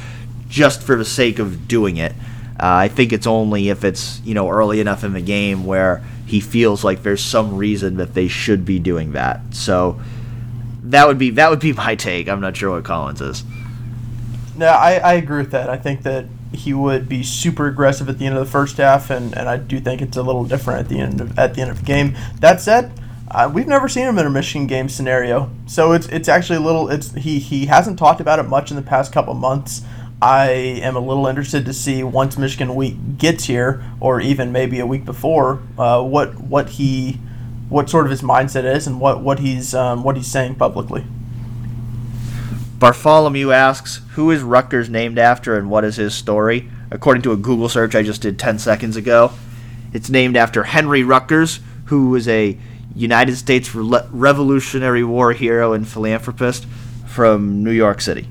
just 0.49 0.83
for 0.83 0.97
the 0.97 1.05
sake 1.05 1.39
of 1.39 1.69
doing 1.69 1.99
it. 1.99 2.13
Uh, 2.61 2.87
I 2.87 2.89
think 2.89 3.13
it's 3.13 3.27
only 3.27 3.69
if 3.69 3.85
it's 3.85 4.21
you 4.25 4.35
know 4.35 4.49
early 4.49 4.81
enough 4.81 5.05
in 5.05 5.13
the 5.13 5.21
game 5.21 5.65
where 5.65 6.03
he 6.27 6.41
feels 6.41 6.85
like 6.85 7.03
there's 7.03 7.23
some 7.23 7.57
reason 7.57 7.97
that 7.97 8.15
they 8.15 8.29
should 8.29 8.65
be 8.65 8.79
doing 8.79 9.13
that. 9.13 9.41
So 9.53 10.01
that 10.85 11.07
would 11.07 11.19
be 11.19 11.31
that 11.31 11.51
would 11.51 11.61
be 11.61 11.73
my 11.85 11.95
take. 11.95 12.29
I'm 12.29 12.41
not 12.41 12.57
sure 12.57 12.71
what 12.71 12.85
Colin's 12.85 13.21
is. 13.21 13.45
No, 14.57 14.67
I, 14.67 14.95
I 14.95 15.13
agree 15.15 15.39
with 15.39 15.53
that. 15.53 15.71
I 15.71 15.77
think 15.77 16.03
that 16.03 16.27
he 16.53 16.73
would 16.73 17.09
be 17.09 17.23
super 17.23 17.67
aggressive 17.67 18.09
at 18.09 18.19
the 18.19 18.27
end 18.27 18.37
of 18.37 18.45
the 18.45 18.51
first 18.51 18.79
half, 18.79 19.11
and, 19.11 19.37
and 19.37 19.49
I 19.49 19.57
do 19.57 19.79
think 19.79 20.03
it's 20.03 20.17
a 20.17 20.23
little 20.23 20.45
different 20.45 20.81
at 20.81 20.89
the 20.89 20.99
end 20.99 21.21
of 21.21 21.39
at 21.39 21.55
the 21.55 21.61
end 21.61 21.71
of 21.71 21.79
the 21.79 21.85
game. 21.85 22.17
That 22.41 22.61
said, 22.61 22.93
uh, 23.31 23.51
we've 23.53 23.67
never 23.67 23.89
seen 23.89 24.07
him 24.07 24.19
in 24.19 24.27
a 24.27 24.31
Michigan 24.31 24.67
game 24.67 24.89
scenario, 24.89 25.51
so 25.67 25.93
it's 25.93 26.07
it's 26.09 26.29
actually 26.29 26.57
a 26.57 26.61
little. 26.61 26.89
It's 26.89 27.13
he 27.13 27.39
he 27.39 27.67
hasn't 27.67 27.99
talked 27.99 28.21
about 28.21 28.39
it 28.39 28.45
much 28.45 28.71
in 28.71 28.77
the 28.77 28.83
past 28.83 29.13
couple 29.13 29.35
months. 29.35 29.83
I 30.21 30.51
am 30.51 30.97
a 30.97 31.01
little 31.01 31.27
interested 31.27 31.65
to 31.67 31.73
see 31.73 32.03
once 32.03 32.39
Michigan 32.39 32.75
week 32.75 33.19
gets 33.19 33.45
here, 33.45 33.85
or 34.01 34.21
even 34.21 34.51
maybe 34.51 34.81
a 34.81 34.87
week 34.87 35.05
before, 35.05 35.61
uh, 35.77 36.03
what 36.03 36.41
what 36.41 36.71
he 36.71 37.19
what 37.69 37.91
sort 37.91 38.07
of 38.07 38.11
his 38.11 38.23
mindset 38.23 38.65
is 38.65 38.87
and 38.87 39.01
what 39.01 39.23
what 39.23 39.41
he's 39.41 39.75
um, 39.75 40.03
what 40.03 40.17
he's 40.17 40.27
saying 40.27 40.55
publicly. 40.55 41.05
Bartholomew 42.79 43.53
asks, 43.53 44.01
"Who 44.15 44.31
is 44.31 44.43
Rutgers 44.43 44.89
named 44.89 45.19
after, 45.19 45.57
and 45.57 45.69
what 45.69 45.85
is 45.85 45.97
his 45.97 46.15
story?" 46.15 46.71
According 46.91 47.23
to 47.25 47.33
a 47.33 47.37
Google 47.37 47.69
search 47.69 47.95
I 47.95 48.03
just 48.03 48.23
did 48.23 48.39
10 48.39 48.59
seconds 48.59 48.97
ago, 48.97 49.33
it's 49.93 50.09
named 50.09 50.39
after 50.39 50.65
Henry 50.65 51.03
Rutgers, 51.03 51.61
who 51.87 52.09
was 52.09 52.27
a 52.27 52.57
United 52.95 53.37
States 53.37 53.75
Re- 53.75 54.01
Revolutionary 54.11 55.05
War 55.05 55.33
hero 55.33 55.73
and 55.73 55.87
philanthropist 55.87 56.67
from 57.07 57.63
New 57.63 57.71
York 57.73 58.01
City. 58.01 58.29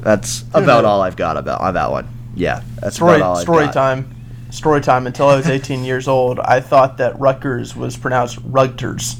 That's 0.00 0.44
about 0.54 0.84
all 0.84 1.02
I've 1.02 1.16
got 1.16 1.36
about 1.36 1.60
on 1.60 1.74
that 1.74 1.90
one. 1.90 2.08
Yeah, 2.34 2.62
that's 2.80 2.96
story 2.96 3.16
about 3.16 3.26
all 3.26 3.36
I've 3.36 3.42
story 3.42 3.64
got. 3.66 3.74
time 3.74 4.16
story 4.50 4.80
time 4.80 5.06
until 5.06 5.28
i 5.28 5.36
was 5.36 5.46
18 5.46 5.84
years 5.84 6.08
old 6.08 6.40
i 6.40 6.58
thought 6.60 6.96
that 6.98 7.18
rutgers 7.20 7.76
was 7.76 7.96
pronounced 7.96 8.36
rugters 8.44 9.16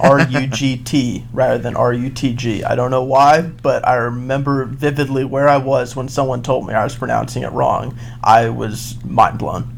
r-u-g-t 0.00 1.24
rather 1.32 1.58
than 1.58 1.76
r-u-t-g 1.76 2.64
i 2.64 2.74
don't 2.74 2.90
know 2.90 3.04
why 3.04 3.40
but 3.40 3.86
i 3.86 3.94
remember 3.94 4.64
vividly 4.64 5.24
where 5.24 5.48
i 5.48 5.56
was 5.56 5.94
when 5.94 6.08
someone 6.08 6.42
told 6.42 6.66
me 6.66 6.74
i 6.74 6.82
was 6.82 6.96
pronouncing 6.96 7.42
it 7.44 7.52
wrong 7.52 7.96
i 8.22 8.48
was 8.48 8.96
mind 9.04 9.38
blown 9.38 9.73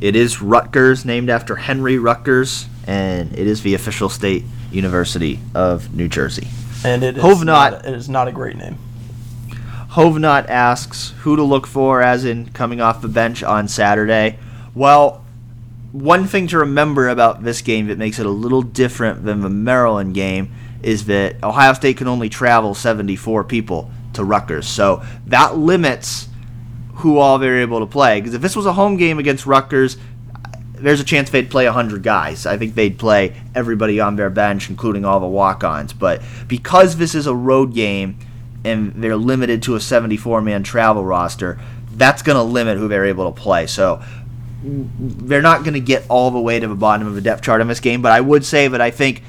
It 0.00 0.14
is 0.16 0.40
Rutgers, 0.40 1.04
named 1.04 1.28
after 1.30 1.56
Henry 1.56 1.98
Rutgers, 1.98 2.66
and 2.86 3.32
it 3.32 3.46
is 3.46 3.62
the 3.62 3.74
official 3.74 4.08
state 4.08 4.44
university 4.70 5.40
of 5.54 5.94
New 5.94 6.08
Jersey. 6.08 6.48
and 6.84 7.02
it 7.02 7.16
is 7.18 7.22
Hovenot. 7.22 7.44
not, 7.44 7.86
it 7.86 7.94
is 7.94 8.08
not 8.08 8.28
a 8.28 8.32
great 8.32 8.56
name 8.56 8.78
Hovenot 9.90 10.48
asks 10.48 11.14
who 11.20 11.34
to 11.36 11.42
look 11.42 11.66
for 11.66 12.02
as 12.02 12.24
in 12.24 12.50
coming 12.50 12.80
off 12.80 13.00
the 13.00 13.08
bench 13.08 13.42
on 13.42 13.66
Saturday. 13.66 14.38
Well, 14.74 15.24
one 15.92 16.26
thing 16.26 16.46
to 16.48 16.58
remember 16.58 17.08
about 17.08 17.42
this 17.42 17.62
game 17.62 17.86
that 17.86 17.96
makes 17.96 18.18
it 18.18 18.26
a 18.26 18.30
little 18.30 18.62
different 18.62 19.24
than 19.24 19.40
the 19.40 19.48
Maryland 19.48 20.14
game 20.14 20.52
is 20.82 21.06
that 21.06 21.42
Ohio 21.42 21.72
State 21.72 21.96
can 21.96 22.06
only 22.06 22.28
travel 22.28 22.74
74 22.74 23.44
people 23.44 23.90
to 24.12 24.22
Rutgers. 24.22 24.68
So 24.68 25.02
that 25.26 25.56
limits 25.56 26.27
who 26.98 27.18
all 27.18 27.38
they're 27.38 27.60
able 27.60 27.80
to 27.80 27.86
play. 27.86 28.20
Because 28.20 28.34
if 28.34 28.42
this 28.42 28.56
was 28.56 28.66
a 28.66 28.72
home 28.72 28.96
game 28.96 29.18
against 29.18 29.46
Rutgers, 29.46 29.96
there's 30.74 31.00
a 31.00 31.04
chance 31.04 31.30
they'd 31.30 31.50
play 31.50 31.64
100 31.64 32.02
guys. 32.02 32.44
I 32.46 32.56
think 32.56 32.74
they'd 32.74 32.98
play 32.98 33.40
everybody 33.54 34.00
on 34.00 34.16
their 34.16 34.30
bench, 34.30 34.68
including 34.68 35.04
all 35.04 35.20
the 35.20 35.26
walk 35.26 35.62
ons. 35.64 35.92
But 35.92 36.22
because 36.46 36.96
this 36.96 37.14
is 37.14 37.26
a 37.26 37.34
road 37.34 37.74
game 37.74 38.18
and 38.64 38.92
they're 38.94 39.16
limited 39.16 39.62
to 39.64 39.76
a 39.76 39.80
74 39.80 40.42
man 40.42 40.62
travel 40.62 41.04
roster, 41.04 41.60
that's 41.94 42.22
going 42.22 42.36
to 42.36 42.42
limit 42.42 42.78
who 42.78 42.88
they're 42.88 43.06
able 43.06 43.32
to 43.32 43.40
play. 43.40 43.66
So 43.66 44.02
they're 44.62 45.42
not 45.42 45.62
going 45.62 45.74
to 45.74 45.80
get 45.80 46.04
all 46.08 46.32
the 46.32 46.40
way 46.40 46.58
to 46.58 46.66
the 46.66 46.74
bottom 46.74 47.06
of 47.06 47.14
the 47.14 47.20
depth 47.20 47.42
chart 47.42 47.60
in 47.60 47.68
this 47.68 47.80
game. 47.80 48.02
But 48.02 48.10
I 48.10 48.20
would 48.20 48.44
say 48.44 48.66
that 48.66 48.80
I 48.80 48.90
think 48.90 49.22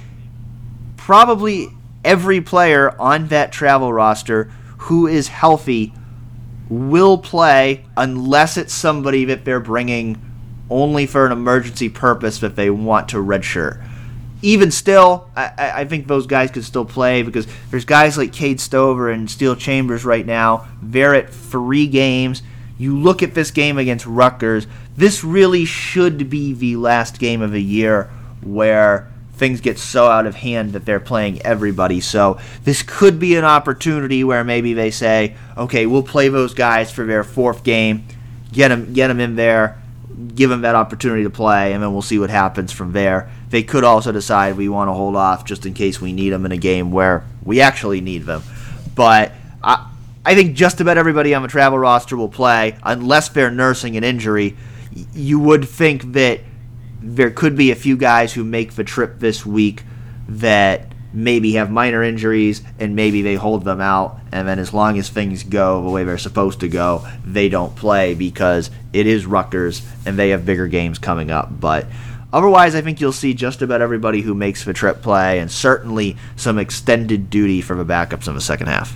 probably 0.98 1.68
every 2.04 2.42
player 2.42 3.00
on 3.00 3.28
that 3.28 3.52
travel 3.52 3.94
roster 3.94 4.52
who 4.78 5.06
is 5.06 5.28
healthy 5.28 5.94
will 6.70 7.18
play 7.18 7.84
unless 7.98 8.56
it's 8.56 8.74
somebody 8.74 9.26
that 9.26 9.44
they're 9.44 9.60
bringing 9.60 10.22
only 10.70 11.06
for 11.06 11.26
an 11.26 11.32
emergency 11.32 11.90
purpose 11.90 12.40
that 12.40 12.56
they 12.56 12.70
want 12.70 13.10
to 13.10 13.18
redshirt. 13.18 13.84
Even 14.42 14.72
still, 14.72 15.30
I, 15.36 15.52
I 15.82 15.86
think 15.86 16.08
those 16.08 16.26
guys 16.26 16.52
could 16.52 16.64
still 16.64 16.86
play 16.86 17.24
because 17.24 17.48
there's 17.72 17.86
guys 17.86 18.18
like 18.18 18.32
Cade 18.32 18.62
Stover 18.62 19.10
and 19.10 19.30
Steele 19.30 19.56
Chambers 19.56 20.06
right 20.06 20.26
now. 20.26 20.68
They're 20.82 21.16
at 21.16 21.30
three 21.30 21.88
games. 21.88 22.42
You 22.78 22.98
look 22.98 23.22
at 23.22 23.34
this 23.34 23.52
game 23.52 23.78
against 23.78 24.06
Rutgers, 24.06 24.68
this 24.96 25.24
really 25.24 25.66
should 25.66 26.30
be 26.30 26.54
the 26.54 26.78
last 26.78 27.20
game 27.20 27.42
of 27.42 27.52
the 27.52 27.62
year 27.62 28.10
where 28.42 29.12
things 29.40 29.62
get 29.62 29.80
so 29.80 30.06
out 30.08 30.28
of 30.28 30.36
hand 30.36 30.74
that 30.74 30.86
they're 30.86 31.00
playing 31.00 31.42
everybody. 31.42 32.02
So 32.02 32.40
this 32.64 32.84
could 32.84 33.20
be 33.20 33.36
an 33.36 33.46
opportunity 33.46 34.24
where 34.24 34.44
maybe 34.44 34.74
they 34.74 34.92
say, 34.92 35.36
okay, 35.58 35.86
we'll 35.86 36.04
play 36.04 36.28
those 36.28 36.54
guys 36.54 36.92
for 36.92 37.06
their 37.06 37.24
fourth 37.24 37.64
game, 37.64 38.06
get 38.52 38.68
them, 38.68 38.94
get 38.94 39.08
them 39.08 39.20
in 39.20 39.36
there, 39.36 39.82
give 40.36 40.50
them 40.50 40.62
that 40.62 40.76
opportunity 40.76 41.24
to 41.24 41.30
play, 41.30 41.74
and 41.74 41.82
then 41.82 41.94
we'll 41.94 42.02
see 42.02 42.20
what 42.20 42.30
happens 42.30 42.72
from 42.72 42.92
there. 42.92 43.32
They 43.50 43.64
could 43.64 43.84
also 43.84 44.12
decide 44.12 44.58
we 44.58 44.70
want 44.70 44.90
to 44.90 44.94
hold 44.94 45.16
off 45.16 45.46
just 45.46 45.66
in 45.66 45.74
case 45.74 46.02
we 46.02 46.12
need 46.12 46.30
them 46.30 46.46
in 46.46 46.52
a 46.52 46.58
game 46.58 46.92
where 46.92 47.26
we 47.44 47.62
actually 47.62 48.02
need 48.02 48.24
them. 48.24 48.44
But 48.94 49.32
I, 49.64 49.90
I 50.26 50.36
think 50.36 50.56
just 50.56 50.82
about 50.82 50.98
everybody 50.98 51.34
on 51.34 51.42
the 51.42 51.48
travel 51.48 51.80
roster 51.80 52.18
will 52.18 52.30
play 52.30 52.78
unless 52.84 53.30
they're 53.30 53.50
nursing 53.50 53.96
an 53.96 54.04
injury. 54.04 54.58
You 55.14 55.40
would 55.40 55.68
think 55.68 56.12
that 56.14 56.42
there 57.02 57.32
could 57.32 57.56
be 57.56 57.72
a 57.72 57.76
few 57.76 57.98
guys 57.98 58.34
who 58.34 58.44
make 58.44 58.74
the 58.74 58.84
trip 58.84 59.20
this 59.20 59.46
week 59.46 59.84
that 60.28 60.92
maybe 61.12 61.54
have 61.54 61.72
minor 61.72 62.04
injuries 62.04 62.62
and 62.78 62.96
maybe 62.96 63.22
they 63.22 63.36
hold 63.36 63.64
them 63.64 63.82
out. 63.82 64.20
And 64.32 64.48
then 64.48 64.60
as 64.60 64.74
long 64.74 65.00
as 65.00 65.10
things 65.10 65.44
go 65.44 65.84
the 65.84 65.90
way 65.90 66.04
they're 66.04 66.18
supposed 66.18 66.60
to 66.60 66.68
go 66.68 67.08
they 67.26 67.50
don't 67.50 67.76
play 67.76 68.14
because 68.14 68.70
it 68.94 69.08
is 69.08 69.26
Rutgers 69.26 69.82
and 70.06 70.18
they 70.18 70.30
have 70.30 70.46
bigger 70.46 70.68
games 70.68 71.00
coming 71.00 71.32
up. 71.32 71.60
But 71.60 71.88
otherwise 72.32 72.76
I 72.76 72.82
think 72.82 73.02
you'll 73.02 73.12
see 73.12 73.34
just 73.34 73.62
about 73.62 73.82
everybody 73.82 74.22
who 74.22 74.36
makes 74.36 74.64
the 74.64 74.74
trip 74.74 75.02
play 75.02 75.40
and 75.40 75.50
certainly 75.50 76.16
some 76.36 76.60
extended 76.60 77.30
duty 77.30 77.62
for 77.62 77.76
the 77.76 77.86
backups 77.86 78.28
in 78.28 78.36
the 78.36 78.42
second 78.42 78.68
half 78.68 78.96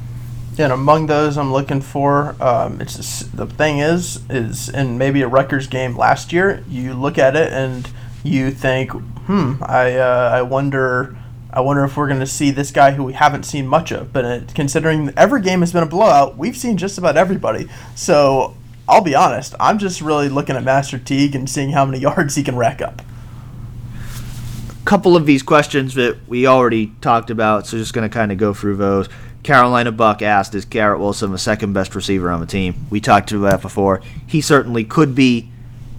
and 0.59 0.71
among 0.71 1.07
those 1.07 1.37
I'm 1.37 1.51
looking 1.51 1.81
for, 1.81 2.35
um, 2.41 2.81
it's 2.81 2.97
just, 2.97 3.35
the 3.35 3.47
thing 3.47 3.79
is, 3.79 4.21
is 4.29 4.69
in 4.69 4.97
maybe 4.97 5.21
a 5.21 5.27
Rutgers 5.27 5.67
game 5.67 5.95
last 5.97 6.31
year, 6.31 6.63
you 6.67 6.93
look 6.93 7.17
at 7.17 7.35
it 7.35 7.51
and 7.51 7.89
you 8.23 8.51
think, 8.51 8.91
hmm, 8.91 9.55
I 9.61 9.95
uh, 9.97 10.31
I 10.33 10.41
wonder 10.41 11.17
I 11.51 11.61
wonder 11.61 11.83
if 11.83 11.95
we're 11.95 12.07
going 12.07 12.19
to 12.19 12.25
see 12.25 12.49
this 12.49 12.71
guy 12.71 12.91
who 12.91 13.03
we 13.03 13.13
haven't 13.13 13.43
seen 13.43 13.67
much 13.67 13.91
of. 13.91 14.11
But 14.11 14.25
it, 14.25 14.55
considering 14.55 15.13
every 15.15 15.41
game 15.41 15.59
has 15.59 15.71
been 15.71 15.83
a 15.83 15.87
blowout, 15.87 16.37
we've 16.37 16.57
seen 16.57 16.77
just 16.77 16.97
about 16.97 17.15
everybody. 17.15 17.69
So 17.95 18.55
I'll 18.89 19.01
be 19.01 19.13
honest, 19.13 19.53
I'm 19.59 19.77
just 19.77 20.01
really 20.01 20.29
looking 20.29 20.55
at 20.55 20.63
Master 20.63 20.97
Teague 20.97 21.35
and 21.35 21.49
seeing 21.49 21.69
how 21.71 21.85
many 21.85 21.99
yards 22.01 22.35
he 22.35 22.43
can 22.43 22.55
rack 22.55 22.81
up. 22.81 23.01
A 24.81 24.85
couple 24.85 25.15
of 25.15 25.25
these 25.25 25.43
questions 25.43 25.93
that 25.93 26.17
we 26.27 26.47
already 26.47 26.87
talked 27.01 27.29
about, 27.29 27.67
so 27.67 27.77
just 27.77 27.93
going 27.93 28.09
to 28.09 28.13
kind 28.13 28.31
of 28.31 28.37
go 28.37 28.53
through 28.53 28.77
those. 28.77 29.07
Carolina 29.43 29.91
Buck 29.91 30.21
asked, 30.21 30.55
"Is 30.55 30.65
Garrett 30.65 30.99
Wilson 30.99 31.31
the 31.31 31.37
second 31.37 31.73
best 31.73 31.93
receiver 31.95 32.31
on 32.31 32.39
the 32.39 32.45
team?" 32.45 32.85
We 32.89 32.99
talked 32.99 33.31
about 33.31 33.51
that 33.51 33.61
before. 33.61 34.01
He 34.25 34.41
certainly 34.41 34.83
could 34.83 35.13
be, 35.13 35.49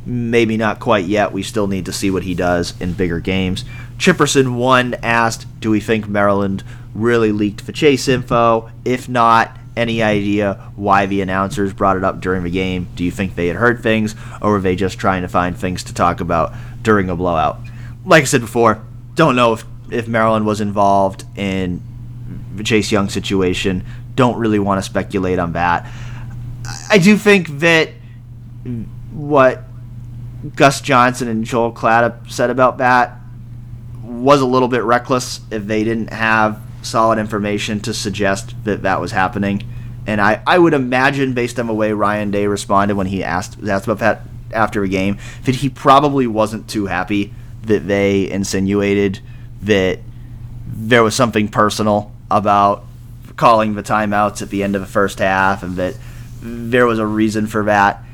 maybe 0.06 0.56
not 0.56 0.80
quite 0.80 1.04
yet. 1.04 1.32
We 1.32 1.42
still 1.42 1.66
need 1.66 1.84
to 1.86 1.92
see 1.92 2.10
what 2.10 2.22
he 2.22 2.34
does 2.34 2.74
in 2.80 2.94
bigger 2.94 3.20
games. 3.20 3.64
Chipperson 3.98 4.54
one 4.54 4.96
asked, 5.02 5.46
"Do 5.60 5.70
we 5.70 5.80
think 5.80 6.08
Maryland 6.08 6.64
really 6.94 7.32
leaked 7.32 7.66
the 7.66 7.72
chase 7.72 8.08
info? 8.08 8.70
If 8.84 9.08
not, 9.08 9.56
any 9.76 10.02
idea 10.02 10.58
why 10.76 11.06
the 11.06 11.20
announcers 11.20 11.72
brought 11.72 11.96
it 11.96 12.04
up 12.04 12.20
during 12.20 12.44
the 12.44 12.50
game? 12.50 12.86
Do 12.96 13.04
you 13.04 13.10
think 13.10 13.34
they 13.34 13.48
had 13.48 13.56
heard 13.56 13.82
things, 13.82 14.14
or 14.40 14.52
were 14.52 14.60
they 14.60 14.76
just 14.76 14.98
trying 14.98 15.22
to 15.22 15.28
find 15.28 15.56
things 15.56 15.82
to 15.84 15.94
talk 15.94 16.20
about 16.20 16.52
during 16.82 17.10
a 17.10 17.16
blowout?" 17.16 17.58
Like 18.06 18.22
I 18.22 18.26
said 18.26 18.40
before, 18.40 18.78
don't 19.14 19.36
know 19.36 19.52
if 19.52 19.64
if 19.90 20.08
Maryland 20.08 20.46
was 20.46 20.60
involved 20.60 21.24
in 21.36 21.82
Chase 22.62 22.92
Young 22.92 23.08
situation. 23.08 23.84
Don't 24.14 24.38
really 24.38 24.58
want 24.58 24.78
to 24.78 24.82
speculate 24.82 25.38
on 25.38 25.52
that. 25.52 25.90
I 26.88 26.98
do 26.98 27.16
think 27.16 27.48
that 27.60 27.90
what 29.12 29.64
Gus 30.54 30.80
Johnson 30.80 31.28
and 31.28 31.44
Joel 31.44 31.72
Klatt 31.72 32.30
said 32.30 32.50
about 32.50 32.78
that 32.78 33.18
was 34.02 34.40
a 34.40 34.46
little 34.46 34.68
bit 34.68 34.82
reckless 34.82 35.40
if 35.50 35.66
they 35.66 35.84
didn't 35.84 36.12
have 36.12 36.60
solid 36.82 37.18
information 37.18 37.80
to 37.80 37.94
suggest 37.94 38.54
that 38.64 38.82
that 38.82 39.00
was 39.00 39.12
happening. 39.12 39.62
And 40.06 40.20
I, 40.20 40.42
I 40.46 40.58
would 40.58 40.74
imagine, 40.74 41.32
based 41.32 41.58
on 41.58 41.66
the 41.66 41.74
way 41.74 41.92
Ryan 41.92 42.30
Day 42.30 42.46
responded 42.46 42.94
when 42.94 43.06
he 43.06 43.24
asked 43.24 43.56
asked 43.66 43.86
about 43.86 43.98
that 44.00 44.20
after 44.52 44.82
a 44.82 44.88
game, 44.88 45.18
that 45.44 45.56
he 45.56 45.68
probably 45.68 46.26
wasn't 46.26 46.68
too 46.68 46.86
happy 46.86 47.32
that 47.62 47.88
they 47.88 48.30
insinuated 48.30 49.20
that 49.62 50.00
there 50.66 51.02
was 51.02 51.14
something 51.14 51.48
personal 51.48 52.12
about 52.30 52.84
calling 53.36 53.74
the 53.74 53.82
timeouts 53.82 54.42
at 54.42 54.50
the 54.50 54.62
end 54.62 54.74
of 54.74 54.80
the 54.80 54.86
first 54.86 55.18
half 55.18 55.62
and 55.62 55.76
that 55.76 55.96
there 56.40 56.86
was 56.86 56.98
a 56.98 57.06
reason 57.06 57.46
for 57.46 57.64
that 57.64 58.04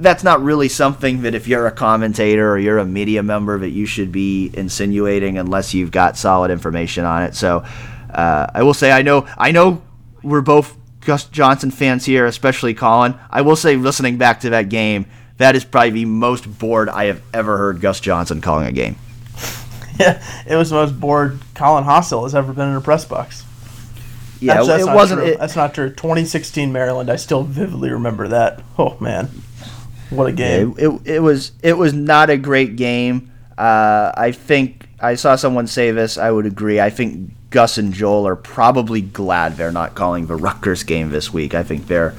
that's 0.00 0.22
not 0.22 0.42
really 0.42 0.68
something 0.68 1.22
that 1.22 1.34
if 1.34 1.48
you're 1.48 1.66
a 1.66 1.72
commentator 1.72 2.50
or 2.50 2.58
you're 2.58 2.78
a 2.78 2.84
media 2.84 3.22
member 3.22 3.58
that 3.58 3.70
you 3.70 3.86
should 3.86 4.12
be 4.12 4.50
insinuating 4.54 5.38
unless 5.38 5.74
you've 5.74 5.90
got 5.90 6.16
solid 6.16 6.50
information 6.50 7.04
on 7.04 7.24
it. 7.24 7.34
So 7.34 7.64
uh, 8.10 8.46
I 8.54 8.62
will 8.62 8.74
say 8.74 8.92
I 8.92 9.02
know 9.02 9.26
I 9.36 9.50
know 9.50 9.82
we're 10.22 10.40
both 10.40 10.76
Gus 11.00 11.24
Johnson 11.24 11.70
fans 11.70 12.04
here, 12.04 12.26
especially 12.26 12.74
Colin. 12.74 13.18
I 13.30 13.42
will 13.42 13.56
say 13.56 13.76
listening 13.76 14.18
back 14.18 14.40
to 14.40 14.50
that 14.50 14.68
game, 14.68 15.06
that 15.38 15.56
is 15.56 15.64
probably 15.64 15.90
the 15.90 16.04
most 16.04 16.58
bored 16.58 16.88
I 16.88 17.06
have 17.06 17.22
ever 17.32 17.56
heard 17.56 17.80
Gus 17.80 18.00
Johnson 18.00 18.40
calling 18.40 18.66
a 18.66 18.72
game. 18.72 18.96
Yeah, 19.98 20.22
it 20.46 20.54
was 20.54 20.70
the 20.70 20.76
most 20.76 21.00
bored 21.00 21.40
Colin 21.56 21.82
Hass-Hill 21.82 22.22
has 22.22 22.32
ever 22.32 22.52
been 22.52 22.68
in 22.68 22.76
a 22.76 22.80
press 22.80 23.04
box. 23.04 23.44
Yeah, 24.40 24.54
that's, 24.54 24.68
that's 24.68 24.82
it 24.82 24.86
not 24.86 24.96
wasn't. 24.96 25.20
True. 25.20 25.30
It, 25.30 25.38
that's 25.38 25.56
not 25.56 25.74
true. 25.74 25.90
2016 25.90 26.72
Maryland. 26.72 27.10
I 27.10 27.16
still 27.16 27.42
vividly 27.42 27.90
remember 27.90 28.28
that. 28.28 28.62
Oh 28.78 28.96
man. 29.00 29.28
What 30.10 30.28
a 30.28 30.32
game! 30.32 30.74
It, 30.78 30.88
it, 30.88 31.00
it, 31.04 31.20
was 31.20 31.52
it 31.62 31.76
was 31.76 31.92
not 31.92 32.30
a 32.30 32.38
great 32.38 32.76
game. 32.76 33.30
Uh, 33.58 34.10
I 34.16 34.32
think 34.32 34.88
I 35.00 35.16
saw 35.16 35.36
someone 35.36 35.66
say 35.66 35.90
this. 35.90 36.16
I 36.16 36.30
would 36.30 36.46
agree. 36.46 36.80
I 36.80 36.88
think 36.88 37.30
Gus 37.50 37.76
and 37.76 37.92
Joel 37.92 38.26
are 38.26 38.36
probably 38.36 39.00
glad 39.00 39.56
they're 39.56 39.72
not 39.72 39.94
calling 39.94 40.26
the 40.26 40.36
Rutgers 40.36 40.82
game 40.82 41.10
this 41.10 41.32
week. 41.32 41.54
I 41.54 41.62
think 41.62 41.86
they're 41.86 42.14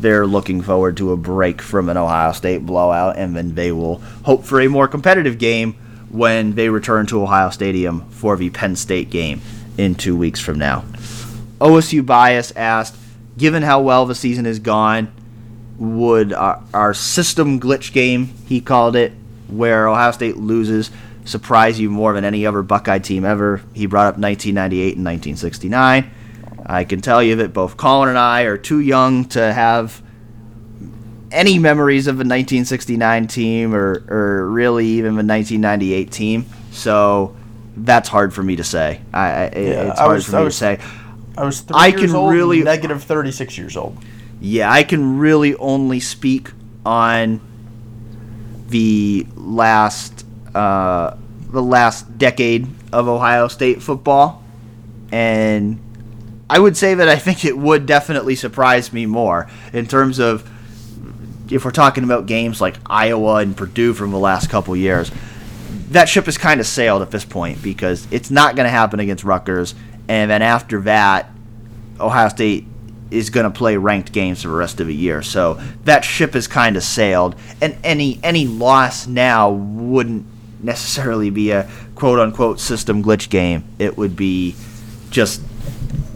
they're 0.00 0.26
looking 0.26 0.62
forward 0.62 0.96
to 0.98 1.12
a 1.12 1.16
break 1.16 1.60
from 1.60 1.88
an 1.88 1.96
Ohio 1.96 2.32
State 2.32 2.64
blowout, 2.64 3.16
and 3.16 3.36
then 3.36 3.54
they 3.54 3.72
will 3.72 3.98
hope 4.24 4.44
for 4.44 4.60
a 4.60 4.68
more 4.68 4.88
competitive 4.88 5.38
game 5.38 5.74
when 6.10 6.54
they 6.54 6.68
return 6.68 7.06
to 7.06 7.22
Ohio 7.22 7.50
Stadium 7.50 8.08
for 8.10 8.36
the 8.36 8.50
Penn 8.50 8.76
State 8.76 9.10
game 9.10 9.40
in 9.76 9.94
two 9.94 10.16
weeks 10.16 10.40
from 10.40 10.58
now. 10.58 10.84
OSU 11.60 12.04
Bias 12.04 12.52
asked, 12.56 12.96
given 13.36 13.62
how 13.62 13.80
well 13.80 14.06
the 14.06 14.14
season 14.14 14.44
has 14.44 14.58
gone, 14.58 15.12
would 15.78 16.32
our, 16.32 16.62
our 16.74 16.94
system 16.94 17.60
glitch 17.60 17.92
game, 17.92 18.34
he 18.46 18.60
called 18.60 18.96
it, 18.96 19.12
where 19.48 19.88
Ohio 19.88 20.10
State 20.10 20.36
loses, 20.36 20.90
surprise 21.24 21.78
you 21.78 21.90
more 21.90 22.12
than 22.12 22.24
any 22.24 22.46
other 22.46 22.62
Buckeye 22.62 22.98
team 22.98 23.24
ever? 23.24 23.62
He 23.74 23.86
brought 23.86 24.06
up 24.06 24.18
1998 24.18 24.96
and 24.96 25.04
1969. 25.04 26.10
I 26.66 26.84
can 26.84 27.00
tell 27.00 27.22
you 27.22 27.36
that 27.36 27.52
both 27.52 27.76
Colin 27.76 28.10
and 28.10 28.18
I 28.18 28.42
are 28.42 28.58
too 28.58 28.80
young 28.80 29.24
to 29.26 29.52
have 29.52 30.02
any 31.30 31.58
memories 31.58 32.06
of 32.06 32.16
a 32.16 32.24
1969 32.24 33.26
team 33.26 33.74
or, 33.74 34.04
or 34.08 34.48
really 34.50 34.86
even 34.86 35.14
the 35.14 35.24
1998 35.24 36.10
team. 36.10 36.46
So 36.72 37.36
that's 37.76 38.08
hard 38.08 38.34
for 38.34 38.42
me 38.42 38.56
to 38.56 38.64
say. 38.64 39.00
I, 39.12 39.26
I 39.26 39.42
yeah, 39.44 39.90
it's 39.90 39.98
hard 39.98 40.14
was, 40.16 40.26
for 40.26 40.36
me 40.36 40.44
was, 40.44 40.54
to 40.54 40.58
say. 40.58 40.80
I 41.38 41.44
was 41.44 41.60
three 41.60 41.76
I 41.76 41.86
years 41.86 42.00
can 42.00 42.14
old, 42.14 42.32
really 42.32 42.62
negative 42.62 43.02
36 43.02 43.56
years 43.56 43.76
old 43.76 43.96
yeah, 44.40 44.70
I 44.70 44.84
can 44.84 45.18
really 45.18 45.54
only 45.56 46.00
speak 46.00 46.52
on 46.86 47.40
the 48.68 49.26
last 49.34 50.24
uh, 50.54 51.16
the 51.50 51.62
last 51.62 52.18
decade 52.18 52.68
of 52.92 53.08
Ohio 53.08 53.48
State 53.48 53.82
football, 53.82 54.42
and 55.10 55.80
I 56.48 56.58
would 56.58 56.76
say 56.76 56.94
that 56.94 57.08
I 57.08 57.16
think 57.16 57.44
it 57.44 57.58
would 57.58 57.86
definitely 57.86 58.36
surprise 58.36 58.92
me 58.92 59.06
more 59.06 59.48
in 59.72 59.86
terms 59.86 60.18
of 60.18 60.48
if 61.50 61.64
we're 61.64 61.70
talking 61.70 62.04
about 62.04 62.26
games 62.26 62.60
like 62.60 62.76
Iowa 62.86 63.36
and 63.36 63.56
Purdue 63.56 63.94
from 63.94 64.10
the 64.10 64.18
last 64.18 64.50
couple 64.50 64.76
years. 64.76 65.10
That 65.90 66.06
ship 66.06 66.26
has 66.26 66.36
kind 66.36 66.60
of 66.60 66.66
sailed 66.66 67.00
at 67.00 67.10
this 67.10 67.24
point 67.24 67.62
because 67.62 68.06
it's 68.10 68.30
not 68.30 68.56
going 68.56 68.64
to 68.64 68.70
happen 68.70 69.00
against 69.00 69.24
Rutgers, 69.24 69.74
and 70.08 70.30
then 70.30 70.42
after 70.42 70.80
that, 70.82 71.30
Ohio 72.00 72.28
State 72.28 72.66
is 73.10 73.30
going 73.30 73.44
to 73.44 73.50
play 73.50 73.76
ranked 73.76 74.12
games 74.12 74.42
for 74.42 74.48
the 74.48 74.54
rest 74.54 74.80
of 74.80 74.86
the 74.86 74.94
year. 74.94 75.22
So 75.22 75.60
that 75.84 76.04
ship 76.04 76.34
has 76.34 76.46
kind 76.46 76.76
of 76.76 76.82
sailed, 76.82 77.36
and 77.60 77.76
any 77.84 78.20
any 78.22 78.46
loss 78.46 79.06
now 79.06 79.50
wouldn't 79.50 80.26
necessarily 80.62 81.30
be 81.30 81.50
a 81.50 81.68
quote 81.94 82.18
unquote 82.18 82.60
system 82.60 83.02
glitch 83.02 83.28
game. 83.28 83.64
It 83.78 83.96
would 83.96 84.16
be 84.16 84.56
just 85.10 85.42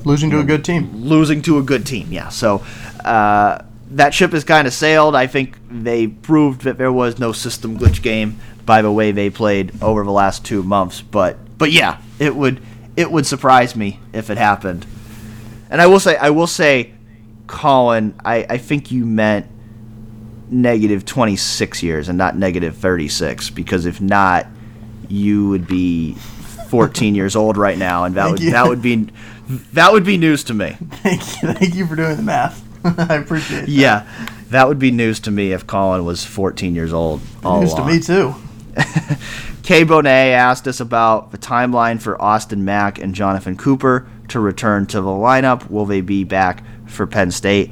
losing 0.05 0.31
to 0.31 0.41
a 0.41 0.45
good 0.45 0.65
team. 0.65 0.91
Losing 0.95 1.43
to 1.43 1.59
a 1.59 1.63
good 1.63 1.87
team, 1.87 2.09
yeah. 2.11 2.29
So 2.29 2.65
uh, 3.05 3.63
that 3.91 4.15
ship 4.15 4.33
has 4.33 4.45
kind 4.45 4.67
of 4.67 4.73
sailed. 4.73 5.15
I 5.15 5.27
think 5.27 5.57
they 5.71 6.07
proved 6.07 6.63
that 6.63 6.79
there 6.79 6.93
was 6.93 7.19
no 7.19 7.33
system 7.33 7.79
glitch 7.79 8.03
game 8.03 8.39
by 8.65 8.83
the 8.83 8.93
way 8.93 9.13
they 9.13 9.31
played 9.31 9.83
over 9.83 10.05
the 10.05 10.13
last 10.13 10.45
two 10.45 10.63
months. 10.63 11.01
But 11.01 11.37
but 11.59 11.73
yeah, 11.73 12.01
it 12.19 12.35
would 12.35 12.61
it 12.97 13.11
would 13.11 13.27
surprise 13.27 13.75
me 13.77 14.01
if 14.13 14.31
it 14.31 14.39
happened. 14.39 14.87
And 15.71 15.81
I 15.81 15.87
will 15.87 16.01
say, 16.01 16.17
I 16.17 16.31
will 16.31 16.47
say, 16.47 16.93
Colin, 17.47 18.15
I, 18.25 18.47
I 18.49 18.59
think 18.59 18.91
you 18.91 19.07
meant 19.07 19.47
negative 20.51 21.05
26 21.05 21.83
years 21.83 22.09
and 22.09 22.19
not 22.19 22.37
negative 22.37 22.77
36 22.77 23.51
because 23.51 23.87
if 23.87 24.01
not, 24.01 24.47
you 25.09 25.49
would 25.49 25.67
be 25.67 26.15
14 26.69 27.15
years 27.15 27.37
old 27.37 27.57
right 27.57 27.77
now, 27.77 28.05
and 28.05 28.15
that 28.15 28.25
Thank 28.25 28.33
would 28.33 28.43
you. 28.43 28.51
that 28.53 28.67
would 28.67 28.83
be 28.83 29.09
that 29.75 29.93
would 29.93 30.05
be 30.05 30.17
news 30.17 30.45
to 30.45 30.55
me. 30.55 30.71
Thank 31.03 31.43
you, 31.43 31.53
thank 31.53 31.75
you 31.75 31.87
for 31.87 31.97
doing 31.97 32.17
the 32.17 32.23
math. 32.23 32.63
I 33.11 33.17
appreciate 33.17 33.65
it. 33.65 33.69
Yeah, 33.69 34.07
That 34.49 34.69
would 34.69 34.79
be 34.79 34.91
news 34.91 35.21
to 35.21 35.31
me 35.31 35.53
if 35.53 35.67
Colin 35.67 36.05
was 36.05 36.25
14 36.25 36.75
years 36.75 36.93
old. 36.93 37.21
News 37.45 37.73
along. 37.73 37.77
to 37.77 37.85
me 37.85 38.01
too. 38.01 38.35
Kay 39.63 39.85
Bonet 39.85 40.33
asked 40.33 40.67
us 40.67 40.81
about 40.81 41.31
the 41.31 41.39
timeline 41.39 42.03
for 42.03 42.21
Austin 42.21 42.65
Mack 42.65 42.99
and 42.99 43.15
Jonathan 43.15 43.57
Cooper 43.57 44.09
to 44.29 44.41
return 44.41 44.87
to 44.87 45.01
the 45.01 45.09
lineup. 45.09 45.71
Will 45.71 45.87
they 45.87 46.01
be 46.01 46.25
back 46.25 46.65
for 46.87 47.07
Penn 47.07 47.31
State? 47.31 47.71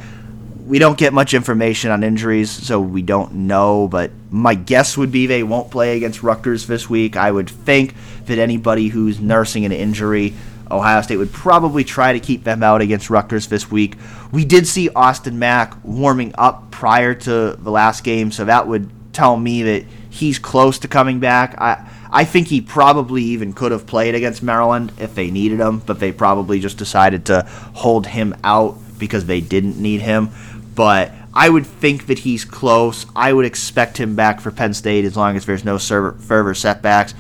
We 0.67 0.79
don't 0.79 0.97
get 0.97 1.12
much 1.12 1.35
information 1.35 1.91
on 1.91 2.05
injuries, 2.05 2.49
so 2.49 2.81
we 2.81 3.03
don't 3.03 3.33
know, 3.33 3.89
but 3.89 4.12
my 4.31 4.55
guess 4.55 4.97
would 4.97 5.11
be 5.11 5.27
they 5.27 5.43
won't 5.43 5.73
play 5.73 5.97
against 5.97 6.23
Rutgers 6.23 6.69
this 6.69 6.89
week. 6.89 7.17
I 7.17 7.33
would 7.33 7.51
think 7.51 7.97
that 8.27 8.39
anybody 8.39 8.87
who's 8.87 9.19
nursing 9.19 9.65
an 9.65 9.73
injury, 9.73 10.35
Ohio 10.71 11.03
State 11.03 11.17
would 11.17 11.33
probably 11.33 11.83
try 11.83 12.12
to 12.12 12.21
keep 12.21 12.45
them 12.45 12.62
out 12.62 12.83
against 12.83 13.11
Rutgers 13.11 13.49
this 13.49 13.69
week. 13.69 13.97
We 14.31 14.45
did 14.45 14.69
see 14.69 14.91
Austin 14.91 15.41
Mack 15.41 15.75
warming 15.83 16.37
up 16.39 16.71
prior 16.71 17.15
to 17.15 17.57
the 17.59 17.71
last 17.73 18.05
game, 18.05 18.31
so 18.31 18.45
that 18.45 18.69
would 18.69 18.89
tell 19.12 19.37
me 19.37 19.65
that 19.65 19.85
he's 20.11 20.39
close 20.39 20.78
to 20.81 20.89
coming 20.89 21.20
back. 21.20 21.59
I 21.59 21.89
I 22.12 22.24
think 22.24 22.49
he 22.49 22.61
probably 22.61 23.23
even 23.23 23.53
could 23.53 23.73
have 23.73 23.87
played 23.87 24.15
against 24.15 24.43
Maryland 24.43 24.93
if 24.99 25.15
they 25.15 25.31
needed 25.31 25.61
him, 25.61 25.78
but 25.78 26.01
they 26.01 26.12
probably 26.12 26.59
just 26.59 26.77
decided 26.77 27.27
to 27.27 27.43
hold 27.74 28.09
him 28.09 28.35
out 28.43 28.77
because 28.99 29.27
they 29.27 29.41
didn't 29.41 29.81
need 29.81 30.01
him. 30.01 30.31
But 30.74 31.12
I 31.32 31.49
would 31.49 31.66
think 31.66 32.07
that 32.07 32.20
he's 32.20 32.45
close. 32.45 33.07
I 33.15 33.32
would 33.32 33.47
expect 33.47 33.97
him 33.97 34.16
back 34.16 34.41
for 34.41 34.51
Penn 34.51 34.74
State 34.74 35.05
as 35.05 35.16
long 35.16 35.37
as 35.37 35.47
there's 35.47 35.65
no 35.65 35.78
further 35.78 36.55
setbacks. 36.55 37.15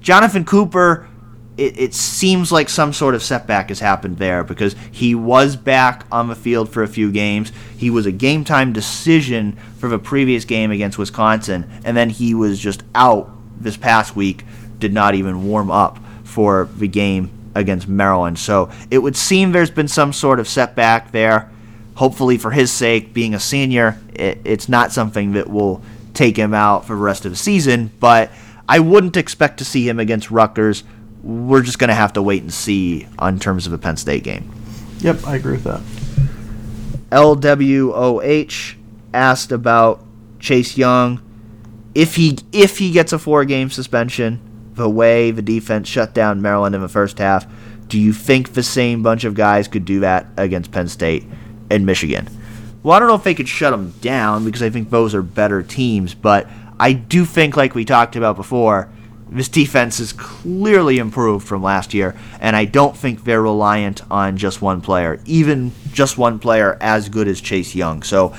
Jonathan 0.00 0.44
Cooper, 0.44 1.06
it, 1.58 1.78
it 1.78 1.94
seems 1.94 2.50
like 2.50 2.68
some 2.70 2.92
sort 2.94 3.14
of 3.14 3.22
setback 3.22 3.68
has 3.68 3.80
happened 3.80 4.18
there 4.18 4.42
because 4.42 4.74
he 4.90 5.14
was 5.14 5.56
back 5.56 6.04
on 6.10 6.28
the 6.28 6.34
field 6.34 6.70
for 6.70 6.82
a 6.82 6.88
few 6.88 7.12
games. 7.12 7.52
He 7.76 7.90
was 7.90 8.06
a 8.06 8.12
game 8.12 8.44
time 8.44 8.72
decision 8.72 9.58
for 9.84 9.90
the 9.90 9.98
previous 9.98 10.46
game 10.46 10.70
against 10.70 10.96
Wisconsin, 10.96 11.70
and 11.84 11.94
then 11.94 12.08
he 12.08 12.32
was 12.32 12.58
just 12.58 12.82
out 12.94 13.30
this 13.60 13.76
past 13.76 14.16
week, 14.16 14.42
did 14.78 14.94
not 14.94 15.14
even 15.14 15.46
warm 15.46 15.70
up 15.70 15.98
for 16.22 16.70
the 16.78 16.88
game 16.88 17.30
against 17.54 17.86
Maryland. 17.86 18.38
So 18.38 18.70
it 18.90 18.96
would 18.96 19.14
seem 19.14 19.52
there's 19.52 19.70
been 19.70 19.86
some 19.86 20.14
sort 20.14 20.40
of 20.40 20.48
setback 20.48 21.12
there. 21.12 21.50
Hopefully, 21.96 22.38
for 22.38 22.50
his 22.50 22.72
sake, 22.72 23.12
being 23.12 23.34
a 23.34 23.38
senior, 23.38 24.00
it, 24.14 24.38
it's 24.42 24.70
not 24.70 24.90
something 24.90 25.32
that 25.32 25.50
will 25.50 25.82
take 26.14 26.38
him 26.38 26.54
out 26.54 26.86
for 26.86 26.96
the 26.96 27.02
rest 27.02 27.26
of 27.26 27.30
the 27.30 27.36
season, 27.36 27.90
but 28.00 28.30
I 28.66 28.78
wouldn't 28.78 29.18
expect 29.18 29.58
to 29.58 29.66
see 29.66 29.86
him 29.86 30.00
against 30.00 30.30
Rutgers. 30.30 30.82
We're 31.22 31.60
just 31.60 31.78
going 31.78 31.88
to 31.88 31.94
have 31.94 32.14
to 32.14 32.22
wait 32.22 32.40
and 32.40 32.54
see 32.54 33.06
on 33.18 33.38
terms 33.38 33.66
of 33.66 33.74
a 33.74 33.78
Penn 33.78 33.98
State 33.98 34.24
game. 34.24 34.50
Yep, 35.00 35.26
I 35.26 35.36
agree 35.36 35.58
with 35.58 35.64
that. 35.64 35.82
LWOH 37.10 38.76
asked 39.14 39.52
about 39.52 40.04
Chase 40.38 40.76
Young 40.76 41.20
if 41.94 42.16
he 42.16 42.38
if 42.52 42.78
he 42.78 42.90
gets 42.90 43.12
a 43.12 43.18
four 43.18 43.44
game 43.44 43.70
suspension, 43.70 44.40
the 44.74 44.90
way 44.90 45.30
the 45.30 45.42
defense 45.42 45.88
shut 45.88 46.12
down 46.12 46.42
Maryland 46.42 46.74
in 46.74 46.80
the 46.80 46.88
first 46.88 47.18
half, 47.18 47.46
do 47.88 47.98
you 47.98 48.12
think 48.12 48.52
the 48.52 48.62
same 48.62 49.02
bunch 49.02 49.24
of 49.24 49.34
guys 49.34 49.68
could 49.68 49.84
do 49.84 50.00
that 50.00 50.26
against 50.36 50.72
Penn 50.72 50.88
State 50.88 51.24
and 51.70 51.86
Michigan? 51.86 52.28
Well, 52.82 52.94
I 52.94 52.98
don't 52.98 53.08
know 53.08 53.14
if 53.14 53.24
they 53.24 53.34
could 53.34 53.48
shut 53.48 53.70
them 53.70 53.94
down 54.00 54.44
because 54.44 54.62
I 54.62 54.70
think 54.70 54.90
those 54.90 55.14
are 55.14 55.22
better 55.22 55.62
teams, 55.62 56.12
but 56.14 56.48
I 56.78 56.92
do 56.92 57.24
think, 57.24 57.56
like 57.56 57.74
we 57.74 57.84
talked 57.84 58.16
about 58.16 58.36
before, 58.36 58.90
this 59.30 59.48
defense 59.48 60.00
is 60.00 60.12
clearly 60.12 60.98
improved 60.98 61.46
from 61.46 61.62
last 61.62 61.94
year, 61.94 62.14
and 62.40 62.54
I 62.54 62.66
don't 62.66 62.96
think 62.96 63.24
they're 63.24 63.40
reliant 63.40 64.02
on 64.10 64.36
just 64.36 64.60
one 64.60 64.80
player, 64.80 65.20
even 65.24 65.72
just 65.92 66.18
one 66.18 66.38
player 66.38 66.76
as 66.80 67.08
good 67.08 67.26
as 67.26 67.40
Chase 67.40 67.74
Young. 67.74 68.02
So 68.02 68.34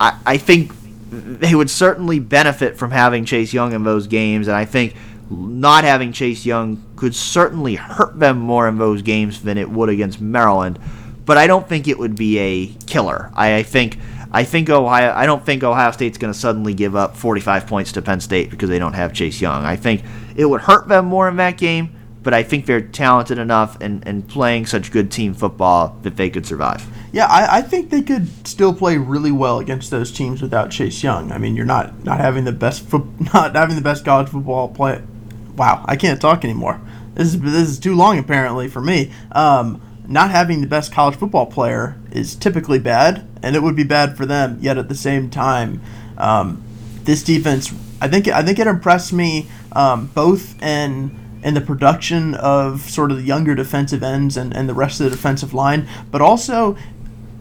I, 0.00 0.18
I 0.26 0.36
think 0.36 0.72
they 1.10 1.54
would 1.54 1.70
certainly 1.70 2.18
benefit 2.18 2.76
from 2.76 2.90
having 2.90 3.24
Chase 3.24 3.52
Young 3.52 3.72
in 3.72 3.84
those 3.84 4.06
games, 4.06 4.48
and 4.48 4.56
I 4.56 4.64
think 4.64 4.94
not 5.30 5.84
having 5.84 6.12
Chase 6.12 6.46
Young 6.46 6.82
could 6.96 7.14
certainly 7.14 7.74
hurt 7.74 8.18
them 8.18 8.38
more 8.38 8.68
in 8.68 8.78
those 8.78 9.02
games 9.02 9.42
than 9.42 9.58
it 9.58 9.70
would 9.70 9.88
against 9.88 10.20
Maryland. 10.20 10.78
But 11.24 11.36
I 11.36 11.46
don't 11.46 11.68
think 11.68 11.88
it 11.88 11.98
would 11.98 12.14
be 12.14 12.38
a 12.38 12.66
killer. 12.86 13.30
I, 13.34 13.56
I 13.56 13.62
think 13.62 13.98
I 14.30 14.44
think 14.44 14.68
Ohio. 14.68 15.12
I 15.14 15.26
don't 15.26 15.44
think 15.44 15.64
Ohio 15.64 15.90
State's 15.92 16.18
going 16.18 16.32
to 16.32 16.38
suddenly 16.38 16.74
give 16.74 16.94
up 16.94 17.16
45 17.16 17.66
points 17.66 17.92
to 17.92 18.02
Penn 18.02 18.20
State 18.20 18.50
because 18.50 18.68
they 18.68 18.78
don't 18.78 18.92
have 18.92 19.12
Chase 19.12 19.40
Young. 19.40 19.64
I 19.64 19.76
think 19.76 20.02
it 20.36 20.44
would 20.44 20.60
hurt 20.60 20.88
them 20.88 21.06
more 21.06 21.28
in 21.28 21.36
that 21.36 21.56
game, 21.56 21.95
but 22.26 22.34
I 22.34 22.42
think 22.42 22.66
they're 22.66 22.80
talented 22.80 23.38
enough 23.38 23.80
and, 23.80 24.04
and 24.04 24.26
playing 24.26 24.66
such 24.66 24.90
good 24.90 25.12
team 25.12 25.32
football 25.32 25.96
that 26.02 26.16
they 26.16 26.28
could 26.28 26.44
survive. 26.44 26.84
Yeah, 27.12 27.26
I, 27.26 27.58
I 27.58 27.62
think 27.62 27.90
they 27.90 28.02
could 28.02 28.26
still 28.44 28.74
play 28.74 28.98
really 28.98 29.30
well 29.30 29.60
against 29.60 29.92
those 29.92 30.10
teams 30.10 30.42
without 30.42 30.72
Chase 30.72 31.04
Young. 31.04 31.30
I 31.30 31.38
mean, 31.38 31.54
you're 31.54 31.64
not 31.64 32.04
not 32.04 32.18
having 32.18 32.42
the 32.42 32.50
best 32.50 32.84
fo- 32.84 33.06
not 33.32 33.54
having 33.54 33.76
the 33.76 33.80
best 33.80 34.04
college 34.04 34.28
football 34.28 34.68
play. 34.68 35.00
Wow, 35.56 35.84
I 35.86 35.94
can't 35.94 36.20
talk 36.20 36.42
anymore. 36.42 36.80
This 37.14 37.28
is 37.28 37.40
this 37.40 37.68
is 37.68 37.78
too 37.78 37.94
long 37.94 38.18
apparently 38.18 38.66
for 38.66 38.80
me. 38.80 39.12
Um, 39.30 39.80
not 40.08 40.32
having 40.32 40.62
the 40.62 40.66
best 40.66 40.92
college 40.92 41.14
football 41.14 41.46
player 41.46 41.96
is 42.10 42.34
typically 42.34 42.80
bad, 42.80 43.24
and 43.40 43.54
it 43.54 43.62
would 43.62 43.76
be 43.76 43.84
bad 43.84 44.16
for 44.16 44.26
them. 44.26 44.58
Yet 44.60 44.78
at 44.78 44.88
the 44.88 44.96
same 44.96 45.30
time, 45.30 45.80
um, 46.18 46.60
this 47.04 47.22
defense, 47.22 47.72
I 48.00 48.08
think, 48.08 48.26
I 48.26 48.42
think 48.42 48.58
it 48.58 48.66
impressed 48.66 49.12
me 49.12 49.46
um, 49.70 50.06
both 50.08 50.60
in 50.60 51.25
in 51.46 51.54
the 51.54 51.60
production 51.60 52.34
of 52.34 52.90
sort 52.90 53.12
of 53.12 53.18
the 53.18 53.22
younger 53.22 53.54
defensive 53.54 54.02
ends 54.02 54.36
and, 54.36 54.54
and 54.56 54.68
the 54.68 54.74
rest 54.74 55.00
of 55.00 55.04
the 55.04 55.10
defensive 55.10 55.54
line, 55.54 55.86
but 56.10 56.20
also 56.20 56.76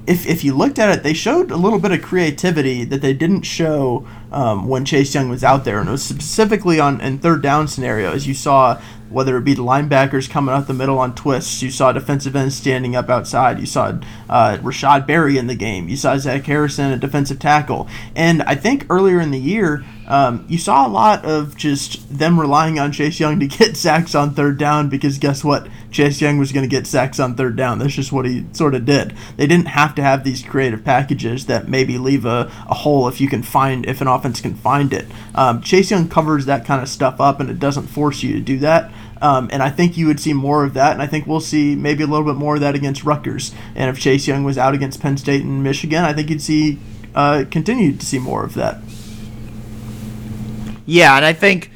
if, 0.05 0.27
if 0.27 0.43
you 0.43 0.53
looked 0.53 0.77
at 0.77 0.95
it, 0.95 1.01
they 1.01 1.13
showed 1.13 1.49
a 1.49 1.55
little 1.57 1.79
bit 1.79 1.91
of 1.91 2.03
creativity 2.03 2.83
that 2.83 3.01
they 3.01 3.13
didn't 3.13 3.41
show 3.41 4.07
um, 4.35 4.67
when 4.67 4.83
Chase 4.83 5.15
Young 5.15 5.29
was 5.29 5.45
out 5.45 5.63
there, 5.63 5.79
and 5.79 5.87
it 5.87 5.93
was 5.93 6.03
specifically 6.03 6.77
on 6.77 6.99
in 6.99 7.19
third 7.19 7.41
down 7.41 7.69
scenarios. 7.69 8.27
You 8.27 8.33
saw 8.33 8.81
whether 9.09 9.37
it 9.37 9.45
be 9.45 9.53
the 9.53 9.63
linebackers 9.63 10.29
coming 10.29 10.53
up 10.53 10.67
the 10.67 10.73
middle 10.73 10.99
on 10.99 11.15
twists, 11.15 11.61
you 11.61 11.71
saw 11.71 11.93
defensive 11.93 12.35
ends 12.35 12.55
standing 12.55 12.97
up 12.97 13.09
outside, 13.09 13.59
you 13.59 13.65
saw 13.65 13.97
uh, 14.29 14.57
Rashod 14.61 15.07
Berry 15.07 15.37
in 15.37 15.47
the 15.47 15.55
game, 15.55 15.87
you 15.87 15.95
saw 15.95 16.17
Zach 16.17 16.43
Harrison 16.43 16.91
a 16.91 16.97
defensive 16.97 17.39
tackle, 17.39 17.87
and 18.13 18.43
I 18.43 18.55
think 18.55 18.85
earlier 18.89 19.19
in 19.19 19.31
the 19.31 19.39
year. 19.39 19.83
Um, 20.07 20.45
you 20.47 20.59
saw 20.59 20.85
a 20.85 20.87
lot 20.87 21.25
of 21.25 21.57
just 21.57 22.15
them 22.15 22.39
relying 22.39 22.77
on 22.77 22.91
Chase 22.91 23.19
Young 23.19 23.39
to 23.39 23.47
get 23.57 23.75
sacks 23.75 24.13
on 24.13 24.35
third 24.35 24.59
down 24.59 24.87
because 24.87 25.17
guess 25.17 25.43
what? 25.43 25.67
Chase 25.89 26.21
Young 26.21 26.37
was 26.37 26.51
going 26.51 26.63
to 26.63 26.69
get 26.69 26.85
sacks 26.85 27.19
on 27.19 27.35
third 27.35 27.55
down. 27.55 27.79
That's 27.79 27.93
just 27.93 28.11
what 28.11 28.25
he 28.25 28.45
sort 28.51 28.75
of 28.75 28.85
did. 28.85 29.15
They 29.37 29.47
didn't 29.47 29.69
have 29.69 29.95
to 29.95 30.03
have 30.03 30.23
these 30.23 30.43
creative 30.43 30.83
packages 30.83 31.45
that 31.47 31.69
maybe 31.69 31.97
leave 31.97 32.25
a, 32.25 32.51
a 32.69 32.73
hole 32.73 33.07
if 33.07 33.19
you 33.19 33.27
can 33.27 33.41
find 33.41 33.85
if 33.87 34.01
an 34.01 34.07
offense 34.07 34.24
can 34.33 34.55
find 34.55 34.93
it. 34.93 35.05
Um, 35.33 35.61
Chase 35.61 35.91
Young 35.91 36.07
covers 36.07 36.45
that 36.45 36.65
kind 36.65 36.81
of 36.81 36.89
stuff 36.89 37.19
up 37.19 37.39
and 37.39 37.49
it 37.49 37.59
doesn't 37.59 37.87
force 37.87 38.23
you 38.23 38.33
to 38.33 38.39
do 38.39 38.59
that. 38.59 38.91
Um, 39.21 39.49
and 39.51 39.63
I 39.63 39.69
think 39.69 39.97
you 39.97 40.07
would 40.07 40.19
see 40.19 40.33
more 40.33 40.65
of 40.65 40.73
that, 40.73 40.91
and 40.91 41.01
I 41.01 41.07
think 41.07 41.25
we'll 41.25 41.39
see 41.39 41.75
maybe 41.75 42.03
a 42.03 42.07
little 42.07 42.25
bit 42.25 42.35
more 42.35 42.55
of 42.55 42.61
that 42.61 42.75
against 42.75 43.03
Rutgers. 43.03 43.53
And 43.73 43.89
if 43.89 43.99
Chase 43.99 44.27
Young 44.27 44.43
was 44.43 44.57
out 44.57 44.73
against 44.73 45.01
Penn 45.01 45.17
State 45.17 45.41
and 45.41 45.63
Michigan, 45.63 46.03
I 46.03 46.13
think 46.13 46.29
you'd 46.29 46.41
see 46.41 46.79
uh, 47.15 47.45
to 47.45 48.05
see 48.05 48.19
more 48.19 48.43
of 48.43 48.53
that. 48.55 48.81
Yeah, 50.85 51.15
and 51.15 51.25
I 51.25 51.33
think 51.33 51.71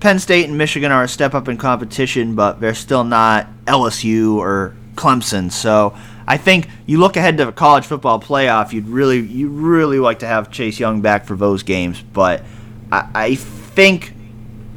Penn 0.00 0.18
State 0.18 0.48
and 0.48 0.58
Michigan 0.58 0.92
are 0.92 1.04
a 1.04 1.08
step 1.08 1.32
up 1.34 1.48
in 1.48 1.56
competition, 1.56 2.34
but 2.34 2.60
they're 2.60 2.74
still 2.74 3.04
not 3.04 3.46
LSU 3.64 4.34
or 4.34 4.74
Clemson. 4.94 5.50
So 5.50 5.96
I 6.28 6.36
think 6.36 6.68
you 6.84 6.98
look 6.98 7.16
ahead 7.16 7.38
to 7.38 7.46
the 7.46 7.52
college 7.52 7.86
football 7.86 8.20
playoff. 8.20 8.72
You'd 8.72 8.86
really, 8.86 9.20
you 9.20 9.48
really 9.48 9.98
like 9.98 10.18
to 10.18 10.26
have 10.26 10.50
Chase 10.50 10.78
Young 10.78 11.00
back 11.00 11.24
for 11.24 11.34
those 11.34 11.62
games, 11.62 12.02
but 12.02 12.44
I, 12.92 13.10
I 13.14 13.34
think. 13.34 14.14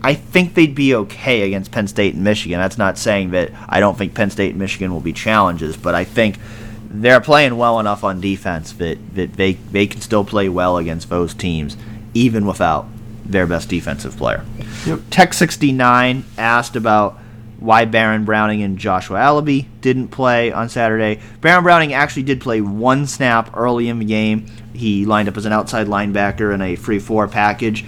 I 0.04 0.16
think 0.16 0.56
they'd 0.56 0.74
be 0.74 0.96
okay 0.96 1.44
against 1.44 1.72
Penn 1.72 1.88
State 1.88 2.16
and 2.16 2.24
Michigan. 2.24 2.60
That's 2.60 2.80
not 2.80 2.98
saying 2.98 3.32
that 3.32 3.52
I 3.70 3.80
don't 3.80 3.96
think 3.96 4.16
Penn 4.16 4.32
State 4.32 4.50
and 4.50 4.58
Michigan 4.58 4.92
will 4.92 5.00
be 5.00 5.14
challenges, 5.14 5.78
but 5.78 5.94
I 5.94 6.06
think 6.06 6.40
they're 6.90 7.22
playing 7.22 7.56
well 7.56 7.80
enough 7.80 8.04
on 8.04 8.20
defense 8.20 8.72
that, 8.74 8.98
that 9.14 9.34
they, 9.34 9.54
they 9.54 9.86
can 9.86 10.02
still 10.02 10.26
play 10.26 10.50
well 10.50 10.78
against 10.78 11.10
those 11.10 11.36
teams, 11.36 11.78
even 12.16 12.48
without 12.48 12.88
their 13.24 13.46
best 13.46 13.70
defensive 13.70 14.18
player. 14.18 14.44
Yep. 14.88 15.02
Tech 15.12 15.34
69 15.36 16.26
asked 16.36 16.76
about 16.76 17.20
why 17.62 17.86
Baron 17.86 18.26
Browning 18.26 18.64
and 18.64 18.78
Joshua 18.78 19.20
Alabi 19.20 19.68
didn't 19.82 20.08
play 20.08 20.52
on 20.52 20.68
Saturday. 20.68 21.22
Baron 21.42 21.64
Browning 21.64 21.94
actually 21.94 22.24
did 22.24 22.42
play 22.42 22.60
one 22.60 23.06
snap 23.06 23.56
early 23.56 23.88
in 23.88 24.00
the 24.00 24.06
game. 24.06 24.48
He 24.74 25.06
lined 25.06 25.30
up 25.30 25.38
as 25.38 25.46
an 25.46 25.54
outside 25.54 25.86
linebacker 25.86 26.54
in 26.54 26.62
a 26.62 26.76
free 26.76 26.98
four 26.98 27.28
package. 27.28 27.86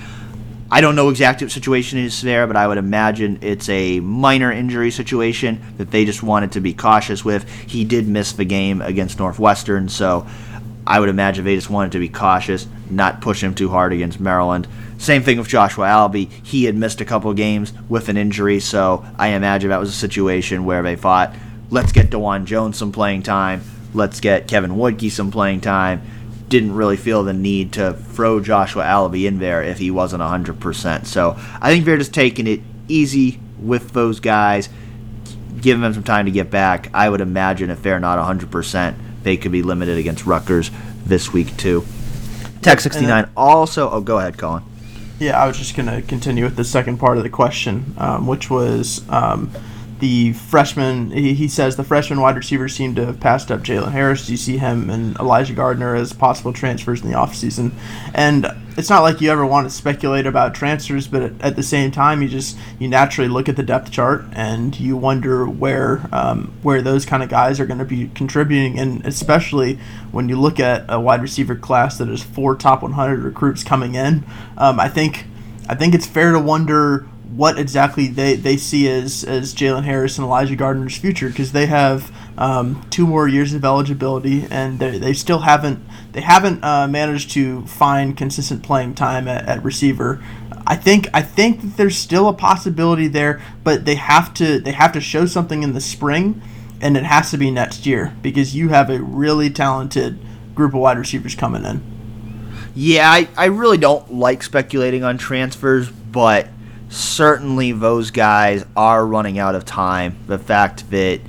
I 0.70 0.80
don't 0.82 0.96
know 0.96 1.10
exactly 1.10 1.46
what 1.46 1.52
situation 1.52 2.00
is 2.00 2.22
there, 2.22 2.46
but 2.46 2.56
I 2.56 2.68
would 2.68 2.78
imagine 2.78 3.40
it's 3.42 3.68
a 3.68 4.00
minor 4.00 4.52
injury 4.52 4.92
situation 4.92 5.60
that 5.78 5.90
they 5.90 6.06
just 6.06 6.22
wanted 6.22 6.52
to 6.54 6.62
be 6.62 6.74
cautious 6.74 7.26
with. 7.26 7.50
He 7.68 7.84
did 7.84 8.08
miss 8.08 8.32
the 8.32 8.46
game 8.46 8.80
against 8.82 9.18
Northwestern, 9.18 9.90
so 9.90 10.28
I 10.86 11.00
would 11.00 11.10
imagine 11.10 11.46
they 11.46 11.56
just 11.56 11.70
wanted 11.70 11.94
to 11.94 12.00
be 12.00 12.10
cautious, 12.10 12.68
not 12.90 13.22
push 13.22 13.44
him 13.44 13.56
too 13.56 13.70
hard 13.70 13.92
against 13.94 14.20
Maryland. 14.20 14.68
Same 15.04 15.22
thing 15.22 15.38
with 15.38 15.50
Joshua 15.50 15.86
Alabi. 15.86 16.32
He 16.32 16.64
had 16.64 16.76
missed 16.76 17.02
a 17.02 17.06
couple 17.06 17.34
games 17.34 17.74
with 17.90 18.08
an 18.08 18.16
injury, 18.16 18.62
so 18.62 19.06
I 19.18 19.28
imagine 19.30 19.70
that 19.70 19.80
was 19.82 19.90
a 19.90 19.92
situation 19.92 20.64
where 20.64 20.82
they 20.82 20.96
thought, 20.96 21.36
let's 21.70 21.92
get 21.92 22.10
Dawand 22.10 22.46
Jones 22.46 22.78
some 22.78 22.94
playing 22.94 23.24
time, 23.24 23.64
let's 23.94 24.22
get 24.22 24.48
Kevin 24.48 24.72
Woodkey 24.72 25.12
some 25.12 25.30
playing 25.30 25.60
time. 25.60 26.02
didn't 26.48 26.74
really 26.74 26.96
feel 26.96 27.24
the 27.24 27.34
need 27.34 27.74
to 27.74 27.92
throw 27.92 28.40
Joshua 28.40 28.84
Alabi 28.84 29.26
in 29.26 29.40
there 29.40 29.62
if 29.62 29.78
he 29.78 29.92
wasn't 29.92 30.24
100%. 30.24 31.06
So 31.06 31.36
I 31.60 31.70
think 31.70 31.84
they're 31.84 31.98
just 31.98 32.14
taking 32.14 32.48
it 32.48 32.62
easy 32.88 33.42
with 33.60 33.92
those 33.92 34.22
guys, 34.22 34.70
giving 35.60 35.82
them 35.82 35.94
some 35.94 36.04
time 36.04 36.28
to 36.28 36.32
get 36.32 36.50
back. 36.50 36.90
I 36.94 37.10
would 37.10 37.20
imagine 37.20 37.70
if 37.70 37.84
they're 37.84 38.00
not 38.00 38.20
100%, 38.20 38.96
they 39.24 39.36
could 39.36 39.52
be 39.52 39.64
limited 39.64 39.98
against 39.98 40.26
Rutgers 40.26 40.72
this 41.06 41.34
week 41.34 41.58
too. 41.58 41.84
Tech 42.62 42.80
69 42.80 43.30
also. 43.36 43.90
Oh, 43.90 44.00
go 44.00 44.20
ahead, 44.20 44.38
Colin. 44.38 44.64
Yeah, 45.24 45.42
I 45.42 45.48
was 45.48 45.58
just 45.58 45.74
going 45.74 45.88
to 45.88 46.02
continue 46.02 46.44
with 46.44 46.58
the 46.58 46.66
second 46.66 46.98
part 46.98 47.16
of 47.16 47.24
the 47.24 47.30
question, 47.30 47.96
um, 47.98 48.28
which 48.28 48.50
was 48.50 49.08
um, 49.08 49.50
the 50.00 50.34
freshman. 50.34 51.12
He, 51.12 51.34
he, 51.34 51.48
says 51.48 51.78
the 51.78 51.84
freshman 51.86 52.20
wide 52.20 52.36
receivers 52.36 52.76
seem 52.76 52.94
to 52.96 53.06
have 53.06 53.22
passed 53.22 53.50
up 53.50 53.62
Jaylen 53.62 53.94
Harris. 53.94 54.26
Do 54.26 54.34
you 54.34 54.38
see 54.38 54.58
him 54.58 54.90
and 54.90 55.16
Ellijah 55.16 55.56
Gardner 55.56 55.96
as 55.96 56.12
possible 56.12 56.52
transfers 56.52 57.02
in 57.02 57.10
the 57.10 57.16
offseason? 57.16 57.72
And 58.14 58.48
it's 58.78 58.90
not 58.90 59.02
like 59.02 59.22
you 59.22 59.30
ever 59.30 59.46
want 59.46 59.70
to 59.70 59.76
speculate 59.76 60.26
about 60.26 60.56
transfers, 60.56 61.08
but 61.08 61.22
at, 61.22 61.42
at, 61.42 61.56
the 61.56 61.64
same 61.64 61.92
time, 61.92 62.22
you 62.22 62.28
just 62.28 62.58
you 62.80 62.88
naturally 62.88 63.30
look 63.30 63.48
at 63.48 63.56
the 63.56 63.64
depth 63.64 63.92
chart 63.92 64.26
and 64.34 64.80
you 64.80 64.98
wonder 64.98 65.46
where 65.48 66.08
um, 66.12 66.54
where 66.62 66.82
those 66.82 67.06
kind 67.06 67.22
of 67.22 67.30
guys 67.30 67.60
are 67.60 67.66
going 67.66 67.80
to 67.80 67.86
be 67.86 68.10
contributing, 68.16 68.80
and 68.80 69.06
especially 69.06 69.80
when 70.12 70.30
you 70.30 70.40
look 70.40 70.60
at 70.60 70.86
a 70.90 71.00
wide 71.00 71.22
receiver 71.22 71.56
class 71.56 71.98
that 71.98 72.08
has 72.08 72.24
four 72.24 72.56
top 72.56 72.82
100 72.82 73.20
recruits 73.20 73.64
coming 73.64 73.96
in. 73.96 74.24
Um, 74.58 74.80
I 74.80 74.90
think 74.90 75.26
I 75.70 75.76
think 75.76 75.94
it's 75.94 76.08
fair 76.08 76.32
to 76.32 76.40
wonder 76.40 77.08
what 77.36 77.58
exactly 77.58 78.08
they, 78.08 78.36
they 78.36 78.58
see 78.58 78.88
as, 78.90 79.24
as 79.24 79.56
Jaylen 79.56 79.84
Harris 79.84 80.18
and 80.18 80.28
Ellijah 80.28 80.56
Gardner's 80.56 80.98
future 80.98 81.30
because 81.30 81.52
they 81.52 81.66
have 81.66 82.12
um, 82.38 82.86
two 82.90 83.08
more 83.08 83.28
years 83.28 83.54
of 83.54 83.66
eligibility 83.66 84.46
and 84.52 84.80
they, 84.80 84.98
they 84.98 85.14
still 85.14 85.40
haven't 85.40 85.84
they 86.12 86.22
haven't 86.22 86.64
uh, 86.64 86.88
managed 86.88 87.32
to 87.32 87.66
find 87.66 88.16
consistent 88.16 88.62
playing 88.62 88.94
time 88.94 89.28
at, 89.28 89.48
at 89.48 89.64
receiver. 89.64 90.24
I 90.66 90.76
think 90.76 91.08
I 91.14 91.22
think 91.22 91.62
that 91.62 91.78
there's 91.78 91.98
still 91.98 92.30
a 92.30 92.34
possibility 92.34 93.08
there, 93.08 93.42
but 93.64 93.86
they 93.86 93.96
have 93.96 94.34
to 94.36 94.60
they 94.60 94.72
have 94.72 94.94
to 94.94 95.02
show 95.02 95.26
something 95.26 95.64
in 95.64 95.74
the 95.74 95.82
spring, 95.82 96.42
and 96.82 96.96
it 96.96 97.04
has 97.04 97.32
to 97.32 97.38
be 97.38 97.50
next 97.50 97.86
year 97.86 98.16
because 98.22 98.56
you 98.56 98.70
have 98.70 98.90
a 98.90 99.02
really 99.02 99.50
talented 99.50 100.20
group 100.54 100.74
of 100.74 100.82
wide 100.82 101.00
receivers 101.00 101.36
coming 101.36 101.66
in. 101.66 101.82
Yeah, 102.76 103.10
I, 103.10 103.28
I 103.36 103.46
really 103.46 103.78
don't 103.78 104.14
like 104.14 104.42
speculating 104.42 105.04
on 105.04 105.18
transfers, 105.18 105.90
but 105.90 106.48
certainly 106.94 107.72
those 107.72 108.12
guys 108.12 108.66
are 108.76 109.06
running 109.06 109.40
out 109.40 109.56
of 109.56 109.66
time. 109.66 110.16
The 110.28 110.38
fact 110.38 110.90
that 110.92 111.20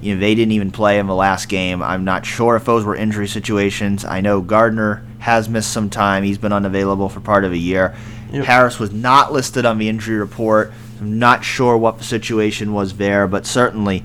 you 0.00 0.14
know 0.14 0.20
they 0.20 0.34
didn't 0.34 0.52
even 0.52 0.70
play 0.70 0.98
in 0.98 1.06
the 1.06 1.14
last 1.14 1.48
game. 1.48 1.82
I'm 1.82 2.04
not 2.04 2.24
sure 2.24 2.56
if 2.56 2.64
those 2.64 2.84
were 2.84 2.94
injury 2.94 3.26
situations. 3.26 4.04
I 4.04 4.20
know 4.20 4.40
Gardner 4.40 5.04
has 5.18 5.48
missed 5.48 5.72
some 5.72 5.90
time. 5.90 6.22
He's 6.22 6.38
been 6.38 6.52
unavailable 6.52 7.08
for 7.08 7.20
part 7.20 7.44
of 7.44 7.52
a 7.52 7.58
year. 7.58 7.96
Yep. 8.32 8.44
Harris 8.44 8.78
was 8.78 8.92
not 8.92 9.32
listed 9.32 9.64
on 9.64 9.78
the 9.78 9.88
injury 9.88 10.18
report. 10.18 10.72
I'm 11.00 11.18
not 11.18 11.44
sure 11.44 11.76
what 11.76 11.98
the 11.98 12.04
situation 12.04 12.72
was 12.72 12.96
there, 12.96 13.26
but 13.26 13.46
certainly 13.46 14.04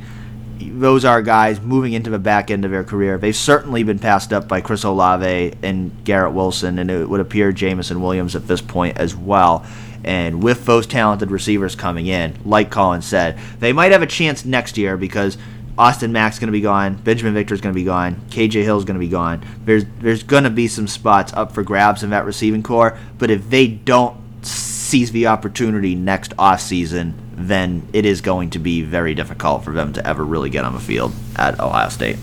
those 0.59 1.03
are 1.03 1.21
guys 1.21 1.59
moving 1.59 1.93
into 1.93 2.09
the 2.09 2.19
back 2.19 2.49
end 2.49 2.63
of 2.65 2.71
their 2.71 2.83
career. 2.83 3.17
They've 3.17 3.35
certainly 3.35 3.83
been 3.83 3.99
passed 3.99 4.31
up 4.31 4.47
by 4.47 4.61
Chris 4.61 4.83
Olave 4.83 5.53
and 5.61 5.91
Garrett 6.03 6.33
Wilson, 6.33 6.79
and 6.79 6.89
it 6.89 7.09
would 7.09 7.19
appear 7.19 7.51
Jameson 7.51 8.01
Williams 8.01 8.35
at 8.35 8.47
this 8.47 8.61
point 8.61 8.97
as 8.97 9.15
well. 9.15 9.65
And 10.03 10.43
with 10.43 10.65
those 10.65 10.85
talented 10.85 11.31
receivers 11.31 11.75
coming 11.75 12.07
in, 12.07 12.37
like 12.45 12.69
Colin 12.69 13.01
said, 13.01 13.37
they 13.59 13.73
might 13.73 13.91
have 13.91 14.01
a 14.01 14.07
chance 14.07 14.43
next 14.43 14.77
year 14.77 14.97
because 14.97 15.37
Austin 15.77 16.11
Mack's 16.11 16.37
going 16.39 16.49
to 16.49 16.51
be 16.51 16.61
gone, 16.61 16.97
Binjimen 16.97 17.33
Victor's 17.33 17.61
going 17.61 17.73
to 17.73 17.79
be 17.79 17.85
gone, 17.85 18.15
KJ 18.29 18.63
Hill's 18.63 18.85
going 18.85 18.95
to 18.95 18.99
be 18.99 19.09
gone. 19.09 19.43
There's 19.65 19.85
there's 19.99 20.21
going 20.23 20.43
to 20.43 20.49
be 20.49 20.67
some 20.67 20.87
spots 20.87 21.33
up 21.33 21.51
for 21.51 21.63
grabs 21.63 22.03
in 22.03 22.11
that 22.11 22.25
receiving 22.25 22.61
corps, 22.61 22.97
but 23.17 23.31
if 23.31 23.49
they 23.49 23.67
don't 23.67 24.15
seize 24.45 25.11
the 25.11 25.27
opportunity 25.27 25.95
next 25.95 26.35
offseason, 26.37 27.13
then 27.35 27.87
it 27.93 28.05
is 28.05 28.21
going 28.21 28.51
to 28.51 28.59
be 28.59 28.83
very 28.83 29.15
difficult 29.15 29.63
for 29.63 29.73
them 29.73 29.93
to 29.93 30.07
ever 30.07 30.23
really 30.23 30.51
get 30.51 30.65
on 30.65 30.73
the 30.73 30.79
field 30.79 31.11
at 31.35 31.59
Ohio 31.59 31.89
State. 31.89 32.17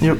Yep. 0.00 0.18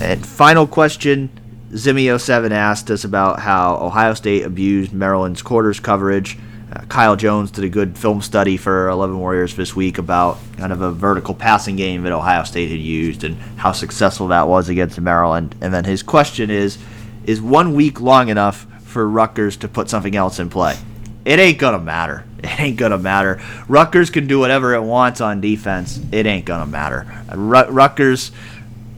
And 0.00 0.24
final 0.24 0.66
question 0.68 1.30
Zimio7 1.72 2.50
asked 2.50 2.90
us 2.90 3.04
about 3.04 3.40
how 3.40 3.76
Ohio 3.76 4.12
State 4.12 4.44
abused 4.44 4.92
Maryland's 4.92 5.40
quarters 5.40 5.80
coverage. 5.80 6.38
Uh, 6.70 6.82
Kyle 6.82 7.16
Jones 7.16 7.50
did 7.50 7.64
a 7.64 7.68
good 7.70 7.96
film 7.96 8.20
study 8.20 8.58
for 8.58 8.88
11 8.90 9.18
Warriors 9.18 9.56
this 9.56 9.74
week 9.74 9.96
about 9.96 10.38
kind 10.58 10.70
of 10.70 10.82
a 10.82 10.92
vertical 10.92 11.34
passing 11.34 11.76
game 11.76 12.02
that 12.02 12.12
Ohio 12.12 12.44
State 12.44 12.70
had 12.70 12.80
used 12.80 13.24
and 13.24 13.36
how 13.56 13.72
successful 13.72 14.28
that 14.28 14.48
was 14.48 14.68
against 14.68 15.00
Maryland. 15.00 15.54
And 15.62 15.72
then 15.72 15.84
his 15.84 16.02
question 16.02 16.50
is 16.50 16.76
Is 17.24 17.40
one 17.40 17.74
week 17.74 18.02
long 18.02 18.28
enough 18.28 18.66
for 18.82 19.08
Rutgers 19.08 19.56
to 19.58 19.68
put 19.68 19.88
something 19.88 20.14
else 20.14 20.38
in 20.38 20.50
play? 20.50 20.76
It 21.24 21.38
ain't 21.38 21.58
going 21.58 21.78
to 21.78 21.84
matter. 21.84 22.24
It 22.42 22.58
ain't 22.58 22.76
going 22.76 22.90
to 22.90 22.98
matter. 22.98 23.40
Rutgers 23.68 24.10
can 24.10 24.26
do 24.26 24.40
whatever 24.40 24.74
it 24.74 24.82
wants 24.82 25.20
on 25.20 25.40
defense. 25.40 26.00
It 26.10 26.26
ain't 26.26 26.44
going 26.44 26.58
to 26.58 26.66
matter. 26.66 27.06
Rutgers, 27.32 28.32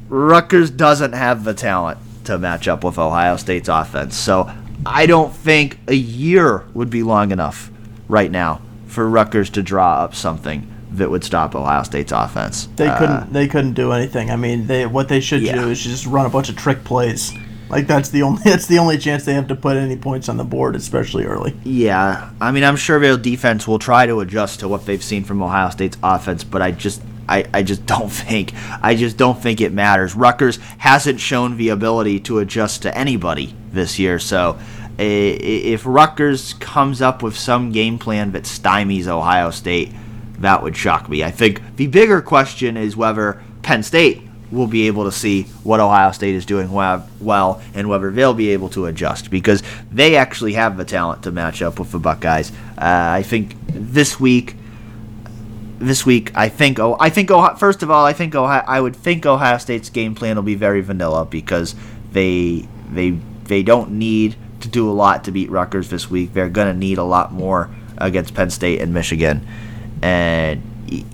Rutgers 0.09 0.71
doesn't 0.71 1.13
have 1.13 1.45
the 1.45 1.53
talent 1.53 1.99
to 2.27 2.39
match 2.39 2.69
up 2.69 2.85
with 2.85 2.99
Ohio 2.99 3.37
State's 3.37 3.69
offense. 3.69 4.17
So 4.17 4.51
I 4.87 5.07
don't 5.07 5.35
think 5.35 5.79
a 5.89 5.95
year 5.95 6.65
would 6.75 6.91
be 6.91 7.03
long 7.03 7.31
enough 7.31 7.71
right 8.09 8.31
now 8.31 8.61
for 8.87 9.09
Rutgers 9.09 9.51
to 9.51 9.63
draw 9.63 10.03
up 10.03 10.15
something 10.15 10.71
that 10.93 11.11
would 11.11 11.25
stop 11.25 11.55
Ohio 11.55 11.83
State's 11.83 12.13
offense. 12.13 12.69
They 12.77 12.87
uh, 12.87 12.99
couldn't. 12.99 13.33
They 13.33 13.49
couldn't 13.49 13.75
do 13.75 13.93
anything. 13.93 14.31
I 14.31 14.37
mean, 14.37 14.67
they 14.67 14.87
what 14.87 15.09
they 15.09 15.21
should 15.21 15.43
yeah. 15.43 15.57
do 15.57 15.71
is 15.71 15.83
just 15.83 16.07
run 16.07 16.27
a 16.27 16.31
bunch 16.31 16.49
of 16.49 16.57
trick 16.57 16.85
plays. 16.85 17.33
Like 17.69 17.87
that's 17.87 18.11
the 18.11 18.23
only 18.23 18.43
that's 18.45 18.67
the 18.67 18.79
only 18.79 18.99
chance 18.99 19.25
they 19.25 19.35
have 19.35 19.49
to 19.49 19.57
put 19.57 19.77
any 19.77 19.97
points 19.97 20.29
on 20.29 20.37
the 20.37 20.45
board, 20.45 20.77
especially 20.77 21.25
early. 21.25 21.57
Yeah, 21.65 22.31
I 22.41 22.53
mean, 22.53 22.65
I'm 22.65 22.77
sure 22.77 23.01
their 23.01 23.17
defense 23.17 23.67
will 23.67 23.79
try 23.79 24.07
to 24.07 24.21
adjust 24.21 24.61
to 24.61 24.69
what 24.69 24.87
they've 24.87 25.03
seen 25.03 25.25
from 25.25 25.43
Ohio 25.43 25.71
State's 25.71 25.97
offense, 26.03 26.45
but 26.45 26.63
I 26.63 26.71
just 26.71 27.03
I, 27.29 27.45
I 27.53 27.63
just 27.63 27.87
don't 27.87 28.11
think 28.11 28.53
I 28.83 28.95
just 28.95 29.17
don't 29.17 29.41
think 29.41 29.61
it 29.61 29.73
matters. 29.73 30.15
Rutgers 30.15 30.59
hasn't 30.79 31.21
shown 31.21 31.57
the 31.57 31.71
ability 31.71 32.21
to 32.21 32.39
adjust 32.39 32.83
to 32.83 32.97
anybody 32.97 33.55
this 33.73 33.99
year, 33.99 34.19
so 34.19 34.59
if 34.97 35.85
Rutgers 35.85 36.55
comes 36.55 37.03
up 37.03 37.23
with 37.23 37.37
some 37.37 37.73
game 37.73 37.99
plan 37.99 38.33
that 38.33 38.45
stymies 38.45 39.07
Ohio 39.07 39.51
State, 39.51 39.93
that 40.39 40.63
would 40.63 40.77
shock 40.77 41.09
me. 41.09 41.25
I 41.25 41.31
think 41.31 41.77
the 41.77 41.89
bigger 41.89 42.23
question 42.23 42.77
is 42.77 42.97
whether 42.97 43.43
Penn 43.63 43.83
State 43.83 44.23
will 44.53 44.67
be 44.67 44.87
able 44.87 45.05
to 45.05 45.13
see 45.13 45.43
what 45.65 45.81
Ohio 45.81 46.13
State 46.13 46.35
is 46.35 46.47
doing 46.47 46.71
well 46.71 47.63
and 47.75 47.89
whether 47.89 48.11
they'll 48.11 48.35
be 48.35 48.51
able 48.51 48.69
to 48.69 48.87
adjust 48.87 49.31
because 49.31 49.63
they 49.91 50.17
actually 50.17 50.53
have 50.53 50.77
the 50.77 50.85
talent 50.85 51.25
to 51.25 51.33
match 51.33 51.61
up 51.61 51.79
with 51.79 51.91
the 51.91 51.99
Buckeyes. 51.99 52.53
Uh, 52.79 52.85
I 53.19 53.23
think 53.23 53.57
this 53.67 54.21
week 54.21 54.55
this 55.87 56.07
week, 56.07 56.31
I 56.35 56.49
think. 56.49 56.79
Oh, 56.79 56.97
I 57.01 57.11
think. 57.11 57.31
Ohio, 57.31 57.55
first 57.57 57.83
of 57.83 57.91
all, 57.91 58.05
I 58.05 58.13
think 58.13 58.35
Ohio. 58.35 58.65
I 58.67 58.81
would 58.81 58.97
think 58.97 59.27
Ohio 59.27 59.59
State's 59.59 59.91
game 59.91 60.15
plan 60.15 60.37
will 60.37 60.43
be 60.43 60.55
very 60.55 60.81
vanilla 60.81 61.25
because 61.25 61.75
they 62.13 62.69
they 62.91 63.11
they 63.45 63.63
don't 63.63 63.93
need 63.93 64.37
to 64.61 64.69
do 64.69 64.91
a 64.91 64.93
lot 64.93 65.25
to 65.25 65.33
beat 65.33 65.51
Rutgers 65.51 65.91
this 65.91 66.11
week. 66.11 66.33
They're 66.33 66.49
gonna 66.49 66.75
need 66.75 66.99
a 66.99 67.05
lot 67.05 67.33
more 67.33 67.71
against 67.99 68.35
Penn 68.35 68.51
State 68.51 68.81
and 68.81 68.93
Michigan. 68.93 69.47
And 70.03 70.63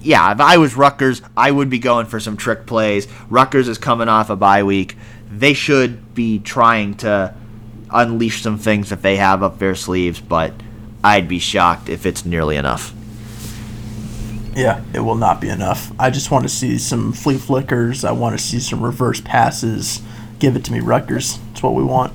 yeah, 0.03 0.33
if 0.33 0.41
I 0.41 0.57
was 0.57 0.77
Rutgers, 0.77 1.23
I 1.37 1.51
would 1.51 1.71
be 1.71 1.79
going 1.79 2.07
for 2.07 2.21
some 2.21 2.37
trick 2.37 2.67
plays. 2.67 3.07
Rutgers 3.29 3.69
is 3.69 3.79
coming 3.79 4.09
off 4.09 4.31
a 4.31 4.37
bye 4.37 4.63
week. 4.63 4.97
They 5.31 5.53
should 5.53 6.15
be 6.15 6.39
trying 6.39 6.95
to 6.97 7.35
unleash 7.91 8.43
some 8.43 8.59
things 8.59 8.91
that 8.91 9.03
they 9.03 9.17
have 9.17 9.43
up 9.43 9.59
their 9.59 9.75
sleeves, 9.75 10.21
but 10.21 10.53
I'd 11.03 11.29
be 11.29 11.39
shocked 11.39 11.89
if 11.89 12.07
it's 12.07 12.25
nearly 12.25 12.57
enough. 12.57 12.95
Yeah, 14.61 14.83
it 14.93 15.01
will 15.01 15.15
not 15.15 15.41
be 15.41 15.49
enough. 15.49 15.91
I 15.99 16.11
just 16.11 16.31
want 16.31 16.43
to 16.43 16.51
see 16.51 16.77
some 16.77 17.15
flea 17.15 17.39
flickers. 17.39 18.05
I 18.05 18.13
want 18.13 18.39
to 18.39 18.45
see 18.45 18.59
some 18.59 18.85
reverse 18.85 19.19
passes. 19.23 20.03
Give 20.39 20.55
it 20.55 20.67
to 20.67 20.73
me, 20.73 20.81
Rutgers. 20.81 21.39
That's 21.39 21.63
what 21.63 21.73
we 21.73 21.83
want. 21.83 22.13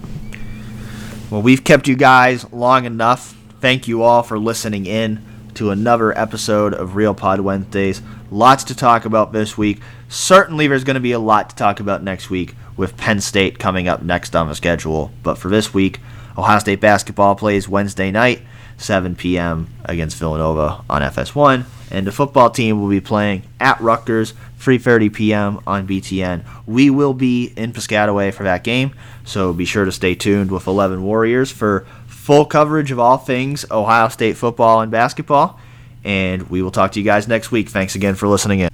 Well, 1.32 1.42
we've 1.42 1.64
kept 1.64 1.88
you 1.88 1.96
guys 1.96 2.46
long 2.54 2.86
enough. 2.86 3.36
Thank 3.62 3.88
you 3.88 4.04
all 4.04 4.22
for 4.22 4.38
listening 4.38 4.86
in 4.86 5.26
to 5.56 5.72
another 5.72 6.16
episode 6.16 6.76
of 6.76 6.96
Real 6.96 7.16
Pod 7.16 7.40
Wednesdays. 7.40 8.04
Lots 8.30 8.64
to 8.66 8.76
talk 8.76 9.06
about 9.06 9.34
this 9.34 9.58
week. 9.58 9.82
Certainly, 10.08 10.68
there's 10.68 10.84
going 10.84 10.94
to 10.94 11.00
be 11.00 11.14
a 11.14 11.20
lot 11.20 11.50
to 11.50 11.56
talk 11.56 11.80
about 11.80 12.04
next 12.04 12.30
week 12.30 12.54
with 12.78 12.96
Penn 12.96 13.22
State 13.22 13.58
coming 13.58 13.88
up 13.88 14.04
next 14.04 14.36
on 14.36 14.50
the 14.50 14.54
schedule. 14.54 15.12
But 15.24 15.40
for 15.40 15.50
this 15.50 15.74
week, 15.74 16.00
Ohio 16.38 16.60
State 16.60 16.80
basketball 16.80 17.34
plays 17.34 17.68
Wednesday 17.68 18.12
night, 18.12 18.44
7 18.78 19.16
p.m. 19.16 19.68
against 19.86 20.18
Villanova 20.18 20.84
on 20.90 21.02
FS1 21.02 21.66
and 21.92 22.06
the 22.06 22.12
football 22.12 22.50
team 22.50 22.82
will 22.82 22.90
be 22.90 23.02
playing 23.02 23.44
at 23.60 23.80
Rutgers, 23.80 24.34
3:30 24.60 25.14
p.m. 25.14 25.60
on 25.68 25.88
BTN. 25.88 26.44
We 26.66 26.90
will 26.90 27.14
be 27.14 27.54
in 27.56 27.74
Piscataway 27.74 28.34
for 28.34 28.44
that 28.44 28.64
game, 28.64 28.94
so 29.24 29.54
be 29.54 29.66
sure 29.66 29.86
to 29.86 29.92
stay 29.92 30.16
tuned 30.16 30.52
with 30.52 30.68
11 30.68 31.04
Warriors 31.04 31.52
for 31.52 31.86
full 32.08 32.46
coverage 32.46 32.92
of 32.92 33.00
all 33.00 33.18
things 33.18 33.66
Ohio 33.70 34.10
State 34.10 34.38
football 34.38 34.82
and 34.82 34.92
basketball. 34.92 35.60
And 36.04 36.50
we 36.50 36.62
will 36.62 36.72
talk 36.72 36.92
to 36.94 37.00
you 37.00 37.06
guys 37.06 37.28
next 37.28 37.52
week. 37.52 37.70
Thanks 37.70 37.96
again 37.96 38.16
for 38.16 38.28
listening 38.28 38.60
in. 38.60 38.70